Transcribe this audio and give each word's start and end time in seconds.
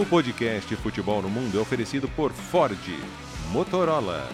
O 0.00 0.06
podcast 0.06 0.74
Futebol 0.76 1.20
no 1.20 1.28
Mundo 1.28 1.58
é 1.58 1.60
oferecido 1.60 2.08
por 2.08 2.32
Ford, 2.32 2.80
Motorola, 3.52 4.26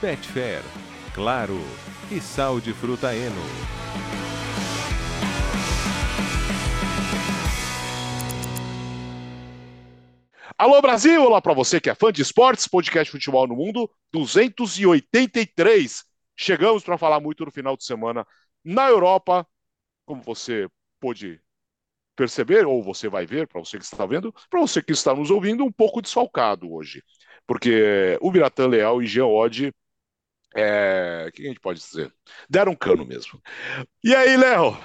Betfair, 0.00 0.62
Claro 1.12 1.58
e 2.08 2.20
Sal 2.20 2.60
de 2.60 2.72
Fruta 2.72 3.12
Eno. 3.12 3.42
Alô 10.56 10.80
Brasil, 10.80 11.20
olá 11.20 11.42
para 11.42 11.52
você 11.52 11.80
que 11.80 11.90
é 11.90 11.96
fã 11.96 12.12
de 12.12 12.22
esportes, 12.22 12.68
podcast 12.68 13.10
Futebol 13.10 13.48
no 13.48 13.56
Mundo 13.56 13.90
283. 14.12 16.04
Chegamos 16.36 16.84
para 16.84 16.96
falar 16.96 17.18
muito 17.18 17.44
no 17.44 17.50
final 17.50 17.76
de 17.76 17.82
semana 17.82 18.24
na 18.64 18.88
Europa, 18.88 19.44
como 20.06 20.22
você 20.22 20.68
pôde 21.00 21.40
perceber, 22.18 22.66
ou 22.66 22.82
você 22.82 23.08
vai 23.08 23.24
ver, 23.24 23.46
para 23.46 23.60
você 23.60 23.78
que 23.78 23.84
está 23.84 24.04
vendo, 24.04 24.34
para 24.50 24.60
você 24.60 24.82
que 24.82 24.92
está 24.92 25.14
nos 25.14 25.30
ouvindo, 25.30 25.64
um 25.64 25.70
pouco 25.70 26.02
desfalcado 26.02 26.72
hoje. 26.72 27.00
Porque 27.46 28.18
o 28.20 28.32
Biratan 28.32 28.66
Leal 28.66 29.00
e 29.00 29.06
Geode, 29.06 29.72
é... 30.56 31.26
o 31.28 31.32
que 31.32 31.42
a 31.42 31.48
gente 31.48 31.60
pode 31.60 31.78
dizer? 31.78 32.12
Deram 32.50 32.72
um 32.72 32.76
cano 32.76 33.06
mesmo. 33.06 33.40
E 34.02 34.14
aí, 34.16 34.36
Léo? 34.36 34.76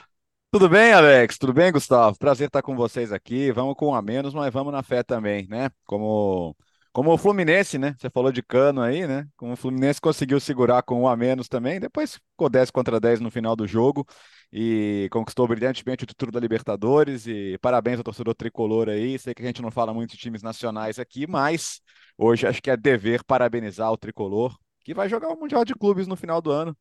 Tudo 0.51 0.69
bem, 0.69 0.93
Alex? 0.93 1.39
Tudo 1.39 1.51
bem, 1.51 1.71
Gustavo? 1.71 2.15
Prazer 2.19 2.45
estar 2.45 2.61
com 2.61 2.75
vocês 2.75 3.11
aqui. 3.11 3.51
Vamos 3.51 3.73
com 3.75 3.87
um 3.87 3.95
a 3.95 4.01
menos, 4.03 4.35
mas 4.35 4.53
vamos 4.53 4.71
na 4.71 4.83
fé 4.83 5.01
também, 5.01 5.47
né? 5.47 5.71
Como, 5.83 6.55
como 6.93 7.11
o 7.11 7.17
Fluminense, 7.17 7.79
né? 7.79 7.95
Você 7.97 8.07
falou 8.09 8.31
de 8.31 8.43
cano 8.43 8.79
aí, 8.81 9.07
né? 9.07 9.27
Como 9.35 9.53
o 9.53 9.55
Fluminense 9.57 9.99
conseguiu 9.99 10.39
segurar 10.39 10.83
com 10.83 11.01
um 11.01 11.07
a 11.07 11.17
menos 11.17 11.47
também, 11.49 11.79
depois 11.79 12.15
ficou 12.17 12.49
10 12.49 12.69
contra 12.69 12.99
10 12.99 13.19
no 13.19 13.31
final 13.31 13.55
do 13.55 13.67
jogo 13.67 14.05
e 14.51 15.09
conquistou 15.11 15.47
brilhantemente 15.47 16.03
o 16.03 16.07
título 16.07 16.31
da 16.31 16.39
Libertadores. 16.39 17.25
E 17.25 17.57
parabéns 17.59 17.97
ao 17.97 18.03
torcedor 18.03 18.35
tricolor 18.35 18.89
aí. 18.89 19.17
Sei 19.17 19.33
que 19.33 19.41
a 19.41 19.45
gente 19.45 19.61
não 19.61 19.71
fala 19.71 19.91
muito 19.91 20.11
de 20.11 20.17
times 20.17 20.43
nacionais 20.43 20.99
aqui, 20.99 21.25
mas 21.27 21.81
hoje 22.15 22.45
acho 22.45 22.61
que 22.61 22.69
é 22.69 22.77
dever 22.77 23.23
parabenizar 23.23 23.91
o 23.91 23.97
tricolor, 23.97 24.55
que 24.83 24.93
vai 24.93 25.09
jogar 25.09 25.29
o 25.29 25.39
Mundial 25.39 25.65
de 25.65 25.73
Clubes 25.73 26.05
no 26.05 26.15
final 26.15 26.41
do 26.41 26.51
ano, 26.51 26.77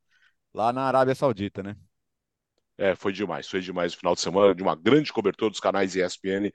lá 0.53 0.73
na 0.75 0.83
Arábia 0.83 1.15
Saudita, 1.15 1.63
né? 1.63 1.75
É, 2.77 2.95
foi 2.95 3.13
demais, 3.13 3.49
foi 3.49 3.61
demais 3.61 3.95
o 3.95 3.99
final 3.99 4.15
de 4.15 4.21
semana, 4.21 4.55
de 4.55 4.63
uma 4.63 4.75
grande 4.75 5.13
cobertura 5.13 5.51
dos 5.51 5.61
canais 5.61 5.95
ESPN 5.95 6.51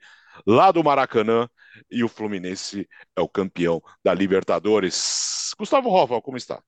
lá 0.46 0.70
do 0.70 0.82
Maracanã 0.82 1.48
e 1.90 2.02
o 2.02 2.08
Fluminense 2.08 2.88
é 3.16 3.20
o 3.20 3.28
campeão 3.28 3.80
da 4.04 4.14
Libertadores. 4.14 5.52
Gustavo 5.58 5.90
Hoffman, 5.90 6.20
como 6.20 6.36
está? 6.36 6.62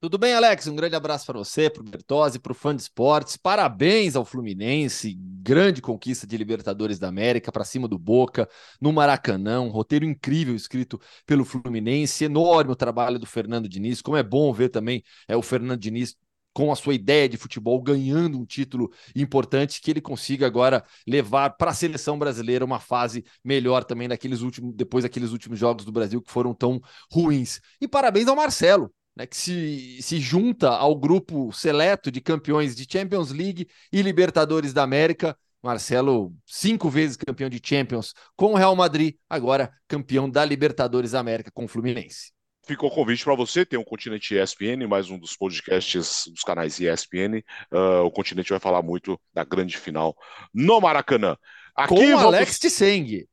Tudo 0.00 0.16
bem, 0.16 0.32
Alex? 0.32 0.66
Um 0.66 0.74
grande 0.74 0.96
abraço 0.96 1.26
para 1.26 1.38
você, 1.38 1.68
para 1.68 1.82
o 1.82 1.84
Bertozzi, 1.84 2.38
para 2.38 2.52
o 2.52 2.54
fã 2.54 2.74
de 2.74 2.80
esportes. 2.80 3.36
Parabéns 3.36 4.16
ao 4.16 4.24
Fluminense, 4.24 5.14
grande 5.14 5.82
conquista 5.82 6.26
de 6.26 6.38
Libertadores 6.38 6.98
da 6.98 7.06
América 7.08 7.52
para 7.52 7.64
cima 7.64 7.86
do 7.86 7.98
Boca, 7.98 8.48
no 8.80 8.94
Maracanã, 8.94 9.60
um 9.60 9.68
roteiro 9.68 10.06
incrível 10.06 10.54
escrito 10.56 10.98
pelo 11.26 11.44
Fluminense, 11.44 12.24
enorme 12.24 12.72
o 12.72 12.76
trabalho 12.76 13.18
do 13.18 13.26
Fernando 13.26 13.68
Diniz. 13.68 14.00
Como 14.00 14.16
é 14.16 14.22
bom 14.22 14.50
ver 14.54 14.70
também 14.70 15.02
é, 15.28 15.36
o 15.36 15.42
Fernando 15.42 15.78
Diniz 15.78 16.16
com 16.60 16.70
a 16.70 16.76
sua 16.76 16.92
ideia 16.92 17.26
de 17.26 17.38
futebol, 17.38 17.80
ganhando 17.80 18.38
um 18.38 18.44
título 18.44 18.92
importante 19.16 19.80
que 19.80 19.90
ele 19.90 20.00
consiga 20.02 20.46
agora 20.46 20.84
levar 21.08 21.56
para 21.56 21.70
a 21.70 21.74
seleção 21.74 22.18
brasileira 22.18 22.62
uma 22.62 22.78
fase 22.78 23.24
melhor 23.42 23.82
também 23.82 24.06
daqueles 24.06 24.42
últimos, 24.42 24.74
depois 24.74 25.02
daqueles 25.02 25.32
últimos 25.32 25.58
jogos 25.58 25.86
do 25.86 25.92
Brasil 25.92 26.20
que 26.20 26.30
foram 26.30 26.52
tão 26.52 26.78
ruins. 27.10 27.62
E 27.80 27.88
parabéns 27.88 28.28
ao 28.28 28.36
Marcelo, 28.36 28.92
né, 29.16 29.26
que 29.26 29.38
se, 29.38 30.02
se 30.02 30.20
junta 30.20 30.68
ao 30.68 30.94
grupo 30.94 31.50
seleto 31.50 32.10
de 32.10 32.20
campeões 32.20 32.76
de 32.76 32.86
Champions 32.86 33.30
League 33.30 33.66
e 33.90 34.02
Libertadores 34.02 34.74
da 34.74 34.82
América. 34.82 35.34
Marcelo, 35.62 36.34
cinco 36.44 36.90
vezes 36.90 37.16
campeão 37.16 37.48
de 37.48 37.58
Champions 37.64 38.12
com 38.36 38.52
o 38.52 38.56
Real 38.56 38.76
Madrid, 38.76 39.14
agora 39.30 39.72
campeão 39.88 40.28
da 40.28 40.44
Libertadores 40.44 41.12
da 41.12 41.20
América 41.20 41.50
com 41.50 41.64
o 41.64 41.68
Fluminense 41.68 42.38
ficou 42.70 42.88
o 42.88 42.94
convite 42.94 43.24
para 43.24 43.34
você, 43.34 43.66
tem 43.66 43.78
o 43.78 43.84
Continente 43.84 44.36
ESPN, 44.36 44.86
mais 44.86 45.10
um 45.10 45.18
dos 45.18 45.36
podcasts 45.36 46.28
dos 46.28 46.42
canais 46.44 46.78
ESPN. 46.78 47.42
Uh, 47.72 48.04
o 48.04 48.12
Continente 48.12 48.50
vai 48.50 48.60
falar 48.60 48.80
muito 48.80 49.20
da 49.34 49.42
grande 49.42 49.76
final 49.76 50.16
no 50.54 50.80
Maracanã. 50.80 51.36
Aqui 51.74 51.94
Com 51.94 52.00
o 52.00 52.10
vamos... 52.10 52.24
Alex 52.24 52.60
Tseng. 52.60 53.26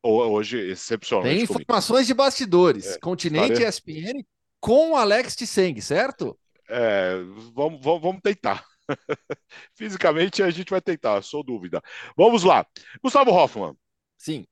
Hoje, 0.00 0.70
excepcionalmente. 0.70 1.34
Tem 1.34 1.42
informações 1.42 2.06
comigo. 2.06 2.06
de 2.06 2.14
bastidores. 2.14 2.86
É, 2.86 2.98
Continente. 3.00 3.62
ESPN 3.64 4.22
com 4.60 4.92
o 4.92 4.96
Alex 4.96 5.34
Tseng, 5.34 5.80
certo? 5.80 6.38
É, 6.68 7.16
vamos, 7.52 7.82
vamos, 7.82 8.00
vamos 8.00 8.20
tentar. 8.22 8.64
Fisicamente 9.74 10.40
a 10.40 10.50
gente 10.50 10.70
vai 10.70 10.80
tentar, 10.80 11.20
sou 11.22 11.42
dúvida. 11.42 11.82
Vamos 12.16 12.44
lá. 12.44 12.64
Gustavo 13.02 13.32
Hoffman. 13.32 13.74
Sim 14.16 14.46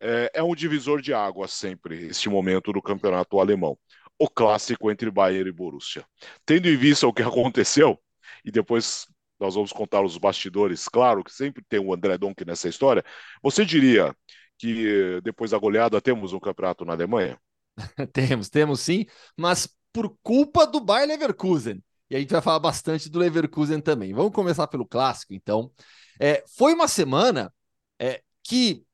é, 0.00 0.30
é 0.34 0.42
um 0.42 0.54
divisor 0.54 1.00
de 1.00 1.12
água 1.12 1.48
sempre, 1.48 2.06
este 2.06 2.28
momento 2.28 2.72
do 2.72 2.82
campeonato 2.82 3.40
alemão. 3.40 3.78
O 4.18 4.28
clássico 4.28 4.90
entre 4.90 5.10
Bayern 5.10 5.48
e 5.48 5.52
Borussia. 5.52 6.04
Tendo 6.44 6.68
em 6.68 6.76
vista 6.76 7.06
o 7.06 7.12
que 7.12 7.22
aconteceu, 7.24 7.98
e 8.44 8.50
depois 8.50 9.06
nós 9.38 9.54
vamos 9.54 9.72
contar 9.72 10.02
os 10.02 10.16
bastidores, 10.16 10.88
claro 10.88 11.22
que 11.22 11.32
sempre 11.32 11.62
tem 11.68 11.78
o 11.78 11.92
André 11.92 12.16
Donk 12.16 12.42
nessa 12.44 12.68
história, 12.68 13.04
você 13.42 13.64
diria 13.64 14.14
que 14.58 15.20
depois 15.22 15.50
da 15.50 15.58
goleada 15.58 16.00
temos 16.00 16.32
um 16.32 16.40
campeonato 16.40 16.84
na 16.84 16.94
Alemanha? 16.94 17.38
temos, 18.12 18.48
temos 18.48 18.80
sim, 18.80 19.04
mas 19.36 19.68
por 19.92 20.16
culpa 20.22 20.66
do 20.66 20.80
Bayern 20.80 21.12
Leverkusen. 21.12 21.82
E 22.08 22.16
a 22.16 22.20
gente 22.20 22.30
vai 22.30 22.40
falar 22.40 22.60
bastante 22.60 23.10
do 23.10 23.18
Leverkusen 23.18 23.80
também. 23.80 24.14
Vamos 24.14 24.32
começar 24.32 24.66
pelo 24.68 24.86
clássico, 24.86 25.34
então. 25.34 25.72
É, 26.20 26.44
foi 26.56 26.72
uma 26.72 26.86
semana 26.86 27.52
é, 27.98 28.22
que 28.42 28.85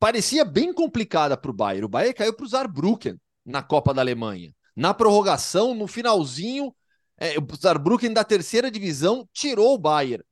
parecia 0.00 0.44
bem 0.44 0.72
complicada 0.72 1.36
para 1.36 1.50
o 1.50 1.54
Bayern. 1.54 1.84
O 1.84 1.88
Bayern 1.88 2.14
caiu 2.14 2.32
para 2.32 2.46
o 2.46 2.48
Saarbrücken 2.48 3.20
na 3.44 3.62
Copa 3.62 3.92
da 3.94 4.00
Alemanha. 4.00 4.52
Na 4.74 4.94
prorrogação, 4.94 5.74
no 5.74 5.86
finalzinho, 5.86 6.74
é, 7.18 7.38
o 7.38 7.56
Saarbrücken 7.56 8.12
da 8.12 8.24
terceira 8.24 8.70
divisão 8.70 9.28
tirou 9.32 9.74
o 9.74 9.78
Bayern 9.78 10.24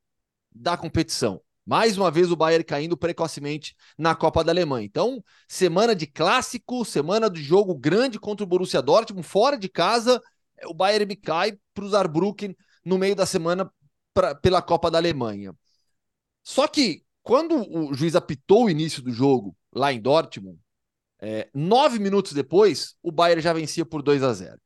da 0.51 0.77
competição. 0.77 1.41
Mais 1.67 1.99
uma 1.99 2.11
vez 2.11 2.33
o 2.33 2.37
Bayern 2.37 2.65
caindo 2.65 2.97
precocemente 2.97 3.77
na 3.99 4.15
Copa 4.15 4.43
da 4.43 4.51
Alemanha. 4.51 4.87
Então, 4.87 5.23
semana 5.47 5.95
de 5.95 6.07
clássico, 6.07 6.83
semana 6.83 7.29
de 7.29 7.43
jogo 7.43 7.75
grande 7.75 8.19
contra 8.19 8.43
o 8.43 8.47
Borussia 8.47 8.81
Dortmund, 8.81 9.27
fora 9.27 9.59
de 9.59 9.69
casa, 9.69 10.19
o 10.65 10.73
Bayern 10.73 11.15
cai 11.17 11.59
para 11.75 11.85
o 11.85 11.91
Saarbrücken 11.91 12.57
no 12.83 12.97
meio 12.97 13.15
da 13.15 13.27
semana 13.27 13.71
pra, 14.15 14.35
pela 14.35 14.63
Copa 14.63 14.91
da 14.91 14.97
Alemanha. 14.97 15.55
Só 16.43 16.67
que 16.67 17.03
quando 17.29 17.57
o 17.71 17.93
juiz 17.93 18.17
apitou 18.17 18.65
o 18.65 18.71
início 18.71 19.03
do 19.03 19.13
jogo 19.13 19.55
lá 19.71 19.93
em 19.93 20.01
Dortmund, 20.01 20.59
é, 21.21 21.51
nove 21.53 21.99
minutos 21.99 22.33
depois, 22.33 22.95
o 23.03 23.13
Bayern 23.13 23.43
já 23.43 23.53
vencia 23.53 23.85
por 23.85 24.03
2 24.03 24.23
a 24.23 24.33
0. 24.33 24.59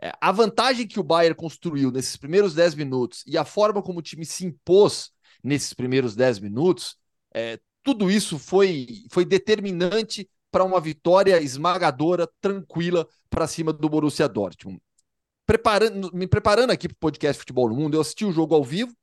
É, 0.00 0.10
a 0.18 0.32
vantagem 0.32 0.88
que 0.88 0.98
o 0.98 1.02
Bayern 1.02 1.36
construiu 1.36 1.90
nesses 1.90 2.16
primeiros 2.16 2.54
10 2.54 2.76
minutos 2.76 3.22
e 3.26 3.36
a 3.36 3.44
forma 3.44 3.82
como 3.82 3.98
o 3.98 4.02
time 4.02 4.24
se 4.24 4.46
impôs 4.46 5.10
nesses 5.44 5.74
primeiros 5.74 6.16
10 6.16 6.38
minutos, 6.38 6.96
é, 7.34 7.60
tudo 7.82 8.10
isso 8.10 8.38
foi, 8.38 9.04
foi 9.10 9.26
determinante 9.26 10.30
para 10.50 10.64
uma 10.64 10.80
vitória 10.80 11.42
esmagadora, 11.42 12.26
tranquila, 12.40 13.06
para 13.28 13.46
cima 13.46 13.70
do 13.70 13.86
Borussia 13.90 14.26
Dortmund. 14.26 14.80
Preparando, 15.44 16.10
me 16.14 16.26
preparando 16.26 16.70
aqui 16.70 16.88
para 16.88 16.94
o 16.94 17.00
podcast 17.00 17.38
Futebol 17.38 17.68
no 17.68 17.76
Mundo, 17.76 17.98
eu 17.98 18.00
assisti 18.00 18.24
o 18.24 18.32
jogo 18.32 18.54
ao 18.54 18.64
vivo, 18.64 18.96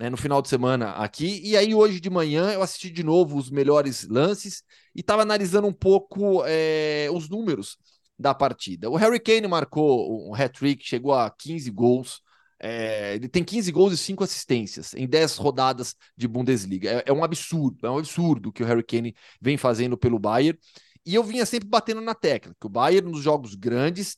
né, 0.00 0.08
no 0.08 0.16
final 0.16 0.40
de 0.40 0.48
semana 0.48 0.92
aqui. 0.92 1.42
E 1.44 1.54
aí, 1.58 1.74
hoje 1.74 2.00
de 2.00 2.08
manhã, 2.08 2.50
eu 2.52 2.62
assisti 2.62 2.88
de 2.90 3.02
novo 3.04 3.36
os 3.36 3.50
melhores 3.50 4.08
lances 4.08 4.64
e 4.94 5.00
estava 5.00 5.20
analisando 5.20 5.68
um 5.68 5.72
pouco 5.74 6.42
é, 6.46 7.08
os 7.12 7.28
números 7.28 7.76
da 8.18 8.34
partida. 8.34 8.88
O 8.88 8.96
Harry 8.96 9.20
Kane 9.20 9.46
marcou 9.46 10.30
um 10.30 10.34
hat-trick, 10.34 10.82
chegou 10.86 11.12
a 11.12 11.30
15 11.30 11.70
gols. 11.70 12.22
É, 12.58 13.14
ele 13.14 13.28
tem 13.28 13.44
15 13.44 13.70
gols 13.72 13.92
e 13.92 13.96
5 13.98 14.24
assistências 14.24 14.94
em 14.94 15.06
10 15.06 15.36
rodadas 15.36 15.94
de 16.16 16.26
Bundesliga. 16.26 16.90
É, 16.90 17.04
é, 17.06 17.12
um 17.12 17.22
absurdo, 17.22 17.86
é 17.86 17.90
um 17.90 17.98
absurdo 17.98 18.50
que 18.50 18.62
o 18.62 18.66
Harry 18.66 18.82
Kane 18.82 19.14
vem 19.38 19.58
fazendo 19.58 19.98
pelo 19.98 20.18
Bayern. 20.18 20.58
E 21.04 21.14
eu 21.14 21.22
vinha 21.22 21.44
sempre 21.44 21.68
batendo 21.68 22.00
na 22.00 22.14
tecla, 22.14 22.54
que 22.58 22.66
o 22.66 22.70
Bayern 22.70 23.10
nos 23.10 23.22
jogos 23.22 23.54
grandes 23.54 24.16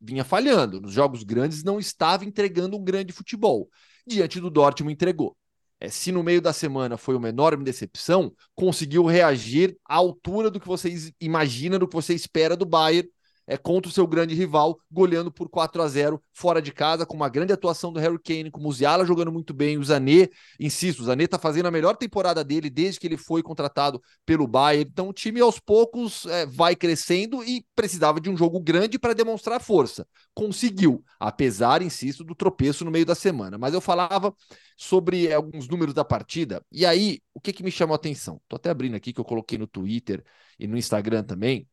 vinha 0.00 0.24
falhando, 0.24 0.80
nos 0.80 0.92
jogos 0.92 1.24
grandes 1.24 1.64
não 1.64 1.80
estava 1.80 2.24
entregando 2.24 2.76
um 2.76 2.84
grande 2.84 3.12
futebol 3.12 3.68
diante 4.06 4.40
do 4.40 4.50
Dortmund 4.50 4.92
entregou. 4.92 5.36
É, 5.80 5.88
se 5.88 6.12
no 6.12 6.22
meio 6.22 6.40
da 6.40 6.52
semana 6.52 6.96
foi 6.96 7.14
uma 7.14 7.28
enorme 7.28 7.64
decepção, 7.64 8.32
conseguiu 8.54 9.04
reagir 9.04 9.76
à 9.84 9.96
altura 9.96 10.50
do 10.50 10.60
que 10.60 10.66
vocês 10.66 11.12
imaginam, 11.20 11.78
do 11.78 11.88
que 11.88 11.94
você 11.94 12.14
espera 12.14 12.56
do 12.56 12.64
Bayern 12.64 13.08
é, 13.46 13.56
contra 13.56 13.88
o 13.88 13.92
seu 13.92 14.06
grande 14.06 14.34
rival, 14.34 14.78
goleando 14.90 15.30
por 15.30 15.48
4 15.48 15.82
a 15.82 15.88
0 15.88 16.22
fora 16.32 16.60
de 16.62 16.72
casa, 16.72 17.04
com 17.04 17.16
uma 17.16 17.28
grande 17.28 17.52
atuação 17.52 17.92
do 17.92 18.00
Harry 18.00 18.18
Kane, 18.18 18.50
com 18.50 18.60
o 18.60 18.62
Musiala 18.62 19.04
jogando 19.04 19.30
muito 19.30 19.52
bem, 19.52 19.78
o 19.78 19.84
Zané, 19.84 20.28
insisto, 20.58 21.00
o 21.00 21.04
Zané 21.04 21.24
está 21.24 21.38
fazendo 21.38 21.66
a 21.66 21.70
melhor 21.70 21.96
temporada 21.96 22.42
dele 22.42 22.70
desde 22.70 22.98
que 22.98 23.06
ele 23.06 23.16
foi 23.16 23.42
contratado 23.42 24.02
pelo 24.24 24.46
Bayern, 24.46 24.88
então 24.90 25.08
o 25.08 25.12
time 25.12 25.40
aos 25.40 25.58
poucos 25.58 26.26
é, 26.26 26.46
vai 26.46 26.74
crescendo 26.74 27.44
e 27.44 27.64
precisava 27.74 28.20
de 28.20 28.30
um 28.30 28.36
jogo 28.36 28.60
grande 28.60 28.98
para 28.98 29.14
demonstrar 29.14 29.60
força. 29.60 30.06
Conseguiu, 30.34 31.04
apesar, 31.18 31.82
insisto, 31.82 32.24
do 32.24 32.34
tropeço 32.34 32.84
no 32.84 32.90
meio 32.90 33.06
da 33.06 33.14
semana. 33.14 33.58
Mas 33.58 33.74
eu 33.74 33.80
falava 33.80 34.34
sobre 34.76 35.32
alguns 35.32 35.68
números 35.68 35.94
da 35.94 36.04
partida, 36.04 36.64
e 36.72 36.84
aí, 36.84 37.20
o 37.32 37.40
que, 37.40 37.52
que 37.52 37.62
me 37.62 37.70
chamou 37.70 37.94
a 37.94 37.96
atenção? 37.96 38.40
Estou 38.42 38.56
até 38.56 38.70
abrindo 38.70 38.96
aqui, 38.96 39.12
que 39.12 39.20
eu 39.20 39.24
coloquei 39.24 39.56
no 39.58 39.66
Twitter 39.66 40.24
e 40.58 40.66
no 40.66 40.76
Instagram 40.76 41.22
também, 41.22 41.68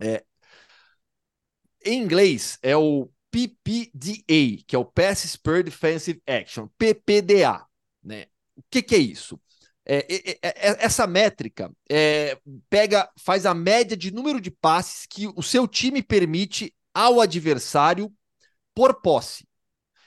é, 0.00 0.24
em 1.84 2.02
inglês 2.02 2.58
é 2.62 2.76
o 2.76 3.08
PPDA, 3.30 4.64
que 4.66 4.74
é 4.74 4.78
o 4.78 4.84
Pass 4.84 5.36
Per 5.36 5.62
Defensive 5.64 6.22
Action, 6.26 6.68
PPDA. 6.78 7.66
Né? 8.02 8.26
O 8.56 8.62
que, 8.70 8.82
que 8.82 8.94
é 8.94 8.98
isso? 8.98 9.40
É, 9.84 9.98
é, 9.98 10.30
é, 10.30 10.38
é 10.42 10.84
essa 10.84 11.06
métrica 11.06 11.70
é, 11.88 12.36
pega, 12.68 13.08
faz 13.20 13.46
a 13.46 13.54
média 13.54 13.96
de 13.96 14.10
número 14.10 14.40
de 14.40 14.50
passes 14.50 15.06
que 15.06 15.28
o 15.28 15.42
seu 15.42 15.68
time 15.68 16.02
permite 16.02 16.74
ao 16.92 17.20
adversário 17.20 18.12
por 18.74 19.00
posse. 19.00 19.46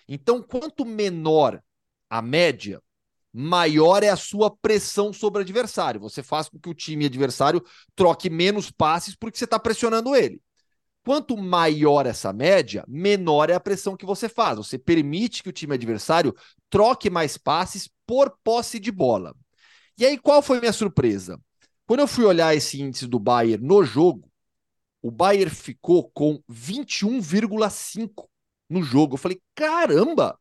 Então, 0.08 0.42
quanto 0.42 0.84
menor 0.84 1.62
a 2.10 2.22
média, 2.22 2.82
maior 3.32 4.04
é 4.04 4.10
a 4.10 4.16
sua 4.16 4.50
pressão 4.50 5.14
sobre 5.14 5.40
o 5.40 5.44
adversário. 5.44 6.02
Você 6.02 6.24
faz 6.24 6.50
com 6.50 6.60
que 6.60 6.70
o 6.70 6.74
time 6.74 7.06
adversário 7.06 7.64
troque 7.96 8.30
menos 8.30 8.72
passes 8.72 9.16
porque 9.16 9.38
você 9.38 9.46
está 9.46 9.60
pressionando 9.60 10.16
ele. 10.16 10.42
Quanto 11.10 11.36
maior 11.36 12.06
essa 12.06 12.32
média, 12.32 12.86
menor 12.88 13.50
é 13.50 13.56
a 13.56 13.60
pressão 13.60 13.98
que 13.98 14.06
você 14.06 14.30
faz. 14.30 14.58
Você 14.58 14.78
permite 14.78 15.42
que 15.42 15.50
o 15.50 15.52
time 15.52 15.74
adversário 15.74 16.36
troque 16.70 17.10
mais 17.10 17.36
passes 17.36 17.90
por 18.06 18.38
posse 18.44 18.80
de 18.80 18.92
bola. 18.92 19.36
E 19.98 20.06
aí, 20.06 20.20
qual 20.20 20.44
foi 20.44 20.60
minha 20.60 20.72
surpresa? 20.72 21.42
Quando 21.88 22.02
eu 22.02 22.08
fui 22.08 22.26
olhar 22.26 22.56
esse 22.56 22.80
índice 22.80 23.08
do 23.08 23.18
Bayern 23.18 23.66
no 23.66 23.84
jogo, 23.84 24.32
o 25.02 25.10
Bayern 25.10 25.50
ficou 25.50 26.12
com 26.12 26.44
21,5 26.48 28.30
no 28.70 28.84
jogo. 28.84 29.16
Eu 29.16 29.18
falei, 29.18 29.42
caramba, 29.56 30.40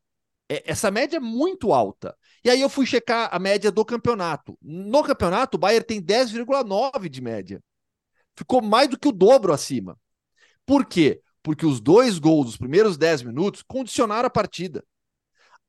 é, 0.51 0.71
essa 0.71 0.91
média 0.91 1.17
é 1.17 1.21
muito 1.21 1.73
alta. 1.73 2.15
E 2.45 2.51
aí 2.51 2.61
eu 2.61 2.69
fui 2.69 2.85
checar 2.85 3.31
a 3.33 3.39
média 3.39 3.73
do 3.73 3.87
campeonato. 3.87 4.59
No 4.61 5.03
campeonato, 5.03 5.57
o 5.57 5.59
Bayern 5.59 5.87
tem 5.87 5.99
10,9 5.99 7.09
de 7.09 7.23
média. 7.23 7.59
Ficou 8.37 8.61
mais 8.61 8.87
do 8.87 8.99
que 8.99 9.09
o 9.09 9.13
dobro 9.13 9.51
acima. 9.51 9.97
Por 10.69 10.85
quê? 10.85 11.23
Porque 11.43 11.65
os 11.65 11.81
dois 11.81 12.19
gols 12.19 12.45
dos 12.45 12.57
primeiros 12.59 12.99
10 12.99 13.23
minutos 13.23 13.63
condicionaram 13.63 14.27
a 14.27 14.31
partida. 14.31 14.85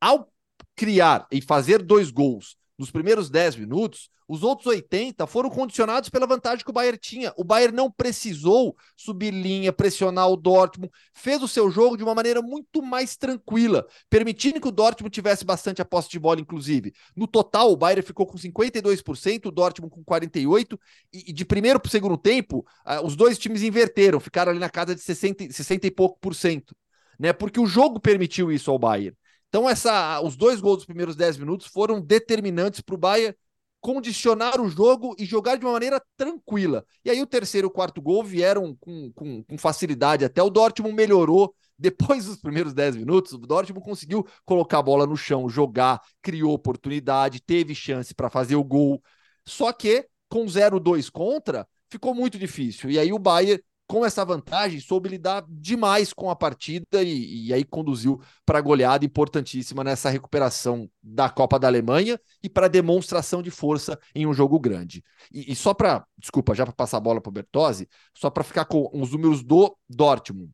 Ao 0.02 0.30
criar 0.76 1.26
e 1.32 1.42
fazer 1.42 1.82
dois 1.82 2.12
gols 2.12 2.58
nos 2.80 2.90
primeiros 2.90 3.30
10 3.30 3.58
minutos, 3.58 4.10
os 4.26 4.42
outros 4.42 4.68
80 4.68 5.28
foram 5.28 5.50
condicionados 5.50 6.08
pela 6.08 6.26
vantagem 6.26 6.64
que 6.64 6.70
o 6.70 6.74
Bayern 6.74 6.98
tinha. 6.98 7.34
O 7.36 7.44
Bayern 7.44 7.76
não 7.76 7.92
precisou 7.92 8.76
subir 8.96 9.32
linha, 9.34 9.74
pressionar 9.74 10.30
o 10.30 10.38
Dortmund, 10.38 10.90
fez 11.14 11.44
o 11.44 11.48
seu 11.48 11.70
jogo 11.70 11.98
de 11.98 12.04
uma 12.04 12.16
maneira 12.16 12.42
muito 12.42 12.82
mais 12.82 13.18
tranquila, 13.18 13.86
permitindo 14.10 14.62
que 14.62 14.68
o 14.68 14.72
Dortmund 14.72 15.14
tivesse 15.14 15.44
bastante 15.44 15.82
a 15.82 15.86
posse 15.86 16.10
de 16.10 16.20
bola, 16.20 16.40
inclusive. 16.40 16.94
No 17.16 17.28
total, 17.28 17.72
o 17.72 17.76
Bayern 17.76 18.02
ficou 18.02 18.26
com 18.26 18.38
52%, 18.38 19.48
o 19.48 19.52
Dortmund 19.52 19.94
com 19.94 20.04
48%, 20.04 20.80
e, 21.12 21.34
de 21.34 21.44
primeiro 21.44 21.80
para 21.80 21.90
o 21.90 21.92
segundo 21.92 22.18
tempo, 22.18 22.66
os 23.04 23.18
dois 23.18 23.38
times 23.38 23.62
inverteram, 23.62 24.22
ficaram 24.22 24.52
ali 24.52 24.60
na 24.60 24.70
casa 24.70 24.96
de 24.96 25.02
60, 25.02 25.52
60 25.52 25.86
e 25.88 25.92
pouco 25.92 26.18
por 26.22 26.34
cento, 26.34 26.74
né? 27.20 27.34
Porque 27.34 27.60
o 27.60 27.66
jogo 27.66 28.00
permitiu 28.00 28.50
isso 28.52 28.72
ao 28.72 28.80
Bayern. 28.80 29.18
Então, 29.50 29.68
essa, 29.68 30.22
os 30.22 30.36
dois 30.36 30.62
gols 30.62 30.78
dos 30.78 30.86
primeiros 30.86 31.16
10 31.16 31.38
minutos 31.38 31.68
foram 31.68 32.00
determinantes 32.00 32.82
para 32.82 32.96
o 32.96 32.98
Bayern 32.98 33.36
condicionar 33.82 34.60
o 34.60 34.70
jogo 34.70 35.16
e 35.18 35.26
jogar 35.26 35.56
de 35.56 35.66
uma 35.66 35.72
maneira 35.72 36.02
tranquila. 36.18 36.86
E 37.04 37.10
aí 37.10 37.22
o 37.22 37.28
terceiro 37.28 37.68
e 37.68 37.70
o 37.70 37.72
quarto 37.72 38.02
gol 38.02 38.24
vieram 38.24 38.76
com, 38.76 39.12
com, 39.14 39.44
com 39.44 39.58
facilidade. 39.58 40.26
Até 40.26 40.44
o 40.44 40.50
Dortmund 40.50 40.94
melhorou. 40.94 41.56
Depois 41.78 42.26
dos 42.26 42.38
primeiros 42.38 42.74
10 42.74 42.98
minutos, 42.98 43.32
o 43.32 43.38
Dortmund 43.38 43.86
conseguiu 43.86 44.28
colocar 44.46 44.80
a 44.80 44.84
bola 44.84 45.08
no 45.08 45.16
chão, 45.16 45.48
jogar, 45.48 46.02
criou 46.22 46.54
oportunidade, 46.54 47.42
teve 47.42 47.74
chance 47.74 48.14
para 48.14 48.30
fazer 48.30 48.58
o 48.58 48.64
gol. 48.64 49.02
Só 49.48 49.72
que 49.72 50.06
com 50.28 50.46
0-2 50.46 51.10
contra, 51.10 51.66
ficou 51.90 52.14
muito 52.14 52.38
difícil. 52.38 52.92
E 52.92 53.00
aí 53.00 53.14
o 53.14 53.18
Bayern 53.18 53.64
com 53.90 54.06
essa 54.06 54.24
vantagem, 54.24 54.80
soube 54.80 55.10
lidar 55.10 55.44
demais 55.50 56.14
com 56.14 56.30
a 56.30 56.36
partida 56.36 57.02
e, 57.02 57.48
e 57.48 57.54
aí 57.56 57.64
conduziu 57.64 58.22
para 58.46 58.60
a 58.60 58.62
goleada 58.62 59.04
importantíssima 59.04 59.84
nessa 59.84 60.12
recuperação 60.12 60.88
da 61.02 61.28
Copa 61.28 61.58
da 61.58 61.68
Alemanha 61.68 62.22
e 62.44 62.48
para 62.48 62.68
demonstração 62.68 63.42
de 63.42 63.50
força 63.50 64.00
em 64.14 64.28
um 64.28 64.34
jogo 64.34 64.60
grande. 64.60 65.04
E, 65.34 65.52
e 65.52 65.56
só 65.56 65.74
para, 65.74 66.06
desculpa, 66.20 66.54
já 66.54 66.68
para 66.68 66.76
passar 66.76 66.98
a 66.98 67.00
bola 67.00 67.20
para 67.20 67.32
o 67.32 67.34
Bertozzi, 67.34 67.90
só 68.16 68.30
para 68.30 68.44
ficar 68.44 68.66
com 68.66 68.92
os 68.94 69.12
números 69.12 69.42
do 69.42 69.76
Dortmund. 69.90 70.52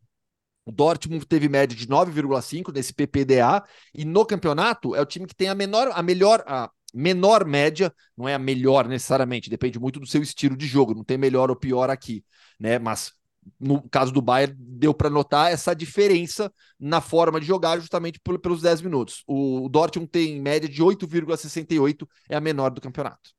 O 0.66 0.72
Dortmund 0.72 1.26
teve 1.26 1.50
média 1.50 1.76
de 1.76 1.88
9,5 1.88 2.74
nesse 2.74 2.94
PPDA 2.94 3.66
e 3.94 4.06
no 4.06 4.26
campeonato 4.26 4.96
é 4.96 5.02
o 5.02 5.06
time 5.06 5.28
que 5.28 5.36
tem 5.36 5.50
a 5.50 5.56
menor, 5.56 5.92
a 5.94 6.02
melhor, 6.02 6.42
a 6.48 6.72
menor 6.94 7.46
média, 7.46 7.94
não 8.16 8.30
é 8.30 8.34
a 8.34 8.40
melhor 8.40 8.88
necessariamente, 8.88 9.50
depende 9.50 9.78
muito 9.78 10.00
do 10.00 10.08
seu 10.08 10.24
estilo 10.24 10.56
de 10.56 10.68
jogo, 10.68 10.96
não 10.96 11.04
tem 11.04 11.18
melhor 11.18 11.50
ou 11.50 11.56
pior 11.58 11.90
aqui, 11.90 12.24
né? 12.58 12.80
Mas 12.80 13.12
no 13.60 13.82
caso 13.90 14.12
do 14.12 14.22
Bayern, 14.22 14.56
deu 14.58 14.94
para 14.94 15.10
notar 15.10 15.52
essa 15.52 15.76
diferença 15.76 16.52
na 16.80 17.02
forma 17.02 17.40
de 17.40 17.46
jogar, 17.46 17.80
justamente 17.80 18.20
pelos 18.20 18.62
10 18.62 18.82
minutos. 18.82 19.24
O, 19.28 19.70
Dortmund 19.70 20.10
tem 20.10 20.42
média 20.42 20.68
de 20.68 20.82
8,68, 20.82 22.08
é 22.30 22.36
a 22.36 22.42
menor 22.42 22.72
do 22.72 22.82
campeonato. 22.82 23.32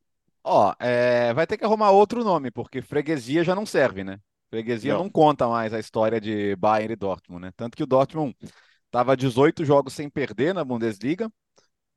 Ó, 0.42 0.72
é, 0.78 1.34
vai 1.34 1.46
ter 1.46 1.56
que 1.56 1.64
arrumar 1.64 1.90
outro 1.90 2.22
nome, 2.22 2.50
porque 2.50 2.80
freguesia 2.80 3.42
já 3.42 3.54
não 3.54 3.66
serve, 3.66 4.04
né? 4.04 4.18
Freguesia 4.48 4.94
não. 4.94 5.04
não 5.04 5.10
conta 5.10 5.48
mais 5.48 5.74
a 5.74 5.80
história 5.80 6.20
de 6.20 6.54
Bayern 6.56 6.92
e 6.92 6.96
Dortmund, 6.96 7.42
né? 7.42 7.52
Tanto 7.56 7.76
que 7.76 7.82
o 7.82 7.86
Dortmund 7.86 8.34
estava 8.86 9.16
18 9.16 9.64
jogos 9.64 9.92
sem 9.92 10.08
perder 10.08 10.54
na 10.54 10.64
Bundesliga, 10.64 11.30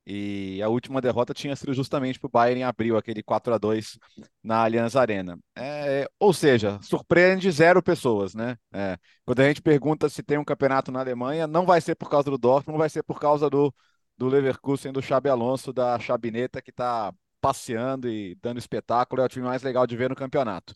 e 0.05 0.61
a 0.61 0.69
última 0.69 1.01
derrota 1.01 1.33
tinha 1.33 1.55
sido 1.55 1.73
justamente 1.73 2.19
para 2.19 2.27
o 2.27 2.31
Bayern 2.31 2.61
em 2.61 2.63
abril, 2.63 2.97
aquele 2.97 3.21
4 3.21 3.53
a 3.53 3.57
2 3.57 3.99
na 4.43 4.63
Allianz 4.63 4.95
Arena. 4.95 5.37
É, 5.55 6.09
ou 6.19 6.33
seja, 6.33 6.79
surpreende 6.81 7.51
zero 7.51 7.81
pessoas, 7.83 8.33
né? 8.33 8.57
É, 8.73 8.97
quando 9.23 9.41
a 9.41 9.47
gente 9.47 9.61
pergunta 9.61 10.09
se 10.09 10.23
tem 10.23 10.37
um 10.37 10.43
campeonato 10.43 10.91
na 10.91 10.99
Alemanha, 10.99 11.45
não 11.45 11.65
vai 11.65 11.79
ser 11.79 11.95
por 11.95 12.09
causa 12.09 12.31
do 12.31 12.37
Dortmund, 12.37 12.79
vai 12.79 12.89
ser 12.89 13.03
por 13.03 13.19
causa 13.19 13.49
do, 13.49 13.73
do 14.17 14.27
Leverkusen, 14.27 14.91
do 14.91 15.01
Xabi 15.01 15.29
Alonso, 15.29 15.71
da 15.71 15.99
Chabineta, 15.99 16.61
que 16.61 16.71
está 16.71 17.13
passeando 17.39 18.09
e 18.09 18.35
dando 18.41 18.57
espetáculo. 18.57 19.21
É 19.21 19.25
o 19.25 19.29
time 19.29 19.45
mais 19.45 19.61
legal 19.61 19.85
de 19.85 19.95
ver 19.95 20.09
no 20.09 20.15
campeonato. 20.15 20.73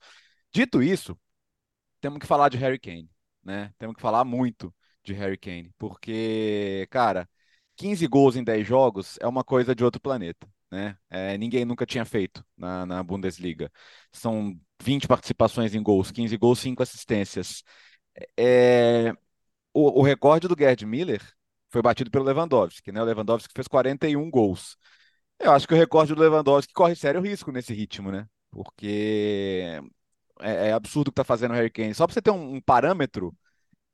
Dito 0.54 0.84
isso, 0.84 1.18
temos 2.02 2.20
que 2.20 2.28
falar 2.28 2.50
de 2.50 2.58
Harry 2.58 2.80
Kane, 2.80 3.10
né? 3.44 3.74
Temos 3.80 3.96
que 3.96 4.02
falar 4.02 4.24
muito 4.24 4.74
de 5.04 5.14
Harry 5.14 5.38
Kane, 5.38 5.72
porque, 5.78 6.88
cara 6.92 7.28
15 7.76 8.08
gols 8.08 8.36
em 8.36 8.44
10 8.44 8.66
jogos 8.68 9.18
é 9.22 9.28
uma 9.28 9.44
coisa 9.44 9.76
de 9.76 9.84
outro 9.84 10.02
planeta. 10.02 10.48
Né? 10.72 10.98
É, 11.10 11.38
ninguém 11.38 11.66
nunca 11.66 11.86
tinha 11.86 12.04
feito 12.04 12.44
na, 12.58 12.86
na, 12.86 13.04
Bundesliga. 13.04 13.72
São 14.12 14.60
20 14.82 15.08
participações 15.08 15.76
em 15.76 15.84
gols, 15.84 16.12
15 16.12 16.36
gols, 16.38 16.60
5 16.60 16.82
assistências. 16.82 17.64
É, 18.38 19.14
o, 19.74 20.00
o, 20.02 20.04
recorde 20.04 20.48
do 20.48 20.56
Gerd 20.58 20.86
Miller 20.86 21.22
foi 21.72 21.82
batido 21.82 22.10
pelo 22.12 22.26
Lewandowski, 22.26 22.92
né? 22.92 23.02
O 23.02 23.06
Lewandowski 23.06 23.54
fez 23.56 23.68
41 23.68 24.30
gols. 24.32 24.78
Eu 25.40 25.52
acho 25.52 25.68
que 25.68 25.74
o 25.74 25.78
recorde 25.78 26.16
do 26.16 26.22
Lewandowski 26.22 26.74
corre 26.74 26.96
sério 26.96 27.22
risco 27.22 27.52
nesse 27.52 27.74
ritmo, 27.74 28.12
né? 28.12 28.28
Porque 28.52 29.80
é, 30.40 30.70
é 30.70 30.74
absurdo 30.74 31.10
o 31.10 31.12
que 31.12 31.22
está 31.22 31.24
fazendo 31.24 31.52
o 31.52 31.54
Harry 31.56 31.70
Kane. 31.70 31.94
Só 31.94 32.06
para 32.08 32.14
você 32.14 32.22
ter 32.22 32.32
um, 32.32 32.56
um 32.56 32.62
parâmetro, 32.62 33.36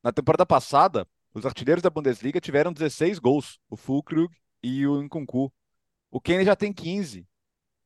na 0.03 0.11
temporada 0.11 0.45
passada, 0.45 1.07
os 1.33 1.45
artilheiros 1.45 1.81
da 1.81 1.89
Bundesliga 1.89 2.41
tiveram 2.41 2.73
16 2.73 3.19
gols, 3.19 3.59
o 3.69 3.75
Fulkrug 3.75 4.33
e 4.63 4.85
o 4.87 5.01
Nkunku. 5.01 5.51
O 6.11 6.19
Kane 6.19 6.43
já 6.43 6.55
tem 6.55 6.73
15. 6.73 7.27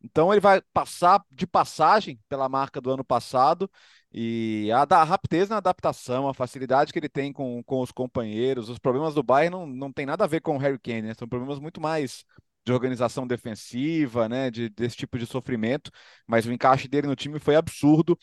Então 0.01 0.33
ele 0.33 0.41
vai 0.41 0.61
passar 0.73 1.23
de 1.31 1.47
passagem 1.47 2.19
pela 2.27 2.49
marca 2.49 2.81
do 2.81 2.91
ano 2.91 3.05
passado 3.05 3.71
e 4.11 4.69
a, 4.71 4.81
a 4.83 5.03
rapidez 5.03 5.47
na 5.47 5.57
adaptação, 5.57 6.27
a 6.27 6.33
facilidade 6.33 6.91
que 6.91 6.99
ele 6.99 7.09
tem 7.09 7.31
com, 7.31 7.63
com 7.63 7.79
os 7.79 7.91
companheiros, 7.91 8.69
os 8.69 8.77
problemas 8.77 9.15
do 9.15 9.23
Bayern 9.23 9.55
não, 9.55 9.65
não 9.65 9.93
tem 9.93 10.05
nada 10.05 10.25
a 10.25 10.27
ver 10.27 10.41
com 10.41 10.55
o 10.55 10.59
Harry 10.59 10.77
Kane, 10.77 11.03
né? 11.03 11.13
são 11.13 11.27
problemas 11.27 11.59
muito 11.59 11.79
mais 11.79 12.25
de 12.65 12.71
organização 12.71 13.27
defensiva, 13.27 14.29
né? 14.29 14.49
De, 14.51 14.69
desse 14.69 14.95
tipo 14.97 15.17
de 15.17 15.25
sofrimento, 15.25 15.91
mas 16.27 16.45
o 16.45 16.51
encaixe 16.51 16.87
dele 16.87 17.07
no 17.07 17.15
time 17.15 17.39
foi 17.39 17.55
absurdo 17.55 18.17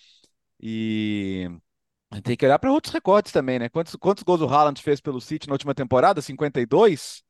e 0.60 1.48
tem 2.24 2.36
que 2.36 2.44
olhar 2.44 2.58
para 2.58 2.72
outros 2.72 2.92
recordes 2.92 3.32
também, 3.32 3.58
né? 3.58 3.68
Quantos, 3.68 3.94
quantos 3.96 4.22
gols 4.24 4.40
o 4.40 4.48
Haaland 4.48 4.82
fez 4.82 5.00
pelo 5.00 5.20
City 5.20 5.46
na 5.48 5.54
última 5.54 5.74
temporada? 5.74 6.20
52? 6.20 7.22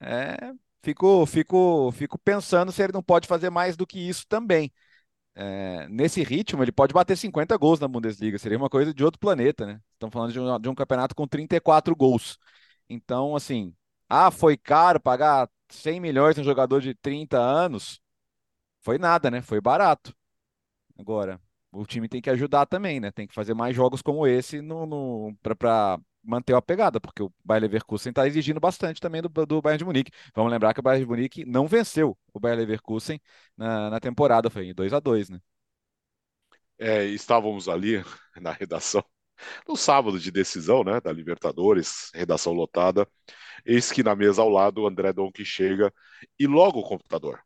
É, 0.00 0.52
fico, 0.82 1.26
fico, 1.26 1.92
fico 1.92 2.18
pensando 2.18 2.72
se 2.72 2.82
ele 2.82 2.92
não 2.92 3.02
pode 3.02 3.26
fazer 3.28 3.50
mais 3.50 3.76
do 3.76 3.86
que 3.86 3.98
isso 3.98 4.26
também. 4.28 4.72
é, 5.36 5.88
nesse 5.88 6.22
ritmo, 6.24 6.62
ele 6.64 6.72
pode 6.72 6.94
bater 6.94 7.16
50 7.16 7.56
gols 7.58 7.80
na 7.80 7.88
Bundesliga. 7.88 8.38
Seria 8.38 8.58
uma 8.58 8.70
coisa 8.70 8.94
de 8.94 9.04
outro 9.04 9.20
planeta, 9.20 9.66
né? 9.66 9.80
Estamos 9.94 10.12
falando 10.12 10.32
de 10.32 10.40
um, 10.40 10.60
de 10.60 10.68
um 10.68 10.74
campeonato 10.74 11.14
com 11.14 11.26
34 11.28 11.96
gols. 11.96 12.38
Então, 12.88 13.36
assim, 13.36 13.74
ah, 14.08 14.30
foi 14.30 14.56
caro 14.56 15.00
pagar 15.00 15.48
100 15.70 16.00
milhões 16.00 16.38
um 16.38 16.44
jogador 16.44 16.80
de 16.80 16.94
30 16.94 17.38
anos? 17.40 18.00
Foi 18.82 18.98
nada, 18.98 19.30
né? 19.30 19.42
Foi 19.42 19.60
barato. 19.60 20.14
Agora, 20.98 21.40
o 21.74 21.86
time 21.86 22.08
tem 22.08 22.20
que 22.20 22.30
ajudar 22.30 22.66
também, 22.66 23.00
né? 23.00 23.10
Tem 23.10 23.26
que 23.26 23.34
fazer 23.34 23.54
mais 23.54 23.74
jogos 23.74 24.02
como 24.02 24.26
esse 24.26 24.60
no, 24.62 24.86
no 24.86 25.36
para 25.58 25.98
manter 26.22 26.54
a 26.54 26.62
pegada, 26.62 27.00
porque 27.00 27.22
o 27.22 27.32
Bayer 27.44 27.62
Leverkusen 27.62 28.10
está 28.10 28.26
exigindo 28.26 28.58
bastante 28.60 29.00
também 29.00 29.20
do, 29.20 29.28
do 29.28 29.60
Bayern 29.60 29.78
de 29.78 29.84
Munique. 29.84 30.10
Vamos 30.34 30.50
lembrar 30.50 30.72
que 30.72 30.80
o 30.80 30.82
Bayern 30.82 31.04
de 31.04 31.10
Munique 31.10 31.44
não 31.44 31.66
venceu 31.66 32.16
o 32.32 32.40
Bayer 32.40 32.58
Leverkusen 32.58 33.20
na, 33.56 33.90
na 33.90 34.00
temporada, 34.00 34.48
foi 34.48 34.66
em 34.68 34.74
2 34.74 34.92
a 34.92 35.00
2 35.00 35.30
né? 35.30 35.40
É, 36.78 37.04
estávamos 37.04 37.68
ali 37.68 38.02
na 38.40 38.52
redação 38.52 39.04
no 39.68 39.76
sábado 39.76 40.18
de 40.18 40.30
decisão, 40.30 40.84
né, 40.84 41.00
da 41.00 41.12
Libertadores, 41.12 42.10
redação 42.14 42.52
lotada. 42.52 43.08
Eis 43.64 43.90
que 43.92 44.02
na 44.02 44.14
mesa 44.14 44.42
ao 44.42 44.48
lado 44.48 44.82
o 44.82 44.86
André 44.86 45.12
Donk 45.12 45.44
chega 45.44 45.92
e 46.38 46.46
logo 46.46 46.80
o 46.80 46.88
computador 46.88 47.40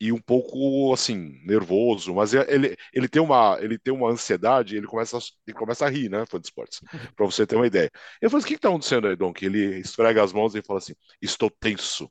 e 0.00 0.12
um 0.12 0.18
pouco 0.20 0.92
assim 0.92 1.40
nervoso, 1.44 2.14
mas 2.14 2.34
é, 2.34 2.46
ele, 2.52 2.76
ele 2.92 3.08
tem 3.08 3.20
uma 3.22 3.58
ele 3.60 3.78
tem 3.78 3.92
uma 3.92 4.10
ansiedade, 4.10 4.76
ele 4.76 4.86
começa 4.86 5.18
a, 5.18 5.20
ele 5.46 5.56
começa 5.56 5.86
a 5.86 5.88
rir, 5.90 6.08
né, 6.08 6.24
fã 6.26 6.38
de 6.40 6.46
esportes, 6.46 6.80
para 7.16 7.26
você 7.26 7.46
ter 7.46 7.56
uma 7.56 7.66
ideia. 7.66 7.90
Eu 8.20 8.30
falei, 8.30 8.44
o 8.44 8.48
que 8.48 8.54
está 8.54 8.68
acontecendo 8.68 9.08
aí, 9.08 9.16
Dom? 9.16 9.32
Que 9.32 9.46
ele 9.46 9.78
esfrega 9.80 10.22
as 10.22 10.32
mãos 10.32 10.54
e 10.54 10.62
fala 10.62 10.78
assim, 10.78 10.94
estou 11.20 11.50
tenso. 11.50 12.04
Eu 12.04 12.10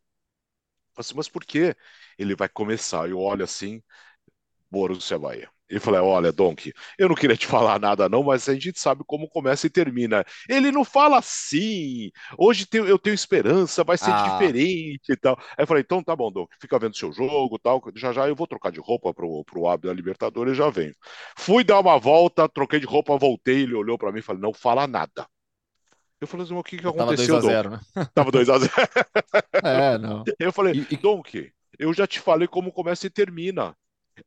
falei 0.95 1.07
assim, 1.07 1.15
mas 1.15 1.29
por 1.29 1.45
quê? 1.45 1.75
Ele 2.17 2.35
vai 2.35 2.49
começar. 2.49 3.09
Eu 3.09 3.19
olho 3.19 3.43
assim, 3.43 3.81
Borussia 4.71 5.19
Bahia. 5.19 5.49
Ele 5.69 5.79
falou: 5.79 6.05
Olha, 6.05 6.31
Donk, 6.31 6.71
eu 6.97 7.09
não 7.09 7.15
queria 7.15 7.35
te 7.35 7.45
falar 7.45 7.79
nada, 7.79 8.07
não, 8.07 8.23
mas 8.23 8.47
a 8.47 8.53
gente 8.53 8.79
sabe 8.79 9.03
como 9.05 9.27
começa 9.27 9.67
e 9.67 9.69
termina. 9.69 10.25
Ele 10.47 10.71
não 10.71 10.85
fala 10.85 11.17
assim. 11.17 12.11
Hoje 12.37 12.67
eu 12.71 12.97
tenho 12.97 13.13
esperança, 13.13 13.83
vai 13.83 13.97
ser 13.97 14.11
ah. 14.11 14.23
diferente 14.29 15.11
e 15.11 15.17
tal. 15.17 15.37
Aí 15.57 15.63
eu 15.63 15.67
falei: 15.67 15.83
Então 15.85 16.01
tá 16.01 16.15
bom, 16.15 16.31
Donk, 16.31 16.55
fica 16.59 16.79
vendo 16.79 16.95
seu 16.95 17.11
jogo 17.11 17.59
tal. 17.59 17.81
Já 17.95 18.13
já 18.13 18.27
eu 18.27 18.35
vou 18.35 18.47
trocar 18.47 18.71
de 18.71 18.79
roupa 18.79 19.13
pro, 19.13 19.43
pro 19.43 19.67
Ab 19.67 19.87
da 19.87 19.93
Libertadores 19.93 20.53
e 20.53 20.57
já 20.57 20.69
venho. 20.69 20.93
Fui 21.37 21.63
dar 21.63 21.79
uma 21.79 21.99
volta, 21.99 22.47
troquei 22.47 22.79
de 22.79 22.85
roupa, 22.85 23.17
voltei. 23.17 23.63
Ele 23.63 23.75
olhou 23.75 23.97
para 23.97 24.11
mim 24.11 24.19
e 24.19 24.23
falou: 24.23 24.41
Não 24.41 24.53
fala 24.53 24.87
nada. 24.87 25.27
Eu 26.19 26.27
falei 26.27 26.45
assim, 26.45 26.55
o 26.55 26.63
que, 26.63 26.77
que 26.77 26.87
aconteceu, 26.87 27.35
Tava 27.39 27.47
2x0, 27.47 27.69
né? 27.69 28.07
Tava 28.13 28.31
2x0. 28.31 28.69
é, 29.63 29.97
não. 29.99 30.23
Eu 30.39 30.51
falei, 30.51 30.85
e, 30.89 30.97
Donk, 30.97 31.51
eu 31.77 31.93
já 31.93 32.07
te 32.07 32.19
falei 32.19 32.47
como 32.47 32.71
começa 32.71 33.05
e 33.05 33.09
termina. 33.09 33.75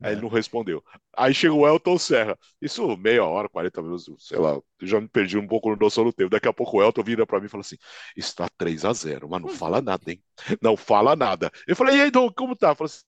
Aí 0.01 0.13
ele 0.13 0.21
não 0.21 0.29
respondeu. 0.29 0.83
Aí 1.15 1.33
chegou 1.33 1.61
o 1.61 1.67
Elton 1.67 1.97
Serra. 1.97 2.37
Isso 2.61 2.95
meia 2.97 3.25
hora, 3.25 3.49
40 3.49 3.81
minutos, 3.81 4.07
sei 4.19 4.37
lá, 4.37 4.51
eu 4.51 4.63
já 4.81 4.99
me 5.01 5.07
perdi 5.07 5.37
um 5.37 5.47
pouco 5.47 5.69
no 5.69 5.75
noção 5.75 6.03
do 6.03 6.13
tempo. 6.13 6.29
Daqui 6.29 6.47
a 6.47 6.53
pouco 6.53 6.77
o 6.77 6.83
Elton 6.83 7.03
vira 7.03 7.25
para 7.25 7.39
mim 7.39 7.47
e 7.47 7.49
fala 7.49 7.61
assim: 7.61 7.77
está 8.15 8.47
3 8.57 8.85
a 8.85 8.93
0 8.93 9.29
mas 9.29 9.41
não 9.41 9.49
fala 9.49 9.81
nada, 9.81 10.11
hein? 10.11 10.23
Não 10.61 10.77
fala 10.77 11.15
nada. 11.15 11.51
Eu 11.67 11.75
falei, 11.75 11.97
e 11.97 12.01
aí, 12.01 12.11
Dom, 12.11 12.31
como 12.31 12.55
tá? 12.55 12.69
Eu 12.69 12.75
falei 12.75 12.91
assim, 12.91 13.03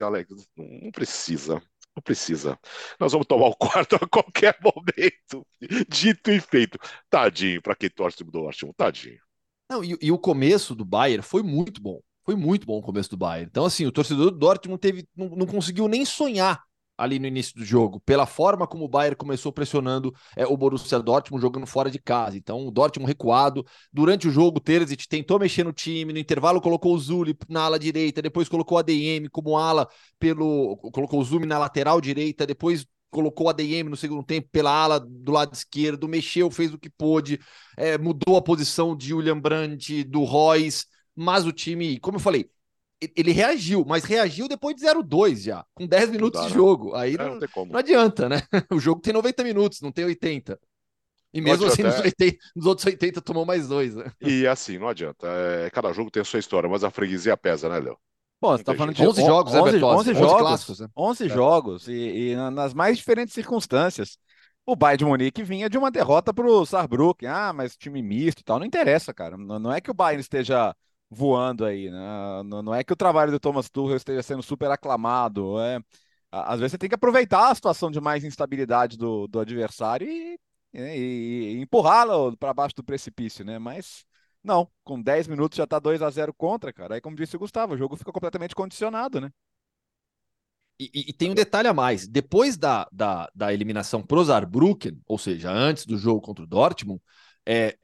Alex, 0.00 0.30
não 0.56 0.90
precisa. 0.90 1.62
Não 1.94 2.02
precisa. 2.02 2.58
Nós 2.98 3.12
vamos 3.12 3.26
tomar 3.26 3.46
o 3.48 3.56
quarto 3.56 3.96
a 3.96 4.08
qualquer 4.08 4.56
momento. 4.62 5.46
Dito 5.88 6.30
e 6.30 6.40
feito. 6.40 6.78
Tadinho, 7.10 7.60
para 7.60 7.76
quem 7.76 7.90
torce 7.90 8.24
do 8.24 8.30
Dortmund, 8.30 8.74
tadinho. 8.76 9.20
Não, 9.70 9.84
e, 9.84 9.96
e 10.00 10.10
o 10.10 10.18
começo 10.18 10.74
do 10.74 10.84
Bayern 10.84 11.22
foi 11.22 11.42
muito 11.42 11.80
bom. 11.82 12.00
Foi 12.24 12.34
muito 12.36 12.66
bom 12.66 12.78
o 12.78 12.82
começo 12.82 13.10
do 13.10 13.16
Bayern. 13.16 13.48
Então, 13.50 13.64
assim, 13.64 13.86
o 13.86 13.92
torcedor 13.92 14.30
do 14.30 14.38
Dortmund 14.38 14.80
teve, 14.80 15.06
não, 15.16 15.28
não 15.30 15.46
conseguiu 15.46 15.88
nem 15.88 16.04
sonhar 16.04 16.62
ali 16.96 17.18
no 17.18 17.26
início 17.26 17.54
do 17.56 17.64
jogo, 17.64 18.00
pela 18.00 18.26
forma 18.26 18.66
como 18.66 18.84
o 18.84 18.88
Bayern 18.88 19.16
começou 19.16 19.52
pressionando 19.52 20.14
é, 20.36 20.46
o 20.46 20.56
Borussia 20.56 21.00
Dortmund 21.00 21.42
jogando 21.42 21.66
fora 21.66 21.90
de 21.90 21.98
casa. 21.98 22.36
Então, 22.36 22.66
o 22.66 22.70
Dortmund 22.70 23.08
recuado. 23.08 23.66
Durante 23.92 24.28
o 24.28 24.30
jogo, 24.30 24.58
o 24.58 24.60
Terzic 24.60 25.08
tentou 25.08 25.38
mexer 25.38 25.64
no 25.64 25.72
time, 25.72 26.12
no 26.12 26.18
intervalo 26.18 26.60
colocou 26.60 26.94
o 26.94 26.98
Zuli 26.98 27.36
na 27.48 27.62
ala 27.62 27.78
direita, 27.78 28.22
depois 28.22 28.48
colocou 28.48 28.76
o 28.76 28.78
ADM 28.78 29.28
como 29.30 29.58
ala 29.58 29.88
pelo... 30.18 30.76
colocou 30.92 31.20
o 31.20 31.24
Zumi 31.24 31.46
na 31.46 31.58
lateral 31.58 32.00
direita, 32.00 32.46
depois 32.46 32.86
colocou 33.10 33.46
o 33.46 33.50
ADM 33.50 33.90
no 33.90 33.96
segundo 33.96 34.24
tempo 34.24 34.48
pela 34.50 34.70
ala 34.70 34.98
do 34.98 35.32
lado 35.32 35.52
esquerdo, 35.52 36.08
mexeu, 36.08 36.50
fez 36.50 36.72
o 36.72 36.78
que 36.78 36.88
pôde, 36.88 37.38
é, 37.76 37.98
mudou 37.98 38.36
a 38.36 38.42
posição 38.42 38.96
de 38.96 39.08
Julian 39.08 39.38
Brandt, 39.38 40.02
do 40.04 40.24
Royce, 40.24 40.86
mas 41.14 41.46
o 41.46 41.52
time, 41.52 41.98
como 41.98 42.16
eu 42.16 42.20
falei, 42.20 42.50
ele 43.16 43.32
reagiu, 43.32 43.84
mas 43.86 44.04
reagiu 44.04 44.46
depois 44.48 44.76
de 44.76 44.82
0-2 44.82 45.42
já, 45.42 45.64
com 45.74 45.86
10 45.86 46.10
minutos 46.10 46.46
de 46.46 46.52
jogo. 46.52 46.94
Aí 46.94 47.14
é, 47.14 47.18
não, 47.18 47.34
não, 47.34 47.66
não, 47.66 47.78
adianta, 47.78 48.28
né? 48.28 48.42
O 48.70 48.78
jogo 48.78 49.00
tem 49.00 49.12
90 49.12 49.42
minutos, 49.42 49.80
não 49.80 49.90
tem 49.90 50.04
80. 50.04 50.58
E 51.34 51.40
mesmo 51.40 51.66
assim, 51.66 51.82
nos, 51.82 51.98
80, 51.98 52.38
nos, 52.54 52.66
outros 52.66 52.86
80 52.86 53.20
tomou 53.22 53.46
mais 53.46 53.66
dois. 53.66 53.94
Né? 53.94 54.04
E 54.20 54.46
assim, 54.46 54.78
não 54.78 54.88
adianta. 54.88 55.26
É, 55.26 55.70
cada 55.70 55.92
jogo 55.92 56.10
tem 56.10 56.20
a 56.20 56.24
sua 56.24 56.38
história, 56.38 56.68
mas 56.68 56.84
a 56.84 56.90
freguesia 56.90 57.36
pesa, 57.36 57.68
né, 57.68 57.80
Léo? 57.80 57.98
Bom, 58.40 58.56
você 58.56 58.64
tá 58.64 58.74
falando 58.74 58.94
de 58.94 59.06
11 59.06 59.24
jogos, 59.24 59.54
11, 59.54 59.78
né, 59.78 59.84
11, 59.84 60.10
11 60.10 60.14
jogos, 60.14 60.40
clássicos, 60.40 60.80
né? 60.80 60.88
11 60.96 61.24
é. 61.24 61.28
jogos 61.28 61.88
e, 61.88 61.92
e, 61.92 62.36
nas 62.50 62.74
mais 62.74 62.98
diferentes 62.98 63.34
circunstâncias. 63.34 64.18
O 64.66 64.76
Bayern 64.76 64.98
de 64.98 65.04
Munique 65.04 65.42
vinha 65.42 65.70
de 65.70 65.78
uma 65.78 65.90
derrota 65.90 66.34
para 66.34 66.46
o 66.46 66.66
Saarbrücken. 66.66 67.28
Ah, 67.28 67.52
mas 67.52 67.76
time 67.76 68.02
misto 68.02 68.40
e 68.40 68.44
tal. 68.44 68.58
Não 68.58 68.66
interessa, 68.66 69.14
cara. 69.14 69.36
Não, 69.36 69.58
não 69.58 69.72
é 69.72 69.80
que 69.80 69.90
o 69.90 69.94
Bayern 69.94 70.20
esteja 70.20 70.74
voando 71.12 71.64
aí, 71.64 71.90
né? 71.90 72.42
Não 72.44 72.74
é 72.74 72.82
que 72.82 72.92
o 72.92 72.96
trabalho 72.96 73.30
do 73.30 73.38
Thomas 73.38 73.68
Tuchel 73.68 73.96
esteja 73.96 74.22
sendo 74.22 74.42
super 74.42 74.70
aclamado, 74.70 75.60
é... 75.60 75.80
Às 76.34 76.60
vezes 76.60 76.72
você 76.72 76.78
tem 76.78 76.88
que 76.88 76.94
aproveitar 76.94 77.50
a 77.50 77.54
situação 77.54 77.90
de 77.90 78.00
mais 78.00 78.24
instabilidade 78.24 78.96
do, 78.96 79.28
do 79.28 79.38
adversário 79.38 80.08
e, 80.08 80.38
e, 80.72 81.58
e 81.58 81.60
empurrá-lo 81.60 82.34
para 82.38 82.54
baixo 82.54 82.74
do 82.74 82.82
precipício, 82.82 83.44
né? 83.44 83.58
Mas 83.58 84.06
não, 84.42 84.66
com 84.82 85.00
10 85.00 85.28
minutos 85.28 85.58
já 85.58 85.66
tá 85.66 85.78
2 85.78 86.00
a 86.00 86.08
0 86.08 86.32
contra, 86.32 86.72
cara. 86.72 86.94
Aí, 86.94 87.02
como 87.02 87.14
disse 87.14 87.36
o 87.36 87.38
Gustavo, 87.38 87.74
o 87.74 87.76
jogo 87.76 87.96
fica 87.96 88.10
completamente 88.10 88.54
condicionado, 88.54 89.20
né? 89.20 89.30
E, 90.80 90.90
e, 90.94 91.10
e, 91.10 91.12
tem 91.12 91.30
um 91.30 91.34
detalhe 91.34 91.68
a 91.68 91.74
mais. 91.74 92.08
Depois 92.08 92.56
da, 92.56 92.88
da, 92.90 93.30
da 93.34 93.52
eliminação 93.52 94.02
pro 94.02 94.24
Saarbrücken, 94.24 95.00
ou 95.06 95.18
seja, 95.18 95.50
antes 95.50 95.84
do 95.84 95.98
jogo 95.98 96.22
contra 96.22 96.44
o 96.44 96.46
Dortmund, 96.46 97.00
é, 97.46 97.76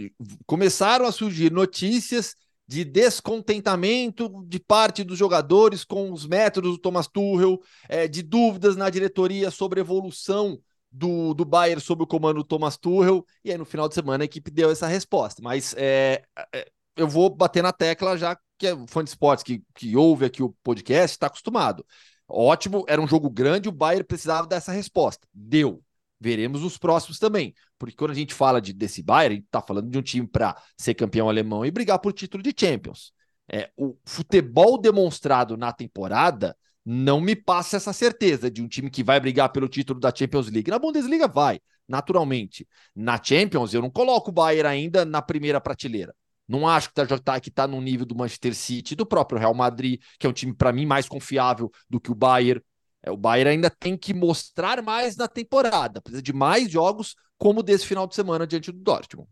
começaram 0.47 1.05
a 1.07 1.13
surgir 1.13 1.53
notícias 1.53 2.35
de 2.69 2.85
descontentamento 2.85 4.45
de 4.47 4.61
parte 4.61 5.03
dos 5.03 5.19
jogadores 5.19 5.85
com 5.85 6.13
os 6.13 6.27
métodos 6.27 6.73
do 6.73 6.79
Thomas 6.79 7.09
Tuchel, 7.09 7.59
é, 7.89 8.07
de 8.07 8.23
dúvidas 8.23 8.77
na 8.77 8.91
diretoria 8.91 9.51
sobre 9.51 9.81
a 9.81 9.83
evolução 9.83 10.61
do, 10.93 11.33
do 11.33 11.47
Bayern 11.47 11.81
sob 11.81 12.03
o 12.03 12.07
comando 12.07 12.37
do 12.37 12.45
Thomas 12.45 12.77
Tuchel, 12.77 13.25
e 13.43 13.51
aí 13.51 13.57
no 13.57 13.65
final 13.65 13.89
de 13.89 13.95
semana 13.95 14.23
a 14.23 14.27
equipe 14.27 14.51
deu 14.51 14.71
essa 14.71 14.87
resposta. 14.87 15.41
Mas 15.43 15.75
é, 15.79 16.23
é, 16.55 16.71
eu 16.95 17.09
vou 17.09 17.31
bater 17.31 17.63
na 17.63 17.73
tecla 17.73 18.19
já 18.19 18.39
que 18.59 18.67
é 18.67 18.77
fã 18.87 19.03
de 19.03 19.11
esportes 19.11 19.45
que, 19.45 19.63
que 19.75 19.97
ouve 19.97 20.27
aqui 20.27 20.43
o 20.43 20.55
podcast 20.63 21.15
está 21.15 21.29
acostumado. 21.29 21.87
Ótimo, 22.29 22.85
era 22.87 23.01
um 23.01 23.09
jogo 23.09 23.31
grande, 23.31 23.69
o 23.69 23.73
Bayern 23.73 24.05
precisava 24.05 24.47
dessa 24.47 24.73
resposta. 24.73 25.27
Deu. 25.33 25.83
Veremos 26.21 26.65
os 26.65 26.77
próximos 26.77 27.19
também. 27.19 27.55
Porque 27.79 27.97
quando 27.97 28.11
a 28.11 28.15
gente 28.15 28.35
fala 28.35 28.61
de, 28.61 28.73
desse 28.73 29.03
Bayern, 29.03 29.35
a 29.35 29.37
gente 29.37 29.47
está 29.47 29.63
falando 29.63 29.91
de 29.91 29.99
um 29.99 30.03
time 30.03 30.27
para 30.27 30.57
ser 30.77 30.95
campeão 30.95 31.29
alemão 31.29 31.65
e 31.65 31.71
brigar 31.71 31.99
por 31.99 32.13
título 32.13 32.43
de 32.43 32.53
Champions. 32.59 33.13
É, 33.51 33.71
o 33.77 33.97
futebol 34.05 34.79
demonstrado 34.79 35.57
na 35.57 35.73
temporada 35.73 36.57
não 36.85 37.21
me 37.21 37.37
passa 37.37 37.77
essa 37.77 37.93
certeza 37.93 38.51
de 38.51 38.63
um 38.63 38.69
time 38.69 38.91
que 38.91 39.05
vai 39.05 39.21
brigar 39.21 39.51
pelo 39.51 39.69
título 39.69 40.01
da 40.01 40.13
Champions 40.15 40.51
League. 40.51 40.71
Na 40.71 40.79
Bundesliga 40.79 41.29
vai, 41.29 41.61
naturalmente. 41.87 42.67
Na 42.95 43.23
Champions, 43.23 43.75
eu 43.75 43.83
não 43.83 43.91
coloco 43.91 44.31
o 44.31 44.33
Bayern 44.33 44.69
ainda 44.69 45.05
na 45.05 45.23
primeira 45.23 45.61
prateleira. 45.61 46.15
Não 46.49 46.67
acho 46.67 46.91
que 46.91 47.01
está 47.01 47.41
que 47.41 47.51
tá 47.51 47.67
no 47.67 47.79
nível 47.81 48.07
do 48.07 48.17
Manchester 48.17 48.55
City, 48.55 48.97
do 48.97 49.05
próprio 49.05 49.39
Real 49.39 49.53
Madrid, 49.53 50.01
que 50.19 50.27
é 50.27 50.31
um 50.31 50.33
time, 50.33 50.55
para 50.55 50.73
mim, 50.73 50.87
mais 50.87 51.07
confiável 51.07 51.71
do 51.91 52.01
que 52.01 52.11
o 52.11 52.15
Bayern. 52.15 52.63
É, 53.09 53.11
o 53.11 53.17
Bayern 53.17 53.51
ainda 53.51 53.71
tem 53.71 53.97
que 53.97 54.13
mostrar 54.13 54.83
mais 54.83 55.17
na 55.17 55.27
temporada, 55.27 56.01
precisa 56.01 56.23
de 56.23 56.33
mais 56.33 56.71
jogos 56.71 57.17
como 57.39 57.63
desse 57.63 57.87
final 57.87 58.07
de 58.07 58.15
semana 58.15 58.47
diante 58.47 58.71
do 58.71 58.79
Dortmund. 58.79 59.29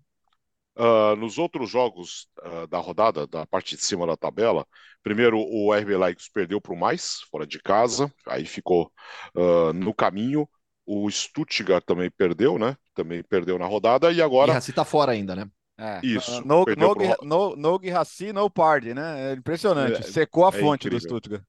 Uh, 0.78 1.16
nos 1.16 1.38
outros 1.38 1.70
jogos 1.70 2.28
uh, 2.44 2.66
da 2.66 2.78
rodada, 2.78 3.26
da 3.26 3.46
parte 3.46 3.76
de 3.76 3.82
cima 3.82 4.06
da 4.06 4.16
tabela, 4.16 4.66
primeiro 5.02 5.38
o 5.38 5.72
RB 5.74 5.96
Leipzig 5.96 6.30
perdeu 6.32 6.60
para 6.60 6.72
o 6.72 6.78
mais, 6.78 7.20
fora 7.30 7.46
de 7.46 7.58
casa, 7.58 8.12
aí 8.26 8.44
ficou 8.44 8.90
uh, 9.34 9.72
no 9.72 9.94
caminho. 9.94 10.48
O 10.84 11.10
Stuttgart 11.10 11.82
também 11.84 12.10
perdeu, 12.10 12.58
né? 12.58 12.76
Também 12.94 13.22
perdeu 13.22 13.58
na 13.58 13.66
rodada 13.66 14.12
e 14.12 14.22
agora. 14.22 14.52
E 14.52 14.54
Rassi 14.54 14.72
tá 14.72 14.84
fora 14.84 15.12
ainda, 15.12 15.34
né? 15.34 15.48
É. 15.78 16.00
Isso. 16.02 16.46
No, 16.46 16.58
no, 16.58 16.64
pro... 16.64 16.76
no, 17.22 17.56
no, 17.56 17.56
no, 17.56 18.32
no 18.34 18.50
party, 18.50 18.94
né? 18.94 19.32
É 19.32 19.34
impressionante. 19.34 20.00
É, 20.00 20.02
Secou 20.02 20.44
a 20.44 20.50
é 20.50 20.52
fonte 20.52 20.86
incrível. 20.86 20.98
do 20.98 21.16
Stuttgart. 21.16 21.42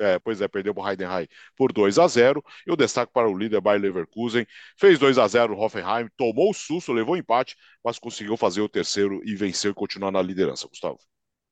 É, 0.00 0.18
pois 0.18 0.40
é, 0.40 0.48
perdeu 0.48 0.74
para 0.74 0.82
o 0.84 0.88
Heidenheim 0.90 1.28
por 1.56 1.72
2 1.72 1.98
a 1.98 2.08
0 2.08 2.42
E 2.66 2.72
o 2.72 2.76
destaque 2.76 3.12
para 3.12 3.28
o 3.28 3.36
líder 3.36 3.60
Bayer 3.60 3.82
Leverkusen. 3.82 4.46
Fez 4.78 4.98
2 4.98 5.18
a 5.18 5.28
0 5.28 5.54
o 5.54 5.60
Hoffenheim, 5.60 6.08
tomou 6.16 6.50
o 6.50 6.54
susto, 6.54 6.92
levou 6.92 7.14
o 7.14 7.18
empate, 7.18 7.54
mas 7.84 7.98
conseguiu 7.98 8.36
fazer 8.36 8.62
o 8.62 8.68
terceiro 8.68 9.20
e 9.24 9.34
venceu 9.36 9.72
e 9.72 9.74
continuar 9.74 10.10
na 10.10 10.22
liderança, 10.22 10.66
Gustavo. 10.68 10.98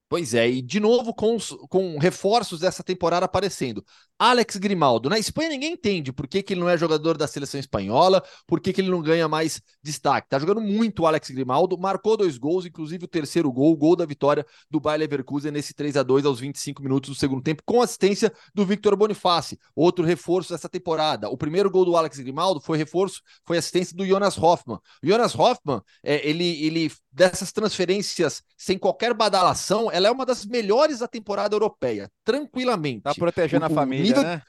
Pois 0.09 0.33
é, 0.33 0.49
e 0.49 0.62
de 0.62 0.81
novo 0.81 1.12
com, 1.12 1.37
com 1.69 1.99
reforços 1.99 2.61
dessa 2.61 2.83
temporada 2.83 3.27
aparecendo. 3.27 3.85
Alex 4.19 4.57
Grimaldo. 4.57 5.09
Na 5.09 5.19
Espanha 5.19 5.50
ninguém 5.50 5.75
entende 5.75 6.12
por 6.12 6.27
que, 6.27 6.43
que 6.43 6.55
ele 6.55 6.61
não 6.61 6.69
é 6.69 6.77
jogador 6.77 7.17
da 7.17 7.29
seleção 7.29 7.61
espanhola, 7.61 8.23
por 8.47 8.59
que, 8.59 8.73
que 8.73 8.81
ele 8.81 8.91
não 8.91 9.00
ganha 9.00 9.29
mais 9.29 9.61
destaque. 9.83 10.29
Tá 10.29 10.38
jogando 10.38 10.61
muito 10.61 11.03
o 11.03 11.07
Alex 11.07 11.31
Grimaldo, 11.31 11.79
marcou 11.79 12.17
dois 12.17 12.37
gols, 12.37 12.67
inclusive 12.67 13.05
o 13.05 13.09
terceiro 13.09 13.53
gol, 13.53 13.73
o 13.73 13.77
gol 13.77 13.95
da 13.95 14.05
vitória 14.05 14.45
do 14.69 14.81
Bayer 14.81 15.00
Leverkusen 15.00 15.53
nesse 15.53 15.73
3 15.73 15.97
a 15.97 16.03
2 16.03 16.27
aos 16.27 16.41
25 16.41 16.83
minutos 16.83 17.11
do 17.11 17.17
segundo 17.17 17.43
tempo, 17.43 17.62
com 17.65 17.81
assistência 17.81 18.33
do 18.53 18.67
Victor 18.67 18.97
Boniface, 18.97 19.57
outro 19.77 20.05
reforço 20.05 20.53
dessa 20.53 20.69
temporada. 20.69 21.29
O 21.29 21.37
primeiro 21.37 21.71
gol 21.71 21.85
do 21.85 21.97
Alex 21.97 22.19
Grimaldo 22.19 22.61
foi 22.61 22.77
reforço, 22.77 23.21
foi 23.47 23.59
assistência 23.59 23.97
do 23.97 24.05
Jonas 24.05 24.37
Hoffmann. 24.37 24.79
O 25.03 25.07
Jonas 25.07 25.35
Hoffmann, 25.38 25.81
é, 26.03 26.29
ele, 26.29 26.65
ele 26.65 26.91
dessas 27.19 27.51
transferências 27.51 28.45
sem 28.57 28.79
qualquer 28.79 29.13
badalação, 29.13 29.91
ela 29.91 30.07
é 30.07 30.11
uma 30.11 30.25
das 30.25 30.47
melhores 30.47 31.01
da 31.01 31.09
temporada 31.09 31.55
europeia, 31.55 32.09
tranquilamente. 32.25 33.03
Tá 33.03 33.15
protegendo 33.15 33.65
o, 33.65 33.67
a 33.67 33.71
família, 33.71 34.05
nível... 34.05 34.23
né? 34.23 34.43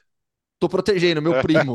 Tô 0.56 0.68
protegendo 0.68 1.20
meu 1.20 1.40
primo. 1.40 1.74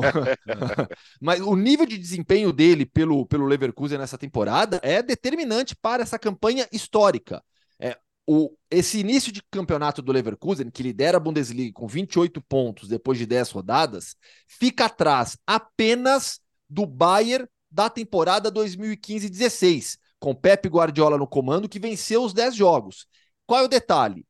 Mas 1.19 1.41
o 1.41 1.55
nível 1.55 1.85
de 1.85 1.97
desempenho 1.97 2.53
dele 2.53 2.85
pelo, 2.85 3.25
pelo 3.25 3.45
Leverkusen 3.45 3.97
nessa 3.97 4.17
temporada 4.17 4.79
é 4.83 5.01
determinante 5.01 5.75
para 5.75 6.03
essa 6.03 6.19
campanha 6.19 6.67
histórica. 6.71 7.43
É, 7.79 7.97
o, 8.25 8.51
esse 8.71 8.99
início 8.99 9.31
de 9.31 9.41
campeonato 9.51 10.01
do 10.01 10.11
Leverkusen, 10.11 10.69
que 10.69 10.83
lidera 10.83 11.17
a 11.17 11.19
Bundesliga 11.19 11.73
com 11.73 11.87
28 11.87 12.39
pontos 12.41 12.87
depois 12.87 13.17
de 13.17 13.25
10 13.25 13.49
rodadas, 13.51 14.15
fica 14.47 14.85
atrás 14.85 15.35
apenas 15.45 16.39
do 16.69 16.85
Bayern 16.85 17.47
da 17.69 17.89
temporada 17.89 18.51
2015-16, 18.51 19.97
com 20.19 20.33
Pep 20.33 20.67
Guardiola 20.67 21.17
no 21.17 21.27
comando, 21.27 21.69
que 21.69 21.79
venceu 21.79 22.23
os 22.23 22.33
10 22.33 22.55
jogos. 22.55 23.07
Qual 23.45 23.61
é 23.61 23.63
o 23.63 23.67
detalhe? 23.67 24.25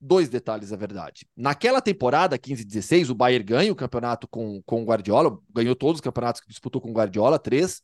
Dois 0.00 0.28
detalhes, 0.28 0.70
na 0.70 0.76
verdade. 0.76 1.26
Naquela 1.36 1.80
temporada, 1.80 2.38
15-16, 2.38 3.10
o 3.10 3.14
Bayern 3.14 3.44
ganha 3.44 3.72
o 3.72 3.76
campeonato 3.76 4.26
com, 4.26 4.62
com 4.62 4.82
o 4.82 4.84
Guardiola, 4.86 5.38
ganhou 5.50 5.76
todos 5.76 5.96
os 5.96 6.00
campeonatos 6.00 6.40
que 6.40 6.48
disputou 6.48 6.80
com 6.80 6.90
o 6.90 6.94
Guardiola, 6.94 7.38
três. 7.38 7.82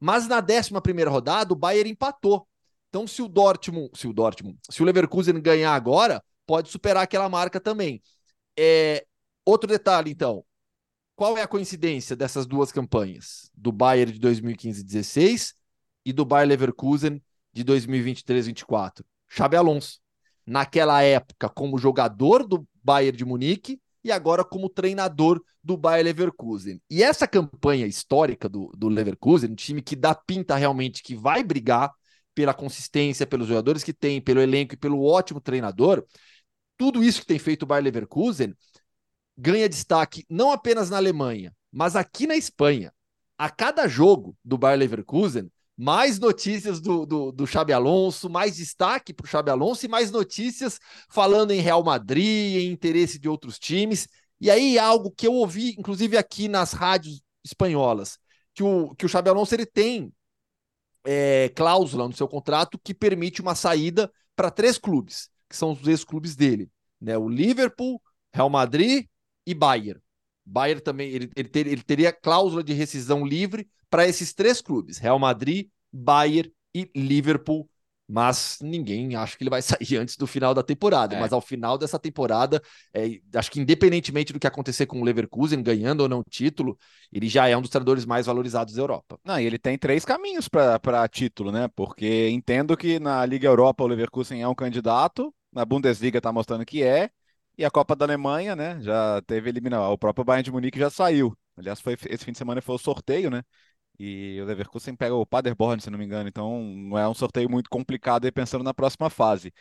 Mas 0.00 0.26
na 0.26 0.38
11 0.38 1.04
rodada, 1.08 1.52
o 1.52 1.56
Bayern 1.56 1.90
empatou. 1.90 2.48
Então, 2.88 3.06
se 3.06 3.22
o 3.22 3.28
Dortmund, 3.28 3.90
se 3.94 4.08
o 4.08 4.12
Dortmund, 4.12 4.58
se 4.68 4.82
o 4.82 4.84
Leverkusen 4.84 5.40
ganhar 5.40 5.74
agora, 5.74 6.22
pode 6.46 6.70
superar 6.70 7.02
aquela 7.02 7.28
marca 7.28 7.60
também. 7.60 8.02
É, 8.58 9.06
outro 9.44 9.68
detalhe, 9.68 10.10
então. 10.10 10.44
Qual 11.14 11.36
é 11.38 11.42
a 11.42 11.46
coincidência 11.48 12.16
dessas 12.16 12.46
duas 12.46 12.72
campanhas? 12.72 13.50
Do 13.54 13.70
Bayern 13.70 14.12
de 14.12 14.18
2015-16 14.18 15.52
e 15.52 15.61
do 16.10 16.24
Bayer 16.24 16.48
Leverkusen 16.48 17.22
de 17.52 17.62
2023-24. 17.62 19.04
Xabi 19.28 19.56
Alonso, 19.56 20.00
naquela 20.46 21.02
época 21.02 21.50
como 21.50 21.76
jogador 21.76 22.46
do 22.46 22.66
Bayern 22.82 23.16
de 23.16 23.26
Munique 23.26 23.78
e 24.02 24.10
agora 24.10 24.42
como 24.42 24.70
treinador 24.70 25.42
do 25.62 25.76
Bayer 25.76 26.04
Leverkusen. 26.04 26.80
E 26.90 27.02
essa 27.02 27.28
campanha 27.28 27.86
histórica 27.86 28.48
do, 28.48 28.72
do 28.76 28.88
Leverkusen, 28.88 29.50
um 29.50 29.54
time 29.54 29.82
que 29.82 29.94
dá 29.94 30.14
pinta 30.14 30.56
realmente 30.56 31.02
que 31.02 31.14
vai 31.14 31.44
brigar 31.44 31.92
pela 32.34 32.54
consistência, 32.54 33.26
pelos 33.26 33.46
jogadores 33.46 33.84
que 33.84 33.92
tem, 33.92 34.20
pelo 34.20 34.40
elenco 34.40 34.74
e 34.74 34.78
pelo 34.78 35.04
ótimo 35.04 35.40
treinador, 35.40 36.04
tudo 36.76 37.04
isso 37.04 37.20
que 37.20 37.26
tem 37.26 37.38
feito 37.38 37.62
o 37.62 37.66
Bayer 37.66 37.84
Leverkusen 37.84 38.54
ganha 39.36 39.68
destaque 39.68 40.24
não 40.28 40.50
apenas 40.50 40.90
na 40.90 40.96
Alemanha, 40.96 41.54
mas 41.70 41.94
aqui 41.96 42.26
na 42.26 42.36
Espanha. 42.36 42.92
A 43.38 43.50
cada 43.50 43.88
jogo 43.88 44.36
do 44.44 44.56
Bayer 44.56 44.78
Leverkusen, 44.78 45.50
mais 45.82 46.20
notícias 46.20 46.80
do, 46.80 47.04
do, 47.04 47.32
do 47.32 47.44
Xabi 47.44 47.72
Alonso, 47.72 48.30
mais 48.30 48.54
destaque 48.54 49.12
para 49.12 49.24
o 49.24 49.28
Xabi 49.28 49.50
Alonso 49.50 49.84
e 49.84 49.88
mais 49.88 50.12
notícias 50.12 50.78
falando 51.10 51.50
em 51.50 51.60
Real 51.60 51.82
Madrid, 51.82 52.62
em 52.62 52.70
interesse 52.70 53.18
de 53.18 53.28
outros 53.28 53.58
times. 53.58 54.06
E 54.40 54.48
aí 54.48 54.78
algo 54.78 55.10
que 55.10 55.26
eu 55.26 55.32
ouvi, 55.32 55.74
inclusive 55.76 56.16
aqui 56.16 56.46
nas 56.46 56.72
rádios 56.72 57.20
espanholas, 57.44 58.16
que 58.54 58.62
o, 58.62 58.94
que 58.94 59.04
o 59.04 59.08
Xabi 59.08 59.30
Alonso 59.30 59.56
ele 59.56 59.66
tem 59.66 60.12
é, 61.04 61.48
cláusula 61.48 62.06
no 62.06 62.14
seu 62.14 62.28
contrato 62.28 62.78
que 62.78 62.94
permite 62.94 63.42
uma 63.42 63.56
saída 63.56 64.08
para 64.36 64.52
três 64.52 64.78
clubes, 64.78 65.28
que 65.48 65.56
são 65.56 65.72
os 65.72 65.88
ex-clubes 65.88 66.36
dele, 66.36 66.70
né? 67.00 67.18
O 67.18 67.28
Liverpool, 67.28 68.00
Real 68.32 68.48
Madrid 68.48 69.06
e 69.44 69.52
Bayern. 69.52 70.00
Bayern 70.46 70.80
também 70.80 71.10
ele, 71.10 71.28
ele, 71.34 71.48
ter, 71.48 71.66
ele 71.66 71.82
teria 71.82 72.12
cláusula 72.12 72.62
de 72.62 72.72
rescisão 72.72 73.26
livre 73.26 73.68
para 73.92 74.08
esses 74.08 74.32
três 74.32 74.62
clubes: 74.62 74.96
Real 74.96 75.18
Madrid, 75.18 75.68
Bayern 75.92 76.50
e 76.74 76.90
Liverpool. 76.96 77.68
Mas 78.08 78.58
ninguém 78.60 79.14
acha 79.14 79.38
que 79.38 79.42
ele 79.42 79.50
vai 79.50 79.62
sair 79.62 79.96
antes 79.96 80.16
do 80.16 80.26
final 80.26 80.52
da 80.52 80.62
temporada. 80.62 81.14
É. 81.14 81.20
Mas 81.20 81.32
ao 81.32 81.40
final 81.40 81.78
dessa 81.78 81.98
temporada, 81.98 82.60
é, 82.92 83.20
acho 83.34 83.50
que 83.50 83.60
independentemente 83.60 84.32
do 84.32 84.40
que 84.40 84.46
acontecer 84.46 84.86
com 84.86 85.00
o 85.00 85.04
Leverkusen, 85.04 85.62
ganhando 85.62 86.00
ou 86.00 86.08
não 86.08 86.20
o 86.20 86.24
título, 86.24 86.76
ele 87.12 87.28
já 87.28 87.48
é 87.48 87.56
um 87.56 87.60
dos 87.60 87.70
treinadores 87.70 88.04
mais 88.04 88.26
valorizados 88.26 88.74
da 88.74 88.82
Europa. 88.82 89.18
Não, 89.24 89.38
e 89.38 89.44
ele 89.44 89.58
tem 89.58 89.78
três 89.78 90.04
caminhos 90.04 90.48
para 90.48 91.08
título, 91.08 91.52
né? 91.52 91.68
Porque 91.74 92.28
entendo 92.30 92.76
que 92.76 92.98
na 92.98 93.24
Liga 93.24 93.46
Europa 93.46 93.84
o 93.84 93.86
Leverkusen 93.86 94.42
é 94.42 94.48
um 94.48 94.54
candidato, 94.54 95.32
na 95.52 95.64
Bundesliga 95.64 96.18
está 96.18 96.32
mostrando 96.32 96.66
que 96.66 96.82
é, 96.82 97.08
e 97.56 97.64
a 97.64 97.70
Copa 97.70 97.94
da 97.94 98.04
Alemanha, 98.04 98.56
né? 98.56 98.80
Já 98.80 99.22
teve 99.22 99.48
eliminação. 99.48 99.92
O 99.92 99.98
próprio 99.98 100.24
Bayern 100.24 100.44
de 100.44 100.50
Munique 100.50 100.78
já 100.78 100.90
saiu. 100.90 101.36
Aliás, 101.56 101.80
foi, 101.80 101.96
esse 102.08 102.24
fim 102.24 102.32
de 102.32 102.38
semana 102.38 102.62
foi 102.62 102.74
o 102.74 102.78
sorteio, 102.78 103.30
né? 103.30 103.42
E 104.04 104.40
o 104.40 104.44
Leverkusen 104.44 104.96
pega 104.96 105.14
o 105.14 105.24
Paderborn, 105.24 105.80
se 105.80 105.88
não 105.88 105.96
me 105.98 106.04
engano. 106.04 106.28
Então, 106.28 106.60
não 106.60 106.98
é 106.98 107.08
um 107.08 107.14
sorteio 107.14 107.48
muito 107.48 107.70
complicado 107.70 108.24
aí 108.24 108.32
pensando 108.32 108.64
na 108.64 108.74
próxima 108.74 109.08
fase. 109.08 109.52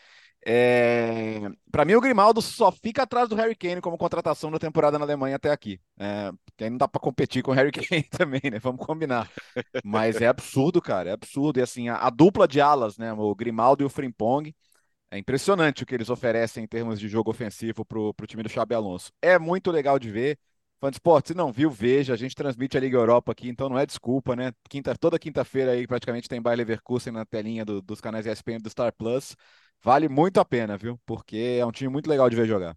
É... 0.43 1.39
Para 1.71 1.85
mim, 1.85 1.93
o 1.93 2.01
Grimaldo 2.01 2.41
só 2.41 2.71
fica 2.71 3.03
atrás 3.03 3.29
do 3.29 3.35
Harry 3.35 3.55
Kane 3.55 3.81
como 3.81 3.99
contratação 3.99 4.49
da 4.49 4.57
temporada 4.57 4.97
na 4.97 5.05
Alemanha 5.05 5.35
até 5.35 5.51
aqui. 5.51 5.79
É... 5.99 6.31
Porque 6.43 6.63
aí 6.63 6.69
não 6.71 6.77
dá 6.77 6.87
para 6.87 6.99
competir 6.99 7.43
com 7.43 7.51
o 7.51 7.53
Harry 7.53 7.71
Kane 7.71 8.03
também, 8.03 8.41
né? 8.51 8.57
Vamos 8.57 8.83
combinar. 8.83 9.29
Mas 9.83 10.21
é 10.21 10.27
absurdo, 10.27 10.81
cara. 10.81 11.09
É 11.11 11.13
absurdo. 11.13 11.59
E 11.59 11.61
assim, 11.63 11.89
a, 11.89 11.97
a 11.97 12.09
dupla 12.09 12.47
de 12.47 12.59
alas, 12.59 12.97
né? 12.97 13.13
O 13.13 13.35
Grimaldo 13.35 13.83
e 13.83 13.85
o 13.85 13.89
Frimpong. 13.89 14.53
É 15.11 15.17
impressionante 15.17 15.83
o 15.83 15.85
que 15.85 15.93
eles 15.93 16.09
oferecem 16.09 16.63
em 16.63 16.67
termos 16.67 16.99
de 16.99 17.07
jogo 17.09 17.29
ofensivo 17.29 17.85
para 17.85 17.99
o 17.99 18.13
time 18.27 18.43
do 18.43 18.49
Xabi 18.49 18.73
Alonso. 18.73 19.11
É 19.21 19.37
muito 19.37 19.69
legal 19.69 19.99
de 19.99 20.09
ver. 20.09 20.39
Fã 20.81 20.89
de 20.89 20.95
esporte, 20.95 21.27
se 21.27 21.33
não 21.35 21.51
viu, 21.51 21.69
veja. 21.69 22.11
A 22.11 22.17
gente 22.17 22.33
transmite 22.33 22.75
a 22.75 22.79
Liga 22.79 22.97
Europa 22.97 23.31
aqui, 23.31 23.47
então 23.47 23.69
não 23.69 23.77
é 23.77 23.85
desculpa, 23.85 24.35
né? 24.35 24.51
Quinta, 24.67 24.95
toda 24.97 25.19
quinta-feira 25.19 25.73
aí 25.73 25.85
praticamente 25.85 26.27
tem 26.27 26.41
Bayer 26.41 26.57
Leverkusen 26.57 27.13
na 27.13 27.23
telinha 27.23 27.63
do, 27.63 27.83
dos 27.83 28.01
canais 28.01 28.25
ESPN 28.25 28.57
do 28.57 28.69
Star 28.69 28.91
Plus. 28.91 29.35
Vale 29.83 30.09
muito 30.09 30.39
a 30.39 30.45
pena, 30.45 30.75
viu? 30.77 30.99
Porque 31.05 31.59
é 31.59 31.65
um 31.65 31.71
time 31.71 31.87
muito 31.87 32.09
legal 32.09 32.27
de 32.31 32.35
ver 32.35 32.47
jogar. 32.47 32.75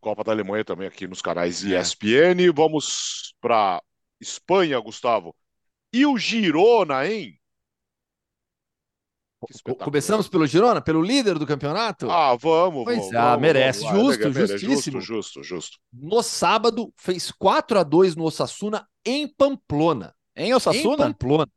Copa 0.00 0.22
da 0.22 0.32
Alemanha 0.32 0.66
também 0.66 0.86
aqui 0.86 1.06
nos 1.06 1.22
canais 1.22 1.64
é. 1.64 1.80
ESPN. 1.80 2.52
Vamos 2.54 3.34
para 3.40 3.82
Espanha, 4.20 4.78
Gustavo. 4.78 5.34
E 5.94 6.04
o 6.04 6.18
Girona, 6.18 7.06
hein? 7.06 7.40
Começamos 9.78 10.28
pelo 10.28 10.46
Girona, 10.46 10.80
pelo 10.80 11.02
líder 11.02 11.38
do 11.38 11.46
campeonato? 11.46 12.10
Ah, 12.10 12.36
vamos. 12.36 12.84
Pois 12.84 12.98
vamos, 12.98 13.12
é, 13.12 13.18
vamos, 13.18 13.40
merece. 13.40 13.82
Vamos, 13.82 14.00
justo, 14.00 14.30
merece. 14.30 14.58
justíssimo. 14.58 15.00
Justo, 15.00 15.42
justo, 15.42 15.42
justo. 15.42 15.78
No 15.92 16.22
sábado, 16.22 16.92
fez 16.96 17.30
4 17.30 17.78
a 17.78 17.82
2 17.82 18.16
no 18.16 18.24
Osasuna 18.24 18.86
em 19.04 19.26
Pamplona. 19.26 20.14
Em 20.36 20.54
Osasuna? 20.54 20.94
Em 20.94 20.96
Pamplona. 20.96 21.48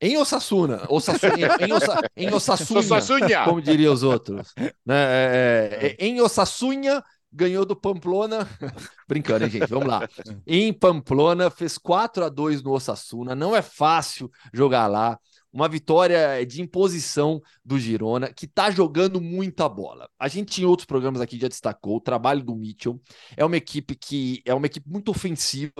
Em 0.00 0.16
Osasuna. 0.16 0.86
Osasuna 0.88 1.34
em, 1.60 1.72
Osa, 1.72 2.00
em 2.16 2.28
Osasuna, 2.32 3.44
como 3.44 3.60
diriam 3.60 3.92
os 3.92 4.02
outros. 4.02 4.54
Né? 4.84 4.96
É, 4.96 5.78
é, 5.82 5.86
é, 5.86 6.06
em 6.06 6.20
Osasuna, 6.22 7.04
ganhou 7.30 7.66
do 7.66 7.76
Pamplona. 7.76 8.48
Brincando, 9.06 9.44
hein, 9.44 9.50
gente? 9.50 9.66
Vamos 9.66 9.88
lá. 9.88 10.08
Em 10.46 10.72
Pamplona, 10.72 11.50
fez 11.50 11.76
4 11.76 12.24
a 12.24 12.28
2 12.30 12.62
no 12.62 12.72
Osasuna. 12.72 13.34
Não 13.34 13.54
é 13.54 13.60
fácil 13.60 14.30
jogar 14.54 14.86
lá 14.86 15.18
uma 15.52 15.68
vitória 15.68 16.44
de 16.46 16.62
imposição 16.62 17.40
do 17.64 17.78
Girona, 17.78 18.32
que 18.32 18.44
está 18.44 18.70
jogando 18.70 19.20
muita 19.20 19.68
bola. 19.68 20.08
A 20.18 20.28
gente 20.28 20.62
em 20.62 20.64
outros 20.64 20.86
programas 20.86 21.20
aqui 21.20 21.38
já 21.38 21.48
destacou 21.48 21.96
o 21.96 22.00
trabalho 22.00 22.42
do 22.42 22.54
Mitchell. 22.54 23.00
É 23.36 23.44
uma 23.44 23.56
equipe 23.56 23.94
que 23.94 24.42
é 24.44 24.54
uma 24.54 24.66
equipe 24.66 24.88
muito 24.88 25.10
ofensiva, 25.10 25.72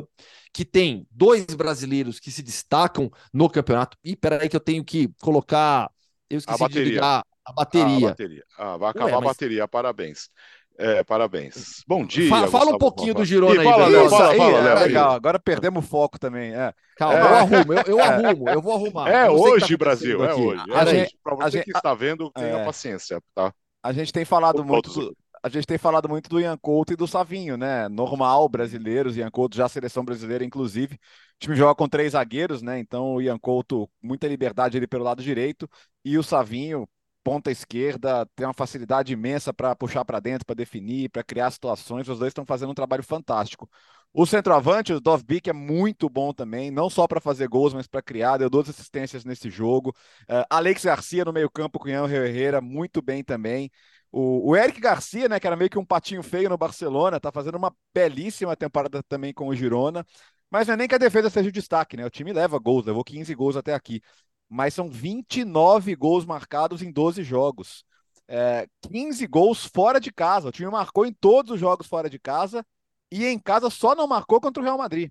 que 0.52 0.64
tem 0.64 1.06
dois 1.10 1.44
brasileiros 1.46 2.18
que 2.18 2.30
se 2.30 2.42
destacam 2.42 3.10
no 3.32 3.48
campeonato. 3.48 3.96
E 4.04 4.16
peraí 4.16 4.48
que 4.48 4.56
eu 4.56 4.60
tenho 4.60 4.84
que 4.84 5.08
colocar. 5.20 5.90
Eu 6.28 6.38
esqueci 6.38 6.68
de 6.68 6.84
ligar 6.84 7.24
a 7.44 7.52
bateria. 7.52 7.86
Ah, 7.86 7.96
a 7.96 8.10
bateria. 8.10 8.44
Ah, 8.56 8.76
vai 8.76 8.90
acabar 8.90 9.06
Ué, 9.06 9.12
mas... 9.12 9.22
a 9.22 9.26
bateria, 9.26 9.68
parabéns. 9.68 10.30
É, 10.82 11.04
parabéns. 11.04 11.84
Bom 11.86 12.06
dia. 12.06 12.26
Fala, 12.30 12.48
fala 12.48 12.74
um 12.74 12.78
pouquinho 12.78 13.12
do 13.12 13.22
Girona 13.22 13.60
aí, 13.60 13.68
fala, 13.68 13.86
Léo, 13.86 14.08
fala, 14.08 14.34
fala, 14.34 14.70
é, 14.70 14.74
legal, 14.86 15.12
agora 15.12 15.38
perdemos 15.38 15.84
o 15.84 15.86
foco 15.86 16.18
também. 16.18 16.54
É. 16.54 16.72
Calma, 16.96 17.18
é. 17.18 17.20
eu 17.20 17.34
arrumo, 17.34 17.72
eu, 17.74 17.82
eu, 17.82 18.00
arrumo, 18.00 18.48
eu 18.48 18.62
vou 18.62 18.72
arrumar. 18.72 19.10
É 19.10 19.30
hoje, 19.30 19.68
tá 19.68 19.76
Brasil, 19.76 20.24
é 20.24 20.34
hoje. 20.34 20.64
É 20.70 20.72
a 20.72 20.82
hoje. 20.82 20.90
Gente, 20.90 21.18
Para 21.22 21.34
você 21.34 21.50
gente, 21.50 21.64
que 21.64 21.76
está 21.76 21.92
vendo, 21.92 22.30
tenha 22.30 22.60
é. 22.60 22.64
paciência, 22.64 23.22
tá? 23.34 23.52
A 23.82 23.92
gente 23.92 24.10
tem 24.10 24.24
falado 24.24 24.64
muito. 24.64 24.90
Do, 24.90 25.14
a 25.42 25.48
gente 25.50 25.66
tem 25.66 25.76
falado 25.76 26.08
muito 26.08 26.30
do 26.30 26.40
Ian 26.40 26.56
Couto 26.56 26.94
e 26.94 26.96
do 26.96 27.06
Savinho, 27.06 27.58
né? 27.58 27.86
Normal, 27.90 28.48
brasileiros, 28.48 29.18
Ian 29.18 29.30
Couto 29.30 29.58
já 29.58 29.68
seleção 29.68 30.02
brasileira, 30.02 30.44
inclusive. 30.44 30.94
O 30.94 30.98
time 31.40 31.56
joga 31.56 31.74
com 31.74 31.88
três 31.88 32.12
zagueiros, 32.12 32.62
né? 32.62 32.78
Então 32.78 33.14
o 33.14 33.22
Ian 33.22 33.38
Couto, 33.38 33.86
muita 34.02 34.26
liberdade 34.26 34.78
ali 34.78 34.86
pelo 34.86 35.04
lado 35.04 35.22
direito, 35.22 35.68
e 36.02 36.16
o 36.16 36.22
Savinho, 36.22 36.88
ponta 37.22 37.50
esquerda, 37.50 38.26
tem 38.34 38.46
uma 38.46 38.54
facilidade 38.54 39.12
imensa 39.12 39.52
para 39.52 39.74
puxar 39.76 40.04
para 40.04 40.20
dentro, 40.20 40.46
para 40.46 40.54
definir, 40.54 41.10
para 41.10 41.22
criar 41.22 41.50
situações. 41.50 42.08
Os 42.08 42.18
dois 42.18 42.30
estão 42.30 42.44
fazendo 42.46 42.70
um 42.70 42.74
trabalho 42.74 43.02
fantástico. 43.02 43.68
O 44.12 44.26
centroavante, 44.26 44.92
o 44.92 45.00
Dovbik, 45.00 45.48
é 45.48 45.52
muito 45.52 46.08
bom 46.08 46.32
também, 46.32 46.70
não 46.70 46.90
só 46.90 47.06
para 47.06 47.20
fazer 47.20 47.46
gols, 47.48 47.72
mas 47.72 47.86
para 47.86 48.02
criar. 48.02 48.38
Deu 48.38 48.50
duas 48.50 48.68
assistências 48.68 49.24
nesse 49.24 49.48
jogo. 49.48 49.90
Uh, 50.22 50.44
Alex 50.50 50.84
Garcia 50.84 51.24
no 51.24 51.32
meio-campo 51.32 51.78
com 51.78 51.88
o 51.88 51.90
Herrera, 51.90 52.60
muito 52.60 53.00
bem 53.00 53.22
também. 53.22 53.70
O, 54.12 54.50
o, 54.50 54.56
Eric 54.56 54.80
Garcia, 54.80 55.28
né, 55.28 55.38
que 55.38 55.46
era 55.46 55.56
meio 55.56 55.70
que 55.70 55.78
um 55.78 55.84
patinho 55.84 56.22
feio 56.22 56.48
no 56.48 56.58
Barcelona, 56.58 57.20
tá 57.20 57.30
fazendo 57.30 57.56
uma 57.56 57.72
belíssima 57.94 58.56
temporada 58.56 59.02
também 59.04 59.32
com 59.32 59.46
o 59.46 59.54
Girona. 59.54 60.04
Mas 60.50 60.66
não 60.66 60.74
é 60.74 60.76
nem 60.76 60.88
que 60.88 60.94
a 60.96 60.98
defesa 60.98 61.30
seja 61.30 61.48
o 61.48 61.52
destaque, 61.52 61.96
né? 61.96 62.04
O 62.04 62.10
time 62.10 62.32
leva 62.32 62.58
gols, 62.58 62.84
levou 62.84 63.04
15 63.04 63.32
gols 63.36 63.56
até 63.56 63.72
aqui. 63.72 64.02
Mas 64.50 64.74
são 64.74 64.90
29 64.90 65.94
gols 65.94 66.26
marcados 66.26 66.82
em 66.82 66.90
12 66.90 67.22
jogos. 67.22 67.84
É, 68.26 68.66
15 68.82 69.26
gols 69.28 69.64
fora 69.64 70.00
de 70.00 70.12
casa. 70.12 70.48
O 70.48 70.52
time 70.52 70.70
marcou 70.70 71.06
em 71.06 71.12
todos 71.12 71.52
os 71.52 71.60
jogos 71.60 71.86
fora 71.86 72.10
de 72.10 72.18
casa 72.18 72.66
e 73.10 73.24
em 73.26 73.38
casa 73.38 73.70
só 73.70 73.94
não 73.94 74.08
marcou 74.08 74.40
contra 74.40 74.60
o 74.60 74.64
Real 74.64 74.76
Madrid. 74.76 75.10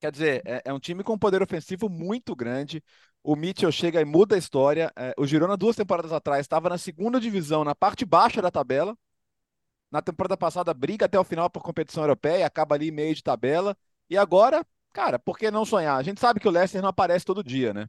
Quer 0.00 0.12
dizer, 0.12 0.42
é, 0.44 0.62
é 0.66 0.72
um 0.72 0.78
time 0.78 1.02
com 1.02 1.16
poder 1.18 1.42
ofensivo 1.42 1.88
muito 1.88 2.36
grande. 2.36 2.82
O 3.22 3.36
Mitchell 3.36 3.72
chega 3.72 4.00
e 4.00 4.04
muda 4.04 4.34
a 4.34 4.38
história. 4.38 4.92
É, 4.96 5.14
o 5.16 5.26
Girona, 5.26 5.56
duas 5.56 5.76
temporadas 5.76 6.12
atrás, 6.12 6.40
estava 6.42 6.68
na 6.68 6.76
segunda 6.76 7.20
divisão, 7.20 7.64
na 7.64 7.74
parte 7.74 8.04
baixa 8.04 8.42
da 8.42 8.50
tabela. 8.50 8.96
Na 9.90 10.02
temporada 10.02 10.36
passada, 10.36 10.74
briga 10.74 11.06
até 11.06 11.18
o 11.18 11.24
final 11.24 11.48
por 11.50 11.62
competição 11.62 12.02
europeia, 12.02 12.46
acaba 12.46 12.74
ali 12.74 12.90
meio 12.90 13.14
de 13.14 13.22
tabela. 13.22 13.76
E 14.10 14.16
agora, 14.16 14.66
cara, 14.92 15.18
por 15.18 15.38
que 15.38 15.50
não 15.50 15.64
sonhar? 15.64 15.96
A 15.98 16.02
gente 16.02 16.20
sabe 16.20 16.40
que 16.40 16.48
o 16.48 16.50
Leicester 16.50 16.82
não 16.82 16.88
aparece 16.88 17.24
todo 17.24 17.44
dia, 17.44 17.72
né? 17.74 17.88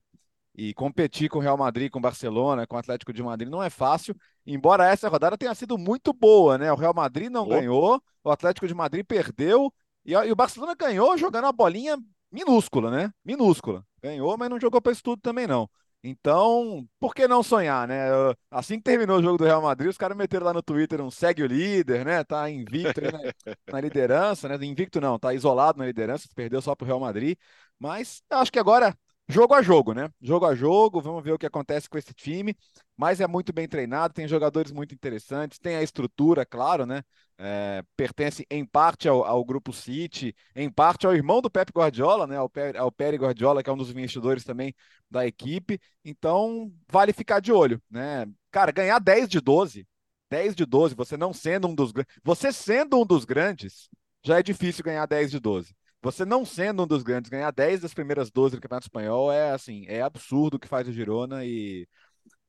E 0.55 0.73
competir 0.73 1.29
com 1.29 1.39
o 1.39 1.41
Real 1.41 1.57
Madrid, 1.57 1.89
com 1.89 1.99
o 1.99 2.01
Barcelona, 2.01 2.67
com 2.67 2.75
o 2.75 2.79
Atlético 2.79 3.11
de 3.11 3.23
Madrid 3.23 3.49
não 3.49 3.63
é 3.63 3.69
fácil, 3.69 4.15
embora 4.45 4.87
essa 4.87 5.09
rodada 5.09 5.37
tenha 5.37 5.55
sido 5.55 5.77
muito 5.77 6.13
boa, 6.13 6.57
né? 6.57 6.71
O 6.71 6.75
Real 6.75 6.93
Madrid 6.93 7.29
não 7.29 7.43
oh. 7.43 7.47
ganhou, 7.47 8.01
o 8.23 8.29
Atlético 8.29 8.67
de 8.67 8.73
Madrid 8.73 9.05
perdeu 9.05 9.73
e, 10.05 10.13
e, 10.13 10.31
o 10.31 10.35
Barcelona 10.35 10.75
ganhou 10.75 11.17
jogando 11.17 11.45
uma 11.45 11.51
bolinha 11.51 11.97
minúscula, 12.31 12.91
né? 12.91 13.11
Minúscula. 13.23 13.85
Ganhou, 14.01 14.37
mas 14.37 14.49
não 14.49 14.59
jogou 14.59 14.81
para 14.81 14.91
isso 14.91 15.03
tudo 15.03 15.21
também 15.21 15.47
não. 15.47 15.69
Então, 16.05 16.85
por 16.99 17.15
que 17.15 17.29
não 17.29 17.41
sonhar, 17.41 17.87
né? 17.87 18.07
Assim 18.51 18.77
que 18.77 18.83
terminou 18.83 19.19
o 19.19 19.23
jogo 19.23 19.37
do 19.37 19.45
Real 19.45 19.61
Madrid, 19.61 19.89
os 19.89 19.97
caras 19.97 20.17
meteram 20.17 20.45
lá 20.45 20.53
no 20.53 20.61
Twitter 20.61 20.99
um 20.99 21.09
segue 21.09 21.41
o 21.41 21.47
líder, 21.47 22.03
né? 22.05 22.23
Tá 22.25 22.49
invicto 22.49 22.99
na, 22.99 23.09
na, 23.71 23.79
liderança, 23.79 24.49
né? 24.49 24.65
Invicto 24.65 24.99
não, 24.99 25.17
tá 25.17 25.33
isolado 25.33 25.79
na 25.79 25.85
liderança, 25.85 26.27
perdeu 26.35 26.61
só 26.61 26.75
pro 26.75 26.85
Real 26.85 26.99
Madrid. 26.99 27.37
Mas 27.79 28.21
eu 28.29 28.37
acho 28.39 28.51
que 28.51 28.59
agora, 28.59 28.93
jogo 29.27 29.53
a 29.53 29.61
jogo, 29.61 29.93
né? 29.93 30.09
Jogo 30.21 30.45
a 30.45 30.55
jogo, 30.55 31.01
vamos 31.01 31.23
ver 31.23 31.33
o 31.33 31.37
que 31.39 31.45
acontece 31.45 31.89
com 31.89 31.97
esse 31.97 32.13
time. 32.13 32.55
Mas 32.95 33.19
é 33.21 33.27
muito 33.27 33.51
bem 33.51 33.67
treinado, 33.67 34.13
tem 34.13 34.27
jogadores 34.27 34.71
muito 34.71 34.93
interessantes, 34.93 35.59
tem 35.59 35.75
a 35.75 35.83
estrutura, 35.83 36.45
claro, 36.45 36.85
né? 36.85 37.01
é, 37.37 37.83
pertence 37.97 38.45
em 38.49 38.65
parte 38.65 39.07
ao, 39.07 39.23
ao, 39.23 39.43
grupo 39.43 39.73
City, 39.73 40.35
em 40.55 40.69
parte 40.69 41.05
ao 41.05 41.15
irmão 41.15 41.41
do 41.41 41.49
Pep 41.49 41.71
Guardiola, 41.71 42.27
né, 42.27 42.37
ao, 42.37 42.51
ao 42.77 42.91
Peri 42.91 43.17
Guardiola, 43.17 43.63
que 43.63 43.69
é 43.69 43.73
um 43.73 43.77
dos 43.77 43.89
investidores 43.89 44.43
também 44.43 44.73
da 45.09 45.25
equipe. 45.25 45.79
Então, 46.03 46.71
vale 46.89 47.13
ficar 47.13 47.39
de 47.39 47.51
olho, 47.51 47.81
né? 47.89 48.25
Cara, 48.51 48.71
ganhar 48.71 48.99
10 48.99 49.27
de 49.27 49.39
12, 49.41 49.87
10 50.29 50.55
de 50.55 50.65
12, 50.65 50.95
você 50.95 51.17
não 51.17 51.33
sendo 51.33 51.67
um 51.67 51.75
dos 51.75 51.91
você 52.23 52.51
sendo 52.51 53.01
um 53.01 53.05
dos 53.05 53.25
grandes, 53.25 53.89
já 54.23 54.39
é 54.39 54.43
difícil 54.43 54.83
ganhar 54.83 55.05
10 55.05 55.31
de 55.31 55.39
12. 55.39 55.75
Você 56.03 56.25
não 56.25 56.45
sendo 56.45 56.83
um 56.83 56.87
dos 56.87 57.01
grandes, 57.01 57.29
ganhar 57.29 57.49
10 57.51 57.79
das 57.79 57.93
primeiras 57.93 58.29
12 58.29 58.57
do 58.57 58.61
Campeonato 58.61 58.87
Espanhol 58.87 59.31
é 59.31 59.51
assim, 59.51 59.85
é 59.87 60.01
absurdo 60.01 60.55
o 60.55 60.59
que 60.59 60.67
faz 60.67 60.85
o 60.85 60.91
Girona 60.91 61.45
e 61.45 61.87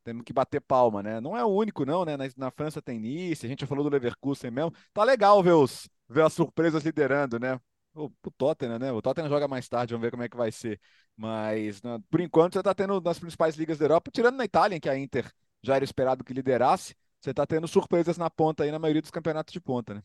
temos 0.03 0.25
que 0.25 0.33
bater 0.33 0.61
palma, 0.61 1.03
né? 1.03 1.21
Não 1.21 1.37
é 1.37 1.45
o 1.45 1.49
único, 1.49 1.85
não, 1.87 2.05
né? 2.05 2.17
Na, 2.17 2.25
na, 2.37 2.51
França 2.51 2.83
tem 2.83 2.99
Nice, 2.99 3.47
a 3.47 3.49
gente 3.49 3.61
já 3.61 3.67
falou 3.67 3.85
do 3.85 3.91
Leverkusen 3.91 4.51
mesmo. 4.51 4.73
Tá 4.93 5.05
legal 5.05 5.41
ver, 5.43 5.53
os, 5.53 5.89
ver 6.09 6.25
as 6.25 6.33
surpresas 6.33 6.85
liderando, 6.85 7.39
né? 7.39 7.61
O, 7.95 8.07
o 8.07 8.31
Tottenham, 8.37 8.79
né? 8.79 8.93
O 8.93 9.01
Tottenham 9.01 9.29
joga 9.29 9.47
mais 9.47 9.69
tarde, 9.69 9.95
vamos 9.95 10.05
ver 10.05 10.11
como 10.11 10.25
é 10.25 10.29
que 10.29 10.37
vai 10.37 10.51
ser. 10.51 10.81
Mas, 11.17 11.81
né, 11.81 11.99
por 12.11 12.21
enquanto, 12.21 12.55
você 12.55 12.63
tá 12.63 12.75
tendo 12.75 13.01
nas 13.01 13.21
principais 13.21 13.57
ligas 13.57 13.79
da 13.79 13.85
Europa, 13.85 14.11
tirando 14.13 14.37
na 14.37 14.45
Itália, 14.45 14.77
em 14.77 14.81
que 14.81 14.89
a 14.89 14.99
Inter 14.99 15.31
já 15.63 15.77
era 15.77 15.85
esperado 15.85 16.25
que 16.25 16.35
liderasse, 16.35 16.95
você 17.21 17.33
tá 17.33 17.47
tendo 17.47 17.69
surpresas 17.69 18.19
na 18.19 18.29
ponta 18.29 18.65
aí 18.65 18.73
na 18.73 18.81
maioria 18.81 19.01
dos 19.01 19.13
campeonatos 19.13 19.53
de 19.53 19.61
ponta, 19.61 19.95
né? 19.95 20.03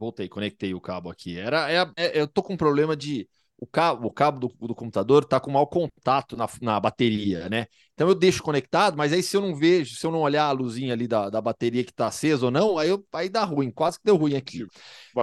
Voltei, 0.00 0.30
conectei 0.30 0.72
o 0.72 0.80
cabo 0.80 1.10
aqui. 1.10 1.38
Era, 1.38 1.70
é, 1.70 1.92
é, 1.94 2.18
eu 2.18 2.26
tô 2.26 2.42
com 2.42 2.54
um 2.54 2.56
problema 2.56 2.96
de 2.96 3.28
o 3.58 3.66
cabo, 3.66 4.08
o 4.08 4.10
cabo 4.10 4.40
do, 4.40 4.66
do 4.66 4.74
computador 4.74 5.24
está 5.24 5.38
com 5.38 5.50
mau 5.50 5.66
contato 5.66 6.38
na, 6.38 6.48
na 6.62 6.80
bateria, 6.80 7.50
né? 7.50 7.66
Então 7.92 8.08
eu 8.08 8.14
deixo 8.14 8.42
conectado, 8.42 8.96
mas 8.96 9.12
aí 9.12 9.22
se 9.22 9.36
eu 9.36 9.42
não 9.42 9.54
vejo, 9.54 9.94
se 9.94 10.06
eu 10.06 10.10
não 10.10 10.20
olhar 10.20 10.44
a 10.44 10.52
luzinha 10.52 10.94
ali 10.94 11.06
da, 11.06 11.28
da 11.28 11.42
bateria 11.42 11.84
que 11.84 11.90
está 11.90 12.06
acesa 12.06 12.46
ou 12.46 12.50
não, 12.50 12.78
aí, 12.78 12.88
eu, 12.88 13.06
aí 13.12 13.28
dá 13.28 13.44
ruim, 13.44 13.70
quase 13.70 13.98
que 13.98 14.04
deu 14.06 14.16
ruim 14.16 14.34
aqui. 14.34 14.64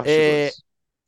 É, 0.04 0.52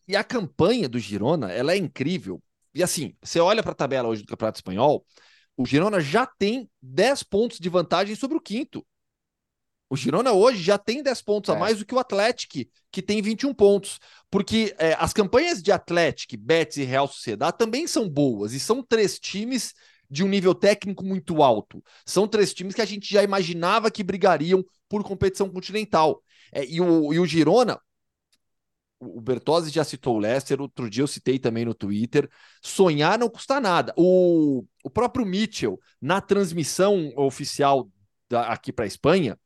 e 0.09 0.16
a 0.16 0.24
campanha 0.24 0.88
do 0.88 0.98
Girona, 0.98 1.52
ela 1.52 1.72
é 1.72 1.76
incrível. 1.76 2.42
E 2.74 2.83
assim, 2.83 3.14
você 3.22 3.38
olha 3.38 3.62
para 3.62 3.70
a 3.70 3.76
tabela 3.76 4.09
hoje 4.09 4.22
do 4.22 4.28
Campeonato 4.28 4.59
Espanhol, 4.59 5.06
o 5.56 5.64
Girona 5.64 6.00
já 6.00 6.26
tem 6.26 6.68
10 6.83 7.22
pontos 7.22 7.61
de 7.61 7.68
vantagem 7.68 8.16
sobre 8.16 8.37
o 8.37 8.40
quinto. 8.40 8.85
O 9.90 9.96
Girona 9.96 10.33
hoje 10.33 10.62
já 10.62 10.79
tem 10.79 11.03
10 11.03 11.20
pontos 11.22 11.50
é. 11.50 11.53
a 11.53 11.59
mais 11.59 11.81
do 11.81 11.85
que 11.85 11.94
o 11.94 11.98
Atlético, 11.98 12.70
que 12.92 13.03
tem 13.03 13.20
21 13.20 13.53
pontos. 13.53 13.98
Porque 14.31 14.72
é, 14.79 14.94
as 14.96 15.12
campanhas 15.12 15.61
de 15.61 15.72
Atlético, 15.72 16.37
Betis 16.38 16.76
e 16.76 16.85
Real 16.85 17.09
Sociedade 17.09 17.59
também 17.59 17.88
são 17.88 18.09
boas. 18.09 18.53
E 18.53 18.61
são 18.61 18.85
três 18.85 19.18
times 19.18 19.74
de 20.09 20.22
um 20.22 20.29
nível 20.29 20.55
técnico 20.55 21.05
muito 21.05 21.42
alto. 21.42 21.83
São 22.07 22.29
três 22.29 22.55
times 22.55 22.72
que 22.72 22.81
a 22.81 22.87
gente 22.87 23.12
já 23.12 23.24
imaginava 23.24 23.90
que 23.90 24.05
brigariam 24.05 24.64
por 24.88 25.03
competição 25.03 25.50
continental. 25.50 26.22
É, 26.53 26.64
e, 26.64 26.81
o, 26.81 27.12
e 27.12 27.18
o 27.18 27.26
Girona, 27.26 27.76
o 29.00 29.20
Bertozzi 29.20 29.70
já 29.70 29.83
citou 29.83 30.16
o 30.16 30.18
Leicester, 30.20 30.61
outro 30.61 30.88
dia 30.88 31.03
eu 31.03 31.09
citei 31.09 31.37
também 31.37 31.64
no 31.64 31.74
Twitter. 31.74 32.31
Sonhar 32.62 33.18
não 33.18 33.29
custa 33.29 33.59
nada. 33.59 33.92
O, 33.96 34.64
o 34.85 34.90
próprio 34.90 35.26
Mitchell, 35.26 35.81
na 36.00 36.20
transmissão 36.20 37.12
oficial 37.16 37.90
da, 38.29 38.53
aqui 38.53 38.72
para 38.72 38.85
a 38.85 38.88
Espanha, 38.88 39.37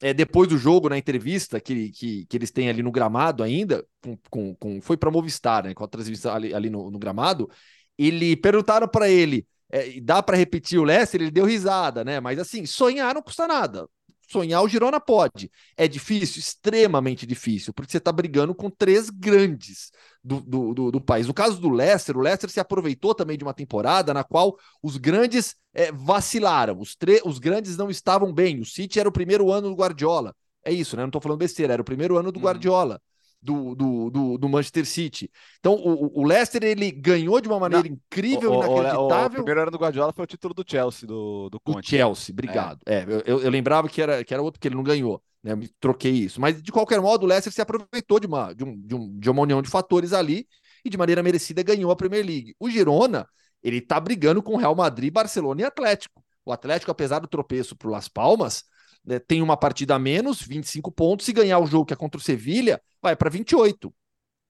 é, 0.00 0.12
depois 0.12 0.48
do 0.48 0.58
jogo, 0.58 0.88
na 0.88 0.98
entrevista 0.98 1.60
que, 1.60 1.90
que, 1.90 2.26
que 2.26 2.36
eles 2.36 2.50
têm 2.50 2.68
ali 2.68 2.82
no 2.82 2.92
gramado 2.92 3.42
ainda, 3.42 3.84
com, 4.00 4.16
com, 4.30 4.54
com 4.54 4.80
foi 4.80 4.96
para 4.96 5.10
Movistar, 5.10 5.64
né, 5.64 5.74
com 5.74 5.84
a 5.84 5.88
transmissão 5.88 6.34
ali, 6.34 6.54
ali 6.54 6.70
no, 6.70 6.90
no 6.90 6.98
gramado, 6.98 7.50
ele 7.98 8.36
perguntaram 8.36 8.86
para 8.86 9.08
ele, 9.08 9.46
é, 9.70 10.00
dá 10.00 10.22
para 10.22 10.36
repetir 10.36 10.78
o 10.78 10.84
Leicester? 10.84 11.20
Ele 11.20 11.30
deu 11.30 11.44
risada, 11.44 12.04
né? 12.04 12.20
Mas 12.20 12.38
assim, 12.38 12.66
sonhar 12.66 13.14
não 13.14 13.22
custa 13.22 13.48
nada 13.48 13.88
sonhar 14.26 14.62
o 14.62 14.68
Girona 14.68 15.00
pode. 15.00 15.50
É 15.76 15.86
difícil? 15.86 16.40
Extremamente 16.40 17.26
difícil, 17.26 17.72
porque 17.72 17.90
você 17.90 17.98
está 17.98 18.12
brigando 18.12 18.54
com 18.54 18.68
três 18.68 19.10
grandes 19.10 19.90
do, 20.22 20.40
do, 20.40 20.74
do, 20.74 20.90
do, 20.92 21.00
país. 21.00 21.26
No 21.26 21.34
caso 21.34 21.60
do 21.60 21.68
Leicester, 21.68 22.16
o 22.16 22.20
Leicester 22.20 22.50
se 22.50 22.60
aproveitou 22.60 23.14
também 23.14 23.38
de 23.38 23.44
uma 23.44 23.54
temporada 23.54 24.12
na 24.12 24.24
qual 24.24 24.58
os 24.82 24.96
grandes 24.96 25.54
é, 25.72 25.92
vacilaram, 25.92 26.78
os, 26.78 26.96
os 27.24 27.38
grandes 27.38 27.76
não 27.76 27.90
estavam 27.90 28.32
bem. 28.32 28.60
O 28.60 28.64
City 28.64 28.98
era 28.98 29.08
o 29.08 29.12
primeiro 29.12 29.50
ano 29.52 29.68
do 29.68 29.76
Guardiola. 29.76 30.34
É 30.64 30.72
isso, 30.72 30.96
né? 30.96 31.02
Não 31.02 31.08
estou 31.08 31.20
falando 31.20 31.38
besteira, 31.38 31.74
era 31.74 31.82
o 31.82 31.84
primeiro 31.84 32.16
ano 32.16 32.32
do 32.32 32.38
uhum. 32.38 32.44
Guardiola 32.44 33.00
do, 33.46 33.74
do, 33.76 34.10
do, 34.10 34.38
do, 34.38 34.48
Manchester 34.48 34.84
City. 34.84 35.30
Então, 35.60 35.74
o, 35.74 36.20
o 36.20 36.24
Leicester 36.24 36.64
ele 36.64 36.90
ganhou 36.90 37.40
de 37.40 37.48
uma 37.48 37.60
maneira 37.60 37.88
Não, 37.88 37.94
incrível, 37.94 38.50
o, 38.50 38.56
inacreditável. 38.56 39.40
O, 39.40 39.44
primeiro 39.44 39.62
ano 39.62 39.70
do 39.70 39.78
Guardiola 39.78 40.12
foi 40.12 40.24
o 40.24 40.26
título 40.26 40.52
do 40.52 40.64
Chelsea, 40.66 41.06
do, 41.06 41.48
do 41.48 41.60
Conte. 41.60 41.82
Do 41.82 41.88
Chelsea, 41.88 42.32
obrigado. 42.32 42.80
É, 42.84 42.96
é 42.96 43.06
eu, 43.24 43.40
eu, 43.40 43.50
lembrava 43.50 43.88
que 43.88 44.02
era, 44.02 44.24
que 44.24 44.34
era 44.34 44.42
outro 44.42 44.60
que 44.60 44.66
ele 44.66 44.74
não 44.74 44.82
ganhou. 44.82 45.22
Né? 45.42 45.54
Me 45.54 45.68
troquei 45.80 46.10
isso. 46.10 46.40
Mas, 46.40 46.60
de 46.60 46.72
qualquer 46.72 47.00
modo, 47.00 47.22
o 47.22 47.26
Leicester 47.26 47.52
se 47.52 47.62
aproveitou 47.62 48.18
de 48.18 48.26
uma, 48.26 48.52
de, 48.52 48.64
um, 48.64 48.76
de, 48.80 48.94
um, 48.94 49.18
de 49.18 49.30
uma 49.30 49.42
união 49.42 49.62
de 49.62 49.70
fatores 49.70 50.12
ali 50.12 50.46
e, 50.84 50.90
de 50.90 50.98
maneira 50.98 51.22
merecida, 51.22 51.62
ganhou 51.62 51.90
a 51.92 51.96
Premier 51.96 52.26
League. 52.26 52.56
O 52.58 52.68
Girona, 52.68 53.28
ele 53.62 53.80
tá 53.80 54.00
brigando 54.00 54.42
com 54.42 54.56
Real 54.56 54.74
Madrid, 54.74 55.12
Barcelona 55.12 55.62
e 55.62 55.64
Atlético. 55.64 56.22
O 56.44 56.52
Atlético, 56.52 56.90
apesar 56.90 57.20
do 57.20 57.28
tropeço 57.28 57.76
para 57.76 57.88
o 57.88 57.90
Las 57.92 58.08
Palmas, 58.08 58.64
né, 59.06 59.18
tem 59.18 59.40
uma 59.40 59.56
partida 59.56 59.94
a 59.94 59.98
menos, 59.98 60.42
25 60.42 60.90
pontos. 60.90 61.26
Se 61.26 61.32
ganhar 61.32 61.58
o 61.58 61.66
jogo 61.66 61.86
que 61.86 61.92
é 61.92 61.96
contra 61.96 62.18
o 62.18 62.22
Sevilha, 62.22 62.80
vai 63.00 63.14
para 63.14 63.30
28. 63.30 63.92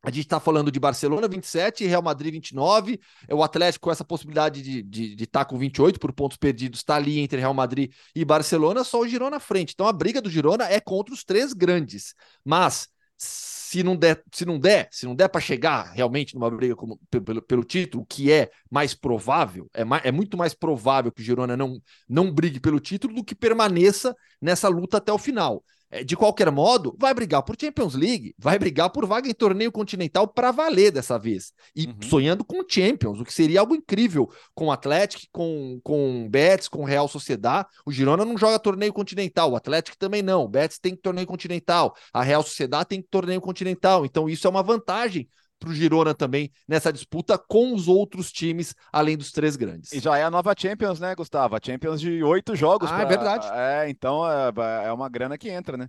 A 0.02 0.10
gente 0.10 0.26
está 0.26 0.38
falando 0.38 0.70
de 0.70 0.78
Barcelona 0.78 1.26
27, 1.26 1.84
Real 1.84 2.00
Madrid 2.00 2.32
29. 2.32 3.00
É 3.26 3.34
o 3.34 3.42
Atlético 3.42 3.84
com 3.84 3.90
essa 3.90 4.04
possibilidade 4.04 4.62
de 4.62 4.78
estar 4.78 4.88
de, 4.88 5.14
de 5.16 5.26
tá 5.26 5.44
com 5.44 5.58
28 5.58 5.98
por 5.98 6.12
pontos 6.12 6.36
perdidos, 6.36 6.78
está 6.78 6.94
ali 6.94 7.18
entre 7.18 7.40
Real 7.40 7.52
Madrid 7.52 7.92
e 8.14 8.24
Barcelona, 8.24 8.84
só 8.84 9.00
o 9.00 9.08
Girona 9.08 9.38
à 9.38 9.40
frente. 9.40 9.72
Então 9.74 9.88
a 9.88 9.92
briga 9.92 10.22
do 10.22 10.30
Girona 10.30 10.64
é 10.64 10.78
contra 10.78 11.12
os 11.12 11.24
três 11.24 11.52
grandes. 11.52 12.14
Mas 12.44 12.88
se 13.18 13.83
não 13.83 13.96
der, 13.96 14.22
se 14.33 14.44
não 14.44 14.59
der, 14.59 14.88
se 14.90 15.07
não 15.07 15.14
der 15.14 15.29
para 15.29 15.40
chegar 15.40 15.92
realmente 15.92 16.35
numa 16.35 16.50
briga 16.50 16.76
como, 16.76 16.98
pelo, 17.11 17.42
pelo 17.42 17.64
título, 17.64 18.07
que 18.07 18.31
é 18.31 18.50
mais 18.70 18.94
provável, 18.94 19.68
é, 19.74 19.85
mais, 19.85 20.05
é 20.05 20.12
muito 20.12 20.37
mais 20.37 20.55
provável 20.55 21.11
que 21.11 21.20
o 21.20 21.24
Girona 21.24 21.57
não, 21.57 21.81
não 22.09 22.33
brigue 22.33 22.61
pelo 22.61 22.79
título 22.79 23.14
do 23.14 23.24
que 23.24 23.35
permaneça 23.35 24.16
nessa 24.40 24.68
luta 24.68 24.98
até 24.98 25.12
o 25.12 25.18
final. 25.18 25.64
É, 25.90 26.03
de 26.03 26.16
qualquer 26.16 26.51
modo, 26.51 26.96
vai 26.99 27.14
brigar 27.14 27.42
por 27.42 27.57
Champions 27.59 27.94
League, 27.94 28.35
vai 28.38 28.59
brigar 28.59 28.90
por 28.90 29.07
vaga 29.07 29.29
em 29.29 29.35
torneio 29.35 29.70
continental 29.70 30.27
para 30.27 30.51
valer 30.51 30.90
dessa 30.90 31.18
vez. 31.18 31.53
E 31.75 31.87
uhum. 31.87 31.94
sonhando 32.03 32.44
com 32.44 32.64
Champions, 32.68 33.20
o 33.20 33.25
que 33.25 33.33
seria 33.33 33.61
algo 33.61 33.75
incrível 33.75 34.29
com 34.55 34.66
o 34.66 34.72
Atlético, 34.72 35.25
com, 35.33 35.81
com 35.83 36.27
o 36.27 36.29
Betis, 36.29 36.68
com 36.68 36.83
o 36.83 36.85
Real 36.85 37.09
Sociedad. 37.09 37.66
O 37.85 37.92
Girona 37.92 38.25
não 38.25 38.37
joga 38.37 38.59
torneio 38.59 38.92
continental, 38.92 39.53
o 39.53 39.57
Atlético 39.57 39.96
também 39.96 40.22
não. 40.22 40.44
O 40.44 40.49
Betis 40.49 40.79
tem 40.79 40.96
torneio 40.96 41.27
continental, 41.27 41.94
a 42.12 42.22
Real 42.22 42.42
Sociedad 42.42 42.85
tem 42.85 43.01
torneio 43.01 43.40
continental. 43.40 44.05
Então, 44.05 44.29
isso 44.29 44.46
é 44.46 44.51
uma 44.51 44.62
vantagem 44.62 45.29
para 45.58 45.70
o 45.70 45.74
Girona 45.74 46.14
também 46.14 46.50
nessa 46.66 46.92
disputa 46.92 47.38
com 47.38 47.74
os 47.74 47.88
outros 47.88 48.30
times, 48.30 48.74
além 48.92 49.16
dos 49.16 49.32
três 49.32 49.56
grandes. 49.56 49.92
E 49.92 50.00
já 50.00 50.16
é 50.18 50.22
a 50.22 50.30
nova 50.30 50.54
Champions, 50.56 51.00
né, 51.00 51.14
Gustavo? 51.14 51.56
A 51.56 51.60
Champions 51.62 52.00
de 52.00 52.22
oito 52.22 52.54
jogos. 52.54 52.90
Ah, 52.90 52.94
pra... 52.94 53.02
é 53.02 53.06
verdade. 53.06 53.48
É, 53.52 53.90
então 53.90 54.28
é, 54.28 54.52
é 54.86 54.92
uma 54.92 55.08
grana 55.08 55.38
que 55.38 55.48
entra, 55.48 55.76
né? 55.76 55.88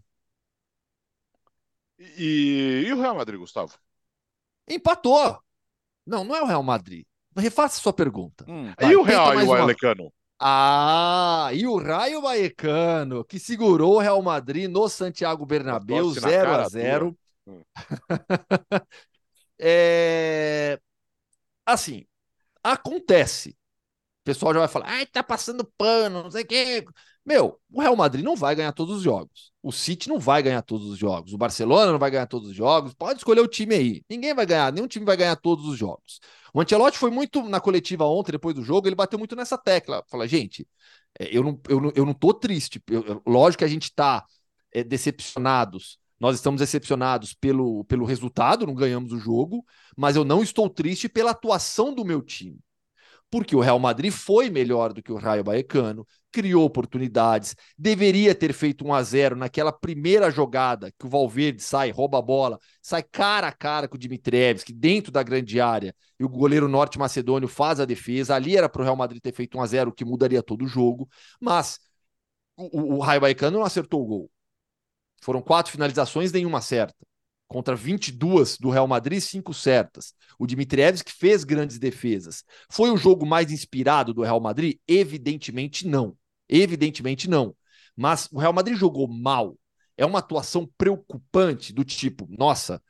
E, 2.00 2.86
e 2.88 2.94
o 2.94 3.02
Real 3.02 3.16
Madrid, 3.16 3.40
Gustavo? 3.40 3.74
Empatou. 4.70 5.40
Não, 6.06 6.24
não 6.24 6.36
é 6.36 6.42
o 6.42 6.46
Real 6.46 6.64
Madrid. 6.64 7.06
Refaça 7.36 7.80
sua 7.80 7.94
pergunta. 7.94 8.46
Hum, 8.48 8.74
e 8.82 8.96
o 8.96 9.04
Real 9.04 9.40
e 9.40 9.44
o 9.44 9.48
Vallecano? 9.48 10.12
Ah, 10.40 11.50
e 11.54 11.66
o 11.66 11.78
Raio 11.78 12.22
Vallecano, 12.22 13.24
que 13.24 13.40
segurou 13.40 13.96
o 13.96 14.00
Real 14.00 14.22
Madrid 14.22 14.70
no 14.70 14.88
Santiago 14.88 15.46
Bernabéu 15.46 16.12
0 16.12 16.52
a 16.52 16.70
0 16.70 17.18
É... 19.60 20.80
Assim, 21.66 22.06
acontece. 22.64 23.52
O 24.22 24.26
pessoal 24.26 24.54
já 24.54 24.60
vai 24.60 24.68
falar, 24.70 24.88
ai, 24.90 25.06
tá 25.06 25.24
passando 25.24 25.66
pano, 25.78 26.24
não 26.24 26.32
sei 26.32 26.44
o 26.44 26.48
quê. 26.48 26.86
Meu, 27.26 27.60
o 27.72 27.82
Real 27.82 27.96
Madrid 27.96 28.24
não 28.24 28.36
vai 28.36 28.56
ganhar 28.56 28.72
todos 28.74 28.98
os 28.98 29.04
jogos. 29.04 29.52
O 29.62 29.72
City 29.72 30.10
não 30.10 30.20
vai 30.20 30.42
ganhar 30.44 30.62
todos 30.62 30.88
os 30.90 30.98
jogos. 30.98 31.34
O 31.34 31.38
Barcelona 31.38 31.92
não 31.92 32.00
vai 32.00 32.12
ganhar 32.12 32.28
todos 32.28 32.50
os 32.50 32.56
jogos. 32.56 32.94
Pode 32.94 33.20
escolher 33.20 33.42
o 33.42 33.48
time 33.48 33.76
aí. 33.76 34.04
Ninguém 34.10 34.34
vai 34.34 34.46
ganhar, 34.46 34.72
nenhum 34.72 34.88
time 34.88 35.06
vai 35.06 35.18
ganhar 35.18 35.36
todos 35.36 35.66
os 35.66 35.78
jogos. 35.78 36.20
O 36.54 36.62
Ancelotti 36.62 36.98
foi 36.98 37.12
muito 37.12 37.44
na 37.44 37.60
coletiva 37.60 38.06
ontem, 38.06 38.32
depois 38.32 38.56
do 38.56 38.64
jogo, 38.64 38.88
ele 38.88 38.96
bateu 38.96 39.20
muito 39.20 39.36
nessa 39.36 39.58
tecla. 39.58 40.04
Fala, 40.10 40.28
gente, 40.28 40.68
é, 41.20 41.36
eu 41.36 41.44
não, 41.44 41.62
eu 41.70 41.82
não, 41.82 41.92
eu 41.96 42.06
não 42.06 42.14
tô 42.14 42.34
triste. 42.34 42.82
Eu, 42.90 43.22
lógico 43.28 43.60
que 43.60 43.66
a 43.66 43.68
gente 43.68 43.94
tá 43.94 44.26
é, 44.74 44.84
decepcionados 44.84 46.00
nós 46.20 46.36
estamos 46.36 46.60
decepcionados 46.60 47.34
pelo, 47.34 47.84
pelo 47.86 48.06
resultado, 48.06 48.66
não 48.66 48.74
ganhamos 48.74 49.12
o 49.12 49.20
jogo, 49.20 49.66
mas 49.96 50.16
eu 50.16 50.24
não 50.24 50.42
estou 50.42 50.70
triste 50.70 51.08
pela 51.08 51.32
atuação 51.32 51.94
do 51.94 52.06
meu 52.06 52.22
time. 52.22 52.60
Porque 53.30 53.56
o 53.56 53.60
Real 53.60 53.78
Madrid 53.78 54.12
foi 54.12 54.50
melhor 54.50 54.94
do 54.94 55.04
que 55.04 55.12
o 55.12 55.18
Raio 55.18 55.44
Baecano, 55.44 56.08
criou 56.32 56.64
oportunidades, 56.64 57.56
deveria 57.78 58.34
ter 58.34 58.54
feito 58.54 58.86
1 58.86 58.94
a 58.94 59.04
0 59.04 59.36
naquela 59.36 59.72
primeira 59.72 60.32
jogada 60.32 60.92
que 60.98 61.06
o 61.06 61.10
Valverde 61.10 61.62
sai, 61.62 61.92
rouba 61.92 62.20
a 62.20 62.22
bola, 62.22 62.58
sai 62.82 63.04
cara 63.04 63.48
a 63.48 63.52
cara 63.52 63.88
com 63.88 63.96
o 63.96 64.00
Dimitrievski 64.00 64.72
dentro 64.72 65.12
da 65.12 65.24
grande 65.24 65.60
área 65.60 65.94
e 66.20 66.24
o 66.24 66.30
goleiro 66.30 66.68
norte-macedônio 66.70 67.50
faz 67.50 67.80
a 67.80 67.86
defesa. 67.86 68.36
Ali 68.36 68.56
era 68.56 68.70
para 68.70 68.82
o 68.82 68.86
Real 68.86 68.96
Madrid 68.96 69.22
ter 69.22 69.34
feito 69.34 69.58
1 69.58 69.62
a 69.62 69.66
0 69.68 69.92
que 69.94 70.06
mudaria 70.06 70.42
todo 70.42 70.64
o 70.64 70.68
jogo, 70.68 71.10
mas 71.42 71.80
o, 72.56 72.96
o 72.98 73.00
Raio 73.00 73.22
Baecano 73.22 73.60
não 73.60 73.66
acertou 73.66 74.02
o 74.04 74.06
gol. 74.06 74.32
Foram 75.22 75.42
quatro 75.42 75.72
finalizações, 75.72 76.32
nenhuma 76.32 76.62
certa. 76.62 76.96
Contra 77.48 77.76
22 77.76 78.58
do 78.58 78.70
Real 78.70 78.88
Madrid, 78.88 79.22
cinco 79.22 79.54
certas. 79.54 80.14
O 80.38 80.46
Dmitrievski 80.46 81.12
fez 81.12 81.44
grandes 81.44 81.80
defesas. 81.80 82.44
Foi 82.70 82.92
o 82.92 82.98
jogo 82.98 83.26
mais 83.26 83.52
inspirado 83.52 84.14
do 84.14 84.22
Real 84.22 84.40
Madrid? 84.40 84.78
Evidentemente 84.88 85.88
não. 85.88 86.16
Evidentemente 86.50 87.30
não. 87.30 87.56
Mas 87.96 88.28
o 88.32 88.40
Real 88.40 88.54
Madrid 88.54 88.78
jogou 88.78 89.08
mal. 89.08 89.58
É 89.96 90.06
uma 90.06 90.20
atuação 90.20 90.70
preocupante 90.78 91.74
do 91.74 91.84
tipo, 91.84 92.28
nossa, 92.30 92.82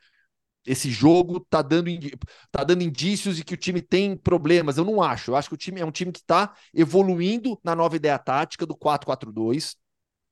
esse 0.66 0.92
jogo 0.92 1.40
tá 1.40 1.62
dando, 1.62 1.90
tá 2.52 2.64
dando 2.64 2.84
indícios 2.84 3.38
de 3.38 3.44
que 3.44 3.54
o 3.54 3.58
time 3.58 3.82
tem 3.82 4.18
problemas. 4.18 4.78
Eu 4.78 4.84
não 4.84 5.02
acho. 5.02 5.32
Eu 5.32 5.36
acho 5.36 5.48
que 5.48 5.56
o 5.56 5.58
time 5.58 5.80
é 5.80 5.86
um 5.86 5.92
time 5.92 6.12
que 6.12 6.20
está 6.20 6.54
evoluindo 6.74 7.58
na 7.64 7.74
nova 7.74 7.96
ideia 7.96 8.20
tática 8.20 8.66
do 8.66 8.76
4-4-2. 8.76 9.76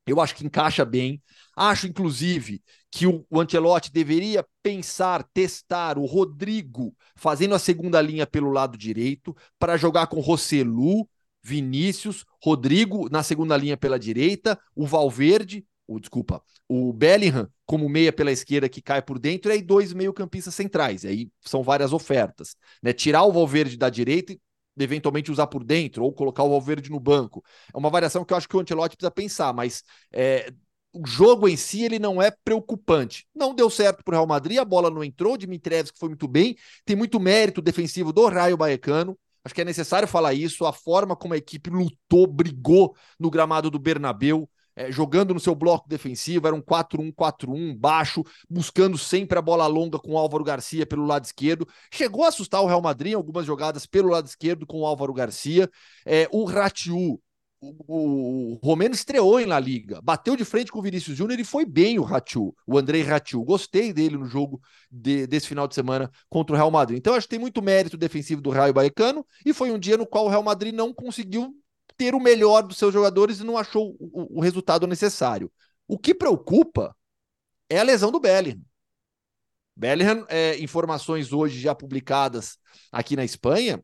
Eu 0.06 0.20
acho 0.20 0.34
que 0.34 0.46
encaixa 0.46 0.84
bem. 0.84 1.20
Acho, 1.56 1.86
inclusive, 1.86 2.62
que 2.90 3.06
o, 3.06 3.26
o 3.28 3.40
Ancelotti 3.40 3.92
deveria 3.92 4.46
pensar, 4.62 5.22
testar 5.34 5.98
o 5.98 6.04
Rodrigo 6.04 6.94
fazendo 7.16 7.54
a 7.54 7.58
segunda 7.58 8.00
linha 8.00 8.26
pelo 8.26 8.50
lado 8.50 8.78
direito 8.78 9.36
para 9.58 9.76
jogar 9.76 10.06
com 10.06 10.20
Rossellu, 10.20 11.08
Vinícius, 11.42 12.24
Rodrigo 12.42 13.08
na 13.10 13.22
segunda 13.22 13.56
linha 13.56 13.76
pela 13.76 13.98
direita, 13.98 14.58
o 14.74 14.86
Valverde, 14.86 15.64
o, 15.86 16.00
desculpa, 16.00 16.42
o 16.68 16.92
Bellingham 16.92 17.48
como 17.64 17.88
meia 17.88 18.12
pela 18.12 18.32
esquerda 18.32 18.68
que 18.68 18.82
cai 18.82 19.00
por 19.00 19.18
dentro, 19.18 19.50
e 19.50 19.54
aí 19.54 19.62
dois 19.62 19.92
meio-campistas 19.92 20.54
centrais. 20.54 21.04
E 21.04 21.08
aí 21.08 21.30
são 21.40 21.62
várias 21.62 21.92
ofertas. 21.92 22.56
Né? 22.82 22.92
Tirar 22.92 23.24
o 23.24 23.32
Valverde 23.32 23.76
da 23.76 23.88
direita 23.88 24.32
e 24.32 24.40
eventualmente 24.78 25.30
usar 25.30 25.46
por 25.46 25.64
dentro 25.64 26.04
ou 26.04 26.12
colocar 26.12 26.42
o 26.42 26.50
Valverde 26.50 26.90
no 26.90 27.00
banco. 27.00 27.42
É 27.72 27.78
uma 27.78 27.90
variação 27.90 28.24
que 28.24 28.32
eu 28.32 28.36
acho 28.36 28.48
que 28.48 28.56
o 28.56 28.60
Ancelotti 28.60 28.96
precisa 28.96 29.10
pensar, 29.10 29.52
mas 29.52 29.82
é, 30.12 30.52
o 30.92 31.06
jogo 31.06 31.48
em 31.48 31.56
si 31.56 31.82
ele 31.82 31.98
não 31.98 32.20
é 32.20 32.30
preocupante. 32.30 33.26
Não 33.34 33.54
deu 33.54 33.68
certo 33.68 34.02
para 34.02 34.12
o 34.12 34.14
Real 34.14 34.26
Madrid, 34.26 34.58
a 34.58 34.64
bola 34.64 34.90
não 34.90 35.04
entrou, 35.04 35.34
o 35.34 35.38
Dimitrievski 35.38 35.98
foi 35.98 36.08
muito 36.08 36.26
bem, 36.26 36.56
tem 36.84 36.96
muito 36.96 37.20
mérito 37.20 37.60
defensivo 37.60 38.12
do 38.12 38.26
Raio 38.26 38.56
Baecano. 38.56 39.18
Acho 39.44 39.54
que 39.54 39.60
é 39.60 39.64
necessário 39.64 40.08
falar 40.08 40.34
isso, 40.34 40.66
a 40.66 40.72
forma 40.72 41.14
como 41.14 41.34
a 41.34 41.36
equipe 41.36 41.70
lutou, 41.70 42.26
brigou 42.26 42.96
no 43.18 43.30
gramado 43.30 43.70
do 43.70 43.78
Bernabeu, 43.78 44.48
é, 44.76 44.92
jogando 44.92 45.32
no 45.32 45.40
seu 45.40 45.54
bloco 45.54 45.88
defensivo, 45.88 46.46
era 46.46 46.54
um 46.54 46.60
4-1-4-1 46.60 47.76
baixo, 47.76 48.22
buscando 48.48 48.98
sempre 48.98 49.38
a 49.38 49.42
bola 49.42 49.66
longa 49.66 49.98
com 49.98 50.12
o 50.12 50.18
Álvaro 50.18 50.44
Garcia 50.44 50.86
pelo 50.86 51.06
lado 51.06 51.24
esquerdo. 51.24 51.66
Chegou 51.90 52.24
a 52.24 52.28
assustar 52.28 52.62
o 52.62 52.66
Real 52.66 52.82
Madrid 52.82 53.12
em 53.12 53.16
algumas 53.16 53.46
jogadas 53.46 53.86
pelo 53.86 54.10
lado 54.10 54.26
esquerdo 54.26 54.66
com 54.66 54.80
o 54.80 54.86
Álvaro 54.86 55.14
Garcia. 55.14 55.70
É, 56.04 56.28
o 56.30 56.44
Ratiu, 56.44 57.20
o, 57.58 58.58
o, 58.62 58.82
estreou 58.92 59.40
em 59.40 59.46
La 59.46 59.58
Liga, 59.58 60.00
bateu 60.02 60.36
de 60.36 60.44
frente 60.44 60.70
com 60.70 60.78
o 60.78 60.82
Vinícius 60.82 61.16
Júnior 61.16 61.40
e 61.40 61.44
foi 61.44 61.64
bem 61.64 61.98
o 61.98 62.02
Ratiu, 62.02 62.54
o 62.66 62.76
Andrei 62.76 63.02
Ratiu. 63.02 63.42
Gostei 63.42 63.92
dele 63.92 64.18
no 64.18 64.26
jogo 64.26 64.60
de, 64.90 65.26
desse 65.26 65.48
final 65.48 65.66
de 65.66 65.74
semana 65.74 66.10
contra 66.28 66.54
o 66.54 66.56
Real 66.56 66.70
Madrid. 66.70 66.98
Então, 66.98 67.14
acho 67.14 67.26
que 67.26 67.30
tem 67.30 67.38
muito 67.38 67.62
mérito 67.62 67.96
defensivo 67.96 68.42
do 68.42 68.50
Raio 68.50 68.74
Baecano 68.74 69.26
e 69.44 69.54
foi 69.54 69.70
um 69.70 69.78
dia 69.78 69.96
no 69.96 70.06
qual 70.06 70.26
o 70.26 70.28
Real 70.28 70.42
Madrid 70.42 70.74
não 70.74 70.92
conseguiu 70.92 71.54
ter 71.96 72.14
o 72.14 72.20
melhor 72.20 72.62
dos 72.62 72.76
seus 72.76 72.92
jogadores 72.92 73.40
e 73.40 73.44
não 73.44 73.56
achou 73.56 73.96
o, 73.98 74.38
o 74.38 74.40
resultado 74.40 74.86
necessário. 74.86 75.50
O 75.88 75.98
que 75.98 76.14
preocupa 76.14 76.94
é 77.68 77.78
a 77.78 77.82
lesão 77.82 78.10
do 78.10 78.20
Bellingham. 78.20 78.62
Bellingham, 79.74 80.24
é, 80.28 80.58
informações 80.58 81.32
hoje 81.32 81.60
já 81.60 81.74
publicadas 81.74 82.58
aqui 82.90 83.14
na 83.14 83.24
Espanha, 83.24 83.82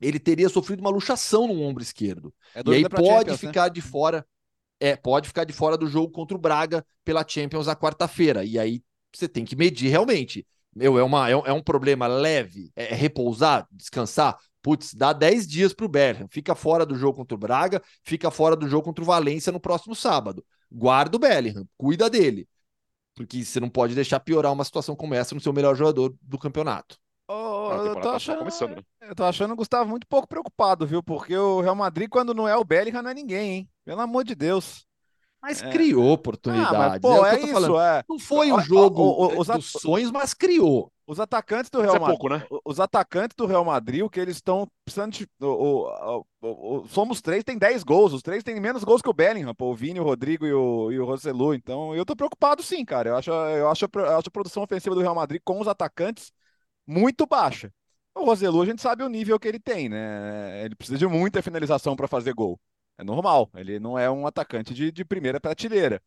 ele 0.00 0.20
teria 0.20 0.48
sofrido 0.48 0.80
uma 0.80 0.90
luxação 0.90 1.48
no 1.48 1.60
ombro 1.60 1.82
esquerdo. 1.82 2.32
É 2.54 2.62
e 2.64 2.74
aí 2.74 2.88
pode 2.88 3.06
Champions, 3.06 3.42
né? 3.42 3.48
ficar 3.48 3.64
né? 3.64 3.70
de 3.70 3.80
fora, 3.80 4.26
é, 4.78 4.94
pode 4.94 5.26
ficar 5.26 5.44
de 5.44 5.52
fora 5.52 5.76
do 5.76 5.88
jogo 5.88 6.12
contra 6.12 6.36
o 6.36 6.40
Braga 6.40 6.86
pela 7.04 7.26
Champions 7.26 7.66
na 7.66 7.74
quarta-feira. 7.74 8.44
E 8.44 8.58
aí 8.58 8.82
você 9.12 9.28
tem 9.28 9.44
que 9.44 9.56
medir 9.56 9.90
realmente. 9.90 10.46
Meu, 10.74 10.96
é, 10.98 11.02
uma, 11.02 11.28
é, 11.28 11.32
é 11.32 11.52
um 11.52 11.62
problema 11.62 12.06
leve, 12.06 12.70
é, 12.76 12.92
é 12.92 12.94
repousar, 12.94 13.66
descansar 13.72 14.38
putz, 14.68 14.92
dá 14.92 15.14
10 15.14 15.48
dias 15.48 15.72
para 15.72 15.86
o 15.86 15.88
Bellingham, 15.88 16.28
fica 16.28 16.54
fora 16.54 16.84
do 16.84 16.94
jogo 16.94 17.16
contra 17.16 17.34
o 17.34 17.38
Braga, 17.38 17.82
fica 18.04 18.30
fora 18.30 18.54
do 18.54 18.68
jogo 18.68 18.84
contra 18.84 19.02
o 19.02 19.06
Valência 19.06 19.50
no 19.50 19.58
próximo 19.58 19.94
sábado. 19.94 20.44
Guarda 20.70 21.16
o 21.16 21.18
Bellingham, 21.18 21.66
cuida 21.78 22.10
dele, 22.10 22.46
porque 23.14 23.42
você 23.42 23.58
não 23.60 23.70
pode 23.70 23.94
deixar 23.94 24.20
piorar 24.20 24.52
uma 24.52 24.64
situação 24.64 24.94
como 24.94 25.14
essa 25.14 25.34
no 25.34 25.40
seu 25.40 25.54
melhor 25.54 25.74
jogador 25.74 26.14
do 26.20 26.36
campeonato. 26.36 26.98
Oh, 27.26 27.70
eu, 27.72 27.94
tô 27.94 28.00
tá 28.02 28.16
achando, 28.16 28.44
né? 28.44 28.82
eu 29.00 29.14
tô 29.14 29.24
achando 29.24 29.52
o 29.54 29.56
Gustavo 29.56 29.88
muito 29.88 30.06
pouco 30.06 30.28
preocupado, 30.28 30.86
viu? 30.86 31.02
Porque 31.02 31.34
o 31.34 31.62
Real 31.62 31.74
Madrid, 31.74 32.10
quando 32.10 32.34
não 32.34 32.46
é 32.46 32.54
o 32.54 32.64
Bellingham, 32.64 33.02
não 33.02 33.10
é 33.10 33.14
ninguém, 33.14 33.50
hein? 33.52 33.68
Pelo 33.86 34.02
amor 34.02 34.22
de 34.22 34.34
Deus. 34.34 34.86
Mas 35.40 35.62
é. 35.62 35.70
criou 35.70 36.12
oportunidades. 36.12 36.74
Ah, 36.74 36.88
mas, 36.90 37.00
pô, 37.00 37.24
é, 37.24 37.36
é 37.36 37.40
isso, 37.40 37.80
é. 37.80 38.04
Não 38.06 38.18
foi 38.18 38.52
o 38.52 38.60
jogo 38.60 39.02
o, 39.02 39.36
o, 39.36 39.40
os 39.40 39.46
dos 39.46 39.70
sonhos, 39.70 40.10
mas 40.10 40.34
criou. 40.34 40.92
Os 41.08 41.18
atacantes 41.18 41.70
do 41.70 41.80
Real 41.80 41.96
é 41.96 41.98
Madrid, 42.00 42.30
né? 42.30 42.46
os 42.62 42.78
atacantes 42.78 43.34
do 43.34 43.46
Real 43.46 43.64
Madrid, 43.64 44.02
o 44.02 44.10
que 44.10 44.20
eles 44.20 44.36
estão 44.36 44.68
precisando 44.84 45.12
de, 45.12 45.26
o, 45.40 46.22
o, 46.42 46.86
somos 46.88 47.22
três, 47.22 47.42
tem 47.42 47.56
10 47.56 47.82
gols, 47.82 48.12
os 48.12 48.20
três 48.20 48.44
têm 48.44 48.60
menos 48.60 48.84
gols 48.84 49.00
que 49.00 49.08
o 49.08 49.14
Bellingham, 49.14 49.54
pô, 49.54 49.70
o 49.70 49.74
Vini, 49.74 49.98
o 49.98 50.04
Rodrigo 50.04 50.46
e 50.46 50.52
o, 50.52 50.92
e 50.92 51.00
o 51.00 51.06
Roselu, 51.06 51.54
então 51.54 51.94
eu 51.94 52.04
tô 52.04 52.14
preocupado 52.14 52.62
sim, 52.62 52.84
cara, 52.84 53.08
eu 53.08 53.16
acho, 53.16 53.30
eu 53.30 53.70
acho, 53.70 53.88
eu 53.90 54.18
acho 54.18 54.28
a 54.28 54.30
produção 54.30 54.62
ofensiva 54.62 54.94
do 54.94 55.00
Real 55.00 55.14
Madrid 55.14 55.40
com 55.42 55.58
os 55.58 55.66
atacantes 55.66 56.30
muito 56.86 57.26
baixa. 57.26 57.72
O 58.14 58.24
Roselu, 58.24 58.60
a 58.60 58.66
gente 58.66 58.82
sabe 58.82 59.02
o 59.02 59.08
nível 59.08 59.38
que 59.40 59.48
ele 59.48 59.60
tem, 59.60 59.88
né? 59.88 60.64
Ele 60.64 60.74
precisa 60.74 60.98
de 60.98 61.06
muita 61.06 61.40
finalização 61.42 61.96
para 61.96 62.08
fazer 62.08 62.34
gol. 62.34 62.60
É 62.98 63.04
normal, 63.04 63.48
ele 63.54 63.78
não 63.78 63.98
é 63.98 64.10
um 64.10 64.26
atacante 64.26 64.74
de, 64.74 64.92
de 64.92 65.04
primeira 65.04 65.40
prateleira. 65.40 66.02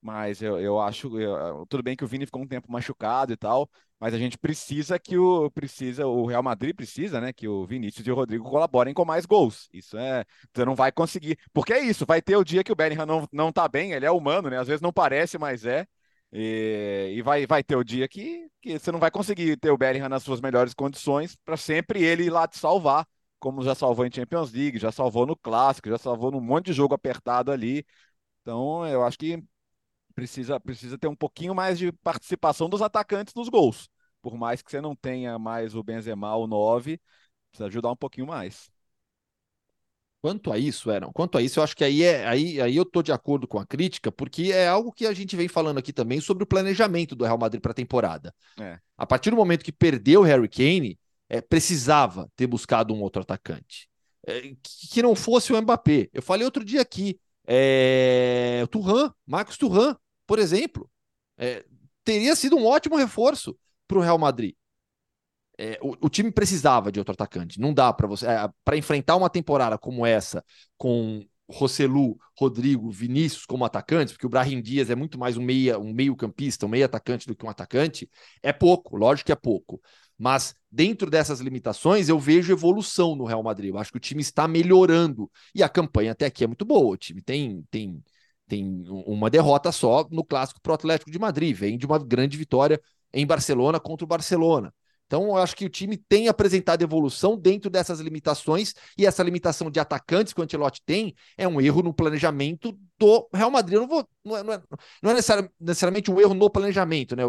Mas 0.00 0.42
eu, 0.42 0.60
eu 0.60 0.78
acho, 0.78 1.18
eu, 1.18 1.64
tudo 1.66 1.82
bem 1.82 1.96
que 1.96 2.04
o 2.04 2.06
Vini 2.06 2.26
ficou 2.26 2.42
um 2.42 2.46
tempo 2.46 2.70
machucado 2.70 3.32
e 3.32 3.36
tal, 3.38 3.70
mas 4.04 4.12
a 4.12 4.18
gente 4.18 4.36
precisa 4.36 4.98
que 4.98 5.16
o 5.16 5.50
precisa 5.50 6.06
o 6.06 6.26
Real 6.26 6.42
Madrid 6.42 6.76
precisa, 6.76 7.22
né, 7.22 7.32
que 7.32 7.48
o 7.48 7.64
Vinícius 7.64 8.06
e 8.06 8.10
o 8.10 8.14
Rodrigo 8.14 8.44
colaborem 8.44 8.92
com 8.92 9.02
mais 9.02 9.24
gols. 9.24 9.66
Isso 9.72 9.96
é, 9.96 10.26
você 10.52 10.62
não 10.62 10.74
vai 10.74 10.92
conseguir, 10.92 11.38
porque 11.54 11.72
é 11.72 11.80
isso, 11.80 12.04
vai 12.04 12.20
ter 12.20 12.36
o 12.36 12.44
dia 12.44 12.62
que 12.62 12.70
o 12.70 12.74
Bellingham 12.74 13.06
não, 13.06 13.26
não 13.32 13.50
tá 13.50 13.66
bem, 13.66 13.92
ele 13.92 14.04
é 14.04 14.10
humano, 14.10 14.50
né? 14.50 14.58
Às 14.58 14.66
vezes 14.68 14.82
não 14.82 14.92
parece, 14.92 15.38
mas 15.38 15.64
é. 15.64 15.86
E, 16.30 17.14
e 17.16 17.22
vai, 17.22 17.46
vai 17.46 17.64
ter 17.64 17.76
o 17.76 17.82
dia 17.84 18.06
que, 18.06 18.46
que 18.60 18.78
você 18.78 18.92
não 18.92 18.98
vai 18.98 19.10
conseguir 19.10 19.56
ter 19.56 19.70
o 19.70 19.78
Bellingham 19.78 20.10
nas 20.10 20.22
suas 20.22 20.40
melhores 20.40 20.74
condições 20.74 21.34
para 21.42 21.56
sempre 21.56 22.02
ele 22.04 22.24
ir 22.24 22.30
lá 22.30 22.46
te 22.46 22.58
salvar, 22.58 23.06
como 23.38 23.62
já 23.62 23.74
salvou 23.74 24.04
em 24.04 24.12
Champions 24.12 24.52
League, 24.52 24.78
já 24.78 24.92
salvou 24.92 25.24
no 25.24 25.34
Clássico, 25.34 25.88
já 25.88 25.96
salvou 25.96 26.30
num 26.30 26.42
monte 26.42 26.66
de 26.66 26.72
jogo 26.74 26.94
apertado 26.94 27.50
ali. 27.50 27.86
Então, 28.42 28.86
eu 28.86 29.02
acho 29.02 29.18
que 29.18 29.42
precisa, 30.14 30.60
precisa 30.60 30.98
ter 30.98 31.08
um 31.08 31.16
pouquinho 31.16 31.54
mais 31.54 31.78
de 31.78 31.92
participação 31.92 32.68
dos 32.68 32.82
atacantes 32.82 33.34
nos 33.34 33.48
gols. 33.48 33.88
Por 34.24 34.38
mais 34.38 34.62
que 34.62 34.70
você 34.70 34.80
não 34.80 34.96
tenha 34.96 35.38
mais 35.38 35.74
o 35.74 35.82
Benzema, 35.82 36.34
o 36.34 36.46
9, 36.46 36.98
precisa 37.50 37.66
ajudar 37.66 37.90
um 37.90 37.96
pouquinho 37.96 38.26
mais. 38.26 38.70
Quanto 40.22 40.50
a 40.50 40.56
isso, 40.56 40.90
Eram, 40.90 41.12
quanto 41.12 41.36
a 41.36 41.42
isso, 41.42 41.60
eu 41.60 41.62
acho 41.62 41.76
que 41.76 41.84
aí, 41.84 42.02
é, 42.02 42.26
aí, 42.26 42.58
aí 42.58 42.74
eu 42.74 42.86
tô 42.86 43.02
de 43.02 43.12
acordo 43.12 43.46
com 43.46 43.58
a 43.58 43.66
crítica, 43.66 44.10
porque 44.10 44.44
é 44.44 44.66
algo 44.66 44.90
que 44.90 45.06
a 45.06 45.12
gente 45.12 45.36
vem 45.36 45.46
falando 45.46 45.76
aqui 45.76 45.92
também 45.92 46.22
sobre 46.22 46.42
o 46.42 46.46
planejamento 46.46 47.14
do 47.14 47.26
Real 47.26 47.36
Madrid 47.36 47.60
para 47.60 47.72
a 47.72 47.74
temporada. 47.74 48.34
É. 48.58 48.78
A 48.96 49.06
partir 49.06 49.28
do 49.28 49.36
momento 49.36 49.62
que 49.62 49.70
perdeu 49.70 50.22
o 50.22 50.24
Harry 50.24 50.48
Kane, 50.48 50.98
é, 51.28 51.42
precisava 51.42 52.26
ter 52.34 52.46
buscado 52.46 52.94
um 52.94 53.02
outro 53.02 53.20
atacante. 53.20 53.90
É, 54.26 54.54
que, 54.90 55.02
não 55.02 55.14
fosse 55.14 55.52
o 55.52 55.60
Mbappé. 55.60 56.08
Eu 56.14 56.22
falei 56.22 56.46
outro 56.46 56.64
dia 56.64 56.80
aqui, 56.80 57.20
é, 57.46 58.66
Turhan, 58.70 59.12
Marcos 59.26 59.58
Turhan, 59.58 59.94
por 60.26 60.38
exemplo, 60.38 60.90
é, 61.36 61.62
teria 62.02 62.34
sido 62.34 62.56
um 62.56 62.64
ótimo 62.64 62.96
reforço 62.96 63.54
para 63.86 63.98
o 63.98 64.00
Real 64.00 64.18
Madrid. 64.18 64.54
É, 65.56 65.78
o, 65.80 66.06
o, 66.06 66.08
time 66.08 66.32
precisava 66.32 66.90
de 66.90 66.98
outro 66.98 67.12
atacante. 67.12 67.60
Não 67.60 67.72
dá 67.72 67.92
para 67.92 68.06
você. 68.08 68.26
É, 68.26 68.48
para 68.64 68.76
enfrentar 68.76 69.16
uma 69.16 69.30
temporada 69.30 69.78
como 69.78 70.04
essa, 70.04 70.44
com 70.76 71.24
Roselu, 71.48 72.18
Rodrigo, 72.36 72.90
Vinícius 72.90 73.46
como 73.46 73.64
atacantes, 73.64 74.12
porque 74.12 74.26
o 74.26 74.30
Brahim 74.30 74.60
Dias 74.60 74.90
é 74.90 74.94
muito 74.94 75.18
mais 75.18 75.36
um 75.36 75.42
meia, 75.42 75.78
um 75.78 75.92
meio-campista, 75.92 76.66
um 76.66 76.68
meio 76.68 76.84
atacante 76.84 77.26
do 77.26 77.36
que 77.36 77.44
um 77.44 77.50
atacante, 77.50 78.08
é 78.42 78.52
pouco, 78.52 78.96
lógico 78.96 79.26
que 79.26 79.32
é 79.32 79.36
pouco. 79.36 79.80
Mas 80.18 80.54
dentro 80.70 81.10
dessas 81.10 81.40
limitações, 81.40 82.08
eu 82.08 82.18
vejo 82.18 82.52
evolução 82.52 83.14
no 83.14 83.24
Real 83.24 83.42
Madrid. 83.42 83.70
Eu 83.70 83.78
acho 83.78 83.90
que 83.90 83.98
o 83.98 84.00
time 84.00 84.22
está 84.22 84.46
melhorando. 84.48 85.30
E 85.54 85.62
a 85.62 85.68
campanha 85.68 86.12
até 86.12 86.26
aqui 86.26 86.44
é 86.44 86.46
muito 86.46 86.64
boa. 86.64 86.94
O 86.94 86.96
time 86.96 87.20
tem, 87.22 87.64
tem 87.70 88.02
tem 88.46 88.84
uma 88.88 89.30
derrota 89.30 89.72
só 89.72 90.06
no 90.10 90.22
clássico 90.22 90.60
pro 90.60 90.74
Atlético 90.74 91.10
de 91.10 91.18
Madrid, 91.18 91.56
vem 91.56 91.78
de 91.78 91.86
uma 91.86 91.98
grande 91.98 92.36
vitória 92.36 92.80
em 93.14 93.26
Barcelona 93.26 93.80
contra 93.80 94.04
o 94.04 94.08
Barcelona. 94.08 94.74
Então, 95.06 95.26
eu 95.26 95.36
acho 95.36 95.54
que 95.54 95.66
o 95.66 95.68
time 95.68 95.96
tem 95.96 96.28
apresentado 96.28 96.82
evolução 96.82 97.36
dentro 97.38 97.70
dessas 97.70 98.00
limitações, 98.00 98.74
e 98.98 99.06
essa 99.06 99.22
limitação 99.22 99.70
de 99.70 99.78
atacantes 99.78 100.32
que 100.32 100.40
o 100.40 100.42
Ancelotti 100.42 100.82
tem 100.84 101.14
é 101.36 101.46
um 101.46 101.60
erro 101.60 101.82
no 101.82 101.94
planejamento 101.94 102.76
do 102.98 103.28
Real 103.32 103.50
Madrid. 103.50 103.74
Eu 103.74 103.82
não, 103.82 103.88
vou, 103.88 104.08
não, 104.24 104.36
é, 104.36 104.42
não 104.42 104.52
é, 104.54 104.62
não 105.02 105.10
é 105.10 105.14
necessariamente 105.60 106.10
um 106.10 106.20
erro 106.20 106.34
no 106.34 106.50
planejamento, 106.50 107.14
né? 107.14 107.22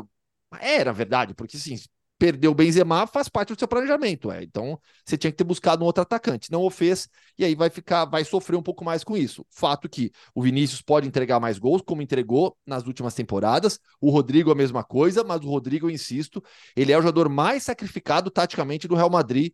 Era 0.59 0.93
verdade, 0.93 1.33
porque 1.33 1.57
sim, 1.57 1.75
perdeu 2.17 2.51
o 2.51 2.55
Benzema 2.55 3.05
faz 3.07 3.27
parte 3.27 3.53
do 3.53 3.59
seu 3.59 3.67
planejamento. 3.67 4.31
É. 4.31 4.43
Então, 4.43 4.79
você 5.03 5.17
tinha 5.17 5.31
que 5.31 5.37
ter 5.37 5.43
buscado 5.43 5.83
um 5.83 5.85
outro 5.85 6.01
atacante. 6.01 6.51
Não 6.51 6.61
o 6.61 6.69
fez, 6.69 7.09
e 7.37 7.43
aí 7.43 7.55
vai 7.55 7.69
ficar, 7.69 8.05
vai 8.05 8.23
sofrer 8.23 8.55
um 8.55 8.63
pouco 8.63 8.83
mais 8.85 9.03
com 9.03 9.17
isso. 9.17 9.45
Fato 9.49 9.89
que 9.89 10.11
o 10.33 10.41
Vinícius 10.41 10.81
pode 10.81 11.07
entregar 11.07 11.39
mais 11.39 11.59
gols, 11.59 11.81
como 11.81 12.01
entregou 12.01 12.57
nas 12.65 12.85
últimas 12.87 13.13
temporadas. 13.13 13.79
O 13.99 14.09
Rodrigo 14.09 14.51
a 14.51 14.55
mesma 14.55 14.83
coisa, 14.83 15.23
mas 15.23 15.41
o 15.41 15.49
Rodrigo, 15.49 15.87
eu 15.87 15.91
insisto, 15.91 16.43
ele 16.75 16.91
é 16.91 16.97
o 16.97 17.01
jogador 17.01 17.29
mais 17.29 17.63
sacrificado 17.63 18.29
taticamente 18.29 18.87
do 18.87 18.95
Real 18.95 19.09
Madrid 19.09 19.53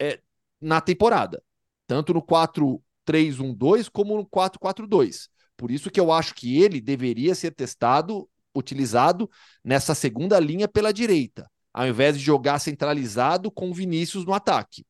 é, 0.00 0.20
na 0.60 0.80
temporada. 0.80 1.42
Tanto 1.86 2.14
no 2.14 2.22
4-3-1-2 2.22 3.88
como 3.88 4.16
no 4.16 4.26
4-4-2. 4.26 5.28
Por 5.56 5.70
isso 5.70 5.90
que 5.90 6.00
eu 6.00 6.12
acho 6.12 6.34
que 6.34 6.60
ele 6.62 6.80
deveria 6.80 7.34
ser 7.34 7.52
testado, 7.52 8.28
utilizado 8.54 9.30
nessa 9.64 9.94
segunda 9.94 10.38
linha 10.40 10.68
pela 10.68 10.92
direita 10.92 11.51
ao 11.72 11.86
invés 11.86 12.18
de 12.18 12.24
jogar 12.24 12.58
centralizado 12.58 13.50
com 13.50 13.70
o 13.70 13.74
Vinícius 13.74 14.24
no 14.24 14.34
ataque. 14.34 14.84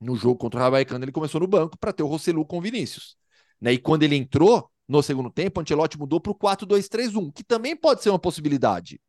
No 0.00 0.16
jogo 0.16 0.36
contra 0.36 0.58
o 0.58 0.62
Rabaicano, 0.62 1.04
ele 1.04 1.12
começou 1.12 1.40
no 1.40 1.46
banco 1.46 1.78
para 1.78 1.92
ter 1.92 2.02
o 2.02 2.06
Rossellu 2.06 2.44
com 2.44 2.58
o 2.58 2.60
Vinícius. 2.60 3.16
Né? 3.60 3.72
E 3.74 3.78
quando 3.78 4.02
ele 4.02 4.16
entrou 4.16 4.68
no 4.88 5.02
segundo 5.02 5.30
tempo, 5.30 5.60
o 5.60 5.62
Ancelotti 5.62 5.98
mudou 5.98 6.20
para 6.20 6.32
o 6.32 6.34
4-2-3-1, 6.34 7.32
que 7.32 7.44
também 7.44 7.76
pode 7.76 8.02
ser 8.02 8.10
uma 8.10 8.18
possibilidade. 8.18 9.00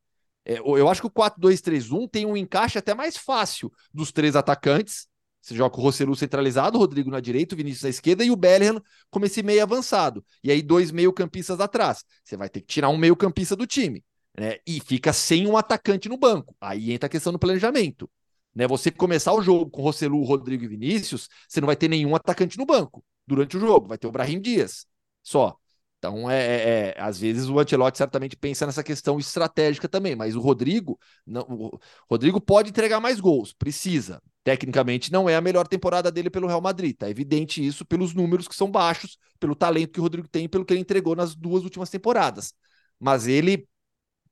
É, 0.45 0.59
eu 0.59 0.87
acho 0.89 1.01
que 1.01 1.07
o 1.07 1.11
4-2-3-1 1.11 2.09
tem 2.09 2.25
um 2.25 2.37
encaixe 2.37 2.77
até 2.77 2.93
mais 2.93 3.17
fácil 3.17 3.71
dos 3.93 4.11
três 4.11 4.35
atacantes. 4.35 5.07
Você 5.41 5.55
joga 5.55 5.77
o 5.77 5.81
Rossellu 5.81 6.15
centralizado, 6.15 6.77
o 6.77 6.81
Rodrigo 6.81 7.09
na 7.09 7.19
direita, 7.19 7.53
o 7.53 7.57
Vinícius 7.57 7.85
à 7.85 7.89
esquerda 7.89 8.23
e 8.23 8.31
o 8.31 8.35
Bellingham 8.35 8.81
como 9.09 9.25
esse 9.25 9.43
meio 9.43 9.61
avançado. 9.63 10.23
E 10.43 10.51
aí 10.51 10.61
dois 10.61 10.91
meio-campistas 10.91 11.59
atrás. 11.59 12.05
Você 12.23 12.37
vai 12.37 12.49
ter 12.49 12.61
que 12.61 12.67
tirar 12.67 12.89
um 12.89 12.97
meio-campista 12.97 13.55
do 13.55 13.67
time 13.67 14.03
né? 14.37 14.57
E 14.65 14.79
fica 14.79 15.13
sem 15.13 15.47
um 15.47 15.57
atacante 15.57 16.09
no 16.09 16.17
banco. 16.17 16.55
Aí 16.59 16.91
entra 16.91 17.07
a 17.07 17.09
questão 17.09 17.31
do 17.31 17.39
planejamento. 17.39 18.09
Né? 18.53 18.67
Você 18.67 18.91
começar 18.91 19.33
o 19.33 19.41
jogo 19.41 19.69
com 19.69 19.81
Roselu, 19.81 20.21
Rodrigo 20.23 20.63
e 20.63 20.67
Vinícius, 20.67 21.29
você 21.47 21.59
não 21.61 21.65
vai 21.67 21.75
ter 21.75 21.87
nenhum 21.87 22.15
atacante 22.15 22.57
no 22.57 22.65
banco 22.65 23.03
durante 23.25 23.57
o 23.57 23.59
jogo, 23.59 23.87
vai 23.87 23.97
ter 23.97 24.07
o 24.07 24.11
Brahim 24.11 24.39
Dias 24.41 24.85
só. 25.21 25.57
Então, 25.97 26.29
é, 26.29 26.35
é, 26.35 26.89
é, 26.97 27.01
às 27.01 27.17
vezes 27.17 27.47
o 27.47 27.57
Ancelotti 27.57 27.97
certamente 27.97 28.35
pensa 28.35 28.65
nessa 28.65 28.83
questão 28.83 29.17
estratégica 29.17 29.87
também, 29.87 30.17
mas 30.17 30.35
o 30.35 30.41
Rodrigo, 30.41 30.99
não, 31.25 31.43
o 31.43 31.79
Rodrigo 32.09 32.41
pode 32.41 32.71
entregar 32.71 32.99
mais 32.99 33.21
gols, 33.21 33.53
precisa. 33.53 34.21
Tecnicamente, 34.43 35.09
não 35.13 35.29
é 35.29 35.37
a 35.37 35.41
melhor 35.41 35.65
temporada 35.65 36.11
dele 36.11 36.29
pelo 36.29 36.47
Real 36.47 36.59
Madrid. 36.59 36.97
Tá 36.97 37.09
evidente 37.09 37.65
isso 37.65 37.85
pelos 37.85 38.13
números 38.13 38.49
que 38.49 38.55
são 38.55 38.69
baixos, 38.69 39.17
pelo 39.39 39.55
talento 39.55 39.93
que 39.93 40.01
o 40.01 40.03
Rodrigo 40.03 40.27
tem, 40.27 40.49
pelo 40.49 40.65
que 40.65 40.73
ele 40.73 40.81
entregou 40.81 41.15
nas 41.15 41.33
duas 41.33 41.63
últimas 41.63 41.89
temporadas. 41.89 42.53
Mas 42.99 43.25
ele 43.25 43.65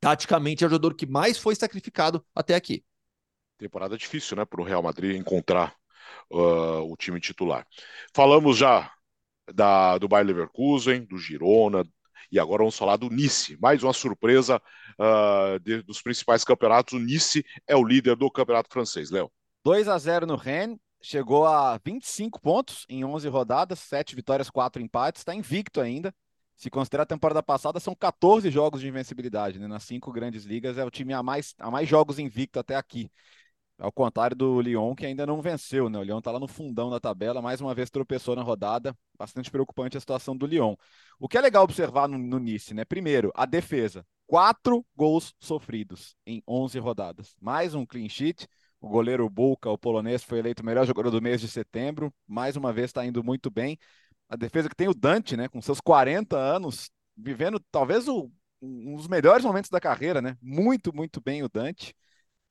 taticamente 0.01 0.63
é 0.63 0.67
o 0.67 0.69
jogador 0.69 0.95
que 0.95 1.05
mais 1.05 1.37
foi 1.37 1.55
sacrificado 1.55 2.25
até 2.35 2.55
aqui. 2.55 2.83
Temporada 3.57 3.95
difícil, 3.95 4.35
né, 4.35 4.43
para 4.43 4.59
o 4.59 4.63
Real 4.63 4.81
Madrid 4.81 5.15
encontrar 5.15 5.75
uh, 6.31 6.91
o 6.91 6.97
time 6.97 7.19
titular. 7.19 7.65
Falamos 8.13 8.57
já 8.57 8.91
da, 9.53 9.99
do 9.99 10.07
Bayer 10.07 10.25
Leverkusen, 10.25 11.05
do 11.05 11.17
Girona, 11.17 11.85
e 12.31 12.39
agora 12.39 12.63
vamos 12.63 12.77
falar 12.77 12.97
do 12.97 13.09
Nice. 13.09 13.57
Mais 13.61 13.83
uma 13.83 13.93
surpresa 13.93 14.59
uh, 14.97 15.59
de, 15.59 15.83
dos 15.83 16.01
principais 16.01 16.43
campeonatos. 16.43 16.93
O 16.93 16.99
Nice 16.99 17.45
é 17.67 17.75
o 17.75 17.83
líder 17.83 18.15
do 18.15 18.31
campeonato 18.31 18.69
francês, 18.71 19.11
Léo. 19.11 19.31
2 19.63 19.87
a 19.87 19.97
0 19.97 20.25
no 20.25 20.35
Rennes, 20.35 20.79
chegou 20.99 21.45
a 21.45 21.79
25 21.85 22.41
pontos 22.41 22.85
em 22.89 23.05
11 23.05 23.27
rodadas, 23.27 23.79
7 23.79 24.15
vitórias, 24.15 24.49
4 24.49 24.81
empates, 24.81 25.21
está 25.21 25.35
invicto 25.35 25.79
ainda. 25.79 26.11
Se 26.55 26.69
considerar 26.69 27.03
a 27.03 27.07
temporada 27.07 27.41
passada, 27.41 27.79
são 27.79 27.95
14 27.95 28.51
jogos 28.51 28.81
de 28.81 28.87
invencibilidade. 28.87 29.57
Né? 29.57 29.67
Nas 29.67 29.83
cinco 29.83 30.11
grandes 30.11 30.43
ligas, 30.43 30.77
é 30.77 30.85
o 30.85 30.91
time 30.91 31.13
a 31.13 31.23
mais, 31.23 31.55
a 31.57 31.71
mais 31.71 31.89
jogos 31.89 32.19
invicto 32.19 32.59
até 32.59 32.75
aqui. 32.75 33.09
Ao 33.79 33.91
contrário 33.91 34.35
do 34.35 34.61
Lyon, 34.61 34.93
que 34.93 35.07
ainda 35.07 35.25
não 35.25 35.41
venceu. 35.41 35.89
Né? 35.89 35.97
O 35.97 36.03
Lyon 36.03 36.19
está 36.19 36.31
lá 36.31 36.39
no 36.39 36.47
fundão 36.47 36.91
da 36.91 36.99
tabela, 36.99 37.41
mais 37.41 37.59
uma 37.61 37.73
vez 37.73 37.89
tropeçou 37.89 38.35
na 38.35 38.43
rodada. 38.43 38.95
Bastante 39.17 39.49
preocupante 39.49 39.97
a 39.97 39.99
situação 39.99 40.37
do 40.37 40.45
Lyon. 40.45 40.75
O 41.19 41.27
que 41.27 41.37
é 41.37 41.41
legal 41.41 41.63
observar 41.63 42.07
no, 42.07 42.17
no 42.17 42.37
Nice, 42.37 42.75
né? 42.75 42.85
Primeiro, 42.85 43.31
a 43.33 43.45
defesa. 43.47 44.05
Quatro 44.27 44.85
gols 44.95 45.33
sofridos 45.39 46.15
em 46.27 46.43
11 46.47 46.77
rodadas. 46.77 47.35
Mais 47.41 47.73
um 47.73 47.85
clean 47.85 48.07
sheet. 48.07 48.47
O 48.79 48.87
goleiro 48.87 49.27
Bulka, 49.29 49.69
o 49.69 49.77
polonês, 49.77 50.23
foi 50.23 50.39
eleito 50.39 50.61
o 50.61 50.65
melhor 50.65 50.85
jogador 50.85 51.09
do 51.09 51.21
mês 51.21 51.41
de 51.41 51.47
setembro. 51.47 52.13
Mais 52.27 52.55
uma 52.55 52.71
vez 52.71 52.85
está 52.85 53.05
indo 53.05 53.23
muito 53.23 53.49
bem 53.49 53.79
a 54.31 54.37
defesa 54.37 54.69
que 54.69 54.75
tem 54.75 54.87
o 54.87 54.93
Dante, 54.93 55.35
né, 55.35 55.49
com 55.49 55.61
seus 55.61 55.81
40 55.81 56.37
anos, 56.37 56.89
vivendo 57.17 57.59
talvez 57.69 58.07
o, 58.07 58.31
um 58.61 58.95
dos 58.95 59.07
melhores 59.09 59.43
momentos 59.43 59.69
da 59.69 59.79
carreira, 59.79 60.21
né? 60.21 60.37
Muito, 60.41 60.95
muito 60.95 61.19
bem 61.19 61.43
o 61.43 61.49
Dante. 61.49 61.93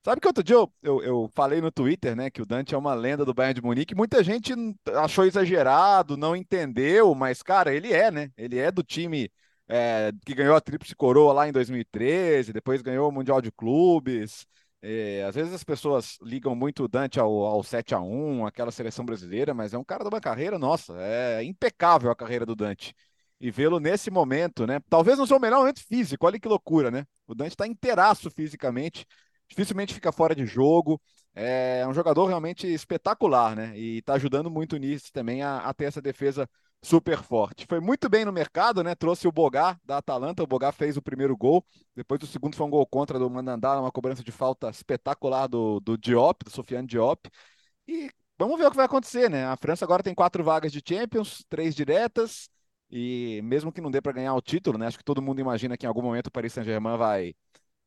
Sabe 0.05 0.21
que 0.21 0.27
outro 0.27 0.45
dia 0.45 0.57
eu, 0.57 0.71
eu, 0.83 1.03
eu, 1.03 1.31
falei 1.35 1.61
no 1.61 1.73
Twitter, 1.73 2.15
né, 2.15 2.31
que 2.31 2.43
o 2.43 2.47
Dante 2.47 2.75
é 2.75 2.79
uma 2.79 2.93
lenda 2.93 3.25
do 3.25 3.33
Bayern 3.33 3.55
de 3.55 3.63
Munique. 3.63 3.95
Muita 3.95 4.23
gente 4.23 4.53
achou 4.95 5.25
exagerado, 5.25 6.19
não 6.19 6.37
entendeu, 6.37 7.15
mas, 7.15 7.43
cara, 7.43 7.75
ele 7.75 7.93
é, 7.93 8.11
né? 8.11 8.31
Ele 8.37 8.59
é 8.59 8.71
do 8.71 8.83
time 8.83 9.31
é, 9.67 10.13
que 10.27 10.35
ganhou 10.35 10.57
a 10.57 10.61
Tríplice 10.61 10.95
Coroa 10.95 11.33
lá 11.33 11.49
em 11.49 11.53
2013, 11.53 12.53
depois 12.53 12.83
ganhou 12.83 13.09
o 13.09 13.13
Mundial 13.13 13.41
de 13.41 13.51
Clubes. 13.51 14.47
É, 14.83 15.25
às 15.25 15.35
vezes 15.35 15.53
as 15.53 15.63
pessoas 15.63 16.17
ligam 16.23 16.55
muito 16.55 16.85
o 16.85 16.89
Dante 16.89 17.21
ao, 17.21 17.31
ao 17.45 17.63
7 17.63 17.95
a 17.95 18.01
1 18.01 18.47
aquela 18.47 18.71
seleção 18.71 19.05
brasileira, 19.05 19.53
mas 19.53 19.75
é 19.75 19.79
um 19.79 19.85
cara 19.85 20.03
de 20.03 20.09
uma 20.09 20.21
carreira, 20.21 20.59
nossa, 20.59 20.95
é 20.99 21.45
impecável 21.45 22.11
a 22.11 22.17
carreira 22.17 22.47
do 22.47 22.57
Dante. 22.57 22.95
E 23.39 23.51
vê-lo 23.51 23.79
nesse 23.79 24.11
momento, 24.11 24.67
né? 24.67 24.81
Talvez 24.89 25.19
não 25.19 25.27
seja 25.27 25.37
o 25.37 25.41
melhor 25.41 25.61
momento 25.61 25.83
físico, 25.85 26.27
olha 26.27 26.39
que 26.41 26.49
loucura, 26.49 26.91
né? 26.91 27.05
O 27.27 27.35
Dante 27.35 27.53
está 27.53 27.67
inteiraço 27.67 28.31
fisicamente, 28.31 29.07
dificilmente 29.49 29.95
fica 29.95 30.13
fora 30.13 30.35
de 30.35 30.47
jogo. 30.47 31.01
É 31.35 31.87
um 31.87 31.95
jogador 31.95 32.27
realmente 32.27 32.67
espetacular, 32.67 33.55
né? 33.55 33.73
E 33.79 33.99
está 33.99 34.15
ajudando 34.15 34.51
muito 34.51 34.77
nisso 34.77 35.13
também 35.13 35.43
a, 35.43 35.59
a 35.59 35.75
ter 35.75 35.85
essa 35.85 36.03
defesa 36.03 36.49
super 36.83 37.23
forte. 37.23 37.67
Foi 37.67 37.81
muito 37.81 38.09
bem 38.09 38.25
no 38.25 38.33
mercado, 38.33 38.83
né? 38.83 38.95
Trouxe 38.95 39.29
o 39.29 39.33
Bogá 39.33 39.79
da 39.85 39.99
Atalanta. 39.99 40.43
O 40.43 40.47
Bogá 40.47 40.73
fez 40.73 40.97
o 40.97 41.03
primeiro 41.03 41.37
gol. 41.37 41.65
Depois 41.95 42.23
o 42.23 42.27
segundo 42.27 42.57
foi 42.57 42.67
um 42.67 42.71
gol 42.71 42.87
contra 42.87 43.19
do 43.19 43.29
Mandandá, 43.29 43.81
uma 43.81 43.93
cobrança 43.93 44.23
de 44.23 44.33
falta 44.33 44.71
espetacular 44.71 45.47
do, 45.47 45.81
do 45.81 45.99
Diop, 45.99 46.45
do 46.45 46.51
Sofiane 46.51 46.87
Diop. 46.87 47.29
E 47.89 48.11
vamos 48.39 48.59
ver 48.59 48.67
o 48.67 48.71
que 48.71 48.77
vai 48.77 48.87
acontecer, 48.87 49.31
né? 49.31 49.47
A 49.47 49.57
França 49.57 49.85
agora 49.85 50.03
tem 50.03 50.15
quatro 50.15 50.43
vagas 50.45 50.73
de 50.73 50.83
Champions, 50.87 51.45
três 51.49 51.75
diretas. 51.75 52.49
E 52.91 53.41
mesmo 53.45 53.73
que 53.73 53.81
não 53.81 53.91
dê 53.91 54.01
para 54.01 54.13
ganhar 54.13 54.35
o 54.35 54.43
título, 54.43 54.79
né? 54.79 54.87
Acho 54.87 54.99
que 54.99 55.05
todo 55.05 55.23
mundo 55.23 55.41
imagina 55.41 55.77
que 55.77 55.87
em 55.87 55.89
algum 55.89 56.03
momento 56.03 56.29
o 56.29 56.33
Paris 56.33 56.53
Saint-Germain 56.53 56.97
vai, 56.97 57.35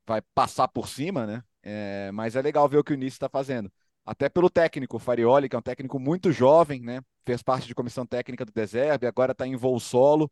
vai 0.06 0.22
passar 0.34 0.68
por 0.68 0.88
cima, 0.88 1.26
né? 1.28 1.44
É, 1.64 2.12
mas 2.14 2.36
é 2.36 2.42
legal 2.42 2.68
ver 2.70 2.78
o 2.78 2.84
que 2.84 2.94
o 2.94 2.98
Nice 2.98 3.16
está 3.16 3.30
fazendo 3.30 3.72
até 4.06 4.30
pelo 4.30 4.50
técnico, 4.50 5.00
Farioli, 5.00 5.50
que 5.50 5.56
é 5.56 5.60
um 5.60 5.62
técnico 5.62 6.00
muito 6.00 6.32
jovem, 6.32 6.82
né? 6.82 7.02
Fez 7.26 7.42
parte 7.42 7.68
de 7.68 7.76
comissão 7.76 8.06
técnica 8.06 8.46
do 8.46 8.52
Deserve, 8.52 9.08
agora 9.08 9.32
está 9.32 9.48
em 9.48 9.56
voo 9.56 9.80
solo. 9.80 10.32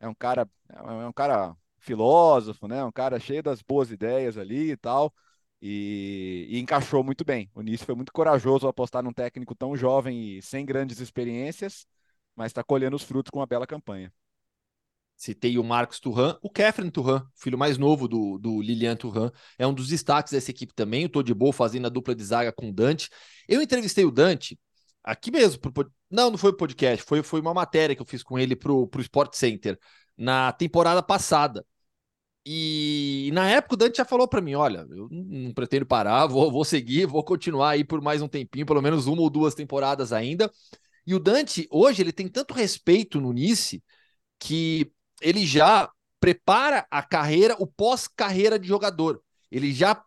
É 0.00 0.08
um 0.08 0.14
cara, 0.14 0.48
é 0.68 1.06
um 1.06 1.12
cara 1.12 1.56
filósofo, 1.78 2.66
né? 2.68 2.84
Um 2.84 2.92
cara 2.92 3.18
cheio 3.20 3.42
das 3.42 3.62
boas 3.62 3.90
ideias 3.90 4.36
ali 4.36 4.72
e 4.72 4.76
tal. 4.76 5.12
E, 5.60 6.46
e 6.50 6.58
encaixou 6.60 7.04
muito 7.04 7.24
bem. 7.24 7.50
O 7.54 7.62
Nice 7.62 7.84
foi 7.84 7.94
muito 7.94 8.12
corajoso 8.12 8.66
apostar 8.66 9.02
num 9.02 9.12
técnico 9.12 9.54
tão 9.54 9.76
jovem 9.76 10.38
e 10.38 10.42
sem 10.42 10.66
grandes 10.66 10.98
experiências, 11.00 11.86
mas 12.34 12.48
está 12.48 12.64
colhendo 12.64 12.96
os 12.96 13.04
frutos 13.04 13.30
com 13.30 13.38
uma 13.38 13.46
bela 13.46 13.66
campanha. 13.66 14.12
Citei 15.22 15.56
o 15.56 15.62
Marcos 15.62 16.00
Turran, 16.00 16.36
o 16.42 16.50
Kefren 16.50 16.90
Turran, 16.90 17.24
filho 17.36 17.56
mais 17.56 17.78
novo 17.78 18.08
do, 18.08 18.38
do 18.38 18.60
Lilian 18.60 18.96
Turran, 18.96 19.30
é 19.56 19.64
um 19.64 19.72
dos 19.72 19.86
destaques 19.86 20.32
dessa 20.32 20.50
equipe 20.50 20.74
também. 20.74 21.04
O 21.04 21.08
Todibo 21.08 21.52
fazendo 21.52 21.86
a 21.86 21.88
dupla 21.88 22.12
de 22.12 22.24
zaga 22.24 22.50
com 22.52 22.70
o 22.70 22.72
Dante. 22.72 23.08
Eu 23.48 23.62
entrevistei 23.62 24.04
o 24.04 24.10
Dante 24.10 24.58
aqui 25.00 25.30
mesmo. 25.30 25.60
Pro, 25.60 25.88
não, 26.10 26.28
não 26.28 26.36
foi 26.36 26.50
o 26.50 26.56
podcast, 26.56 27.04
foi, 27.04 27.22
foi 27.22 27.40
uma 27.40 27.54
matéria 27.54 27.94
que 27.94 28.02
eu 28.02 28.06
fiz 28.06 28.20
com 28.24 28.36
ele 28.36 28.56
pro, 28.56 28.88
pro 28.88 29.00
Sport 29.00 29.34
Center 29.36 29.78
na 30.18 30.50
temporada 30.50 31.00
passada. 31.00 31.64
E 32.44 33.30
na 33.32 33.48
época 33.48 33.74
o 33.74 33.76
Dante 33.76 33.98
já 33.98 34.04
falou 34.04 34.26
para 34.26 34.40
mim: 34.40 34.54
olha, 34.56 34.84
eu 34.90 35.06
não 35.08 35.52
pretendo 35.54 35.86
parar, 35.86 36.26
vou, 36.26 36.50
vou 36.50 36.64
seguir, 36.64 37.06
vou 37.06 37.22
continuar 37.22 37.70
aí 37.70 37.84
por 37.84 38.00
mais 38.02 38.20
um 38.22 38.26
tempinho, 38.26 38.66
pelo 38.66 38.82
menos 38.82 39.06
uma 39.06 39.22
ou 39.22 39.30
duas 39.30 39.54
temporadas 39.54 40.12
ainda. 40.12 40.50
E 41.06 41.14
o 41.14 41.20
Dante, 41.20 41.68
hoje, 41.70 42.02
ele 42.02 42.12
tem 42.12 42.26
tanto 42.26 42.52
respeito 42.52 43.20
no 43.20 43.32
Nice 43.32 43.80
que 44.40 44.90
ele 45.22 45.46
já 45.46 45.90
prepara 46.20 46.86
a 46.90 47.02
carreira, 47.02 47.56
o 47.58 47.66
pós-carreira 47.66 48.58
de 48.58 48.68
jogador. 48.68 49.22
Ele 49.50 49.72
já 49.72 50.02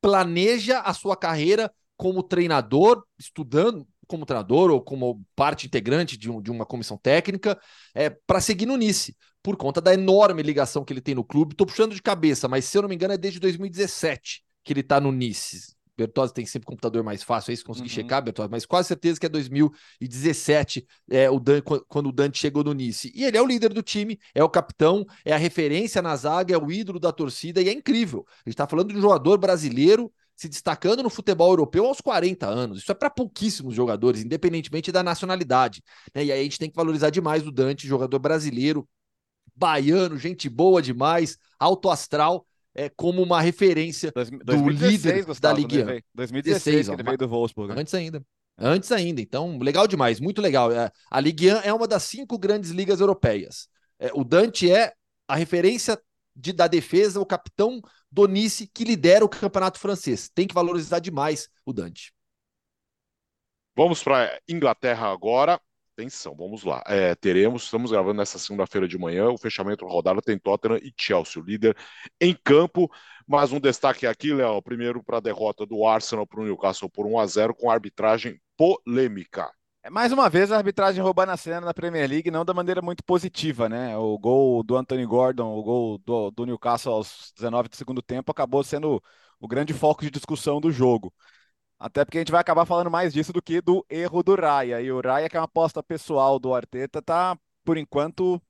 planeja 0.00 0.80
a 0.80 0.92
sua 0.92 1.16
carreira 1.16 1.72
como 1.96 2.22
treinador, 2.22 3.04
estudando 3.18 3.86
como 4.06 4.26
treinador 4.26 4.70
ou 4.70 4.82
como 4.82 5.24
parte 5.34 5.66
integrante 5.66 6.16
de, 6.16 6.30
um, 6.30 6.40
de 6.42 6.50
uma 6.50 6.66
comissão 6.66 6.98
técnica, 6.98 7.58
é, 7.94 8.10
para 8.10 8.40
seguir 8.40 8.66
no 8.66 8.76
Nice, 8.76 9.16
por 9.42 9.56
conta 9.56 9.80
da 9.80 9.94
enorme 9.94 10.42
ligação 10.42 10.84
que 10.84 10.92
ele 10.92 11.00
tem 11.00 11.14
no 11.14 11.24
clube. 11.24 11.52
Estou 11.52 11.66
puxando 11.66 11.94
de 11.94 12.02
cabeça, 12.02 12.48
mas 12.48 12.64
se 12.64 12.76
eu 12.76 12.82
não 12.82 12.88
me 12.88 12.94
engano 12.94 13.14
é 13.14 13.18
desde 13.18 13.40
2017 13.40 14.42
que 14.62 14.72
ele 14.72 14.80
está 14.80 15.00
no 15.00 15.12
Nice. 15.12 15.74
Bertozzi 15.96 16.34
tem 16.34 16.44
sempre 16.44 16.66
computador 16.66 17.02
mais 17.02 17.22
fácil 17.22 17.50
aí, 17.50 17.56
se 17.56 17.64
conseguir 17.64 17.88
uhum. 17.88 17.94
checar, 17.94 18.22
Bertozzi, 18.22 18.50
mas 18.50 18.66
quase 18.66 18.88
certeza 18.88 19.18
que 19.18 19.26
é 19.26 19.28
2017, 19.28 20.86
é, 21.10 21.30
o 21.30 21.38
Dan, 21.38 21.60
quando 21.88 22.08
o 22.08 22.12
Dante 22.12 22.38
chegou 22.38 22.64
no 22.64 22.72
Nice. 22.72 23.12
E 23.14 23.24
ele 23.24 23.36
é 23.36 23.42
o 23.42 23.46
líder 23.46 23.72
do 23.72 23.82
time, 23.82 24.18
é 24.34 24.42
o 24.42 24.48
capitão, 24.48 25.06
é 25.24 25.32
a 25.32 25.36
referência 25.36 26.02
na 26.02 26.16
zaga, 26.16 26.54
é 26.54 26.58
o 26.58 26.70
ídolo 26.70 26.98
da 26.98 27.12
torcida 27.12 27.62
e 27.62 27.68
é 27.68 27.72
incrível. 27.72 28.24
A 28.28 28.48
gente 28.48 28.54
está 28.54 28.66
falando 28.66 28.92
de 28.92 28.98
um 28.98 29.00
jogador 29.00 29.38
brasileiro 29.38 30.12
se 30.36 30.48
destacando 30.48 31.02
no 31.02 31.10
futebol 31.10 31.50
europeu 31.50 31.86
aos 31.86 32.00
40 32.00 32.46
anos. 32.46 32.78
Isso 32.80 32.90
é 32.90 32.94
para 32.94 33.08
pouquíssimos 33.08 33.74
jogadores, 33.74 34.22
independentemente 34.22 34.90
da 34.90 35.02
nacionalidade. 35.02 35.82
Né? 36.12 36.24
E 36.24 36.32
aí 36.32 36.40
a 36.40 36.42
gente 36.42 36.58
tem 36.58 36.68
que 36.68 36.76
valorizar 36.76 37.10
demais 37.10 37.46
o 37.46 37.52
Dante, 37.52 37.86
jogador 37.86 38.18
brasileiro, 38.18 38.88
baiano, 39.54 40.18
gente 40.18 40.48
boa 40.48 40.82
demais, 40.82 41.38
alto 41.58 41.88
astral 41.88 42.44
é, 42.74 42.88
como 42.88 43.22
uma 43.22 43.40
referência 43.40 44.10
Dois, 44.12 44.30
do 44.30 44.38
2016, 44.38 45.04
líder 45.04 45.24
Gustavo, 45.26 45.54
da 45.54 45.60
Liga. 45.60 45.84
Né, 45.84 46.00
2016, 46.14 46.64
16, 46.64 46.88
ele 46.88 47.02
veio 47.02 47.18
do 47.18 47.28
Wolfsburg. 47.28 47.72
Antes 47.78 47.94
ainda. 47.94 48.24
Antes 48.58 48.90
ainda. 48.92 49.20
Então, 49.20 49.58
legal 49.58 49.86
demais, 49.86 50.20
muito 50.20 50.42
legal. 50.42 50.72
É, 50.72 50.90
a 51.10 51.20
Ligue 51.20 51.52
1 51.52 51.56
é 51.58 51.72
uma 51.72 51.86
das 51.86 52.02
cinco 52.04 52.38
grandes 52.38 52.70
ligas 52.70 53.00
europeias. 53.00 53.68
É, 53.98 54.10
o 54.14 54.24
Dante 54.24 54.70
é 54.70 54.92
a 55.28 55.36
referência 55.36 56.00
de, 56.34 56.52
da 56.52 56.66
defesa, 56.66 57.20
o 57.20 57.26
capitão 57.26 57.80
do 58.10 58.26
Nice 58.26 58.66
que 58.66 58.84
lidera 58.84 59.24
o 59.24 59.28
campeonato 59.28 59.78
francês. 59.78 60.28
Tem 60.28 60.46
que 60.46 60.54
valorizar 60.54 60.98
demais 60.98 61.48
o 61.64 61.72
Dante. 61.72 62.12
Vamos 63.76 64.02
para 64.02 64.40
Inglaterra 64.48 65.10
agora. 65.10 65.60
Atenção, 65.96 66.34
vamos 66.34 66.64
lá. 66.64 66.82
É, 66.86 67.14
teremos, 67.14 67.64
estamos 67.64 67.92
gravando 67.92 68.14
nessa 68.14 68.36
segunda-feira 68.36 68.88
de 68.88 68.98
manhã, 68.98 69.28
o 69.28 69.38
fechamento 69.38 69.86
da 69.86 69.92
rodada 69.92 70.20
tem 70.20 70.36
Tottenham 70.36 70.78
e 70.78 70.92
Chelsea, 70.98 71.40
o 71.40 71.44
líder 71.44 71.76
em 72.20 72.36
campo. 72.42 72.90
Mas 73.24 73.52
um 73.52 73.60
destaque 73.60 74.04
aqui, 74.04 74.34
Léo, 74.34 74.60
primeiro 74.60 75.04
para 75.04 75.18
a 75.18 75.20
derrota 75.20 75.64
do 75.64 75.86
Arsenal 75.86 76.26
para 76.26 76.40
o 76.40 76.44
Newcastle 76.44 76.90
por 76.90 77.06
1 77.06 77.20
a 77.20 77.26
0 77.26 77.54
com 77.54 77.70
arbitragem 77.70 78.40
polêmica. 78.56 79.48
É 79.84 79.90
mais 79.90 80.10
uma 80.10 80.28
vez 80.28 80.50
a 80.50 80.56
arbitragem 80.56 81.00
roubando 81.00 81.30
a 81.30 81.36
cena 81.36 81.60
na 81.60 81.72
Premier 81.72 82.10
League, 82.10 82.30
não 82.30 82.44
da 82.44 82.52
maneira 82.52 82.82
muito 82.82 83.04
positiva, 83.04 83.68
né? 83.68 83.96
O 83.96 84.18
gol 84.18 84.64
do 84.64 84.76
Anthony 84.76 85.06
Gordon, 85.06 85.56
o 85.56 85.62
gol 85.62 85.98
do, 85.98 86.30
do 86.32 86.46
Newcastle 86.46 86.92
aos 86.92 87.32
19 87.36 87.68
do 87.68 87.76
segundo 87.76 88.02
tempo, 88.02 88.32
acabou 88.32 88.64
sendo 88.64 89.00
o 89.38 89.46
grande 89.46 89.72
foco 89.72 90.02
de 90.02 90.10
discussão 90.10 90.60
do 90.60 90.72
jogo. 90.72 91.12
Até 91.84 92.02
porque 92.02 92.16
a 92.16 92.20
gente 92.22 92.32
vai 92.32 92.40
acabar 92.40 92.64
falando 92.64 92.90
mais 92.90 93.12
disso 93.12 93.30
do 93.30 93.42
que 93.42 93.60
do 93.60 93.84
erro 93.90 94.22
do 94.22 94.34
Raya. 94.34 94.80
E 94.80 94.90
o 94.90 95.02
Raya, 95.02 95.28
que 95.28 95.36
é 95.36 95.40
uma 95.40 95.44
aposta 95.44 95.82
pessoal 95.82 96.38
do 96.38 96.54
Arteta, 96.54 97.02
tá, 97.02 97.38
por 97.62 97.76
enquanto, 97.76 98.40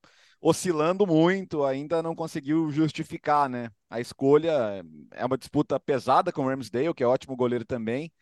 oscilando 0.41 1.05
muito, 1.05 1.65
ainda 1.65 2.01
não 2.01 2.15
conseguiu 2.15 2.71
justificar, 2.71 3.49
né? 3.49 3.71
A 3.91 3.99
escolha 3.99 4.85
é 5.11 5.27
uma 5.27 5.37
disputa 5.37 5.81
pesada 5.81 6.31
com 6.31 6.45
o 6.45 6.49
Ramsdale, 6.49 6.95
que 6.95 7.03
é 7.03 7.07
ótimo 7.09 7.35
goleiro 7.35 7.65
também, 7.65 8.13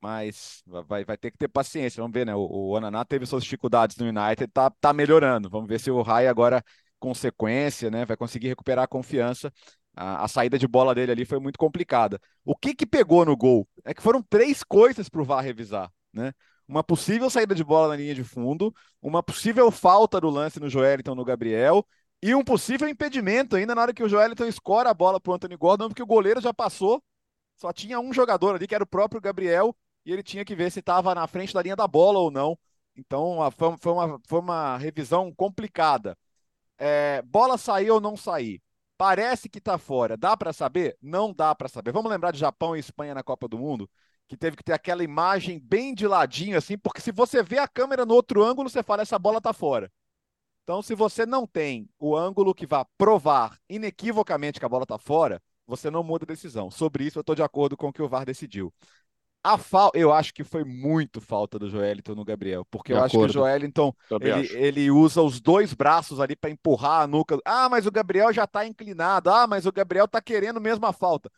mas 0.00 0.62
vai, 0.66 1.04
vai 1.04 1.16
ter 1.16 1.32
que 1.32 1.38
ter 1.38 1.48
paciência. 1.48 2.00
Vamos 2.00 2.14
ver, 2.14 2.26
né? 2.26 2.34
O, 2.36 2.70
o 2.70 2.76
Ananá 2.76 3.04
teve 3.04 3.26
suas 3.26 3.44
dificuldades 3.44 3.96
no 3.96 4.06
United, 4.06 4.46
tá, 4.52 4.70
tá 4.70 4.92
melhorando. 4.92 5.50
Vamos 5.50 5.68
ver 5.68 5.80
se 5.80 5.90
o 5.90 6.02
Raya 6.02 6.30
agora, 6.30 6.64
com 7.00 7.12
sequência, 7.14 7.90
né, 7.90 8.04
vai 8.04 8.16
conseguir 8.16 8.48
recuperar 8.48 8.84
a 8.84 8.88
confiança 8.88 9.52
a, 9.94 10.24
a, 10.24 10.28
saída 10.28 10.58
de 10.58 10.66
bola 10.66 10.94
dele 10.94 11.12
ali 11.12 11.24
foi 11.24 11.38
muito 11.38 11.58
complicada. 11.58 12.20
O 12.44 12.56
que 12.56 12.74
que 12.74 12.86
pegou 12.86 13.24
no 13.24 13.36
gol? 13.36 13.68
É 13.84 13.92
que 13.94 14.02
foram 14.02 14.22
três 14.22 14.62
coisas 14.62 15.08
para 15.08 15.20
o 15.20 15.24
VAR 15.24 15.42
revisar, 15.44 15.92
né? 16.12 16.32
Uma 16.66 16.82
possível 16.82 17.28
saída 17.28 17.54
de 17.54 17.64
bola 17.64 17.88
na 17.88 17.96
linha 17.96 18.14
de 18.14 18.24
fundo, 18.24 18.74
uma 19.00 19.22
possível 19.22 19.70
falta 19.70 20.20
do 20.20 20.30
lance 20.30 20.58
no 20.60 20.70
Joeliton 20.70 21.14
no 21.14 21.24
Gabriel 21.24 21.86
e 22.22 22.34
um 22.34 22.44
possível 22.44 22.88
impedimento 22.88 23.56
ainda 23.56 23.74
na 23.74 23.82
hora 23.82 23.92
que 23.92 24.02
o 24.02 24.08
Joeliton 24.08 24.46
escora 24.46 24.90
a 24.90 24.94
bola 24.94 25.20
para 25.20 25.32
o 25.32 25.34
Anthony 25.34 25.56
Gordon, 25.56 25.88
porque 25.88 26.02
o 26.02 26.06
goleiro 26.06 26.40
já 26.40 26.54
passou, 26.54 27.02
só 27.56 27.72
tinha 27.72 28.00
um 28.00 28.12
jogador 28.12 28.54
ali 28.54 28.66
que 28.66 28.74
era 28.74 28.84
o 28.84 28.86
próprio 28.86 29.20
Gabriel 29.20 29.76
e 30.04 30.12
ele 30.12 30.22
tinha 30.22 30.44
que 30.44 30.54
ver 30.54 30.70
se 30.70 30.80
estava 30.80 31.14
na 31.14 31.26
frente 31.26 31.52
da 31.52 31.62
linha 31.62 31.76
da 31.76 31.86
bola 31.86 32.18
ou 32.18 32.30
não. 32.30 32.58
Então 32.96 33.38
foi, 33.78 33.92
uma, 33.92 34.20
foi 34.26 34.40
uma 34.40 34.76
revisão 34.78 35.32
complicada. 35.34 36.16
É, 36.78 37.22
bola 37.22 37.58
sair 37.58 37.90
ou 37.90 38.00
não 38.00 38.16
sair? 38.16 38.60
Parece 39.02 39.48
que 39.48 39.58
está 39.58 39.78
fora. 39.78 40.16
Dá 40.16 40.36
para 40.36 40.52
saber? 40.52 40.96
Não 41.02 41.34
dá 41.34 41.52
para 41.56 41.68
saber. 41.68 41.90
Vamos 41.90 42.08
lembrar 42.08 42.30
de 42.30 42.38
Japão 42.38 42.76
e 42.76 42.78
Espanha 42.78 43.12
na 43.12 43.22
Copa 43.24 43.48
do 43.48 43.58
Mundo, 43.58 43.90
que 44.28 44.36
teve 44.36 44.56
que 44.56 44.62
ter 44.62 44.74
aquela 44.74 45.02
imagem 45.02 45.58
bem 45.58 45.92
de 45.92 46.06
ladinho 46.06 46.56
assim, 46.56 46.78
porque 46.78 47.00
se 47.00 47.10
você 47.10 47.42
vê 47.42 47.58
a 47.58 47.66
câmera 47.66 48.06
no 48.06 48.14
outro 48.14 48.44
ângulo, 48.44 48.70
você 48.70 48.80
fala 48.80 49.02
essa 49.02 49.18
bola 49.18 49.38
está 49.38 49.52
fora. 49.52 49.90
Então, 50.62 50.80
se 50.82 50.94
você 50.94 51.26
não 51.26 51.48
tem 51.48 51.90
o 51.98 52.16
ângulo 52.16 52.54
que 52.54 52.64
vá 52.64 52.86
provar 52.96 53.58
inequivocamente 53.68 54.60
que 54.60 54.66
a 54.66 54.68
bola 54.68 54.84
está 54.84 54.98
fora, 54.98 55.42
você 55.66 55.90
não 55.90 56.04
muda 56.04 56.24
a 56.24 56.28
decisão. 56.28 56.70
Sobre 56.70 57.02
isso, 57.02 57.18
eu 57.18 57.22
estou 57.22 57.34
de 57.34 57.42
acordo 57.42 57.76
com 57.76 57.88
o 57.88 57.92
que 57.92 58.02
o 58.02 58.08
VAR 58.08 58.24
decidiu. 58.24 58.72
A 59.44 59.58
fal... 59.58 59.90
Eu 59.94 60.12
acho 60.12 60.32
que 60.32 60.44
foi 60.44 60.64
muito 60.64 61.20
falta 61.20 61.58
do 61.58 61.68
Joeliton 61.68 62.14
no 62.14 62.24
Gabriel, 62.24 62.64
porque 62.70 62.92
de 62.92 62.98
eu 62.98 63.04
acho 63.04 63.18
que 63.18 63.24
o 63.24 63.28
Joeliton 63.28 63.92
ele, 64.20 64.48
ele 64.54 64.90
usa 64.90 65.20
os 65.20 65.40
dois 65.40 65.74
braços 65.74 66.20
ali 66.20 66.36
para 66.36 66.50
empurrar 66.50 67.02
a 67.02 67.06
nuca. 67.06 67.38
Ah, 67.44 67.68
mas 67.68 67.86
o 67.86 67.90
Gabriel 67.90 68.32
já 68.32 68.44
está 68.44 68.66
inclinado. 68.66 69.30
Ah, 69.30 69.46
mas 69.46 69.66
o 69.66 69.72
Gabriel 69.72 70.04
está 70.04 70.20
querendo 70.20 70.60
mesmo 70.60 70.86
a 70.86 70.92
falta. 70.92 71.30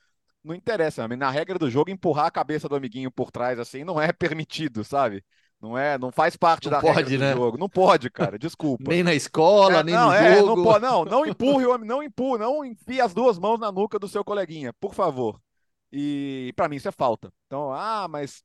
Não 0.44 0.54
interessa, 0.54 1.08
na 1.08 1.30
regra 1.30 1.58
do 1.58 1.70
jogo, 1.70 1.90
empurrar 1.90 2.26
a 2.26 2.30
cabeça 2.30 2.68
do 2.68 2.76
amiguinho 2.76 3.10
por 3.10 3.30
trás 3.30 3.58
assim 3.58 3.82
não 3.82 3.98
é 3.98 4.12
permitido, 4.12 4.84
sabe? 4.84 5.24
Não 5.64 5.78
é, 5.78 5.96
não 5.96 6.12
faz 6.12 6.36
parte 6.36 6.64
não 6.64 6.72
da 6.72 6.80
pode, 6.82 7.12
regra 7.12 7.18
né? 7.28 7.32
do 7.32 7.38
jogo. 7.38 7.56
Não 7.56 7.68
pode, 7.70 8.10
cara, 8.10 8.38
desculpa. 8.38 8.84
nem 8.86 9.02
na 9.02 9.14
escola, 9.14 9.78
é, 9.78 9.82
nem 9.82 9.94
não, 9.94 10.08
no 10.08 10.12
é, 10.12 10.36
jogo. 10.36 10.56
Não, 10.56 10.62
pode, 10.62 10.84
não, 10.84 11.04
não 11.06 11.26
empurre 11.26 11.64
o 11.64 11.74
homem, 11.74 11.88
não 11.88 12.02
empurre, 12.02 12.38
não 12.40 12.62
enfie 12.62 13.00
as 13.00 13.14
duas 13.14 13.38
mãos 13.38 13.58
na 13.58 13.72
nuca 13.72 13.98
do 13.98 14.06
seu 14.06 14.22
coleguinha, 14.22 14.74
por 14.74 14.92
favor. 14.92 15.40
E 15.96 16.52
para 16.56 16.68
mim 16.68 16.76
isso 16.76 16.88
é 16.88 16.92
falta. 16.92 17.32
Então, 17.46 17.72
ah, 17.72 18.08
mas 18.08 18.42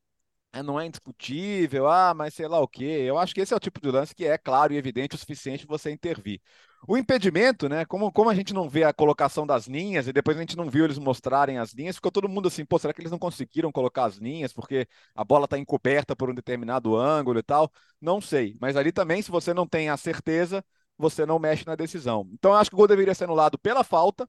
é, 0.54 0.64
não 0.64 0.80
é 0.80 0.86
indiscutível, 0.88 1.88
ah, 1.88 2.14
mas 2.14 2.34
sei 2.34 2.48
lá 2.48 2.60
o 2.60 2.68
quê. 2.68 2.84
Eu 2.84 3.18
acho 3.18 3.34
que 3.34 3.42
esse 3.42 3.54
é 3.54 3.58
o 3.58 3.60
tipo 3.60 3.82
de 3.82 3.92
lance 3.92 4.16
que 4.16 4.26
é 4.26 4.38
claro 4.38 4.74
e 4.74 4.78
evidente 4.78 5.16
o 5.16 5.20
suficiente 5.20 5.66
você 5.68 5.92
intervir. 5.92 6.42
O 6.88 6.98
impedimento, 6.98 7.68
né? 7.70 7.86
Como, 7.86 8.12
como 8.12 8.30
a 8.30 8.36
gente 8.36 8.54
não 8.54 8.70
vê 8.70 8.84
a 8.84 8.94
colocação 8.94 9.46
das 9.48 9.68
linhas 9.68 10.08
e 10.08 10.14
depois 10.14 10.38
a 10.38 10.40
gente 10.42 10.58
não 10.58 10.70
viu 10.70 10.86
eles 10.86 10.98
mostrarem 10.98 11.58
as 11.58 11.74
linhas, 11.74 11.96
ficou 11.98 12.12
todo 12.12 12.30
mundo 12.30 12.48
assim, 12.48 12.66
pô, 12.66 12.80
será 12.80 12.94
que 12.94 13.02
eles 13.02 13.12
não 13.12 13.20
conseguiram 13.20 13.72
colocar 13.72 14.06
as 14.06 14.18
linhas 14.18 14.54
porque 14.54 14.88
a 15.16 15.24
bola 15.24 15.46
está 15.46 15.58
encoberta 15.58 16.16
por 16.16 16.30
um 16.30 16.36
determinado 16.36 16.96
ângulo 16.96 17.40
e 17.40 17.44
tal? 17.44 17.72
Não 18.02 18.22
sei. 18.22 18.56
Mas 18.62 18.76
ali 18.78 18.92
também, 18.92 19.22
se 19.22 19.32
você 19.32 19.54
não 19.54 19.68
tem 19.68 19.90
a 19.90 19.98
certeza, 19.98 20.64
você 20.98 21.26
não 21.26 21.40
mexe 21.40 21.66
na 21.66 21.76
decisão. 21.76 22.30
Então, 22.34 22.52
eu 22.52 22.58
acho 22.58 22.70
que 22.70 22.76
o 22.76 22.78
gol 22.78 22.88
deveria 22.88 23.14
ser 23.16 23.26
anulado 23.26 23.58
pela 23.60 23.84
falta. 23.84 24.28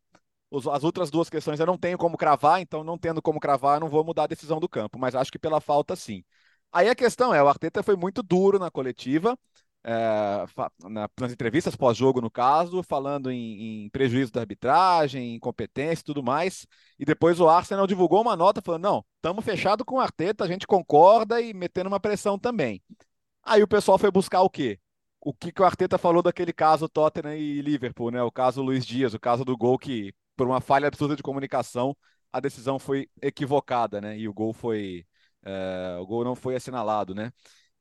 As 0.73 0.85
outras 0.85 1.11
duas 1.11 1.31
questões 1.31 1.61
eu 1.61 1.67
não 1.67 1.79
tenho 1.79 1.97
como 1.97 2.17
cravar, 2.17 2.61
então 2.61 2.83
não 2.83 2.99
tendo 2.99 3.23
como 3.23 3.39
cravar, 3.39 3.77
eu 3.77 3.81
não 3.81 3.89
vou 3.89 4.05
mudar 4.05 4.25
a 4.25 4.27
decisão 4.27 4.59
do 4.59 4.69
campo, 4.69 4.99
mas 4.99 5.15
acho 5.15 5.31
que 5.31 5.39
pela 5.39 5.61
falta 5.61 5.95
sim. 5.95 6.25
Aí 6.73 6.89
a 6.89 6.95
questão 6.95 7.35
é, 7.35 7.43
o 7.43 7.49
Arteta 7.49 7.83
foi 7.83 7.97
muito 7.97 8.23
duro 8.23 8.59
na 8.59 8.71
coletiva, 8.71 9.37
é, 9.83 10.45
nas 11.19 11.33
entrevistas 11.33 11.75
pós-jogo, 11.75 12.21
no 12.21 12.31
caso, 12.31 12.83
falando 12.83 13.31
em, 13.31 13.85
em, 13.85 13.91
prejuízo 13.91 14.33
da 14.33 14.41
arbitragem, 14.41 15.35
incompetência 15.35 16.03
e 16.03 16.05
tudo 16.05 16.23
mais. 16.23 16.67
E 16.99 17.05
depois 17.05 17.41
o 17.41 17.49
Arsenal 17.49 17.87
divulgou 17.87 18.21
uma 18.21 18.37
nota 18.37 18.61
falando: 18.63 18.83
não, 18.83 19.05
estamos 19.17 19.45
fechado 19.45 19.85
com 19.85 19.97
o 19.97 20.01
Arteta, 20.01 20.45
a 20.45 20.49
gente 20.49 20.67
concorda 20.67 21.41
e 21.41 21.55
metendo 21.55 21.89
uma 21.89 22.01
pressão 22.01 22.39
também. 22.39 22.83
Aí 23.43 23.63
o 23.63 23.69
pessoal 23.69 23.99
foi 23.99 24.11
buscar 24.11 24.43
o 24.43 24.51
quê? 24.51 24.79
O 25.21 25.35
que, 25.35 25.53
que 25.53 25.63
o 25.63 25.65
Arteta 25.65 25.99
falou 25.99 26.23
daquele 26.23 26.53
caso 26.53 26.89
Tottenham 26.89 27.35
e 27.35 27.61
Liverpool, 27.61 28.11
né? 28.11 28.23
O 28.23 28.33
caso 28.33 28.63
Luiz 28.63 28.87
Dias, 28.87 29.15
o 29.15 29.21
caso 29.21 29.45
do 29.45 29.57
gol 29.57 29.79
que, 29.79 30.15
por 30.41 30.47
uma 30.47 30.61
falha 30.63 30.89
absurda 30.89 31.15
de 31.15 31.23
comunicação, 31.23 31.95
a 32.33 32.41
decisão 32.41 32.79
foi 32.79 33.11
equivocada, 33.21 34.01
né? 34.01 34.17
E 34.19 34.27
o 34.27 34.33
gol 34.33 34.55
foi. 34.55 35.05
É, 35.45 35.99
o 36.01 36.07
gol 36.07 36.25
não 36.25 36.35
foi 36.35 36.57
assinalado, 36.57 37.15
né? 37.15 37.31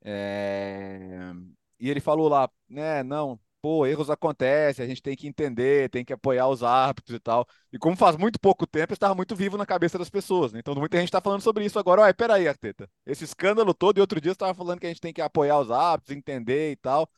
É, 0.03 1.31
e 1.79 1.89
ele 1.89 2.01
falou 2.01 2.27
lá, 2.27 2.49
né, 2.67 3.01
não, 3.03 3.39
pô, 3.61 3.85
erros 3.85 4.09
acontecem, 4.09 4.83
a 4.83 4.87
gente 4.87 5.01
tem 5.01 5.15
que 5.15 5.25
entender, 5.27 5.89
tem 5.89 6.03
que 6.03 6.11
apoiar 6.11 6.49
os 6.49 6.61
árbitros 6.61 7.15
e 7.15 7.19
tal. 7.21 7.47
E 7.71 7.77
como 7.79 7.95
faz 7.95 8.17
muito 8.17 8.37
pouco 8.39 8.67
tempo, 8.67 8.91
estava 8.93 9.15
muito 9.15 9.35
vivo 9.37 9.57
na 9.57 9.65
cabeça 9.65 9.97
das 9.97 10.09
pessoas, 10.09 10.51
né? 10.51 10.59
Então 10.59 10.75
muita 10.75 10.97
gente 10.97 11.07
está 11.07 11.21
falando 11.21 11.41
sobre 11.41 11.63
isso 11.65 11.79
agora. 11.79 12.01
Olha, 12.01 12.13
peraí, 12.13 12.45
Arteta, 12.45 12.89
esse 13.05 13.23
escândalo 13.23 13.73
todo, 13.73 13.97
e 13.97 14.01
outro 14.01 14.19
dia 14.19 14.33
estava 14.33 14.53
falando 14.53 14.79
que 14.81 14.85
a 14.85 14.89
gente 14.89 15.01
tem 15.01 15.13
que 15.13 15.21
apoiar 15.21 15.59
os 15.59 15.71
árbitros, 15.71 16.17
entender 16.17 16.71
e 16.73 16.75
tal. 16.75 17.09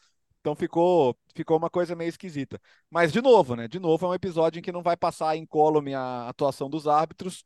Então 0.42 0.56
ficou, 0.56 1.16
ficou 1.36 1.58
uma 1.58 1.70
coisa 1.70 1.96
meio 1.96 2.10
esquisita. 2.10 2.60
Mas, 2.90 3.12
de 3.12 3.22
novo, 3.22 3.56
né? 3.56 3.68
De 3.68 3.80
novo, 3.80 4.06
é 4.08 4.10
um 4.10 4.14
episódio 4.14 4.60
em 4.60 4.62
que 4.62 4.72
não 4.72 4.82
vai 4.82 4.98
passar 4.98 5.38
incólume 5.38 5.94
a 5.94 6.28
atuação 6.30 6.70
dos 6.70 6.88
árbitros. 6.88 7.46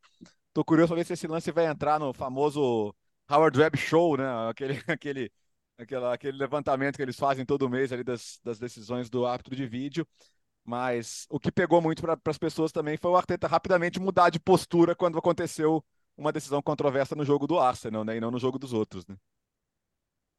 Tô 0.53 0.63
curioso 0.63 0.89
para 0.89 0.97
ver 0.97 1.05
se 1.05 1.13
esse 1.13 1.27
lance 1.27 1.51
vai 1.51 1.67
entrar 1.67 1.99
no 1.99 2.13
famoso 2.13 2.95
Howard 3.29 3.59
Webb 3.59 3.77
Show, 3.77 4.17
né? 4.17 4.25
Aquele, 4.49 4.81
aquele 4.87 5.31
aquela, 5.77 6.13
aquele 6.13 6.37
levantamento 6.37 6.95
que 6.95 7.01
eles 7.01 7.17
fazem 7.17 7.45
todo 7.45 7.69
mês 7.69 7.91
ali 7.91 8.03
das, 8.03 8.39
das 8.43 8.59
decisões 8.59 9.09
do 9.09 9.25
árbitro 9.25 9.55
de 9.55 9.67
vídeo. 9.67 10.07
Mas 10.63 11.27
o 11.29 11.39
que 11.39 11.51
pegou 11.51 11.81
muito 11.81 12.01
para 12.01 12.17
as 12.25 12.37
pessoas 12.37 12.71
também 12.71 12.97
foi 12.97 13.11
o 13.11 13.17
Arteta 13.17 13.47
rapidamente 13.47 13.99
mudar 13.99 14.29
de 14.29 14.39
postura 14.39 14.95
quando 14.95 15.17
aconteceu 15.17 15.83
uma 16.17 16.31
decisão 16.31 16.61
controversa 16.61 17.15
no 17.15 17.25
jogo 17.25 17.45
do 17.45 17.59
Arsenal, 17.59 18.03
né? 18.03 18.17
E 18.17 18.21
não 18.21 18.31
no 18.31 18.39
jogo 18.39 18.57
dos 18.57 18.73
outros, 18.73 19.05
né? 19.05 19.15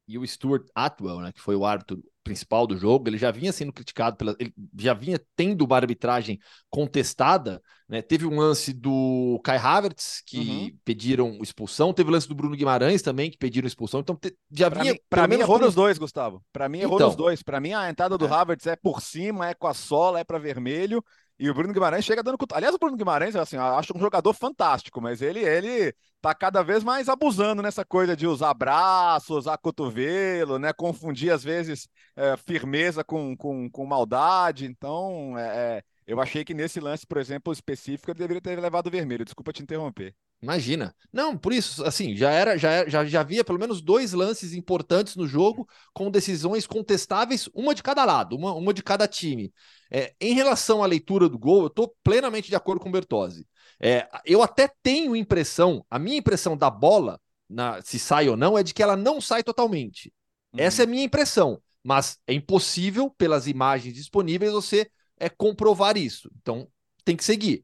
E 0.07 0.17
o 0.17 0.25
Stuart 0.25 0.65
Atwell, 0.73 1.19
né, 1.19 1.31
que 1.33 1.41
foi 1.41 1.55
o 1.55 1.65
árbitro 1.65 2.01
principal 2.27 2.67
do 2.67 2.77
jogo, 2.77 3.09
ele 3.09 3.17
já 3.17 3.31
vinha 3.31 3.51
sendo 3.51 3.71
criticado 3.71 4.17
pela. 4.17 4.35
Ele 4.39 4.53
já 4.77 4.93
vinha 4.93 5.19
tendo 5.35 5.65
uma 5.65 5.75
arbitragem 5.75 6.39
contestada. 6.69 7.61
Né? 7.87 8.01
Teve 8.01 8.25
um 8.25 8.37
lance 8.37 8.73
do 8.73 9.39
Kai 9.43 9.57
Havertz, 9.57 10.21
que 10.25 10.39
uhum. 10.39 10.77
pediram 10.83 11.39
expulsão, 11.41 11.93
teve 11.93 12.09
o 12.09 12.11
lance 12.11 12.27
do 12.27 12.35
Bruno 12.35 12.55
Guimarães 12.55 13.01
também, 13.01 13.31
que 13.31 13.37
pediram 13.37 13.67
expulsão. 13.67 14.01
Então 14.01 14.15
te, 14.15 14.35
já 14.51 14.69
pra 14.69 14.81
vinha. 14.81 14.93
Mim, 14.93 14.99
pra 15.09 15.27
mim 15.27 15.35
errou 15.35 15.59
nos 15.59 15.73
dois, 15.73 15.97
Gustavo. 15.97 16.43
Para 16.51 16.67
mim 16.67 16.79
errou 16.79 16.95
então, 16.95 17.07
nos 17.07 17.15
dois. 17.15 17.41
Para 17.41 17.61
mim 17.61 17.73
a 17.73 17.89
entrada 17.89 18.17
do 18.17 18.25
é. 18.25 18.29
Havertz 18.29 18.67
é 18.67 18.75
por 18.75 19.01
cima, 19.01 19.49
é 19.49 19.53
com 19.53 19.67
a 19.67 19.73
sola, 19.73 20.19
é 20.19 20.23
para 20.23 20.37
vermelho. 20.37 21.03
E 21.39 21.49
o 21.49 21.53
Bruno 21.53 21.71
Guimarães 21.71 22.03
chega 22.03 22.23
dando. 22.23 22.37
Aliás, 22.51 22.73
o 22.73 22.79
Bruno 22.79 22.97
Guimarães, 22.97 23.35
assim, 23.35 23.57
acho 23.57 23.95
um 23.95 23.99
jogador 23.99 24.33
fantástico, 24.33 24.99
mas 24.99 25.21
ele, 25.21 25.39
ele 25.39 25.93
tá 26.19 26.33
cada 26.33 26.63
vez 26.63 26.83
mais 26.83 27.07
abusando 27.07 27.61
nessa 27.61 27.85
coisa 27.85 28.15
de 28.15 28.25
usar 28.25 28.53
braço, 28.55 29.37
usar 29.37 29.57
cotovelo, 29.57 30.57
né? 30.57 30.73
Confundir, 30.73 31.31
às 31.31 31.43
vezes, 31.43 31.87
é, 32.15 32.35
firmeza 32.37 33.03
com, 33.03 33.37
com, 33.37 33.69
com 33.69 33.85
maldade. 33.85 34.65
Então, 34.65 35.37
é, 35.37 35.77
é, 35.77 35.83
eu 36.07 36.19
achei 36.19 36.43
que 36.43 36.55
nesse 36.55 36.79
lance, 36.79 37.05
por 37.05 37.19
exemplo, 37.19 37.53
específico, 37.53 38.09
ele 38.09 38.19
deveria 38.19 38.41
ter 38.41 38.59
levado 38.59 38.87
o 38.87 38.91
vermelho. 38.91 39.23
Desculpa 39.23 39.53
te 39.53 39.61
interromper. 39.61 40.15
Imagina. 40.41 40.95
Não, 41.11 41.35
por 41.35 41.51
isso, 41.51 41.83
assim, 41.83 42.15
já 42.15 42.29
era, 42.29 42.57
já, 42.57 42.87
já, 42.87 43.03
já 43.05 43.21
havia 43.21 43.43
pelo 43.43 43.59
menos 43.59 43.81
dois 43.81 44.13
lances 44.13 44.53
importantes 44.53 45.15
no 45.15 45.27
jogo 45.27 45.67
com 45.93 46.11
decisões 46.11 46.67
contestáveis, 46.67 47.49
uma 47.55 47.73
de 47.73 47.81
cada 47.81 48.05
lado, 48.05 48.35
uma, 48.35 48.53
uma 48.53 48.73
de 48.73 48.83
cada 48.83 49.07
time. 49.07 49.51
É, 49.91 50.13
em 50.19 50.33
relação 50.33 50.83
à 50.83 50.85
leitura 50.85 51.29
do 51.29 51.37
gol, 51.37 51.61
eu 51.61 51.67
estou 51.67 51.95
plenamente 52.03 52.49
de 52.49 52.55
acordo 52.55 52.81
com 52.81 52.89
o 52.89 52.91
Bertozzi. 52.91 53.47
É, 53.79 54.07
eu 54.25 54.41
até 54.41 54.69
tenho 54.81 55.15
impressão, 55.15 55.85
a 55.89 55.99
minha 55.99 56.17
impressão 56.17 56.57
da 56.57 56.69
bola, 56.69 57.19
na, 57.49 57.81
se 57.81 57.99
sai 57.99 58.27
ou 58.27 58.35
não, 58.35 58.57
é 58.57 58.63
de 58.63 58.73
que 58.73 58.83
ela 58.83 58.95
não 58.95 59.21
sai 59.21 59.43
totalmente. 59.43 60.11
Uhum. 60.53 60.59
Essa 60.59 60.83
é 60.83 60.85
a 60.85 60.87
minha 60.87 61.03
impressão. 61.03 61.61
Mas 61.83 62.17
é 62.27 62.33
impossível, 62.33 63.09
pelas 63.17 63.47
imagens 63.47 63.93
disponíveis, 63.93 64.51
você 64.51 64.89
é, 65.17 65.29
comprovar 65.29 65.95
isso. 65.95 66.29
Então, 66.41 66.67
tem 67.05 67.15
que 67.15 67.23
seguir. 67.23 67.63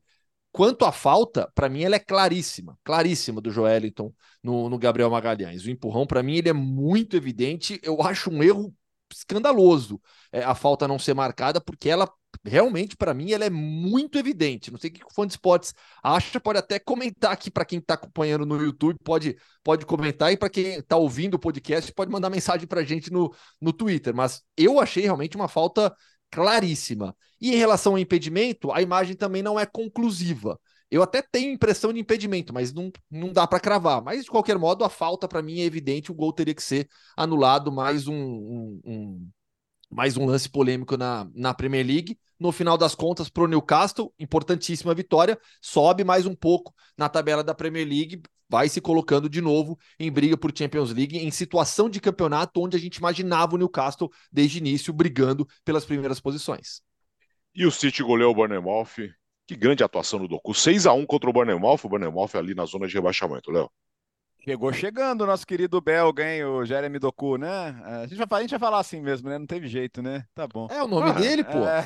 Quanto 0.49 0.85
à 0.85 0.91
falta, 0.91 1.51
para 1.55 1.67
mim 1.67 1.83
ela 1.83 1.95
é 1.95 1.99
claríssima, 1.99 2.77
claríssima 2.83 3.41
do 3.41 3.51
Joeliton 3.51 4.13
no, 4.41 4.69
no 4.69 4.77
Gabriel 4.77 5.09
Magalhães. 5.09 5.65
O 5.65 5.69
empurrão, 5.69 6.05
para 6.05 6.21
mim, 6.23 6.35
ele 6.37 6.47
é 6.47 6.53
muito 6.53 7.17
evidente. 7.17 7.79
Eu 7.83 8.01
acho 8.01 8.29
um 8.29 8.43
erro 8.43 8.73
escandaloso 9.13 10.01
é, 10.31 10.43
a 10.43 10.55
falta 10.55 10.87
não 10.87 10.99
ser 10.99 11.13
marcada, 11.13 11.61
porque 11.61 11.89
ela 11.89 12.09
realmente, 12.43 12.97
para 12.97 13.13
mim, 13.13 13.31
ela 13.31 13.45
é 13.45 13.49
muito 13.49 14.17
evidente. 14.17 14.71
Não 14.71 14.79
sei 14.79 14.89
o 14.89 14.93
que 14.93 15.05
o 15.05 15.13
fã 15.13 15.25
de 15.25 15.33
esportes 15.33 15.73
acha, 16.01 16.39
pode 16.39 16.59
até 16.59 16.79
comentar 16.79 17.31
aqui 17.31 17.51
para 17.51 17.65
quem 17.65 17.79
está 17.79 17.93
acompanhando 17.93 18.45
no 18.45 18.61
YouTube, 18.61 18.97
pode, 19.03 19.37
pode 19.63 19.85
comentar, 19.85 20.31
e 20.31 20.37
para 20.37 20.49
quem 20.49 20.75
está 20.75 20.97
ouvindo 20.97 21.35
o 21.35 21.39
podcast, 21.39 21.91
pode 21.93 22.11
mandar 22.11 22.29
mensagem 22.29 22.67
para 22.67 22.83
gente 22.83 23.11
no, 23.11 23.33
no 23.61 23.71
Twitter. 23.71 24.15
Mas 24.15 24.41
eu 24.57 24.79
achei 24.79 25.03
realmente 25.03 25.35
uma 25.35 25.47
falta 25.47 25.95
claríssima. 26.31 27.15
E 27.39 27.53
em 27.53 27.57
relação 27.57 27.93
ao 27.93 27.99
impedimento, 27.99 28.71
a 28.71 28.81
imagem 28.81 29.15
também 29.15 29.43
não 29.43 29.59
é 29.59 29.65
conclusiva. 29.65 30.59
Eu 30.93 31.01
até 31.01 31.23
tenho 31.23 31.51
impressão 31.51 31.91
de 31.91 31.99
impedimento, 31.99 32.53
mas 32.53 32.71
não, 32.71 32.91
não 33.09 33.33
dá 33.33 33.47
para 33.47 33.59
cravar. 33.59 33.99
Mas, 34.03 34.25
de 34.25 34.29
qualquer 34.29 34.59
modo, 34.59 34.83
a 34.83 34.89
falta 34.89 35.27
para 35.27 35.41
mim 35.41 35.59
é 35.59 35.63
evidente, 35.63 36.11
o 36.11 36.13
gol 36.13 36.31
teria 36.31 36.53
que 36.53 36.61
ser 36.61 36.87
anulado, 37.17 37.71
mais 37.71 38.07
um, 38.07 38.13
um, 38.13 38.81
um, 38.85 39.29
mais 39.89 40.17
um 40.17 40.27
lance 40.27 40.47
polêmico 40.47 40.95
na, 40.95 41.27
na 41.33 41.51
Premier 41.51 41.83
League. 41.83 42.15
No 42.39 42.51
final 42.51 42.77
das 42.77 42.93
contas, 42.93 43.27
para 43.27 43.41
o 43.41 43.47
Newcastle, 43.47 44.13
importantíssima 44.19 44.93
vitória, 44.93 45.35
sobe 45.59 46.03
mais 46.03 46.27
um 46.27 46.35
pouco 46.35 46.71
na 46.95 47.09
tabela 47.09 47.43
da 47.43 47.55
Premier 47.55 47.87
League, 47.87 48.21
vai 48.47 48.69
se 48.69 48.79
colocando 48.79 49.27
de 49.27 49.41
novo 49.41 49.79
em 49.99 50.11
briga 50.11 50.37
por 50.37 50.55
Champions 50.55 50.91
League, 50.91 51.17
em 51.17 51.31
situação 51.31 51.89
de 51.89 51.99
campeonato 51.99 52.61
onde 52.61 52.77
a 52.77 52.79
gente 52.79 52.97
imaginava 52.97 53.55
o 53.55 53.57
Newcastle 53.57 54.11
desde 54.31 54.59
início 54.59 54.93
brigando 54.93 55.47
pelas 55.65 55.85
primeiras 55.85 56.19
posições. 56.19 56.83
E 57.55 57.65
o 57.65 57.71
City 57.71 58.03
goleou 58.03 58.31
o 58.31 58.35
Bournemouth. 58.35 59.11
Que 59.45 59.55
grande 59.55 59.83
atuação 59.83 60.19
no 60.19 60.27
Doku. 60.27 60.53
6 60.53 60.85
a 60.85 60.93
1 60.93 61.05
contra 61.05 61.29
o 61.29 61.33
Bournemouth, 61.33 61.79
o 61.83 61.89
Bournemouth 61.89 62.35
ali 62.35 62.55
na 62.55 62.65
zona 62.65 62.87
de 62.87 62.93
rebaixamento, 62.93 63.51
Léo. 63.51 63.69
Chegou 64.45 64.73
chegando 64.73 65.21
o 65.21 65.25
nosso 65.25 65.47
querido 65.47 65.79
belga, 65.79 66.29
hein, 66.29 66.43
o 66.43 66.65
Jeremy 66.65 66.99
Doku, 66.99 67.37
né? 67.37 67.81
A 67.85 68.05
gente, 68.05 68.25
vai, 68.25 68.39
a 68.39 68.41
gente 68.41 68.51
vai 68.51 68.59
falar 68.59 68.79
assim 68.79 69.01
mesmo, 69.01 69.29
né? 69.29 69.37
Não 69.37 69.45
teve 69.45 69.69
jeito, 69.69 70.01
né? 70.01 70.25
Tá 70.35 70.45
bom. 70.45 70.67
É 70.69 70.83
o 70.83 70.87
nome 70.87 71.11
ah, 71.11 71.13
dele, 71.13 71.45
pô. 71.45 71.59
É... 71.59 71.85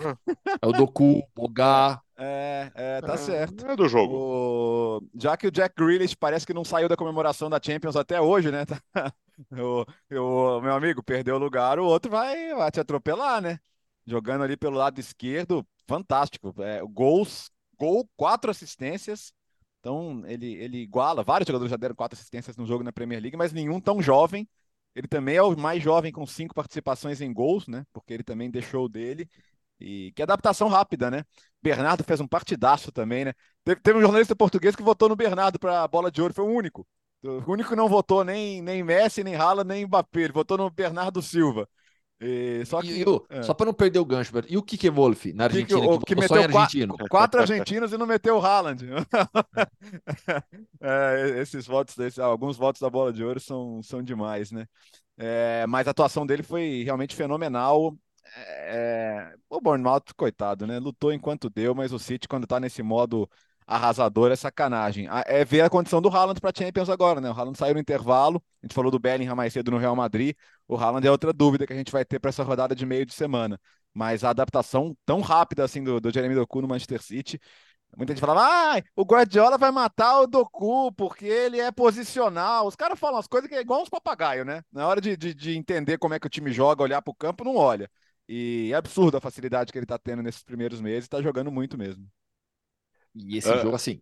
é 0.60 0.66
o 0.66 0.72
Doku, 0.72 1.22
Bogá. 1.36 2.02
É, 2.18 2.72
é, 2.74 3.02
tá 3.02 3.14
é, 3.14 3.18
certo. 3.18 3.64
É 3.64 3.76
do 3.76 3.88
jogo. 3.88 4.16
O... 4.16 5.02
Já 5.14 5.38
que 5.38 5.46
o 5.46 5.52
Jack 5.52 5.76
Grealish 5.78 6.16
parece 6.16 6.48
que 6.48 6.54
não 6.54 6.66
saiu 6.66 6.90
da 6.90 6.98
comemoração 6.98 7.48
da 7.48 7.62
Champions 7.64 7.96
até 7.96 8.20
hoje, 8.20 8.50
né? 8.50 8.66
o, 9.52 9.86
o 10.12 10.62
meu 10.62 10.74
amigo 10.74 11.04
perdeu 11.04 11.36
o 11.36 11.40
lugar, 11.40 11.78
o 11.78 11.86
outro 11.86 12.10
vai, 12.10 12.56
vai 12.56 12.72
te 12.72 12.80
atropelar, 12.80 13.40
né? 13.40 13.60
Jogando 14.04 14.44
ali 14.44 14.58
pelo 14.58 14.78
lado 14.78 15.00
esquerdo, 15.00 15.64
fantástico. 15.88 16.54
É, 16.62 16.82
gols, 16.82 17.52
gol, 17.78 18.10
quatro 18.16 18.52
assistências. 18.52 19.34
Então 19.80 20.24
ele, 20.26 20.54
ele 20.56 20.78
iguala. 20.80 21.24
Vários 21.24 21.48
jogadores 21.48 21.72
já 21.72 21.78
deram 21.78 21.96
quatro 21.96 22.18
assistências 22.18 22.58
no 22.58 22.66
jogo 22.66 22.84
na 22.84 22.92
Premier 22.92 23.22
League, 23.22 23.38
mas 23.38 23.54
nenhum 23.54 23.80
tão 23.80 24.02
jovem. 24.02 24.48
Ele 24.96 25.08
também 25.08 25.36
é 25.36 25.44
o 25.44 25.56
mais 25.58 25.82
jovem 25.84 26.12
com 26.12 26.26
cinco 26.26 26.56
participações 26.56 27.22
em 27.22 27.32
gols, 27.32 27.68
né? 27.68 27.86
Porque 27.94 28.14
ele 28.14 28.24
também 28.24 28.50
deixou 28.50 28.90
dele. 28.90 29.30
E 29.80 30.12
que 30.16 30.24
adaptação 30.24 30.68
rápida, 30.68 31.12
né? 31.12 31.24
Bernardo 31.62 32.04
fez 32.04 32.20
um 32.20 32.28
partidaço 32.28 32.92
também, 32.92 33.26
né? 33.26 33.34
Teve, 33.64 33.82
teve 33.82 34.00
um 34.00 34.02
jornalista 34.02 34.36
português 34.36 34.76
que 34.76 34.82
votou 34.82 35.08
no 35.08 35.16
Bernardo 35.16 35.60
para 35.60 35.84
a 35.84 35.88
bola 35.88 36.12
de 36.12 36.22
ouro, 36.22 36.34
foi 36.34 36.46
o 36.46 36.48
único. 36.48 36.88
O 37.24 37.52
único 37.52 37.70
que 37.70 37.76
não 37.76 37.88
votou 37.88 38.24
nem, 38.24 38.62
nem 38.62 38.84
Messi, 38.84 39.24
nem 39.24 39.36
Haaland, 39.36 39.68
nem 39.68 39.86
Mbappé. 39.86 40.22
Ele 40.22 40.34
votou 40.34 40.58
no 40.58 40.70
Bernardo 40.70 41.22
Silva. 41.22 41.70
E, 42.20 42.66
só 42.66 42.82
que, 42.82 42.88
e, 42.88 43.04
e, 43.04 43.06
é. 43.30 43.44
Só 43.44 43.54
para 43.54 43.68
não 43.68 43.74
perder 43.74 44.00
o 44.00 44.06
gancho, 44.06 44.32
e 44.50 44.58
o 44.58 44.64
Kike 44.64 44.90
Wolf 44.90 45.26
na 45.36 45.44
Argentina? 45.44 45.80
Que, 45.80 46.00
que, 46.00 46.06
que 46.06 46.16
meteu 46.16 46.42
argentino. 46.42 46.94
Quatro, 46.94 47.10
quatro 47.10 47.42
argentinos 47.42 47.94
e 47.94 47.98
não 47.98 48.08
meteu 48.08 48.38
o 48.38 48.42
Haaland. 48.46 48.86
é, 50.82 51.40
esses 51.40 51.68
votos, 51.68 51.96
desse, 51.96 52.20
alguns 52.20 52.58
votos 52.58 52.82
da 52.82 52.90
bola 52.90 53.14
de 53.14 53.24
ouro 53.24 53.40
são, 53.40 53.84
são 53.84 54.02
demais, 54.02 54.52
né? 54.52 54.66
É, 55.16 55.66
mas 55.68 55.88
a 55.88 55.92
atuação 55.92 56.26
dele 56.26 56.42
foi 56.42 56.84
realmente 56.84 57.16
fenomenal. 57.16 57.96
É... 58.36 59.34
O 59.50 59.62
Bournemouth, 59.62 60.14
coitado, 60.16 60.68
né? 60.68 60.80
Lutou 60.80 61.14
enquanto 61.14 61.50
deu, 61.50 61.74
mas 61.74 61.94
o 61.94 62.00
City, 62.00 62.28
quando 62.28 62.48
tá 62.48 62.60
nesse 62.60 62.84
modo 62.84 63.30
arrasador, 63.68 64.32
é 64.32 64.36
sacanagem. 64.36 65.08
É 65.26 65.44
ver 65.46 65.62
a 65.62 65.70
condição 65.70 66.02
do 66.02 66.10
Haaland 66.10 66.40
para 66.40 66.52
Champions 66.58 66.90
agora, 66.90 67.22
né? 67.22 67.30
O 67.30 67.34
Haaland 67.34 67.58
saiu 67.58 67.74
no 67.74 67.80
intervalo, 67.80 68.42
a 68.64 68.66
gente 68.66 68.74
falou 68.74 68.90
do 68.90 69.00
Bellingham 69.00 69.36
mais 69.36 69.54
cedo 69.54 69.70
no 69.72 69.78
Real 69.78 69.96
Madrid. 69.96 70.36
O 70.68 70.76
Haaland 70.76 71.06
é 71.06 71.12
outra 71.12 71.34
dúvida 71.34 71.68
que 71.68 71.74
a 71.74 71.76
gente 71.76 71.92
vai 71.92 72.06
ter 72.06 72.20
para 72.20 72.30
essa 72.30 72.44
rodada 72.44 72.74
de 72.76 72.86
meio 72.86 73.06
de 73.06 73.14
semana. 73.14 73.60
Mas 73.94 74.24
a 74.24 74.30
adaptação 74.30 74.96
tão 75.06 75.22
rápida 75.22 75.64
assim 75.64 75.84
do, 75.84 76.00
do 76.00 76.12
Jeremy 76.12 76.36
Doku 76.36 76.62
no 76.62 76.68
Manchester 76.68 77.02
City 77.02 77.40
Muita 77.96 78.14
gente 78.14 78.20
falava, 78.20 78.42
ah, 78.44 78.84
o 78.96 79.04
Guardiola 79.04 79.58
vai 79.58 79.72
matar 79.72 80.22
o 80.22 80.28
Doku 80.28 80.92
porque 80.94 81.26
ele 81.26 81.60
é 81.60 81.72
posicional. 81.72 82.68
Os 82.68 82.76
caras 82.76 83.00
falam 83.00 83.18
as 83.18 83.28
coisas 83.28 83.50
que 83.50 83.56
é 83.56 83.62
igual 83.62 83.82
uns 83.82 83.90
papagaios, 83.90 84.46
né? 84.46 84.62
Na 84.72 84.88
hora 84.88 85.02
de, 85.02 85.18
de, 85.18 85.34
de 85.34 85.58
entender 85.58 85.98
como 85.98 86.14
é 86.14 86.20
que 86.20 86.28
o 86.28 86.30
time 86.30 86.52
joga, 86.52 86.84
olhar 86.84 87.02
para 87.02 87.12
o 87.12 87.16
campo, 87.16 87.44
não 87.44 87.56
olha. 87.56 87.90
E 88.28 88.70
é 88.72 88.76
absurdo 88.76 89.18
a 89.18 89.22
facilidade 89.22 89.72
que 89.72 89.78
ele 89.78 89.86
está 89.86 89.98
tendo 89.98 90.22
nesses 90.22 90.44
primeiros 90.44 90.82
meses, 90.82 91.06
está 91.06 91.22
jogando 91.22 91.52
muito 91.52 91.78
mesmo. 91.78 92.06
E 93.18 93.38
esse 93.38 93.52
uh, 93.52 93.62
jogo, 93.62 93.76
assim, 93.76 94.02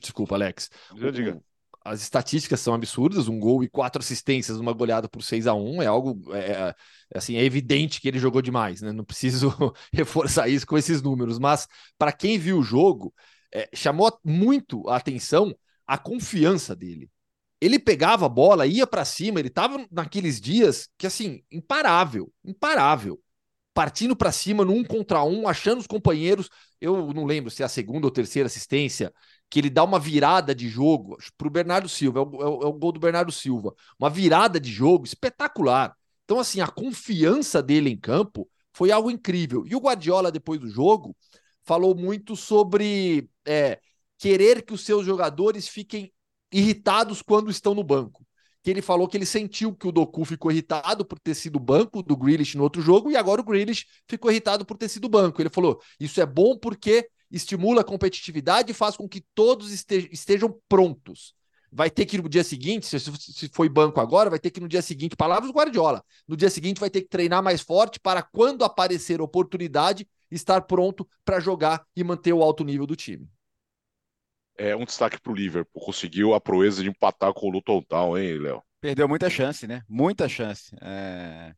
desculpa, 0.00 0.34
Alex. 0.34 0.70
Já 0.96 1.10
diga 1.10 1.42
as 1.84 2.02
estatísticas 2.02 2.60
são 2.60 2.74
absurdas, 2.74 3.28
um 3.28 3.38
gol 3.38 3.62
e 3.64 3.68
quatro 3.68 4.00
assistências 4.00 4.56
numa 4.56 4.72
goleada 4.72 5.08
por 5.08 5.22
6 5.22 5.46
a 5.46 5.54
1 5.54 5.82
é 5.82 5.86
algo 5.86 6.32
é, 6.34 6.50
é, 6.50 6.74
assim, 7.14 7.36
é 7.36 7.44
evidente 7.44 8.00
que 8.00 8.08
ele 8.08 8.18
jogou 8.18 8.40
demais, 8.40 8.80
né? 8.80 8.92
Não 8.92 9.04
preciso 9.04 9.50
reforçar 9.92 10.48
isso 10.48 10.66
com 10.66 10.78
esses 10.78 11.02
números, 11.02 11.38
mas 11.38 11.66
para 11.98 12.12
quem 12.12 12.38
viu 12.38 12.58
o 12.58 12.62
jogo, 12.62 13.12
é, 13.52 13.68
chamou 13.74 14.16
muito 14.24 14.88
a 14.88 14.96
atenção 14.96 15.54
a 15.86 15.98
confiança 15.98 16.74
dele. 16.74 17.10
Ele 17.60 17.78
pegava 17.78 18.26
a 18.26 18.28
bola, 18.28 18.66
ia 18.66 18.86
para 18.86 19.04
cima, 19.04 19.38
ele 19.38 19.48
estava 19.48 19.84
naqueles 19.90 20.40
dias 20.40 20.88
que 20.96 21.06
assim, 21.06 21.42
imparável, 21.50 22.32
imparável. 22.44 23.20
Partindo 23.74 24.14
para 24.14 24.30
cima 24.30 24.64
no 24.64 24.72
um 24.72 24.84
contra 24.84 25.24
um, 25.24 25.48
achando 25.48 25.78
os 25.78 25.86
companheiros. 25.86 26.48
Eu 26.80 27.12
não 27.12 27.24
lembro 27.24 27.50
se 27.50 27.62
é 27.62 27.66
a 27.66 27.68
segunda 27.68 28.06
ou 28.06 28.10
terceira 28.10 28.46
assistência 28.46 29.12
que 29.48 29.60
ele 29.60 29.70
dá 29.70 29.84
uma 29.84 29.98
virada 29.98 30.54
de 30.54 30.68
jogo 30.68 31.18
para 31.36 31.46
o 31.46 31.50
Bernardo 31.50 31.88
Silva, 31.88 32.20
é 32.20 32.22
o, 32.22 32.42
é, 32.42 32.46
o, 32.46 32.62
é 32.62 32.66
o, 32.66 32.72
gol 32.72 32.90
do 32.90 32.98
Bernardo 32.98 33.30
Silva, 33.30 33.74
uma 33.98 34.08
virada 34.08 34.58
de 34.58 34.70
jogo 34.70 35.04
espetacular. 35.04 35.94
Então, 36.24 36.38
assim, 36.38 36.60
a 36.62 36.66
confiança 36.66 37.62
dele 37.62 37.90
em 37.90 37.96
campo 37.96 38.48
foi 38.72 38.90
algo 38.90 39.10
incrível. 39.10 39.64
E 39.66 39.76
o 39.76 39.80
Guardiola, 39.80 40.32
depois 40.32 40.58
do 40.58 40.68
jogo, 40.68 41.14
falou 41.64 41.94
muito 41.94 42.34
sobre 42.34 43.28
é, 43.46 43.78
querer 44.18 44.62
que 44.62 44.72
os 44.72 44.84
seus 44.84 45.04
jogadores 45.04 45.68
fiquem 45.68 46.12
irritados 46.50 47.20
quando 47.20 47.50
estão 47.50 47.74
no 47.74 47.84
banco. 47.84 48.26
Que 48.62 48.70
ele 48.70 48.82
falou 48.82 49.08
que 49.08 49.16
ele 49.16 49.26
sentiu 49.26 49.74
que 49.74 49.88
o 49.88 49.92
Doku 49.92 50.24
ficou 50.24 50.50
irritado 50.50 51.04
por 51.04 51.18
ter 51.18 51.34
sido 51.34 51.58
banco 51.58 52.02
do 52.02 52.16
Grealish 52.16 52.56
no 52.56 52.62
outro 52.62 52.80
jogo 52.80 53.10
e 53.10 53.16
agora 53.16 53.40
o 53.40 53.44
Grealish 53.44 53.86
ficou 54.08 54.30
irritado 54.30 54.64
por 54.64 54.76
ter 54.76 54.88
sido 54.88 55.08
banco. 55.08 55.42
Ele 55.42 55.50
falou: 55.50 55.80
Isso 55.98 56.20
é 56.20 56.26
bom 56.26 56.56
porque 56.56 57.08
estimula 57.30 57.80
a 57.80 57.84
competitividade 57.84 58.70
e 58.70 58.74
faz 58.74 58.96
com 58.96 59.08
que 59.08 59.24
todos 59.34 59.72
estejam 59.72 60.60
prontos. 60.68 61.34
Vai 61.74 61.90
ter 61.90 62.04
que 62.04 62.16
ir 62.16 62.22
no 62.22 62.28
dia 62.28 62.44
seguinte, 62.44 62.86
se 62.86 63.48
foi 63.48 63.66
banco 63.66 63.98
agora, 63.98 64.28
vai 64.28 64.38
ter 64.38 64.50
que 64.50 64.60
ir 64.60 64.62
no 64.62 64.68
dia 64.68 64.82
seguinte, 64.82 65.16
palavras 65.16 65.50
do 65.50 65.56
Guardiola. 65.56 66.04
No 66.28 66.36
dia 66.36 66.50
seguinte 66.50 66.78
vai 66.78 66.90
ter 66.90 67.00
que 67.00 67.08
treinar 67.08 67.42
mais 67.42 67.62
forte 67.62 67.98
para 67.98 68.22
quando 68.22 68.62
aparecer 68.62 69.22
oportunidade, 69.22 70.06
estar 70.30 70.60
pronto 70.60 71.08
para 71.24 71.40
jogar 71.40 71.82
e 71.96 72.04
manter 72.04 72.34
o 72.34 72.42
alto 72.42 72.62
nível 72.62 72.86
do 72.86 72.94
time. 72.94 73.26
É 74.56 74.76
um 74.76 74.84
destaque 74.84 75.20
para 75.20 75.32
o 75.32 75.34
Liverpool. 75.34 75.82
Conseguiu 75.84 76.34
a 76.34 76.40
proeza 76.40 76.82
de 76.82 76.88
empatar 76.88 77.32
com 77.32 77.46
o 77.46 77.50
Luton 77.50 77.82
Town, 77.82 78.18
hein, 78.18 78.38
Léo? 78.38 78.62
Perdeu 78.80 79.08
muita 79.08 79.30
chance, 79.30 79.66
né? 79.66 79.82
Muita 79.88 80.28
chance. 80.28 80.74
É... 80.80 81.54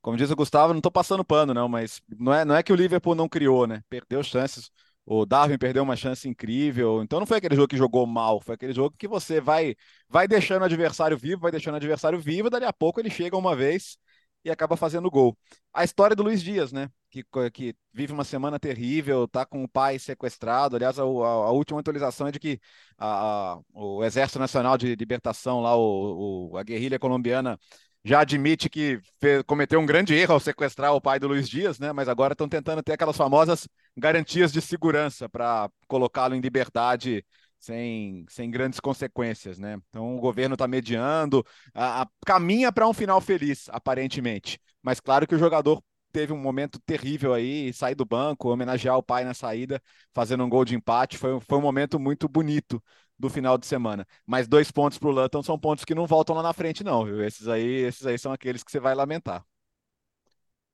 Como 0.00 0.16
diz 0.16 0.30
o 0.30 0.36
Gustavo, 0.36 0.72
não 0.72 0.78
estou 0.78 0.92
passando 0.92 1.24
pano, 1.24 1.52
não, 1.52 1.68
mas 1.68 2.00
não 2.08 2.32
é, 2.32 2.44
não 2.44 2.54
é 2.54 2.62
que 2.62 2.72
o 2.72 2.76
Liverpool 2.76 3.14
não 3.14 3.28
criou, 3.28 3.66
né? 3.66 3.82
Perdeu 3.88 4.22
chances. 4.22 4.70
O 5.04 5.24
Darwin 5.24 5.58
perdeu 5.58 5.82
uma 5.82 5.96
chance 5.96 6.28
incrível. 6.28 7.02
Então 7.02 7.18
não 7.18 7.26
foi 7.26 7.38
aquele 7.38 7.56
jogo 7.56 7.68
que 7.68 7.76
jogou 7.76 8.06
mal, 8.06 8.40
foi 8.40 8.54
aquele 8.54 8.72
jogo 8.72 8.94
que 8.96 9.08
você 9.08 9.40
vai 9.40 9.74
vai 10.08 10.28
deixando 10.28 10.62
o 10.62 10.64
adversário 10.64 11.16
vivo, 11.18 11.40
vai 11.40 11.50
deixando 11.50 11.74
o 11.74 11.76
adversário 11.78 12.20
vivo, 12.20 12.50
dali 12.50 12.64
a 12.64 12.72
pouco 12.72 13.00
ele 13.00 13.10
chega 13.10 13.36
uma 13.36 13.56
vez 13.56 13.96
e 14.44 14.50
acaba 14.50 14.76
fazendo 14.76 15.10
gol. 15.10 15.36
A 15.72 15.82
história 15.84 16.14
do 16.14 16.22
Luiz 16.22 16.42
Dias, 16.42 16.72
né? 16.72 16.88
Que, 17.10 17.24
que 17.50 17.74
vive 17.92 18.12
uma 18.12 18.24
semana 18.24 18.58
terrível, 18.58 19.26
tá 19.26 19.46
com 19.46 19.64
o 19.64 19.68
pai 19.68 19.98
sequestrado. 19.98 20.76
Aliás, 20.76 20.98
a, 20.98 21.02
a, 21.02 21.04
a 21.04 21.50
última 21.50 21.80
atualização 21.80 22.26
é 22.26 22.30
de 22.32 22.38
que 22.38 22.60
a, 22.98 23.58
o 23.72 24.04
Exército 24.04 24.38
Nacional 24.38 24.76
de 24.76 24.94
Libertação, 24.94 25.60
lá, 25.62 25.74
o, 25.74 26.50
o 26.52 26.56
a 26.58 26.62
guerrilha 26.62 26.98
colombiana, 26.98 27.58
já 28.04 28.20
admite 28.20 28.68
que 28.68 29.00
fez, 29.20 29.42
cometeu 29.42 29.80
um 29.80 29.86
grande 29.86 30.14
erro 30.14 30.34
ao 30.34 30.40
sequestrar 30.40 30.94
o 30.94 31.00
pai 31.00 31.18
do 31.18 31.28
Luiz 31.28 31.48
Dias, 31.48 31.78
né? 31.78 31.92
Mas 31.92 32.08
agora 32.08 32.32
estão 32.32 32.48
tentando 32.48 32.82
ter 32.82 32.92
aquelas 32.92 33.16
famosas 33.16 33.68
garantias 33.96 34.52
de 34.52 34.60
segurança 34.60 35.28
para 35.28 35.70
colocá-lo 35.86 36.34
em 36.34 36.40
liberdade 36.40 37.24
sem, 37.58 38.24
sem 38.28 38.50
grandes 38.50 38.80
consequências, 38.80 39.58
né? 39.58 39.78
Então 39.88 40.16
o 40.16 40.20
governo 40.20 40.54
está 40.54 40.66
mediando, 40.68 41.44
a, 41.74 42.02
a, 42.02 42.08
caminha 42.24 42.72
para 42.72 42.88
um 42.88 42.94
final 42.94 43.20
feliz, 43.20 43.68
aparentemente. 43.70 44.58
Mas 44.82 45.00
claro 45.00 45.26
que 45.26 45.34
o 45.34 45.38
jogador 45.38 45.82
teve 46.12 46.32
um 46.32 46.38
momento 46.38 46.80
terrível 46.80 47.34
aí, 47.34 47.72
sair 47.72 47.94
do 47.94 48.04
banco, 48.04 48.48
homenagear 48.50 48.96
o 48.96 49.02
pai 49.02 49.24
na 49.24 49.34
saída, 49.34 49.82
fazendo 50.14 50.44
um 50.44 50.48
gol 50.48 50.64
de 50.64 50.74
empate, 50.74 51.18
foi, 51.18 51.40
foi 51.40 51.58
um 51.58 51.62
momento 51.62 51.98
muito 51.98 52.28
bonito 52.28 52.82
do 53.18 53.28
final 53.28 53.58
de 53.58 53.66
semana. 53.66 54.06
Mas 54.26 54.46
dois 54.48 54.70
pontos 54.70 54.98
para 54.98 55.08
o 55.08 55.12
Luton 55.12 55.42
são 55.42 55.58
pontos 55.58 55.84
que 55.84 55.94
não 55.94 56.06
voltam 56.06 56.34
lá 56.36 56.42
na 56.42 56.52
frente, 56.52 56.84
não, 56.84 57.04
viu? 57.04 57.22
Esses 57.24 57.48
aí, 57.48 57.66
esses 57.84 58.06
aí 58.06 58.18
são 58.18 58.32
aqueles 58.32 58.62
que 58.62 58.70
você 58.70 58.80
vai 58.80 58.94
lamentar. 58.94 59.44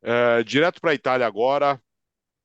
É, 0.03 0.43
direto 0.43 0.81
para 0.81 0.91
a 0.91 0.95
Itália 0.95 1.27
agora, 1.27 1.81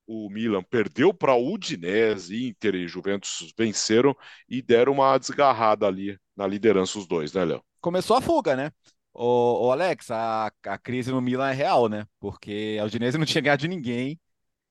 o 0.08 0.30
Milan 0.30 0.64
perdeu 0.64 1.14
para 1.14 1.36
o 1.36 1.54
Udinese, 1.54 2.48
Inter 2.48 2.76
e 2.76 2.88
Juventus 2.88 3.54
venceram 3.58 4.16
e 4.50 4.62
deram 4.62 4.94
uma 4.94 5.18
desgarrada 5.18 5.86
ali 5.86 6.18
na 6.36 6.48
liderança 6.48 6.98
os 6.98 7.08
dois, 7.08 7.34
né, 7.34 7.46
Léo? 7.46 7.64
Começou 7.82 8.18
a 8.18 8.22
fuga, 8.22 8.56
né? 8.56 8.72
Ô, 9.14 9.68
ô 9.68 9.72
Alex, 9.72 10.12
a, 10.12 10.52
a 10.64 10.78
crise 10.78 11.12
no 11.12 11.22
Milan 11.22 11.50
é 11.50 11.54
real, 11.54 11.90
né? 11.90 12.06
Porque 12.20 12.78
a 12.82 12.86
Udinese 12.86 13.18
não 13.18 13.26
tinha 13.26 13.42
ganhado 13.42 13.62
de 13.62 13.68
ninguém, 13.68 14.20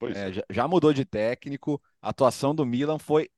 é, 0.03 0.29
é. 0.29 0.33
Já, 0.33 0.43
já, 0.51 0.69
mudou 0.69 0.93
de 0.93 1.05
técnico, 1.05 1.81
a 2.01 2.11
atuação 2.11 2.55
do 2.55 2.65
Milan 2.65 2.99
foi 2.99 3.29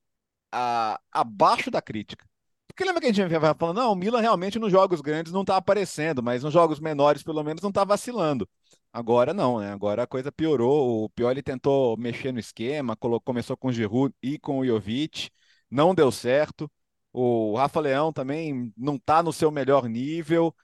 a, 0.53 1.01
abaixo 1.11 1.70
da 1.70 1.80
crítica. 1.82 2.26
Porque 2.66 2.84
lembra 2.84 3.01
que 3.01 3.09
a 3.09 3.12
gente 3.12 3.38
vai 3.38 3.55
falando, 3.55 3.76
não, 3.78 3.92
o 3.92 3.96
Milan 3.96 4.20
realmente 4.20 4.59
nos 4.59 4.70
jogos 4.70 5.01
grandes 5.01 5.32
não 5.32 5.42
está 5.42 5.57
aparecendo, 5.57 6.22
mas 6.22 6.42
nos 6.44 6.53
jogos 6.53 6.80
menores, 6.80 7.22
pelo 7.22 7.42
menos, 7.42 7.62
não 7.62 7.70
está 7.70 7.84
vacilando. 7.84 8.48
Agora 8.92 9.34
não, 9.34 9.61
né? 9.61 9.72
Agora 9.72 10.03
a 10.05 10.07
coisa 10.07 10.32
piorou. 10.32 11.05
O 11.05 11.11
Pioli 11.11 11.42
tentou 11.42 11.96
mexer 11.96 12.32
no 12.32 12.38
esquema, 12.38 12.96
colocou, 12.96 13.20
começou 13.26 13.57
com 13.57 13.68
o 13.68 13.72
Giroud 13.72 14.14
e 14.22 14.38
com 14.38 14.59
o 14.59 14.66
Jovic, 14.66 15.30
não 15.70 15.94
deu 15.94 16.11
certo. 16.12 16.70
O 17.12 17.57
Rafa 17.57 17.80
Leão 17.80 18.12
também 18.12 18.72
não 18.76 18.96
está 18.96 19.22
no 19.22 19.32
seu 19.32 19.51
melhor 19.51 19.88
nível. 19.88 20.55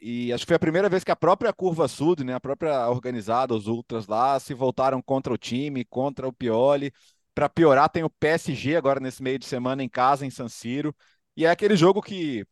E 0.00 0.32
acho 0.32 0.44
que 0.44 0.48
foi 0.48 0.56
a 0.56 0.60
primeira 0.60 0.88
vez 0.88 1.02
que 1.02 1.10
a 1.10 1.16
própria 1.16 1.52
Curva 1.52 1.88
Sud, 1.88 2.22
né, 2.22 2.34
a 2.34 2.40
própria 2.40 2.88
organizada, 2.90 3.54
os 3.54 3.66
Ultras 3.66 4.06
lá, 4.06 4.38
se 4.38 4.52
voltaram 4.54 5.00
contra 5.02 5.32
o 5.32 5.38
time, 5.38 5.84
contra 5.84 6.28
o 6.28 6.32
Pioli. 6.32 6.92
Para 7.34 7.48
piorar, 7.48 7.88
tem 7.88 8.02
o 8.04 8.10
PSG 8.10 8.76
agora 8.76 9.00
nesse 9.00 9.22
meio 9.22 9.38
de 9.38 9.46
semana 9.46 9.82
em 9.82 9.88
casa, 9.88 10.24
em 10.26 10.30
San 10.30 10.48
Siro. 10.48 10.94
E 11.36 11.44
é 11.44 11.50
aquele 11.50 11.76
jogo 11.76 12.02
que 12.02 12.46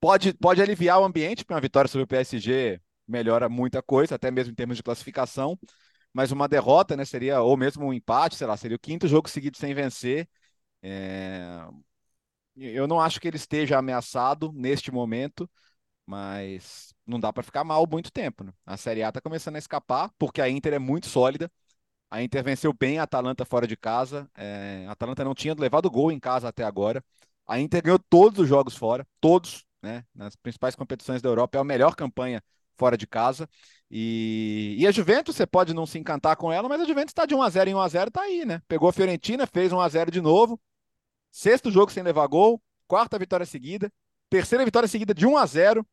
pode, 0.00 0.34
pode 0.34 0.62
aliviar 0.62 1.00
o 1.00 1.04
ambiente, 1.04 1.44
porque 1.44 1.54
uma 1.54 1.60
vitória 1.60 1.88
sobre 1.88 2.04
o 2.04 2.06
PSG 2.06 2.80
melhora 3.06 3.48
muita 3.48 3.82
coisa, 3.82 4.14
até 4.14 4.30
mesmo 4.30 4.52
em 4.52 4.54
termos 4.54 4.76
de 4.76 4.82
classificação. 4.82 5.58
Mas 6.12 6.32
uma 6.32 6.48
derrota, 6.48 6.96
né, 6.96 7.04
seria, 7.04 7.40
ou 7.42 7.56
mesmo 7.56 7.86
um 7.86 7.92
empate, 7.92 8.36
sei 8.36 8.46
lá, 8.46 8.56
seria 8.56 8.76
o 8.76 8.80
quinto 8.80 9.08
jogo 9.08 9.28
seguido 9.28 9.56
sem 9.56 9.74
vencer. 9.74 10.28
É... 10.82 11.66
Eu 12.56 12.86
não 12.86 13.00
acho 13.00 13.20
que 13.20 13.28
ele 13.28 13.36
esteja 13.36 13.78
ameaçado 13.78 14.52
neste 14.52 14.90
momento, 14.90 15.48
mas 16.10 16.92
não 17.06 17.20
dá 17.20 17.32
para 17.32 17.44
ficar 17.44 17.62
mal 17.62 17.86
muito 17.88 18.10
tempo. 18.10 18.42
Né? 18.42 18.52
A 18.66 18.76
Série 18.76 19.04
A 19.04 19.10
está 19.10 19.20
começando 19.20 19.54
a 19.54 19.58
escapar, 19.60 20.10
porque 20.18 20.42
a 20.42 20.48
Inter 20.48 20.74
é 20.74 20.78
muito 20.78 21.06
sólida. 21.06 21.48
A 22.10 22.20
Inter 22.20 22.42
venceu 22.42 22.72
bem 22.72 22.98
a 22.98 23.04
Atalanta 23.04 23.44
fora 23.44 23.64
de 23.64 23.76
casa. 23.76 24.28
É, 24.36 24.86
a 24.88 24.92
Atalanta 24.92 25.22
não 25.22 25.34
tinha 25.36 25.54
levado 25.54 25.88
gol 25.88 26.10
em 26.10 26.18
casa 26.18 26.48
até 26.48 26.64
agora. 26.64 27.04
A 27.46 27.60
Inter 27.60 27.80
ganhou 27.84 27.98
todos 28.10 28.40
os 28.40 28.48
jogos 28.48 28.74
fora, 28.74 29.06
todos, 29.20 29.64
né? 29.80 30.04
Nas 30.12 30.34
principais 30.34 30.74
competições 30.74 31.22
da 31.22 31.28
Europa. 31.28 31.58
É 31.58 31.60
a 31.60 31.64
melhor 31.64 31.94
campanha 31.94 32.42
fora 32.76 32.96
de 32.96 33.06
casa. 33.06 33.48
E, 33.88 34.74
e 34.80 34.86
a 34.88 34.90
Juventus, 34.90 35.36
você 35.36 35.46
pode 35.46 35.72
não 35.72 35.86
se 35.86 35.96
encantar 35.96 36.34
com 36.36 36.50
ela, 36.52 36.68
mas 36.68 36.80
a 36.80 36.86
Juventus 36.86 37.12
está 37.12 37.24
de 37.24 37.36
1x0 37.36 37.68
em 37.68 37.74
1x0, 37.74 38.08
está 38.08 38.22
aí, 38.22 38.44
né? 38.44 38.60
Pegou 38.66 38.88
a 38.88 38.92
Fiorentina, 38.92 39.46
fez 39.46 39.70
1x0 39.72 40.10
de 40.10 40.20
novo. 40.20 40.60
Sexto 41.30 41.70
jogo 41.70 41.92
sem 41.92 42.02
levar 42.02 42.26
gol, 42.26 42.60
quarta 42.88 43.16
vitória 43.16 43.46
seguida, 43.46 43.92
terceira 44.28 44.64
vitória 44.64 44.88
seguida 44.88 45.14
de 45.14 45.24
1 45.24 45.36
a 45.36 45.46
0 45.46 45.86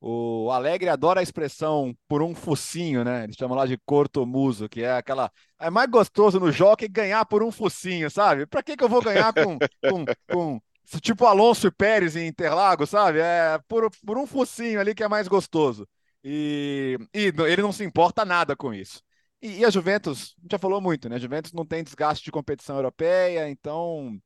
o 0.00 0.50
Alegre 0.50 0.88
adora 0.88 1.20
a 1.20 1.22
expressão 1.22 1.94
por 2.08 2.22
um 2.22 2.34
focinho, 2.34 3.04
né? 3.04 3.24
Eles 3.24 3.36
chamam 3.36 3.56
lá 3.56 3.66
de 3.66 3.76
cortomuso, 3.84 4.68
que 4.68 4.82
é 4.82 4.92
aquela. 4.92 5.30
É 5.58 5.68
mais 5.68 5.90
gostoso 5.90 6.40
no 6.40 6.50
jogo 6.50 6.76
ganhar 6.90 7.24
por 7.26 7.42
um 7.42 7.50
focinho, 7.50 8.10
sabe? 8.10 8.46
Pra 8.46 8.62
que, 8.62 8.76
que 8.76 8.82
eu 8.82 8.88
vou 8.88 9.02
ganhar 9.02 9.32
com, 9.32 9.58
com, 9.58 10.04
com. 10.32 10.60
Tipo 11.00 11.26
Alonso 11.26 11.68
e 11.68 11.70
Pérez 11.70 12.16
em 12.16 12.26
Interlagos, 12.26 12.90
sabe? 12.90 13.20
É 13.20 13.60
por, 13.68 13.90
por 14.04 14.18
um 14.18 14.26
focinho 14.26 14.80
ali 14.80 14.94
que 14.94 15.04
é 15.04 15.08
mais 15.08 15.28
gostoso. 15.28 15.86
E, 16.24 16.98
e 17.14 17.32
ele 17.46 17.62
não 17.62 17.72
se 17.72 17.84
importa 17.84 18.24
nada 18.24 18.56
com 18.56 18.72
isso. 18.74 19.02
E, 19.42 19.58
e 19.58 19.64
a 19.64 19.70
Juventus, 19.70 20.34
já 20.50 20.58
falou 20.58 20.80
muito, 20.80 21.08
né? 21.08 21.16
A 21.16 21.18
Juventus 21.18 21.52
não 21.52 21.64
tem 21.64 21.84
desgaste 21.84 22.24
de 22.24 22.32
competição 22.32 22.76
europeia, 22.76 23.48
então 23.48 24.18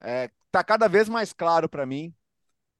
é, 0.00 0.30
tá 0.50 0.64
cada 0.64 0.88
vez 0.88 1.08
mais 1.08 1.32
claro 1.32 1.68
para 1.68 1.84
mim 1.84 2.14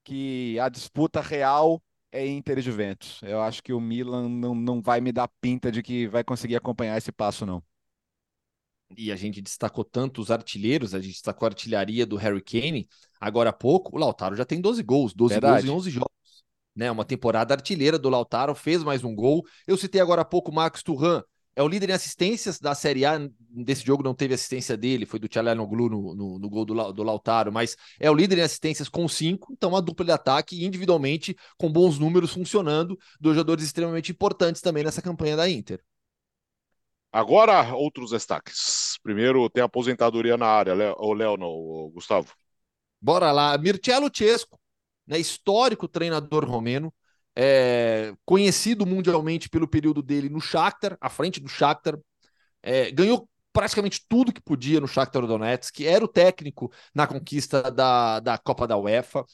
que 0.05 0.59
a 0.61 0.69
disputa 0.69 1.21
real 1.21 1.83
é 2.13 2.27
Inter 2.27 2.59
e 2.59 2.63
Juventus. 2.63 3.21
Eu 3.23 3.41
acho 3.43 3.63
que 3.63 3.73
o 3.73 3.81
Milan 3.81 4.29
não, 4.29 4.55
não 4.55 4.81
vai 4.81 5.01
me 5.01 5.13
dar 5.13 5.29
pinta 5.41 5.71
de 5.71 5.83
que 5.83 6.07
vai 6.09 6.25
conseguir 6.25 6.57
acompanhar 6.57 6.97
esse 6.97 7.13
passo, 7.13 7.45
não. 7.45 7.63
E 8.97 9.11
a 9.11 9.17
gente 9.17 9.43
destacou 9.43 9.85
tanto 9.85 10.21
os 10.21 10.31
artilheiros, 10.31 10.95
a 10.95 11.01
gente 11.01 11.15
destacou 11.15 11.47
a 11.47 11.51
artilharia 11.51 12.07
do 12.07 12.17
Harry 12.17 12.41
Kane. 12.41 12.89
Agora 13.21 13.51
há 13.51 13.53
pouco, 13.53 13.97
o 13.97 13.99
Lautaro 13.99 14.37
já 14.37 14.45
tem 14.45 14.61
12 14.61 14.83
gols, 14.83 15.13
12 15.13 15.35
Verdade. 15.35 15.67
gols 15.67 15.75
em 15.75 15.77
11 15.77 15.91
jogos. 15.91 16.11
Né, 16.75 16.91
uma 16.91 17.07
temporada 17.07 17.55
artilheira 17.55 17.99
do 17.99 18.11
Lautaro, 18.11 18.55
fez 18.55 18.85
mais 18.85 19.03
um 19.03 19.15
gol. 19.15 19.43
Eu 19.67 19.79
citei 19.79 19.99
agora 19.99 20.21
há 20.21 20.25
pouco 20.27 20.51
o 20.51 20.55
Marcos 20.55 20.83
Turran, 20.83 21.23
é 21.57 21.63
o 21.63 21.69
líder 21.69 21.89
em 21.89 21.95
assistências 21.95 22.61
da 22.61 22.75
Série 22.75 23.07
A. 23.07 23.19
Desse 23.51 23.85
jogo 23.85 24.03
não 24.03 24.15
teve 24.15 24.35
assistência 24.35 24.77
dele, 24.77 25.07
foi 25.07 25.19
do 25.19 25.27
Tchalanoglu 25.27 25.89
no, 25.89 26.15
no, 26.15 26.39
no 26.39 26.51
gol 26.51 26.67
do, 26.67 26.93
do 26.93 27.03
Lautaro, 27.03 27.51
mas 27.51 27.77
é 27.99 28.11
o 28.11 28.15
líder 28.15 28.39
em 28.39 28.43
assistências 28.43 28.91
com 28.91 29.09
cinco, 29.09 29.53
então 29.53 29.71
uma 29.71 29.81
dupla 29.81 30.05
de 30.05 30.13
ataque 30.13 30.65
individualmente 30.65 31.35
com 31.57 31.73
bons 31.73 31.99
números 31.99 32.35
funcionando, 32.35 32.99
dois 33.19 33.35
jogadores 33.35 33.65
extremamente 33.65 34.13
importantes 34.13 34.61
também 34.61 34.85
nessa 34.85 35.01
campanha 35.01 35.35
da 35.35 35.49
Inter. 35.49 35.83
Agora, 37.11 37.75
outros 37.75 38.11
destaques. 38.11 38.99
Primeiro, 39.03 39.49
tem 39.49 39.63
aposentadoria 39.63 40.37
na 40.37 40.47
área, 40.47 40.75
o 40.99 41.15
Léo, 41.15 41.39
não, 41.39 41.91
Gustavo. 41.95 42.31
Bora 43.01 43.33
lá. 43.33 43.57
Mircelo 43.57 44.11
Chesco, 44.13 44.61
né, 45.07 45.19
histórico 45.19 45.89
treinador 45.89 46.45
romeno, 46.45 46.93
é, 47.37 48.15
conhecido 48.25 48.87
mundialmente 48.87 49.49
pelo 49.49 49.69
período 49.69 50.03
dele 50.03 50.31
no 50.31 50.41
Shakhtar, 50.41 50.97
à 51.01 51.11
frente 51.11 51.39
do 51.39 51.49
Shakhtar, 51.49 51.99
é, 52.63 52.91
ganhou 52.91 53.29
praticamente 53.53 54.05
tudo 54.09 54.33
que 54.33 54.41
podia 54.41 54.81
no 54.81 54.89
Shakhtar 54.89 55.27
Donetsk, 55.27 55.81
era 55.81 56.05
o 56.05 56.09
técnico 56.09 56.73
na 56.95 57.07
conquista 57.07 57.71
da, 57.71 58.21
da 58.21 58.39
Copa 58.39 58.67
da 58.67 58.77
UEFA, 58.77 59.25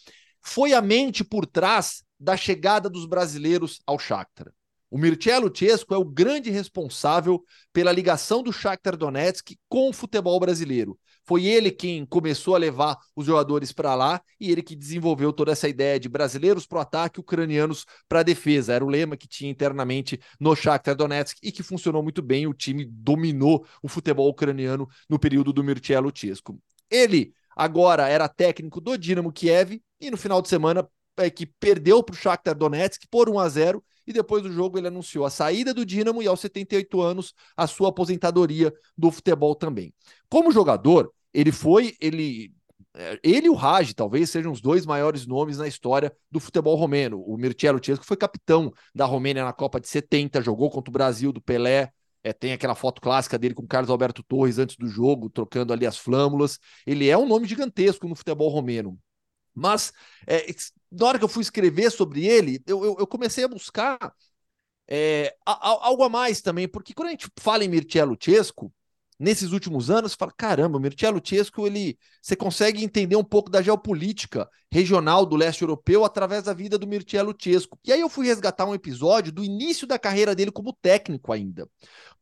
foi 0.40 0.72
a 0.74 0.82
mente 0.82 1.24
por 1.24 1.46
trás 1.46 2.05
da 2.18 2.36
chegada 2.36 2.90
dos 2.90 3.07
brasileiros 3.07 3.80
ao 3.86 3.98
Shakhtar. 3.98 4.53
O 4.93 4.99
Mircea 4.99 5.40
Chesco 5.55 5.95
é 5.95 5.97
o 5.97 6.05
grande 6.05 6.51
responsável 6.51 7.43
pela 7.72 7.90
ligação 7.90 8.43
do 8.43 8.53
Shakhtar 8.53 8.95
Donetsk 8.95 9.57
com 9.66 9.88
o 9.88 9.93
futebol 9.93 10.38
brasileiro. 10.38 10.99
Foi 11.24 11.47
ele 11.47 11.70
quem 11.70 12.05
começou 12.05 12.55
a 12.55 12.59
levar 12.59 12.99
os 13.16 13.24
jogadores 13.24 13.72
para 13.72 13.95
lá 13.95 14.20
e 14.38 14.53
ele 14.53 14.62
que 14.62 14.76
desenvolveu 14.76 15.32
toda 15.32 15.51
essa 15.51 15.66
ideia 15.66 15.99
de 15.99 16.11
brasileiros 16.11 16.66
para 16.66 16.76
o 16.76 16.80
ataque, 16.82 17.20
ucranianos 17.20 17.86
para 18.07 18.20
a 18.20 18.22
defesa. 18.22 18.74
Era 18.74 18.84
o 18.84 18.88
lema 18.90 19.16
que 19.16 19.26
tinha 19.26 19.51
internamente 19.51 20.20
no 20.38 20.55
Shakhtar 20.55 20.95
Donetsk 20.95 21.38
e 21.43 21.51
que 21.51 21.62
funcionou 21.62 22.03
muito 22.03 22.20
bem. 22.20 22.47
O 22.47 22.53
time 22.53 22.84
dominou 22.84 23.64
o 23.82 23.88
futebol 23.88 24.28
ucraniano 24.28 24.86
no 25.09 25.18
período 25.18 25.55
do 25.55 25.64
Mircea 25.64 26.01
Luchescu. 26.01 26.61
Ele 26.90 27.32
agora 27.57 28.11
era 28.11 28.28
técnico 28.28 28.78
do 28.78 28.99
Dinamo 28.99 29.32
Kiev 29.32 29.80
e 29.99 30.11
no 30.11 30.18
final 30.18 30.43
de 30.43 30.51
semana 30.51 30.86
é, 31.16 31.30
que 31.30 31.47
perdeu 31.47 32.03
para 32.03 32.12
o 32.12 32.16
Shakhtar 32.16 32.55
Donetsk 32.55 33.07
por 33.11 33.30
1 33.30 33.38
a 33.38 33.49
0 33.49 33.84
e 34.07 34.12
depois 34.12 34.42
do 34.42 34.53
jogo 34.53 34.78
ele 34.78 34.88
anunciou 34.88 35.24
a 35.24 35.30
saída 35.30 35.72
do 35.72 35.84
Dinamo 35.84 36.22
e 36.22 36.26
aos 36.26 36.40
78 36.40 37.00
anos 37.00 37.34
a 37.57 37.66
sua 37.66 37.88
aposentadoria 37.88 38.72
do 38.96 39.11
futebol 39.11 39.55
também. 39.55 39.92
Como 40.28 40.53
jogador, 40.53 41.12
ele 41.32 41.53
foi, 41.53 41.96
ele 42.00 42.53
é, 42.94 43.18
ele 43.22 43.46
e 43.46 43.50
o 43.50 43.55
Raj 43.55 43.94
talvez 43.94 44.30
sejam 44.30 44.53
os 44.53 44.61
dois 44.61 44.84
maiores 44.84 45.26
nomes 45.26 45.59
na 45.59 45.66
história 45.66 46.14
do 46.30 46.38
futebol 46.38 46.76
romeno. 46.76 47.22
O 47.22 47.36
Mircea 47.36 47.72
Luchescu 47.72 48.05
foi 48.05 48.16
capitão 48.16 48.72
da 48.94 49.07
Romênia 49.07 49.44
na 49.44 49.53
Copa 49.53 49.80
de 49.80 49.88
70, 49.88 50.42
jogou 50.42 50.70
contra 50.70 50.90
o 50.90 50.92
Brasil 50.92 51.32
do 51.32 51.40
Pelé. 51.40 51.90
É, 52.24 52.32
tem 52.32 52.53
aquela 52.53 52.74
foto 52.74 53.00
clássica 53.00 53.38
dele 53.38 53.55
com 53.55 53.66
Carlos 53.66 53.90
Alberto 53.90 54.22
Torres 54.22 54.59
antes 54.59 54.76
do 54.76 54.86
jogo, 54.86 55.28
trocando 55.28 55.72
ali 55.72 55.86
as 55.86 55.96
flâmulas. 55.96 56.59
Ele 56.86 57.09
é 57.09 57.16
um 57.18 57.26
nome 57.26 57.48
gigantesco 57.48 58.07
no 58.07 58.14
futebol 58.14 58.48
romeno. 58.48 58.98
Mas 59.55 59.92
é, 60.26 60.46
na 60.90 61.07
hora 61.07 61.18
que 61.18 61.24
eu 61.24 61.28
fui 61.28 61.42
escrever 61.42 61.90
sobre 61.90 62.26
ele, 62.26 62.62
eu, 62.66 62.84
eu, 62.84 62.96
eu 63.00 63.07
comecei 63.07 63.44
a 63.44 63.48
buscar 63.48 63.98
é, 64.88 65.34
a, 65.46 65.53
a, 65.53 65.86
algo 65.86 66.03
a 66.03 66.09
mais 66.09 66.40
também, 66.40 66.68
porque 66.68 66.94
quando 66.94 67.09
a 67.09 67.12
gente 67.12 67.28
fala 67.38 67.64
em 67.64 67.68
Mircea 67.68 68.05
Luchescu, 68.05 68.72
nesses 69.18 69.53
últimos 69.53 69.88
anos, 69.90 70.14
fala, 70.14 70.32
caramba, 70.36 70.78
o 70.78 70.80
Mircea 70.80 71.11
Luchescu, 71.11 71.66
ele, 71.66 71.96
você 72.20 72.34
consegue 72.34 72.82
entender 72.82 73.14
um 73.16 73.24
pouco 73.24 73.48
da 73.50 73.62
geopolítica 73.62 74.48
regional 74.70 75.24
do 75.24 75.36
leste 75.36 75.62
europeu 75.62 76.05
através 76.05 76.42
da 76.44 76.53
vida 76.53 76.76
do 76.76 76.86
Mircea 76.86 77.22
Luchescu. 77.22 77.78
E 77.84 77.92
aí 77.92 78.00
eu 78.00 78.09
fui 78.09 78.26
resgatar 78.26 78.66
um 78.66 78.74
episódio 78.74 79.32
do 79.32 79.44
início 79.44 79.86
da 79.86 79.98
carreira 79.98 80.34
dele 80.34 80.50
como 80.50 80.72
técnico 80.72 81.32
ainda, 81.32 81.68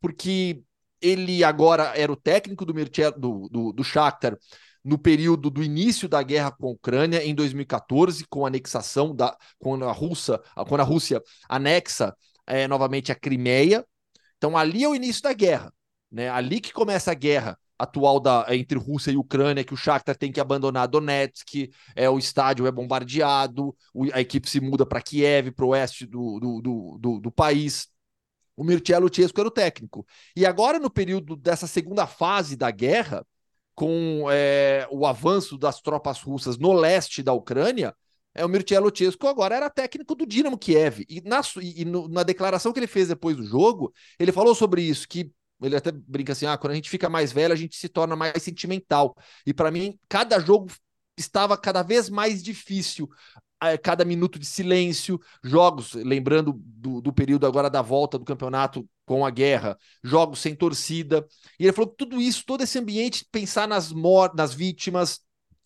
porque 0.01 0.63
ele 1.01 1.43
agora 1.43 1.95
era 1.97 2.13
o 2.13 2.17
técnico 2.17 2.67
do 2.67 2.75
Mircea, 2.75 3.11
do, 3.11 3.49
do, 3.49 3.73
do 3.73 3.83
Shakhtar 3.83 4.37
no 4.85 4.99
período 4.99 5.51
do 5.51 5.63
início 5.63 6.09
da 6.09 6.23
guerra 6.23 6.51
com 6.51 6.69
a 6.69 6.71
Ucrânia, 6.71 7.25
em 7.25 7.35
2014, 7.35 8.25
com 8.29 8.45
a 8.45 8.49
anexação 8.49 9.15
da. 9.15 9.37
quando 9.59 9.85
a 9.85 9.93
Rússia, 9.93 10.41
quando 10.69 10.81
a 10.81 10.85
Rússia 10.85 11.23
anexa 11.49 12.15
é, 12.47 12.67
novamente 12.67 13.13
a 13.13 13.15
Crimeia. 13.15 13.85
Então, 14.37 14.57
ali 14.57 14.85
é 14.85 14.89
o 14.89 14.95
início 14.95 15.23
da 15.23 15.33
guerra. 15.33 15.73
Né? 16.11 16.29
Ali 16.29 16.61
que 16.61 16.73
começa 16.73 17.11
a 17.13 17.15
guerra 17.15 17.59
atual 17.79 18.21
da, 18.21 18.45
entre 18.51 18.79
Rússia 18.79 19.11
e 19.11 19.17
Ucrânia, 19.17 19.65
que 19.65 19.73
o 19.73 19.77
Shakhtar 19.77 20.17
tem 20.17 20.31
que 20.31 20.41
abandonar 20.41 20.89
Donetsk, 20.89 21.71
é, 21.97 22.11
o 22.11 22.19
estádio 22.19 22.67
é 22.67 22.73
bombardeado, 22.73 23.75
o, 23.95 24.05
a 24.13 24.21
equipe 24.21 24.49
se 24.51 24.61
muda 24.61 24.85
para 24.85 25.01
Kiev, 25.01 25.51
para 25.53 25.65
o 25.65 25.69
oeste 25.69 26.07
do, 26.07 26.39
do, 26.39 26.61
do, 26.61 26.99
do, 27.01 27.21
do 27.21 27.33
país. 27.33 27.89
O 28.55 28.65
Mircea 28.65 28.99
Luchescu 28.99 29.41
era 29.41 29.49
o 29.49 29.53
técnico. 29.53 30.07
E 30.37 30.45
agora, 30.45 30.79
no 30.79 30.91
período 30.91 31.37
dessa 31.37 31.67
segunda 31.67 32.07
fase 32.07 32.57
da 32.57 32.71
guerra, 32.71 33.25
com 33.81 34.31
é, 34.31 34.87
o 34.91 35.07
avanço 35.07 35.57
das 35.57 35.81
tropas 35.81 36.21
russas 36.21 36.59
no 36.59 36.71
leste 36.71 37.23
da 37.23 37.33
Ucrânia, 37.33 37.97
é, 38.35 38.45
o 38.45 38.49
Mircea 38.49 38.79
Luchescu 38.79 39.27
agora 39.27 39.57
era 39.57 39.71
técnico 39.71 40.15
do 40.15 40.27
Dinamo 40.27 40.59
Kiev. 40.59 41.03
E, 41.09 41.23
na, 41.23 41.41
e 41.63 41.83
no, 41.87 42.07
na 42.07 42.23
declaração 42.23 42.75
que 42.75 42.79
ele 42.79 42.87
fez 42.87 43.09
depois 43.09 43.39
do 43.39 43.43
jogo, 43.43 43.91
ele 44.19 44.33
falou 44.33 44.55
sobre 44.55 44.83
isso, 44.83 45.09
que 45.09 45.33
ele 45.63 45.75
até 45.75 45.91
brinca 45.91 46.35
assim, 46.35 46.45
ah, 46.45 46.59
quando 46.59 46.73
a 46.73 46.75
gente 46.75 46.91
fica 46.91 47.09
mais 47.09 47.33
velho, 47.33 47.55
a 47.55 47.57
gente 47.57 47.75
se 47.75 47.89
torna 47.89 48.15
mais 48.15 48.43
sentimental. 48.43 49.17
E 49.47 49.55
para 49.55 49.71
mim, 49.71 49.99
cada 50.11 50.39
jogo 50.39 50.67
estava 51.17 51.57
cada 51.57 51.83
vez 51.83 52.11
mais 52.11 52.43
difícil 52.43 53.09
cada 53.83 54.05
minuto 54.07 54.39
de 54.39 54.47
silêncio, 54.47 55.21
jogos, 55.45 55.93
lembrando 55.93 56.55
do, 56.59 57.01
do, 57.01 57.13
período 57.13 57.47
agora 57.47 57.69
da 57.69 57.83
volta 57.83 58.19
do 58.19 58.25
campeonato 58.25 58.89
com 59.11 59.27
a 59.27 59.31
guerra, 59.31 59.77
jogos 60.05 60.39
sem 60.39 60.55
torcida. 60.55 61.27
E 61.59 61.65
ele 61.65 61.73
falou 61.73 61.91
que 61.91 61.97
tudo 61.97 62.21
isso, 62.21 62.45
todo 62.47 62.63
esse 62.63 62.79
ambiente, 62.79 63.27
pensar 63.33 63.67
nas, 63.67 63.91
mor 63.91 64.33
nas 64.37 64.55
vítimas, 64.55 65.19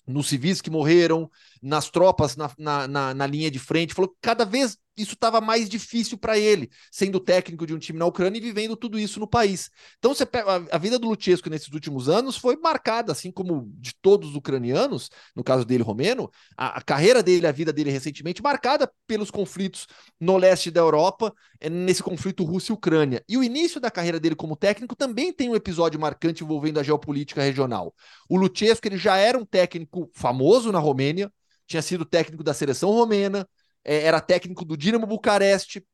nos 0.06 0.28
civis 0.28 0.62
que 0.62 0.70
morreram, 0.70 1.30
nas 1.62 1.90
tropas 1.90 2.36
na, 2.36 2.50
na, 2.56 2.88
na, 2.88 3.12
na 3.12 3.26
linha 3.26 3.50
de 3.50 3.58
frente, 3.58 3.92
falou 3.92 4.08
que 4.08 4.16
cada 4.22 4.46
vez 4.46 4.78
isso 4.96 5.14
estava 5.14 5.40
mais 5.40 5.68
difícil 5.68 6.16
para 6.16 6.38
ele, 6.38 6.70
sendo 6.90 7.18
técnico 7.18 7.66
de 7.66 7.74
um 7.74 7.78
time 7.78 7.98
na 7.98 8.06
Ucrânia 8.06 8.38
e 8.38 8.40
vivendo 8.40 8.76
tudo 8.76 8.98
isso 8.98 9.18
no 9.18 9.26
país. 9.26 9.70
Então, 9.98 10.14
você 10.14 10.24
pega, 10.24 10.66
a, 10.70 10.78
vida 10.78 10.98
do 10.98 11.08
Luchesco 11.08 11.50
nesses 11.50 11.72
últimos 11.72 12.08
anos 12.08 12.36
foi 12.36 12.56
marcada, 12.56 13.12
assim 13.12 13.30
como 13.30 13.70
de 13.76 13.94
todos 14.00 14.30
os 14.30 14.36
ucranianos, 14.36 15.10
no 15.34 15.42
caso 15.42 15.64
dele, 15.64 15.82
romeno, 15.82 16.30
a, 16.56 16.78
a 16.78 16.82
carreira 16.82 17.22
dele, 17.22 17.46
a 17.46 17.52
vida 17.52 17.72
dele 17.72 17.90
recentemente, 17.90 18.42
marcada 18.42 18.90
pelos 19.06 19.30
conflitos 19.30 19.86
no 20.20 20.36
leste 20.36 20.70
da 20.70 20.80
Europa, 20.80 21.34
é, 21.60 21.68
nesse 21.68 22.02
conflito 22.02 22.44
Rússia-Ucrânia. 22.44 23.24
E 23.28 23.36
o 23.36 23.42
início 23.42 23.80
da 23.80 23.90
carreira 23.90 24.20
dele 24.20 24.36
como 24.36 24.56
técnico 24.56 24.94
também 24.94 25.32
tem 25.32 25.48
um 25.48 25.56
episódio 25.56 25.98
marcante 25.98 26.44
envolvendo 26.44 26.78
a 26.78 26.82
geopolítica 26.82 27.42
regional. 27.42 27.94
O 28.28 28.36
Luchesco 28.36 28.86
ele 28.86 28.96
já 28.98 29.16
era 29.16 29.38
um 29.38 29.44
técnico 29.44 30.10
famoso 30.14 30.70
na 30.70 30.78
Romênia, 30.78 31.32
tinha 31.66 31.82
sido 31.82 32.04
técnico 32.04 32.44
da 32.44 32.52
seleção 32.52 32.90
romena, 32.90 33.48
era 33.84 34.20
técnico 34.20 34.64
do 34.64 34.76
Dinamo 34.76 35.06
Bucareste. 35.06 35.86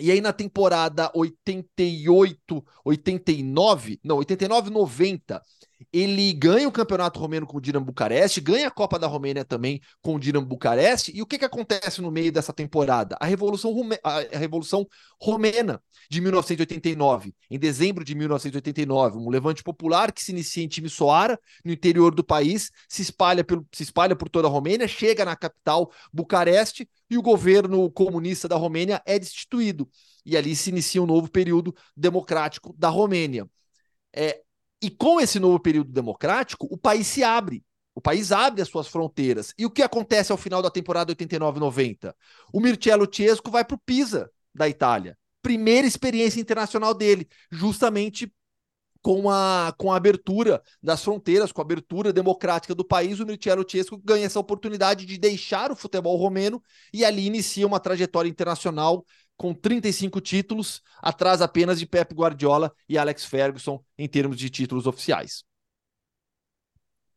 E 0.00 0.10
aí 0.10 0.20
na 0.20 0.32
temporada 0.32 1.10
88, 1.14 2.64
89, 2.84 4.00
não, 4.02 4.16
89, 4.16 4.70
90, 4.70 5.40
ele 5.92 6.32
ganha 6.32 6.68
o 6.68 6.72
campeonato 6.72 7.18
romeno 7.18 7.46
com 7.46 7.58
o 7.58 7.60
Dinamo 7.60 7.86
Bucareste, 7.86 8.40
ganha 8.40 8.68
a 8.68 8.70
Copa 8.70 8.98
da 8.98 9.06
Romênia 9.06 9.44
também 9.44 9.80
com 10.02 10.14
o 10.14 10.18
Dinamo 10.18 10.46
Bucareste. 10.46 11.12
E 11.14 11.22
o 11.22 11.26
que, 11.26 11.38
que 11.38 11.44
acontece 11.44 12.00
no 12.00 12.10
meio 12.10 12.32
dessa 12.32 12.52
temporada? 12.52 13.16
A 13.20 13.26
Revolução, 13.26 13.72
Rume... 13.72 13.98
a 14.02 14.20
Revolução 14.38 14.86
Romena 15.20 15.82
de 16.10 16.20
1989. 16.20 17.34
Em 17.50 17.58
dezembro 17.58 18.04
de 18.04 18.14
1989, 18.14 19.18
um 19.18 19.28
levante 19.28 19.62
popular 19.62 20.12
que 20.12 20.22
se 20.22 20.32
inicia 20.32 20.62
em 20.64 20.68
Timisoara, 20.68 21.38
no 21.64 21.72
interior 21.72 22.14
do 22.14 22.24
país, 22.24 22.70
se 22.88 23.02
espalha, 23.02 23.44
pelo... 23.44 23.66
se 23.72 23.82
espalha 23.82 24.16
por 24.16 24.28
toda 24.28 24.48
a 24.48 24.50
Romênia, 24.50 24.88
chega 24.88 25.24
na 25.24 25.36
capital 25.36 25.90
Bucareste 26.12 26.88
e 27.10 27.18
o 27.18 27.22
governo 27.22 27.90
comunista 27.90 28.48
da 28.48 28.56
Romênia 28.56 29.02
é 29.06 29.18
destituído. 29.18 29.88
E 30.24 30.36
ali 30.36 30.56
se 30.56 30.70
inicia 30.70 31.02
um 31.02 31.06
novo 31.06 31.30
período 31.30 31.74
democrático 31.96 32.74
da 32.78 32.88
Romênia. 32.88 33.46
É, 34.16 34.43
e 34.84 34.90
com 34.90 35.18
esse 35.18 35.40
novo 35.40 35.58
período 35.58 35.90
democrático, 35.90 36.68
o 36.70 36.76
país 36.76 37.06
se 37.06 37.24
abre. 37.24 37.64
O 37.94 38.00
país 38.02 38.32
abre 38.32 38.60
as 38.60 38.68
suas 38.68 38.86
fronteiras. 38.86 39.54
E 39.56 39.64
o 39.64 39.70
que 39.70 39.82
acontece 39.82 40.30
ao 40.30 40.36
final 40.36 40.60
da 40.60 40.70
temporada 40.70 41.14
89-90? 41.14 42.14
O 42.52 42.60
Mircea 42.60 42.96
Luchescu 42.96 43.50
vai 43.50 43.64
para 43.64 43.76
o 43.76 43.80
Pisa, 43.86 44.30
da 44.54 44.68
Itália. 44.68 45.16
primeira 45.40 45.86
experiência 45.86 46.40
internacional 46.40 46.92
dele, 46.92 47.26
justamente 47.50 48.30
com 49.00 49.30
a, 49.30 49.74
com 49.76 49.92
a 49.92 49.96
abertura 49.96 50.62
das 50.82 51.02
fronteiras, 51.04 51.52
com 51.52 51.60
a 51.60 51.64
abertura 51.64 52.12
democrática 52.12 52.74
do 52.74 52.84
país, 52.84 53.20
o 53.20 53.26
Mircea 53.26 53.54
Luchescu 53.54 53.98
ganha 54.02 54.24
essa 54.24 54.40
oportunidade 54.40 55.04
de 55.04 55.18
deixar 55.18 55.70
o 55.70 55.76
futebol 55.76 56.16
romeno 56.16 56.62
e 56.92 57.04
ali 57.04 57.26
inicia 57.26 57.66
uma 57.66 57.78
trajetória 57.78 58.30
internacional 58.30 59.04
com 59.36 59.54
35 59.54 60.20
títulos, 60.20 60.82
atrás 61.02 61.42
apenas 61.42 61.78
de 61.78 61.86
Pep 61.86 62.14
Guardiola 62.14 62.72
e 62.88 62.96
Alex 62.96 63.24
Ferguson 63.24 63.82
em 63.98 64.08
termos 64.08 64.36
de 64.36 64.48
títulos 64.48 64.86
oficiais. 64.86 65.44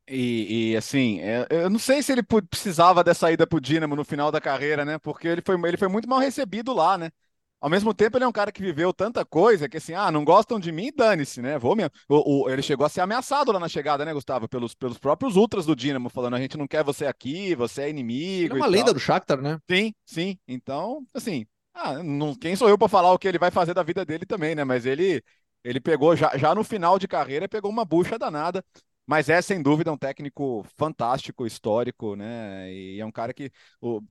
E, 0.10 0.72
e, 0.72 0.78
assim, 0.78 1.20
é, 1.20 1.46
eu 1.50 1.70
não 1.70 1.80
sei 1.80 2.02
se 2.02 2.14
ele 2.14 2.24
precisava 2.24 3.04
dessa 3.04 3.30
ida 3.30 3.46
pro 3.46 3.60
Dinamo 3.60 3.96
no 3.96 4.06
final 4.06 4.32
da 4.32 4.40
carreira, 4.40 4.86
né? 4.86 4.98
Porque 4.98 5.28
ele 5.28 5.42
foi, 5.46 5.56
ele 5.68 5.78
foi 5.78 5.90
muito 5.90 6.08
mal 6.08 6.20
recebido 6.20 6.74
lá, 6.74 6.98
né? 6.98 7.12
Ao 7.60 7.70
mesmo 7.70 7.94
tempo, 7.94 8.18
ele 8.18 8.24
é 8.24 8.28
um 8.28 8.32
cara 8.32 8.52
que 8.52 8.62
viveu 8.62 8.94
tanta 8.94 9.26
coisa 9.26 9.68
que 9.68 9.78
assim, 9.78 9.94
ah, 9.94 10.12
não 10.12 10.24
gostam 10.24 10.60
de 10.60 10.72
mim, 10.72 10.92
dane-se, 10.96 11.42
né? 11.42 11.58
Vou 11.58 11.76
mesmo. 11.76 11.92
O, 12.08 12.44
o, 12.44 12.50
ele 12.50 12.62
chegou 12.62 12.86
a 12.86 12.90
ser 12.90 13.02
ameaçado 13.02 13.52
lá 13.52 13.60
na 13.60 13.68
chegada, 13.68 14.06
né, 14.06 14.14
Gustavo? 14.14 14.48
Pelos, 14.48 14.76
pelos 14.76 14.98
próprios 15.00 15.36
ultras 15.36 15.66
do 15.66 15.76
Dinamo, 15.76 16.08
falando, 16.10 16.36
a 16.36 16.40
gente 16.40 16.56
não 16.56 16.68
quer 16.68 16.84
você 16.84 17.08
aqui, 17.08 17.56
você 17.56 17.84
é 17.84 17.90
inimigo. 17.90 18.54
Ele 18.54 18.62
é 18.62 18.64
uma 18.64 18.68
lenda 18.68 18.86
tal. 18.86 18.94
do 18.94 19.00
Shakhtar, 19.00 19.42
né? 19.42 19.60
Sim, 19.70 19.94
sim. 20.06 20.38
Então, 20.48 21.04
assim, 21.14 21.48
ah, 21.78 22.02
não, 22.04 22.34
quem 22.36 22.56
sou 22.56 22.68
eu 22.70 22.78
para 22.78 22.88
falar 22.90 23.14
o 23.14 23.20
que 23.20 23.28
ele 23.28 23.38
vai 23.38 23.52
fazer 23.52 23.74
da 23.74 23.84
vida 23.84 24.04
dele 24.04 24.26
também, 24.26 24.56
né? 24.56 24.64
Mas 24.64 24.86
ele, 24.86 25.24
ele 25.64 25.80
pegou, 25.80 26.16
já, 26.16 26.36
já 26.38 26.56
no 26.56 26.64
final 26.64 26.98
de 26.98 27.08
carreira, 27.08 27.48
pegou 27.48 27.70
uma 27.70 27.86
bucha 27.86 28.18
danada. 28.18 28.64
Mas 29.06 29.30
é, 29.30 29.42
sem 29.42 29.62
dúvida, 29.62 29.92
um 29.92 29.98
técnico 29.98 30.66
fantástico, 30.76 31.46
histórico, 31.46 32.16
né? 32.16 32.72
E 32.74 33.00
é 33.00 33.06
um 33.06 33.12
cara 33.12 33.34
que. 33.34 33.52
O, 33.80 34.02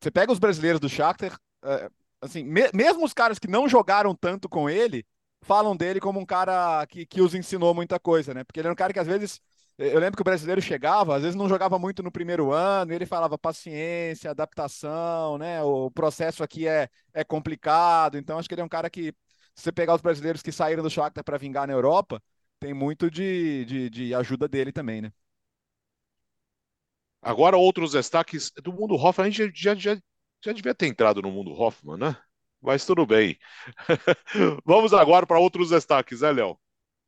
você 0.00 0.10
pega 0.10 0.32
os 0.32 0.38
brasileiros 0.38 0.80
do 0.80 0.88
Shakhtar, 0.88 1.36
é, 1.64 1.90
assim, 2.20 2.44
me, 2.44 2.70
mesmo 2.72 3.04
os 3.04 3.12
caras 3.12 3.38
que 3.38 3.48
não 3.48 3.68
jogaram 3.68 4.14
tanto 4.14 4.48
com 4.48 4.70
ele, 4.70 5.04
falam 5.42 5.76
dele 5.76 6.00
como 6.00 6.20
um 6.20 6.26
cara 6.26 6.86
que, 6.86 7.04
que 7.06 7.20
os 7.20 7.34
ensinou 7.34 7.74
muita 7.74 7.98
coisa, 7.98 8.32
né? 8.32 8.44
Porque 8.44 8.60
ele 8.60 8.68
era 8.68 8.72
um 8.72 8.76
cara 8.76 8.92
que 8.92 9.00
às 9.00 9.06
vezes. 9.06 9.40
Eu 9.76 9.98
lembro 9.98 10.16
que 10.16 10.22
o 10.22 10.24
brasileiro 10.24 10.62
chegava, 10.62 11.16
às 11.16 11.22
vezes 11.22 11.34
não 11.36 11.48
jogava 11.48 11.78
muito 11.80 12.00
no 12.02 12.10
primeiro 12.12 12.52
ano, 12.52 12.92
e 12.92 12.94
ele 12.94 13.06
falava 13.06 13.36
paciência, 13.36 14.30
adaptação, 14.30 15.36
né? 15.36 15.62
O 15.62 15.90
processo 15.90 16.44
aqui 16.44 16.68
é, 16.68 16.88
é 17.12 17.24
complicado. 17.24 18.16
Então, 18.16 18.38
acho 18.38 18.48
que 18.48 18.54
ele 18.54 18.60
é 18.62 18.64
um 18.64 18.68
cara 18.68 18.88
que, 18.88 19.12
se 19.54 19.62
você 19.64 19.72
pegar 19.72 19.94
os 19.96 20.00
brasileiros 20.02 20.42
que 20.42 20.52
saíram 20.52 20.82
do 20.82 20.90
Shakhtar 20.90 21.24
para 21.24 21.38
vingar 21.38 21.66
na 21.66 21.72
Europa, 21.72 22.22
tem 22.60 22.72
muito 22.72 23.10
de, 23.10 23.64
de, 23.64 23.90
de 23.90 24.14
ajuda 24.14 24.46
dele 24.48 24.70
também, 24.72 25.02
né? 25.02 25.12
Agora, 27.22 27.56
outros 27.56 27.92
destaques 27.92 28.50
do 28.62 28.72
mundo 28.72 28.94
Hoffman. 28.96 29.26
A 29.28 29.30
gente 29.30 29.52
já, 29.60 29.74
já, 29.74 29.96
já 30.44 30.52
devia 30.52 30.74
ter 30.74 30.86
entrado 30.86 31.22
no 31.22 31.30
mundo 31.30 31.52
Hoffman, 31.52 31.96
né? 31.98 32.16
Mas 32.60 32.84
tudo 32.86 33.06
bem. 33.06 33.38
Vamos 34.64 34.92
agora 34.94 35.26
para 35.26 35.38
outros 35.38 35.70
destaques, 35.70 36.20
né, 36.20 36.32
Léo? 36.32 36.58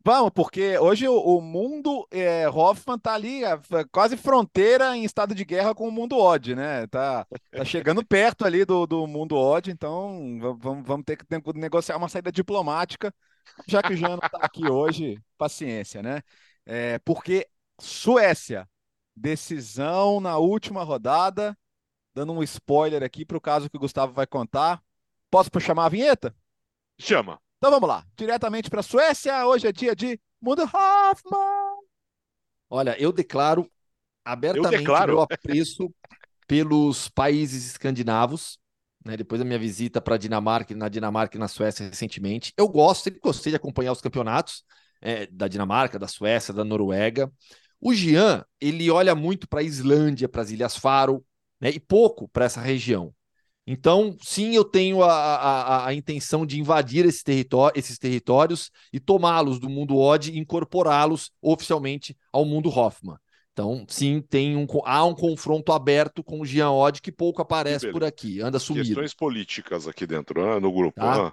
Vamos, 0.06 0.30
porque 0.32 0.78
hoje 0.78 1.08
o, 1.08 1.16
o 1.18 1.40
mundo 1.40 2.06
é, 2.12 2.48
Hoffman 2.48 2.96
tá 2.96 3.12
ali, 3.12 3.42
é, 3.42 3.58
quase 3.90 4.16
fronteira 4.16 4.96
em 4.96 5.02
estado 5.02 5.34
de 5.34 5.44
guerra 5.44 5.74
com 5.74 5.88
o 5.88 5.90
mundo 5.90 6.16
Odd, 6.16 6.54
né? 6.54 6.86
Tá, 6.86 7.26
tá 7.50 7.64
chegando 7.64 8.04
perto 8.06 8.44
ali 8.44 8.64
do, 8.64 8.86
do 8.86 9.04
mundo 9.08 9.34
Odd, 9.34 9.68
então 9.68 10.38
vamos, 10.60 10.86
vamos 10.86 11.04
ter 11.04 11.16
que 11.16 11.24
negociar 11.56 11.96
uma 11.96 12.08
saída 12.08 12.30
diplomática 12.30 13.12
já 13.66 13.82
que 13.82 13.94
o 13.94 13.96
Jean 13.96 14.10
não 14.10 14.24
está 14.24 14.38
aqui 14.38 14.66
hoje, 14.70 15.20
paciência, 15.36 16.00
né? 16.00 16.22
É, 16.64 17.00
porque 17.00 17.48
Suécia, 17.80 18.68
decisão 19.16 20.20
na 20.20 20.38
última 20.38 20.84
rodada, 20.84 21.58
dando 22.14 22.32
um 22.32 22.44
spoiler 22.44 23.02
aqui 23.02 23.24
para 23.24 23.36
o 23.36 23.40
caso 23.40 23.68
que 23.68 23.76
o 23.76 23.80
Gustavo 23.80 24.12
vai 24.12 24.26
contar. 24.28 24.80
Posso 25.28 25.50
chamar 25.58 25.86
a 25.86 25.88
vinheta? 25.88 26.32
Chama. 26.96 27.40
Então 27.58 27.70
vamos 27.70 27.88
lá, 27.88 28.04
diretamente 28.16 28.68
para 28.68 28.80
a 28.80 28.82
Suécia. 28.82 29.46
Hoje 29.46 29.66
é 29.66 29.72
dia 29.72 29.96
de 29.96 30.20
Mundo 30.40 30.62
Hoffman. 30.62 31.80
Olha, 32.68 33.00
eu 33.00 33.12
declaro 33.12 33.70
abertamente 34.24 34.74
eu 34.74 34.80
declaro. 34.80 35.12
meu 35.12 35.22
apreço 35.22 35.94
pelos 36.46 37.08
países 37.08 37.66
escandinavos 37.66 38.58
né, 39.06 39.16
depois 39.16 39.38
da 39.38 39.44
minha 39.44 39.58
visita 39.58 40.00
para 40.00 40.16
Dinamarca, 40.16 40.74
na 40.74 40.88
Dinamarca 40.88 41.36
e 41.36 41.40
na 41.40 41.48
Suécia 41.48 41.88
recentemente. 41.88 42.52
Eu 42.56 42.68
gosto, 42.68 43.04
sempre 43.04 43.20
gostei 43.20 43.50
de 43.50 43.56
acompanhar 43.56 43.92
os 43.92 44.00
campeonatos 44.00 44.64
é, 45.00 45.26
da 45.28 45.46
Dinamarca, 45.46 45.98
da 45.98 46.08
Suécia, 46.08 46.52
da 46.52 46.64
Noruega. 46.64 47.32
O 47.80 47.94
Jean, 47.94 48.44
ele 48.60 48.90
olha 48.90 49.14
muito 49.14 49.48
para 49.48 49.60
a 49.60 49.62
Islândia, 49.62 50.28
para 50.28 50.42
as 50.42 50.50
Ilhas 50.50 50.76
Faro, 50.76 51.24
né, 51.60 51.70
e 51.70 51.78
pouco 51.78 52.28
para 52.28 52.46
essa 52.46 52.60
região. 52.60 53.14
Então, 53.66 54.16
sim, 54.22 54.54
eu 54.54 54.64
tenho 54.64 55.02
a, 55.02 55.12
a, 55.12 55.86
a 55.88 55.94
intenção 55.94 56.46
de 56.46 56.60
invadir 56.60 57.04
esse 57.04 57.24
território, 57.24 57.76
esses 57.76 57.98
territórios 57.98 58.70
e 58.92 59.00
tomá-los 59.00 59.58
do 59.58 59.68
mundo 59.68 59.96
Odd 59.96 60.30
e 60.30 60.38
incorporá-los 60.38 61.32
oficialmente 61.42 62.16
ao 62.32 62.44
mundo 62.44 62.68
Hoffman. 62.68 63.16
Então, 63.52 63.84
sim, 63.88 64.20
tem 64.20 64.54
um, 64.54 64.66
há 64.84 65.04
um 65.04 65.14
confronto 65.14 65.72
aberto 65.72 66.22
com 66.22 66.40
o 66.40 66.46
Jean 66.46 66.70
Odd 66.70 67.00
que 67.00 67.10
pouco 67.10 67.42
aparece 67.42 67.90
por 67.90 68.04
aqui, 68.04 68.40
anda 68.40 68.58
sumido. 68.58 68.86
Questões 68.86 69.14
políticas 69.14 69.88
aqui 69.88 70.06
dentro, 70.06 70.44
né, 70.44 70.60
no 70.60 70.70
grupo. 70.70 71.00
Tá? 71.00 71.32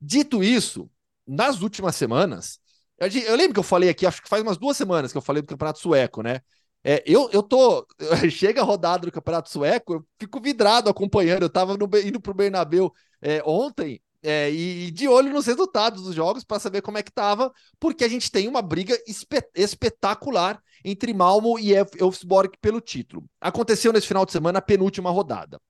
Dito 0.00 0.42
isso, 0.42 0.90
nas 1.26 1.60
últimas 1.60 1.94
semanas, 1.94 2.58
eu 2.98 3.36
lembro 3.36 3.54
que 3.54 3.60
eu 3.60 3.64
falei 3.64 3.90
aqui, 3.90 4.06
acho 4.06 4.22
que 4.22 4.28
faz 4.28 4.42
umas 4.42 4.58
duas 4.58 4.76
semanas 4.76 5.12
que 5.12 5.18
eu 5.18 5.22
falei 5.22 5.42
do 5.42 5.48
Campeonato 5.48 5.78
Sueco, 5.78 6.22
né? 6.22 6.40
É, 6.82 7.02
eu, 7.06 7.28
eu 7.32 7.42
tô. 7.42 7.86
Chega 8.30 8.62
a 8.62 8.64
rodada 8.64 9.06
do 9.06 9.12
Campeonato 9.12 9.50
Sueco, 9.50 9.94
eu 9.94 10.06
fico 10.18 10.40
vidrado 10.40 10.88
acompanhando. 10.88 11.42
Eu 11.42 11.50
tava 11.50 11.76
no, 11.76 11.88
indo 12.04 12.20
pro 12.20 12.34
Bernabeu 12.34 12.92
é, 13.20 13.42
ontem 13.44 14.00
é, 14.22 14.50
e, 14.50 14.90
de 14.90 15.08
olho 15.08 15.32
nos 15.32 15.46
resultados 15.46 16.02
dos 16.02 16.14
jogos 16.14 16.44
para 16.44 16.58
saber 16.58 16.82
como 16.82 16.98
é 16.98 17.02
que 17.02 17.12
tava, 17.12 17.52
porque 17.78 18.04
a 18.04 18.08
gente 18.08 18.30
tem 18.30 18.48
uma 18.48 18.62
briga 18.62 18.96
espetacular 19.54 20.62
entre 20.84 21.12
Malmo 21.12 21.58
e 21.58 21.72
Elfsborg 21.72 22.56
pelo 22.60 22.80
título. 22.80 23.24
Aconteceu 23.40 23.92
nesse 23.92 24.06
final 24.06 24.24
de 24.24 24.32
semana 24.32 24.58
a 24.58 24.62
penúltima 24.62 25.10
rodada. 25.10 25.60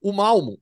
O 0.00 0.12
Malmo 0.12 0.60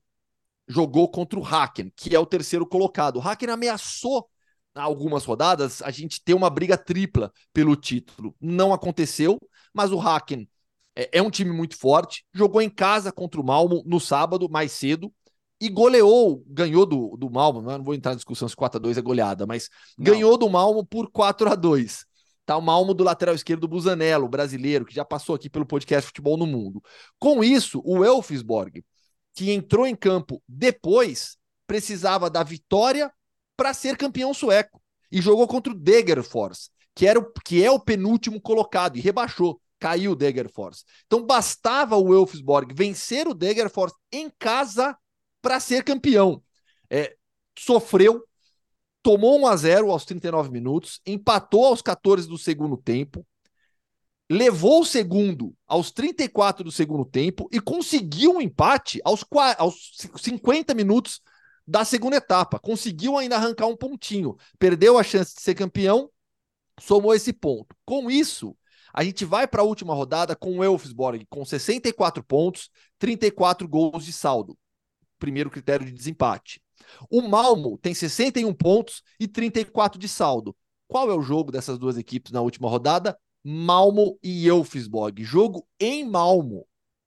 jogou 0.69 1.11
contra 1.11 1.39
o 1.39 1.45
Haken, 1.45 1.93
que 1.97 2.15
é 2.15 2.19
o 2.19 2.27
terceiro 2.27 2.67
colocado. 2.67 3.17
O 3.17 3.21
Haken 3.21 3.51
ameaçou 3.51 4.29
algumas 4.75 5.25
rodadas 5.25 5.83
a 5.83 5.91
gente 5.91 6.23
ter 6.23 6.35
uma 6.35 6.51
briga 6.51 6.77
tripla 6.77 7.33
pelo 7.53 7.77
título. 7.77 8.35
Não 8.41 8.73
aconteceu, 8.73 9.39
mas 9.73 9.93
o 9.93 10.01
Haken 10.01 10.49
é, 10.95 11.19
é 11.19 11.23
um 11.23 11.31
time 11.31 11.53
muito 11.53 11.77
forte. 11.77 12.25
Jogou 12.33 12.63
em 12.63 12.71
casa 12.71 13.13
contra 13.13 13.41
o 13.41 13.45
Malmo 13.45 13.83
no 13.87 14.01
sábado, 14.01 14.49
mais 14.49 14.73
cedo 14.73 15.13
e 15.61 15.69
goleou, 15.69 16.43
ganhou 16.47 16.87
do, 16.87 17.17
do 17.19 17.31
Malmo, 17.31 17.61
não 17.61 17.85
vou 17.85 17.95
entrar 17.95 18.13
na 18.13 18.17
discussão 18.17 18.49
se 18.49 18.57
4x2 18.57 18.97
é 18.97 19.03
goleada, 19.03 19.47
mas 19.47 19.69
não. 19.99 20.07
ganhou 20.07 20.39
do 20.39 20.49
Malmo 20.49 20.85
por 20.87 21.11
4 21.11 21.51
a 21.51 21.55
2 21.55 22.07
Tá 22.47 22.57
o 22.57 22.63
Malmo 22.63 22.95
do 22.95 23.05
lateral 23.05 23.35
esquerdo 23.35 23.61
do 23.61 23.69
Busanello, 23.69 24.29
brasileiro, 24.29 24.85
que 24.85 24.93
já 24.93 25.05
passou 25.05 25.37
aqui 25.37 25.49
pelo 25.49 25.65
podcast 25.65 26.09
Futebol 26.09 26.37
no 26.37 26.49
Mundo. 26.49 26.83
Com 27.17 27.45
isso, 27.45 27.81
o 27.85 28.05
Elfsborg, 28.05 28.85
que 29.35 29.53
entrou 29.53 29.87
em 29.87 29.95
campo 29.95 30.43
depois, 30.49 31.37
precisava 31.65 32.29
da 32.29 32.43
vitória 32.43 33.13
para 33.61 33.75
ser 33.75 33.99
campeão 33.99 34.33
sueco. 34.33 34.81
E 35.13 35.21
jogou 35.21 35.47
contra 35.47 35.71
o 35.71 35.77
Degerfors, 35.77 36.71
que, 36.95 37.07
era 37.07 37.19
o, 37.19 37.33
que 37.45 37.63
é 37.63 37.71
o 37.71 37.79
penúltimo 37.79 38.41
colocado, 38.41 38.97
e 38.97 39.03
rebaixou. 39.03 39.61
Caiu 39.79 40.13
o 40.13 40.17
Degerfors. 40.17 40.83
Então 41.07 41.27
bastava 41.27 41.95
o 41.95 42.15
Elfsborg 42.15 42.73
vencer 42.75 43.29
o 43.29 43.35
Degerfors 43.35 43.93
em 44.11 44.33
casa 44.39 44.97
para 45.43 45.61
ser 45.61 45.85
campeão. 45.85 46.43
É, 46.89 47.15
sofreu, 47.59 48.25
tomou 49.03 49.39
1 49.41 49.47
a 49.47 49.57
0 49.57 49.91
aos 49.91 50.07
39 50.07 50.51
minutos, 50.51 50.99
empatou 51.05 51.67
aos 51.67 51.83
14 51.83 52.27
do 52.27 52.39
segundo 52.39 52.79
tempo, 52.79 53.27
levou 54.31 54.81
o 54.81 54.87
segundo 54.87 55.55
aos 55.67 55.91
34 55.91 56.65
do 56.65 56.73
segundo 56.73 57.05
tempo 57.05 57.47
e 57.53 57.61
conseguiu 57.61 58.37
um 58.37 58.41
empate 58.41 59.03
aos, 59.05 59.23
aos 59.59 59.97
50 60.17 60.73
minutos 60.73 61.21
da 61.71 61.85
segunda 61.85 62.17
etapa. 62.17 62.59
Conseguiu 62.59 63.17
ainda 63.17 63.37
arrancar 63.37 63.67
um 63.67 63.77
pontinho. 63.77 64.37
Perdeu 64.59 64.99
a 64.99 65.03
chance 65.03 65.35
de 65.35 65.41
ser 65.41 65.55
campeão, 65.55 66.11
somou 66.81 67.15
esse 67.15 67.33
ponto. 67.33 67.77
Com 67.85 68.11
isso, 68.11 68.57
a 68.93 69.05
gente 69.05 69.25
vai 69.25 69.47
para 69.47 69.63
a 69.63 69.65
última 69.65 69.95
rodada 69.95 70.35
com 70.35 70.59
o 70.59 70.65
Elfsborg 70.65 71.27
com 71.31 71.45
64 71.45 72.25
pontos, 72.25 72.71
34 72.99 73.69
gols 73.69 74.05
de 74.05 74.13
saldo 74.13 74.59
primeiro 75.21 75.51
critério 75.51 75.87
de 75.87 75.93
desempate. 75.93 76.61
O 77.09 77.21
Malmo 77.21 77.79
tem 77.79 77.95
61 77.95 78.53
pontos 78.55 79.03
e 79.21 79.29
34 79.29 80.01
de 80.01 80.09
saldo. 80.09 80.57
Qual 80.89 81.09
é 81.09 81.15
o 81.15 81.23
jogo 81.23 81.53
dessas 81.53 81.79
duas 81.79 81.97
equipes 81.97 82.33
na 82.33 82.41
última 82.41 82.69
rodada? 82.69 83.17
Malmo 83.45 84.19
e 84.23 84.49
Elfsborg. 84.49 85.23
Jogo 85.23 85.65
em 85.79 86.09
Malmo. 86.09 86.67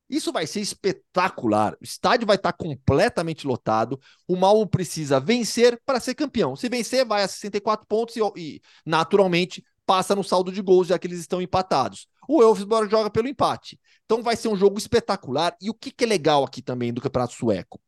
Isso 0.10 0.32
vai 0.32 0.46
ser 0.46 0.60
espetacular. 0.60 1.74
O 1.82 1.84
estádio 1.84 2.28
vai 2.28 2.36
estar 2.36 2.54
completamente 2.54 3.48
lotado. 3.48 4.00
O 4.28 4.36
Malmo 4.36 4.68
precisa 4.68 5.20
vencer 5.20 5.80
para 5.86 6.00
ser 6.00 6.14
campeão. 6.14 6.56
Se 6.56 6.70
vencer, 6.70 7.06
vai 7.06 7.24
a 7.24 7.28
64 7.28 7.86
pontos 7.88 8.16
e, 8.16 8.22
e, 8.38 8.62
naturalmente 8.86 9.64
passa 9.86 10.16
no 10.16 10.24
saldo 10.24 10.52
de 10.52 10.62
gols, 10.62 10.88
já 10.88 11.00
que 11.00 11.08
eles 11.08 11.20
estão 11.20 11.42
empatados. 11.42 12.08
O 12.28 12.42
Elfsborg 12.42 12.90
joga 12.90 13.10
pelo 13.10 13.28
empate. 13.28 13.80
Então 14.06 14.22
vai 14.22 14.36
ser 14.36 14.48
um 14.48 14.56
jogo 14.56 14.78
espetacular. 14.78 15.56
E 15.62 15.70
o 15.70 15.74
que, 15.74 15.92
que 15.92 16.04
é 16.04 16.08
legal 16.08 16.44
aqui 16.44 16.62
também 16.62 16.94
do 16.94 17.02
Campeonato 17.02 17.34
Sueco? 17.34 17.82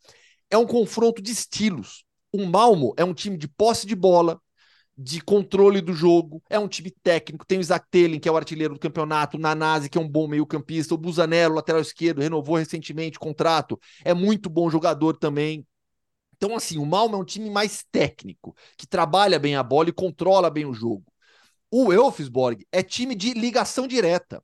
é 0.49 0.57
um 0.57 0.65
confronto 0.65 1.21
de 1.21 1.31
estilos. 1.31 2.03
O 2.31 2.45
Malmo 2.45 2.93
é 2.97 3.03
um 3.03 3.13
time 3.13 3.37
de 3.37 3.47
posse 3.47 3.87
de 3.87 3.95
bola, 3.95 4.41
de 4.97 5.19
controle 5.21 5.81
do 5.81 5.93
jogo, 5.93 6.41
é 6.49 6.57
um 6.57 6.67
time 6.67 6.89
técnico. 6.89 7.45
Tem 7.45 7.57
o 7.57 7.61
Isaac 7.61 7.87
Telen, 7.91 8.19
que 8.19 8.29
é 8.29 8.31
o 8.31 8.37
artilheiro 8.37 8.73
do 8.73 8.79
campeonato, 8.79 9.37
o 9.37 9.39
Nanase, 9.39 9.89
que 9.89 9.97
é 9.97 10.01
um 10.01 10.07
bom 10.07 10.27
meio-campista, 10.27 10.93
o 10.93 10.97
Busanello, 10.97 11.55
lateral 11.55 11.81
esquerdo, 11.81 12.21
renovou 12.21 12.55
recentemente 12.55 13.17
o 13.17 13.21
contrato, 13.21 13.79
é 14.03 14.13
muito 14.13 14.49
bom 14.49 14.69
jogador 14.69 15.17
também. 15.17 15.65
Então, 16.37 16.55
assim, 16.55 16.77
o 16.77 16.85
Malmo 16.85 17.15
é 17.15 17.19
um 17.19 17.25
time 17.25 17.49
mais 17.49 17.83
técnico, 17.91 18.55
que 18.77 18.87
trabalha 18.87 19.39
bem 19.39 19.55
a 19.55 19.63
bola 19.63 19.89
e 19.89 19.93
controla 19.93 20.49
bem 20.49 20.65
o 20.65 20.73
jogo. 20.73 21.05
O 21.69 21.91
Elfsborg 21.91 22.65
é 22.71 22.81
time 22.81 23.15
de 23.15 23.33
ligação 23.33 23.87
direta. 23.87 24.41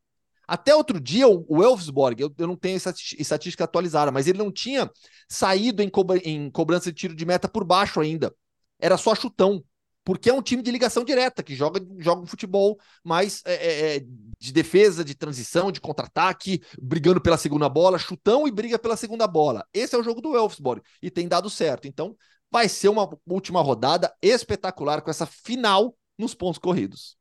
Até 0.48 0.76
outro 0.76 1.00
dia, 1.00 1.28
o 1.30 1.64
Elfsborg, 1.64 2.22
eu, 2.22 2.48
não 2.48 2.58
tenho 2.58 2.76
essa 2.76 2.94
estatística 3.18 3.64
atualizada, 3.64 4.12
mas 4.12 4.28
ele 4.28 4.38
não 4.38 4.52
tinha 4.52 4.90
saído 5.30 5.82
em 5.82 6.50
cobrança 6.50 6.92
de 6.92 6.98
tiro 6.98 7.16
de 7.16 7.26
meta 7.26 7.48
por 7.48 7.64
baixo 7.64 8.02
ainda. 8.02 8.36
Era 8.78 8.98
só 8.98 9.16
chutão 9.16 9.64
porque 10.04 10.30
é 10.30 10.34
um 10.34 10.42
time 10.42 10.62
de 10.62 10.72
ligação 10.72 11.04
direta, 11.04 11.44
que 11.44 11.56
joga, 11.56 11.80
joga 12.00 12.22
um 12.22 12.28
futebol 12.28 12.80
mais 13.04 13.42
é, 13.46 13.54
é, 13.54 13.96
é, 13.96 14.00
de 14.40 14.52
defesa, 14.52 15.04
de 15.04 15.16
transição, 15.16 15.72
de 15.72 15.80
contra-ataque, 15.80 16.62
brigando 16.82 17.22
pela 17.22 17.38
segunda 17.38 17.70
bola, 17.70 18.00
chutão 18.00 18.48
e 18.48 18.52
briga 18.52 18.80
pela 18.80 18.98
segunda 18.98 19.28
bola. 19.28 19.66
Esse 19.74 19.96
é 19.96 19.98
o 19.98 20.04
jogo 20.04 20.22
do 20.22 20.36
Elfsborg 20.36 20.82
e 21.02 21.12
tem 21.12 21.28
dado 21.28 21.50
certo. 21.50 21.88
Então, 21.88 22.16
vai 22.50 22.68
ser 22.68 22.90
uma 22.90 23.10
última 23.28 23.62
rodada 23.62 24.14
espetacular 24.22 25.02
com 25.02 25.10
essa 25.10 25.26
final 25.26 25.96
nos 26.18 26.34
pontos 26.34 26.60
corridos. 26.60 27.16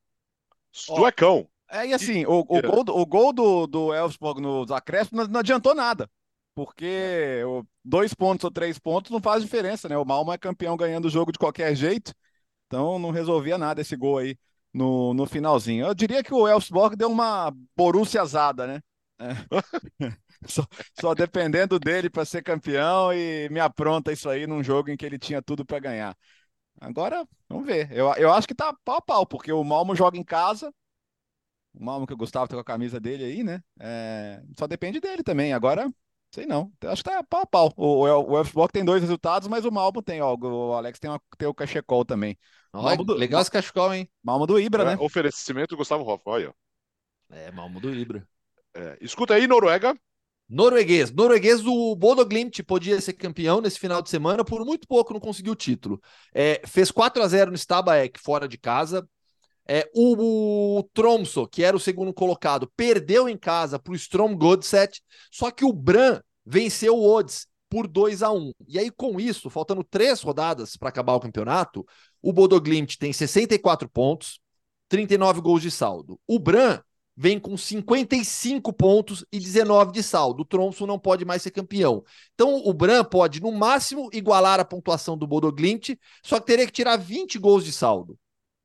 Suecão. 0.72 1.48
É, 1.70 1.86
e 1.86 1.94
assim, 1.94 2.24
o, 2.26 2.40
o, 2.40 2.62
gol, 2.62 2.84
do, 2.84 2.96
o 2.96 3.06
gol 3.06 3.32
do, 3.32 3.66
do 3.66 3.94
Elfsborg 3.94 4.40
nos 4.40 4.70
acréscimos 4.70 5.26
não, 5.26 5.32
não 5.34 5.40
adiantou 5.40 5.74
nada 5.74 6.10
porque 6.54 7.42
dois 7.82 8.12
pontos 8.12 8.44
ou 8.44 8.50
três 8.50 8.78
pontos 8.78 9.10
não 9.10 9.20
faz 9.20 9.42
diferença, 9.42 9.88
né? 9.88 9.96
O 9.96 10.04
Malmo 10.04 10.32
é 10.32 10.36
campeão 10.36 10.76
ganhando 10.76 11.06
o 11.06 11.10
jogo 11.10 11.32
de 11.32 11.38
qualquer 11.38 11.74
jeito. 11.74 12.12
Então 12.70 13.00
não 13.00 13.10
resolvia 13.10 13.58
nada 13.58 13.80
esse 13.80 13.96
gol 13.96 14.18
aí 14.18 14.38
no, 14.72 15.12
no 15.12 15.26
finalzinho. 15.26 15.86
Eu 15.86 15.92
diria 15.94 16.22
que 16.22 16.32
o 16.32 16.46
Elfsborg 16.46 16.94
deu 16.94 17.10
uma 17.10 17.52
borussiazada, 17.76 18.64
né? 18.64 18.80
É. 19.18 19.34
só, 20.46 20.64
só, 21.00 21.12
dependendo 21.12 21.80
dele 21.80 22.08
para 22.08 22.24
ser 22.24 22.42
campeão 22.44 23.12
e 23.12 23.48
me 23.50 23.58
apronta 23.58 24.12
isso 24.12 24.28
aí 24.28 24.46
num 24.46 24.62
jogo 24.62 24.88
em 24.88 24.96
que 24.96 25.04
ele 25.04 25.18
tinha 25.18 25.42
tudo 25.42 25.64
para 25.66 25.80
ganhar. 25.80 26.16
Agora, 26.80 27.26
vamos 27.48 27.66
ver. 27.66 27.90
Eu, 27.90 28.14
eu 28.14 28.32
acho 28.32 28.46
que 28.46 28.54
tá 28.54 28.72
pau 28.84 28.98
a 28.98 29.02
pau, 29.02 29.26
porque 29.26 29.52
o 29.52 29.64
Malmo 29.64 29.96
joga 29.96 30.16
em 30.16 30.24
casa. 30.24 30.72
O 31.74 31.84
Malmo 31.84 32.06
que 32.06 32.14
o 32.14 32.16
Gustavo 32.16 32.46
tá 32.46 32.54
com 32.54 32.60
a 32.60 32.64
camisa 32.64 33.00
dele 33.00 33.24
aí, 33.24 33.42
né? 33.42 33.60
É, 33.80 34.40
só 34.56 34.68
depende 34.68 35.00
dele 35.00 35.24
também. 35.24 35.52
Agora, 35.52 35.92
Sei 36.32 36.46
não. 36.46 36.72
Acho 36.84 37.02
que 37.02 37.10
tá 37.10 37.22
pau 37.24 37.40
a 37.42 37.46
pau. 37.46 37.72
O, 37.76 38.06
o, 38.06 38.30
o 38.32 38.38
Elfsborg 38.38 38.72
tem 38.72 38.84
dois 38.84 39.02
resultados, 39.02 39.48
mas 39.48 39.64
o 39.64 39.72
Malmo 39.72 40.00
tem, 40.00 40.22
ó. 40.22 40.36
O 40.36 40.74
Alex 40.74 40.98
tem, 40.98 41.10
uma, 41.10 41.20
tem 41.36 41.48
o 41.48 41.54
cachecol 41.54 42.04
também. 42.04 42.38
Olha, 42.72 42.96
do, 42.96 43.14
legal 43.14 43.40
esse 43.40 43.50
cachecol, 43.50 43.92
hein? 43.92 44.08
Malmo 44.22 44.46
do 44.46 44.58
Ibra, 44.58 44.82
é, 44.82 44.86
né? 44.86 44.96
Oferecimento 45.00 45.76
Gustavo 45.76 46.04
Hoff, 46.04 46.22
olha. 46.26 46.54
É, 47.30 47.50
Malmo 47.50 47.80
do 47.80 47.92
Ibra. 47.92 48.26
É, 48.74 48.96
escuta 49.00 49.34
aí, 49.34 49.48
Noruega. 49.48 49.98
Norueguês. 50.48 51.12
Norueguês, 51.12 51.64
o 51.64 51.94
Bodo 51.94 52.24
Glimt 52.24 52.62
podia 52.62 53.00
ser 53.00 53.12
campeão 53.12 53.60
nesse 53.60 53.78
final 53.78 54.02
de 54.02 54.10
semana, 54.10 54.44
por 54.44 54.64
muito 54.64 54.86
pouco 54.86 55.12
não 55.12 55.20
conseguiu 55.20 55.52
o 55.52 55.56
título. 55.56 56.00
É, 56.34 56.60
fez 56.66 56.90
4 56.90 57.22
a 57.22 57.28
0 57.28 57.50
no 57.50 57.56
Stabaek, 57.56 58.18
fora 58.20 58.48
de 58.48 58.58
casa. 58.58 59.08
É, 59.72 59.88
o, 59.94 60.78
o 60.78 60.82
Tromso, 60.92 61.46
que 61.46 61.62
era 61.62 61.76
o 61.76 61.80
segundo 61.80 62.12
colocado, 62.12 62.68
perdeu 62.76 63.28
em 63.28 63.36
casa 63.36 63.78
para 63.78 63.92
o 63.92 63.94
Strom 63.94 64.36
Godset, 64.36 65.00
só 65.30 65.48
que 65.52 65.64
o 65.64 65.72
Bran 65.72 66.20
venceu 66.44 66.96
o 66.96 67.08
Odds 67.08 67.46
por 67.68 67.86
2 67.86 68.20
a 68.24 68.32
1 68.32 68.52
E 68.66 68.80
aí, 68.80 68.90
com 68.90 69.20
isso, 69.20 69.48
faltando 69.48 69.84
três 69.84 70.22
rodadas 70.22 70.76
para 70.76 70.88
acabar 70.88 71.14
o 71.14 71.20
campeonato, 71.20 71.86
o 72.20 72.32
Bodoglimt 72.32 72.98
tem 72.98 73.12
64 73.12 73.88
pontos, 73.88 74.40
39 74.88 75.40
gols 75.40 75.62
de 75.62 75.70
saldo. 75.70 76.18
O 76.26 76.40
Bran 76.40 76.80
vem 77.16 77.38
com 77.38 77.56
55 77.56 78.72
pontos 78.72 79.24
e 79.30 79.38
19 79.38 79.92
de 79.92 80.02
saldo. 80.02 80.42
O 80.42 80.44
Tromso 80.44 80.84
não 80.84 80.98
pode 80.98 81.24
mais 81.24 81.42
ser 81.42 81.52
campeão. 81.52 82.02
Então, 82.34 82.60
o 82.64 82.74
Bran 82.74 83.04
pode, 83.04 83.40
no 83.40 83.52
máximo, 83.52 84.10
igualar 84.12 84.58
a 84.58 84.64
pontuação 84.64 85.16
do 85.16 85.28
Bodoglimt, 85.28 85.96
só 86.24 86.40
que 86.40 86.46
teria 86.46 86.66
que 86.66 86.72
tirar 86.72 86.96
20 86.96 87.38
gols 87.38 87.64
de 87.64 87.72
saldo. 87.72 88.18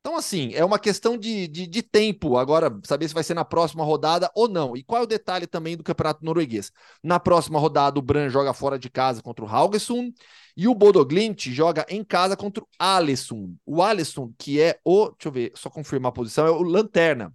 Então, 0.06 0.16
assim, 0.18 0.54
é 0.54 0.64
uma 0.64 0.78
questão 0.78 1.18
de, 1.18 1.48
de, 1.48 1.66
de, 1.66 1.82
tempo 1.82 2.38
agora, 2.38 2.80
saber 2.84 3.08
se 3.08 3.14
vai 3.16 3.24
ser 3.24 3.34
na 3.34 3.44
próxima 3.44 3.84
rodada 3.84 4.30
ou 4.36 4.48
não. 4.48 4.78
E 4.78 4.84
qual 4.84 5.02
é 5.02 5.04
o 5.04 5.08
detalhe 5.08 5.48
também 5.48 5.76
do 5.76 5.84
campeonato 5.84 6.24
norueguês? 6.24 6.72
Na 7.02 7.20
próxima 7.20 7.58
rodada, 7.58 7.98
o 7.98 8.04
Bran 8.04 8.30
joga 8.30 8.54
fora 8.54 8.78
de 8.78 8.88
casa 8.88 9.24
contra 9.24 9.44
o 9.44 9.48
Haugesund 9.48 10.14
e 10.56 10.68
o 10.68 10.76
Bodoglint 10.76 11.48
joga 11.48 11.88
em 11.90 12.04
casa 12.04 12.38
contra 12.38 12.64
o 12.64 12.68
Alessund. 12.78 13.58
O 13.66 13.82
Alessund, 13.82 14.36
que 14.38 14.62
é 14.62 14.80
o, 14.86 15.10
deixa 15.10 15.28
eu 15.28 15.32
ver, 15.32 15.52
só 15.56 15.72
confirmar 15.72 16.10
a 16.10 16.14
posição, 16.14 16.46
é 16.46 16.52
o 16.52 16.62
lanterna 16.62 17.34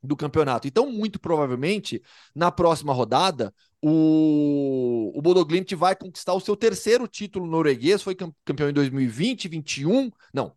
do 0.00 0.14
campeonato. 0.14 0.68
Então, 0.68 0.88
muito 0.92 1.18
provavelmente, 1.18 2.00
na 2.32 2.52
próxima 2.52 2.92
rodada, 2.92 3.52
o, 3.82 5.12
o 5.16 5.20
Bodoglint 5.20 5.72
vai 5.74 5.96
conquistar 5.96 6.34
o 6.34 6.40
seu 6.40 6.56
terceiro 6.56 7.08
título 7.08 7.44
norueguês, 7.44 8.02
foi 8.02 8.14
campeão 8.14 8.70
em 8.70 8.72
2020, 8.72 9.48
21, 9.48 10.12
não, 10.32 10.52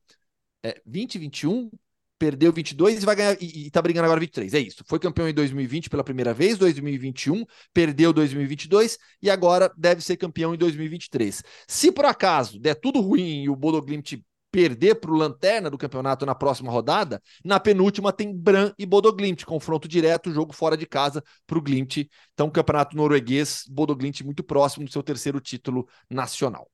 é, 0.64 0.82
20, 0.86 1.18
21, 1.18 1.70
perdeu 2.18 2.51
22 2.51 3.01
e 3.01 3.05
vai 3.05 3.16
ganhar 3.16 3.38
e, 3.41 3.68
e 3.68 3.72
tá 3.72 3.82
brigando 3.82 4.05
agora 4.05 4.20
23. 4.20 4.53
É 4.53 4.60
isso. 4.60 4.84
Foi 4.88 4.99
campeão 4.99 5.28
em 5.28 5.34
2020 5.34 5.89
pela 5.89 6.03
primeira 6.03 6.34
vez, 6.34 6.58
2021, 6.58 7.45
perdeu 7.74 8.12
2022 8.12 8.97
e 9.22 9.30
agora 9.30 9.72
deve 9.78 10.01
ser 10.01 10.18
campeão 10.18 10.53
em 10.53 10.58
2023. 10.58 11.43
Se 11.68 11.91
por 11.91 12.05
acaso 12.05 12.60
der 12.60 12.76
tudo 12.76 12.99
ruim 12.99 13.43
e 13.43 13.49
o 13.49 13.55
Bodo 13.55 13.82
Glimt 13.82 14.24
perder 14.49 14.95
para 14.95 15.12
o 15.12 15.16
Lanterna 15.16 15.70
do 15.70 15.78
campeonato 15.78 16.26
na 16.26 16.34
próxima 16.34 16.72
rodada, 16.72 17.22
na 17.43 17.60
penúltima 17.60 18.14
tem 18.14 18.36
Bran 18.36 18.74
e 18.78 18.86
Bodo 18.86 19.14
Glimt, 19.14 19.45
confronto 19.45 19.88
direto, 19.88 20.32
jogo 20.32 20.53
fora 20.53 20.78
de 20.78 20.88
casa 20.88 21.24
para 21.45 21.58
o 21.58 21.62
Glimt. 21.62 22.10
Então, 22.34 22.49
campeonato 22.49 22.95
norueguês, 22.95 23.64
Bodo 23.70 23.95
Glimt 23.95 24.24
muito 24.24 24.43
próximo 24.43 24.86
do 24.86 24.91
seu 24.91 25.03
terceiro 25.03 25.39
título 25.39 25.88
nacional. 26.10 26.68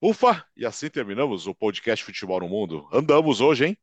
Ufa! 0.00 0.44
E 0.54 0.66
assim 0.66 0.90
terminamos 0.90 1.46
o 1.46 1.54
podcast 1.54 2.04
Futebol 2.04 2.40
no 2.40 2.48
Mundo. 2.48 2.86
Andamos 2.92 3.40
hoje, 3.40 3.66
hein? 3.66 3.78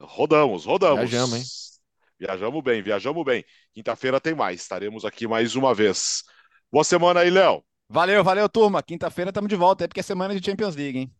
Rodamos, 0.00 0.64
rodamos. 0.64 1.10
Viajamos, 1.10 1.34
hein? 1.34 1.44
Viajamos 2.18 2.62
bem, 2.62 2.82
viajamos 2.82 3.24
bem. 3.24 3.44
Quinta-feira 3.74 4.18
tem 4.18 4.34
mais, 4.34 4.62
estaremos 4.62 5.04
aqui 5.04 5.26
mais 5.26 5.54
uma 5.54 5.74
vez. 5.74 6.22
Boa 6.72 6.84
semana 6.84 7.20
aí, 7.20 7.30
Léo. 7.30 7.62
Valeu, 7.88 8.24
valeu, 8.24 8.48
turma. 8.48 8.82
Quinta-feira 8.82 9.28
estamos 9.28 9.48
de 9.48 9.56
volta, 9.56 9.84
é 9.84 9.88
porque 9.88 10.00
é 10.00 10.02
semana 10.02 10.34
de 10.34 10.44
Champions 10.44 10.74
League, 10.74 10.98
hein? 10.98 11.14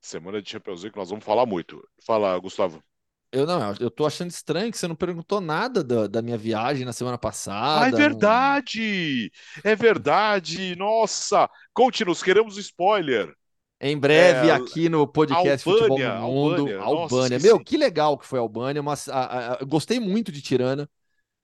Semana 0.00 0.40
de 0.40 0.48
Champions 0.48 0.82
League, 0.82 0.96
nós 0.96 1.10
vamos 1.10 1.24
falar 1.24 1.44
muito. 1.44 1.86
Fala, 2.06 2.38
Gustavo. 2.38 2.82
Eu 3.30 3.46
não, 3.46 3.74
eu 3.78 3.90
tô 3.90 4.06
achando 4.06 4.30
estranho 4.30 4.72
que 4.72 4.78
você 4.78 4.88
não 4.88 4.96
perguntou 4.96 5.40
nada 5.40 5.84
da, 5.84 6.06
da 6.06 6.22
minha 6.22 6.36
viagem 6.38 6.84
na 6.84 6.92
semana 6.92 7.18
passada. 7.18 7.84
Ah, 7.84 7.88
é 7.88 7.92
verdade! 7.92 9.30
Não... 9.62 9.70
É 9.70 9.76
verdade! 9.76 10.74
Nossa! 10.76 11.48
Conte-nos, 11.72 12.22
queremos 12.22 12.56
spoiler. 12.56 13.32
Em 13.80 13.98
breve, 13.98 14.48
é, 14.48 14.50
aqui 14.52 14.90
no 14.90 15.06
podcast 15.08 15.66
Albânia, 15.66 15.88
Futebol 15.88 16.30
Mundo. 16.30 16.60
Albânia. 16.60 16.80
Albânia. 16.80 17.38
Nossa, 17.38 17.46
Meu, 17.46 17.58
que 17.58 17.78
legal 17.78 18.18
que 18.18 18.26
foi 18.26 18.38
a 18.38 18.42
Albânia. 18.42 18.82
Mas, 18.82 19.08
a, 19.08 19.54
a, 19.54 19.64
gostei 19.64 19.98
muito 19.98 20.30
de 20.30 20.42
Tirana. 20.42 20.88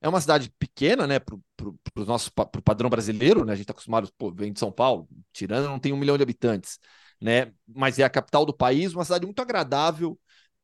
É 0.02 0.08
uma 0.08 0.20
cidade 0.20 0.52
pequena, 0.58 1.06
né, 1.06 1.18
pro, 1.18 1.40
pro, 1.56 1.74
pro 1.94 2.04
nosso 2.04 2.30
pro 2.30 2.62
padrão 2.62 2.90
brasileiro, 2.90 3.44
né? 3.44 3.54
A 3.54 3.56
gente 3.56 3.66
tá 3.66 3.72
acostumado, 3.72 4.10
pô, 4.18 4.30
vem 4.30 4.52
de 4.52 4.60
São 4.60 4.70
Paulo. 4.70 5.08
Tirana 5.32 5.66
não 5.66 5.78
tem 5.78 5.94
um 5.94 5.96
milhão 5.96 6.18
de 6.18 6.22
habitantes, 6.22 6.78
né? 7.18 7.52
Mas 7.66 7.98
é 7.98 8.04
a 8.04 8.10
capital 8.10 8.44
do 8.44 8.52
país, 8.54 8.92
uma 8.92 9.04
cidade 9.04 9.24
muito 9.24 9.40
agradável, 9.40 10.18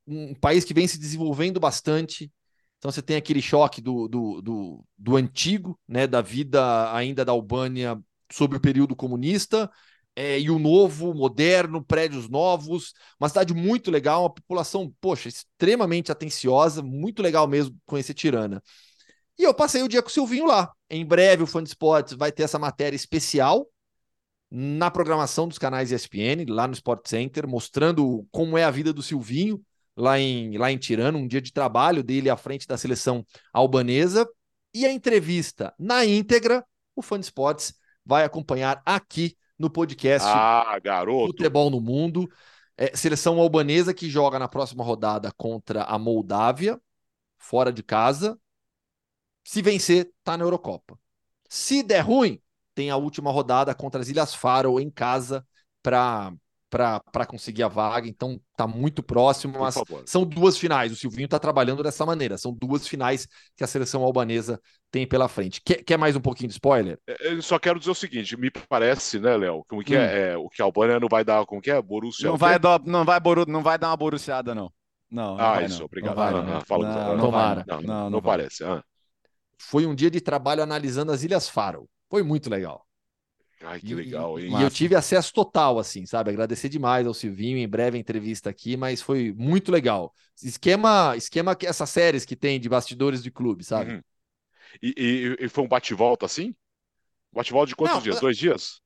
um 0.05 0.35
país 0.35 0.63
que 0.63 0.73
vem 0.73 0.87
se 0.87 0.99
desenvolvendo 0.99 1.59
bastante. 1.59 2.31
Então 2.77 2.91
você 2.91 3.01
tem 3.01 3.15
aquele 3.15 3.41
choque 3.41 3.81
do, 3.81 4.07
do, 4.07 4.41
do, 4.41 4.85
do 4.95 5.15
antigo, 5.15 5.79
né, 5.87 6.05
da 6.05 6.21
vida 6.21 6.93
ainda 6.93 7.25
da 7.25 7.31
Albânia 7.31 7.99
sob 8.31 8.57
o 8.57 8.59
período 8.59 8.95
comunista 8.95 9.71
é, 10.15 10.39
e 10.39 10.49
o 10.49 10.59
novo, 10.59 11.13
moderno, 11.13 11.83
prédios 11.83 12.29
novos, 12.29 12.93
uma 13.19 13.29
cidade 13.29 13.53
muito 13.53 13.89
legal, 13.89 14.23
uma 14.23 14.33
população, 14.33 14.93
poxa, 15.01 15.27
extremamente 15.27 16.11
atenciosa, 16.11 16.81
muito 16.83 17.21
legal 17.21 17.47
mesmo 17.47 17.75
conhecer 17.85 18.13
Tirana. 18.13 18.61
E 19.37 19.43
eu 19.43 19.53
passei 19.53 19.81
o 19.81 19.87
dia 19.87 20.01
com 20.01 20.09
o 20.09 20.11
Silvinho 20.11 20.45
lá. 20.45 20.71
Em 20.89 21.05
breve 21.05 21.43
o 21.43 21.47
Fã 21.47 21.63
de 21.63 21.69
Esportes 21.69 22.13
vai 22.13 22.31
ter 22.31 22.43
essa 22.43 22.59
matéria 22.59 22.95
especial 22.95 23.67
na 24.51 24.91
programação 24.91 25.47
dos 25.47 25.57
canais 25.57 25.91
ESPN, 25.91 26.45
lá 26.47 26.67
no 26.67 26.73
Sport 26.73 27.07
Center, 27.07 27.47
mostrando 27.47 28.27
como 28.31 28.55
é 28.55 28.63
a 28.63 28.69
vida 28.69 28.93
do 28.93 29.01
Silvinho 29.01 29.59
lá 29.97 30.19
em, 30.19 30.57
lá 30.57 30.71
em 30.71 30.77
Tirana, 30.77 31.17
um 31.17 31.27
dia 31.27 31.41
de 31.41 31.51
trabalho 31.51 32.03
dele 32.03 32.29
à 32.29 32.37
frente 32.37 32.67
da 32.67 32.77
seleção 32.77 33.25
albanesa. 33.51 34.27
E 34.71 34.85
a 34.85 34.91
entrevista 34.91 35.73
na 35.77 36.05
íntegra, 36.05 36.63
o 36.95 37.01
Fã 37.01 37.19
de 37.19 37.25
Esportes 37.25 37.73
vai 38.05 38.23
acompanhar 38.23 38.81
aqui 38.85 39.35
no 39.57 39.69
podcast 39.69 40.27
ah, 40.29 40.77
garoto. 40.79 41.27
Futebol 41.27 41.69
no 41.69 41.79
Mundo. 41.79 42.29
É, 42.75 42.95
seleção 42.95 43.39
albanesa 43.39 43.93
que 43.93 44.09
joga 44.09 44.39
na 44.39 44.47
próxima 44.47 44.83
rodada 44.83 45.31
contra 45.37 45.83
a 45.83 45.99
Moldávia, 45.99 46.81
fora 47.37 47.71
de 47.71 47.83
casa. 47.83 48.39
Se 49.43 49.61
vencer, 49.61 50.11
tá 50.23 50.35
na 50.35 50.43
Eurocopa. 50.43 50.97
Se 51.47 51.83
der 51.83 52.01
ruim, 52.01 52.41
tem 52.73 52.89
a 52.89 52.97
última 52.97 53.31
rodada 53.31 53.75
contra 53.75 54.01
as 54.01 54.09
Ilhas 54.09 54.33
Faro 54.33 54.79
em 54.79 54.89
casa 54.89 55.45
para 55.83 56.33
para 56.73 57.25
conseguir 57.27 57.61
a 57.61 57.67
vaga, 57.67 58.07
então 58.07 58.41
tá 58.57 58.65
muito 58.65 59.03
próximo, 59.03 59.59
mas 59.59 59.75
são 60.07 60.25
duas 60.25 60.57
finais. 60.57 60.91
O 60.91 60.95
Silvinho 60.95 61.27
tá 61.27 61.37
trabalhando 61.37 61.83
dessa 61.83 62.03
maneira, 62.03 62.35
são 62.35 62.51
duas 62.51 62.87
finais 62.87 63.27
que 63.55 63.63
a 63.63 63.67
seleção 63.67 64.01
albanesa 64.01 64.59
tem 64.89 65.05
pela 65.05 65.27
frente. 65.27 65.61
Quer, 65.63 65.83
quer 65.83 65.97
mais 65.97 66.15
um 66.15 66.19
pouquinho 66.19 66.47
de 66.47 66.53
spoiler? 66.53 66.97
É, 67.07 67.33
eu 67.33 67.41
só 67.43 67.59
quero 67.59 67.77
dizer 67.77 67.91
o 67.91 67.95
seguinte: 67.95 68.35
me 68.35 68.49
parece, 68.67 69.19
né, 69.19 69.37
Léo, 69.37 69.63
como 69.69 69.83
que 69.83 69.95
é, 69.95 69.99
hum. 69.99 70.01
é, 70.01 70.29
é, 70.31 70.37
o 70.37 70.49
que 70.49 70.63
a 70.63 70.65
Albânia 70.65 70.99
não 70.99 71.07
vai 71.07 71.23
dar, 71.23 71.45
como 71.45 71.61
que 71.61 71.69
é? 71.69 71.79
Borussia. 71.79 72.27
Não 72.27 72.37
vai, 72.37 72.57
dar, 72.57 72.81
não 72.83 73.05
vai, 73.05 73.19
boru, 73.19 73.45
não 73.47 73.61
vai 73.61 73.77
dar 73.77 73.89
uma 73.89 73.97
boruciada, 73.97 74.55
não. 74.55 74.71
Não, 75.11 75.37
não 75.37 75.45
ah, 75.45 75.53
vai, 75.53 75.65
isso, 75.65 75.77
não. 75.77 75.85
obrigado. 75.85 76.15
Não, 76.15 76.23
vai, 76.23 76.33
ah, 76.33 76.41
não. 76.41 76.61
Fala, 76.61 76.87
não, 76.87 77.17
não, 77.17 77.25
tomara. 77.25 77.65
Não, 77.67 77.81
não, 77.81 78.09
não 78.09 78.21
parece. 78.21 78.63
Ah. 78.63 78.83
Foi 79.59 79.85
um 79.85 79.93
dia 79.93 80.09
de 80.09 80.19
trabalho 80.19 80.63
analisando 80.63 81.11
as 81.11 81.23
Ilhas 81.23 81.47
Faro. 81.47 81.87
Foi 82.09 82.23
muito 82.23 82.49
legal. 82.49 82.83
Ai, 83.63 83.79
que 83.79 83.95
legal, 83.95 84.39
hein? 84.39 84.57
E, 84.59 84.61
eu 84.61 84.69
tive 84.69 84.95
acesso 84.95 85.33
total, 85.33 85.79
assim, 85.79 86.05
sabe? 86.05 86.29
Agradecer 86.29 86.69
demais 86.69 87.07
ao 87.07 87.13
Silvinho, 87.13 87.57
em 87.57 87.67
breve 87.67 87.97
a 87.97 87.99
entrevista 87.99 88.49
aqui, 88.49 88.75
mas 88.75 89.01
foi 89.01 89.33
muito 89.37 89.71
legal. 89.71 90.13
Esquema, 90.43 91.15
esquema 91.15 91.55
que 91.55 91.65
essas 91.65 91.89
séries 91.89 92.25
que 92.25 92.35
tem 92.35 92.59
de 92.59 92.67
bastidores 92.67 93.23
de 93.23 93.31
clube, 93.31 93.63
sabe? 93.63 93.93
Uhum. 93.93 94.01
E, 94.81 94.93
e, 94.97 95.45
e, 95.45 95.49
foi 95.49 95.63
um 95.63 95.67
bate-volta 95.67 96.25
assim? 96.25 96.53
Bate-volta 97.31 97.69
de 97.69 97.75
quantos 97.75 97.95
Não, 97.95 98.01
dias? 98.01 98.19
Dois 98.19 98.37
dias? 98.37 98.81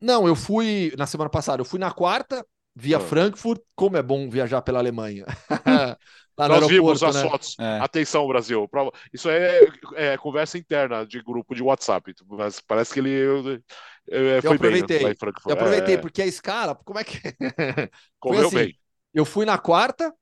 Não, 0.00 0.28
eu 0.28 0.36
fui 0.36 0.92
na 0.96 1.06
semana 1.06 1.30
passada, 1.30 1.60
eu 1.60 1.64
fui 1.64 1.80
na 1.80 1.90
quarta, 1.90 2.46
via 2.74 2.98
ah. 2.98 3.00
Frankfurt. 3.00 3.60
Como 3.74 3.96
é 3.96 4.02
bom 4.02 4.28
viajar 4.28 4.62
pela 4.62 4.78
Alemanha. 4.78 5.24
Nós 6.38 6.66
vimos 6.68 7.02
as 7.02 7.16
né? 7.16 7.22
fotos. 7.22 7.56
É. 7.58 7.80
Atenção, 7.80 8.26
Brasil. 8.28 8.68
Isso 9.12 9.30
é, 9.30 9.60
é, 9.94 10.18
conversa 10.18 10.58
interna 10.58 11.06
de 11.06 11.22
grupo 11.22 11.54
de 11.54 11.62
WhatsApp. 11.62 12.12
Mas 12.28 12.60
parece 12.60 12.92
que 12.92 13.00
ele 13.00 13.62
eu, 14.08 14.42
foi 14.42 14.54
aproveitei. 14.56 14.98
Bem, 15.04 15.14
eu 15.46 15.52
aproveitei, 15.52 15.94
é... 15.94 15.98
porque 15.98 16.22
a 16.22 16.26
escala, 16.26 16.74
como 16.74 16.98
é 16.98 17.04
que. 17.04 17.20
Correu 18.20 18.46
assim, 18.46 18.56
bem. 18.56 18.78
Eu 19.12 19.24
fui 19.24 19.44
na 19.44 19.58
quarta, 19.58 20.14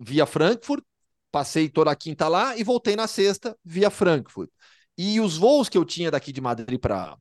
via 0.00 0.26
Frankfurt, 0.26 0.82
passei 1.30 1.68
toda 1.68 1.90
a 1.90 1.96
quinta 1.96 2.28
lá 2.28 2.56
e 2.56 2.64
voltei 2.64 2.96
na 2.96 3.06
sexta, 3.06 3.56
via 3.64 3.90
Frankfurt. 3.90 4.50
E 4.96 5.20
os 5.20 5.36
voos 5.36 5.68
que 5.68 5.78
eu 5.78 5.84
tinha 5.84 6.10
daqui 6.10 6.32
de 6.32 6.40
Madrid 6.40 6.80
para 6.80 7.16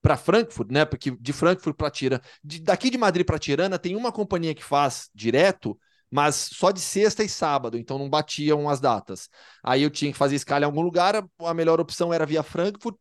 para 0.00 0.16
Frankfurt, 0.16 0.70
né? 0.70 0.84
Porque 0.84 1.10
de 1.10 1.32
Frankfurt 1.32 1.76
para 1.76 1.90
Tirana, 1.90 2.22
de, 2.42 2.60
daqui 2.60 2.88
de 2.88 2.96
Madrid 2.96 3.26
para 3.26 3.38
Tirana 3.38 3.78
tem 3.78 3.96
uma 3.96 4.12
companhia 4.12 4.54
que 4.54 4.64
faz 4.64 5.10
direto, 5.14 5.78
mas 6.10 6.50
só 6.52 6.70
de 6.70 6.80
sexta 6.80 7.22
e 7.22 7.28
sábado, 7.28 7.76
então 7.76 7.98
não 7.98 8.08
batiam 8.08 8.68
as 8.68 8.80
datas. 8.80 9.28
Aí 9.62 9.82
eu 9.82 9.90
tinha 9.90 10.12
que 10.12 10.18
fazer 10.18 10.36
escala 10.36 10.62
em 10.62 10.66
algum 10.66 10.80
lugar, 10.80 11.22
a 11.40 11.54
melhor 11.54 11.80
opção 11.80 12.14
era 12.14 12.24
via 12.24 12.42
Frankfurt, 12.42 12.96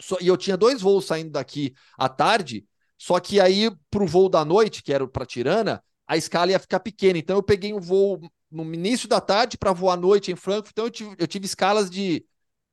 só, 0.00 0.16
e 0.20 0.26
eu 0.26 0.36
tinha 0.36 0.56
dois 0.56 0.80
voos 0.80 1.04
saindo 1.04 1.30
daqui 1.30 1.74
à 1.98 2.08
tarde, 2.08 2.64
só 2.98 3.18
que 3.20 3.40
aí 3.40 3.70
para 3.90 4.02
o 4.02 4.06
voo 4.06 4.28
da 4.28 4.44
noite, 4.44 4.82
que 4.82 4.92
era 4.92 5.06
para 5.06 5.26
Tirana, 5.26 5.82
a 6.06 6.16
escala 6.16 6.50
ia 6.50 6.58
ficar 6.58 6.80
pequena. 6.80 7.18
Então 7.18 7.36
eu 7.36 7.42
peguei 7.42 7.72
um 7.72 7.80
voo 7.80 8.20
no 8.50 8.62
início 8.74 9.08
da 9.08 9.20
tarde 9.20 9.56
para 9.56 9.72
voar 9.72 9.94
à 9.94 9.96
noite 9.96 10.32
em 10.32 10.36
Frankfurt. 10.36 10.72
Então 10.72 10.84
eu 10.86 10.90
tive, 10.90 11.14
eu 11.18 11.26
tive 11.26 11.46
escalas 11.46 11.88
de 11.88 12.24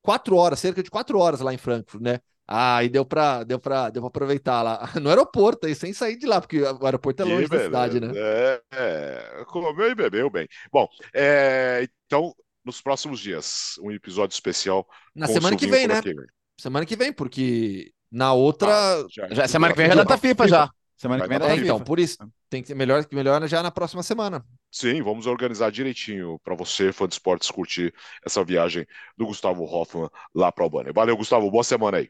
quatro 0.02 0.36
horas, 0.36 0.60
cerca 0.60 0.82
de 0.82 0.90
quatro 0.90 1.20
horas 1.20 1.40
lá 1.40 1.54
em 1.54 1.58
Frankfurt, 1.58 2.02
né? 2.02 2.20
Ah, 2.48 2.82
e 2.82 2.88
deu 2.88 3.06
para 3.06 3.44
deu 3.44 3.62
deu 3.92 4.06
aproveitar 4.06 4.62
lá 4.62 4.90
no 5.02 5.10
aeroporto 5.10 5.68
aí, 5.68 5.76
sem 5.76 5.92
sair 5.92 6.18
de 6.18 6.26
lá, 6.26 6.40
porque 6.40 6.62
o 6.62 6.86
aeroporto 6.86 7.22
é 7.22 7.26
longe 7.26 7.46
e 7.46 7.50
da 7.50 7.60
cidade, 7.60 8.00
né? 8.00 8.12
É, 8.16 8.62
é, 8.72 9.46
comeu 9.46 9.92
e 9.92 9.96
bebeu 9.96 10.30
bem. 10.30 10.48
Bom, 10.72 10.88
é, 11.14 11.88
então, 12.06 12.34
nos 12.64 12.82
próximos 12.82 13.20
dias, 13.20 13.76
um 13.82 13.92
episódio 13.92 14.34
especial. 14.34 14.88
Na 15.14 15.28
semana 15.28 15.58
que 15.58 15.68
vem, 15.68 15.88
né? 15.88 16.00
Aqui, 16.00 16.16
Semana 16.60 16.86
que 16.86 16.96
vem, 16.96 17.14
porque 17.14 17.92
na 18.12 18.34
outra. 18.34 18.70
Ah, 18.70 19.06
já, 19.10 19.28
já, 19.30 19.48
semana 19.48 19.74
que 19.74 19.78
vem 19.78 19.88
já 19.88 19.94
é 19.94 19.96
data 19.96 20.18
FIFA, 20.18 20.44
FIFA 20.44 20.48
já. 20.48 20.70
Semana 20.96 21.22
que 21.22 21.30
vem 21.30 21.36
é 21.36 21.40
data 21.40 21.54
é, 21.54 21.58
Então, 21.58 21.80
por 21.80 22.00
isso, 22.00 22.18
tem 22.50 22.62
que 22.62 22.68
ser 22.68 22.76
melhor, 22.76 23.06
melhor 23.12 23.48
já 23.48 23.62
na 23.62 23.70
próxima 23.70 24.02
semana. 24.02 24.44
Sim, 24.72 25.02
vamos 25.04 25.28
organizar 25.28 25.72
direitinho 25.72 26.40
para 26.44 26.56
você, 26.56 26.92
fã 26.92 27.08
de 27.08 27.14
esportes, 27.14 27.52
curtir 27.52 27.94
essa 28.26 28.44
viagem 28.44 28.86
do 29.16 29.28
Gustavo 29.28 29.64
Hoffman 29.64 30.10
lá 30.34 30.52
para 30.52 30.64
o 30.64 30.66
Albânia. 30.66 30.92
Valeu, 30.92 31.16
Gustavo, 31.16 31.50
boa 31.52 31.64
semana 31.64 31.98
aí. 31.98 32.10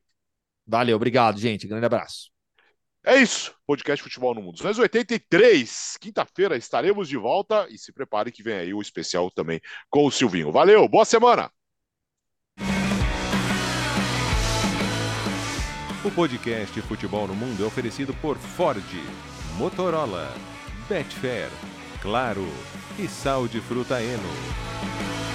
Valeu, 0.66 0.96
obrigado, 0.96 1.40
gente. 1.40 1.68
Grande 1.68 1.86
abraço. 1.86 2.32
É 3.06 3.18
isso, 3.18 3.54
podcast 3.66 4.04
Futebol 4.04 4.36
no 4.36 4.42
Mundo. 4.42 4.58
283, 4.58 5.98
quinta-feira 6.00 6.58
estaremos 6.58 7.08
de 7.08 7.16
volta 7.16 7.68
e 7.70 7.78
se 7.78 7.94
prepare 7.94 8.32
que 8.32 8.44
vem 8.44 8.56
aí 8.56 8.74
o 8.74 8.82
especial 8.82 9.32
também 9.32 9.62
com 9.90 10.06
o 10.06 10.12
Silvinho. 10.12 10.52
Valeu, 10.52 10.88
boa 10.90 11.06
semana! 11.06 11.50
O 16.08 16.12
podcast 16.12 16.82
Futebol 16.84 17.28
no 17.28 17.36
Mundo 17.36 17.62
é 17.62 17.68
oferecido 17.68 18.14
por 18.14 18.38
Ford, 18.38 18.82
Motorola, 19.58 20.34
Betfair, 20.88 21.50
Claro 22.02 22.48
e 22.98 23.10
Sal 23.10 23.46
de 23.46 23.60
Fruta 23.60 24.02
Eno. 24.02 25.27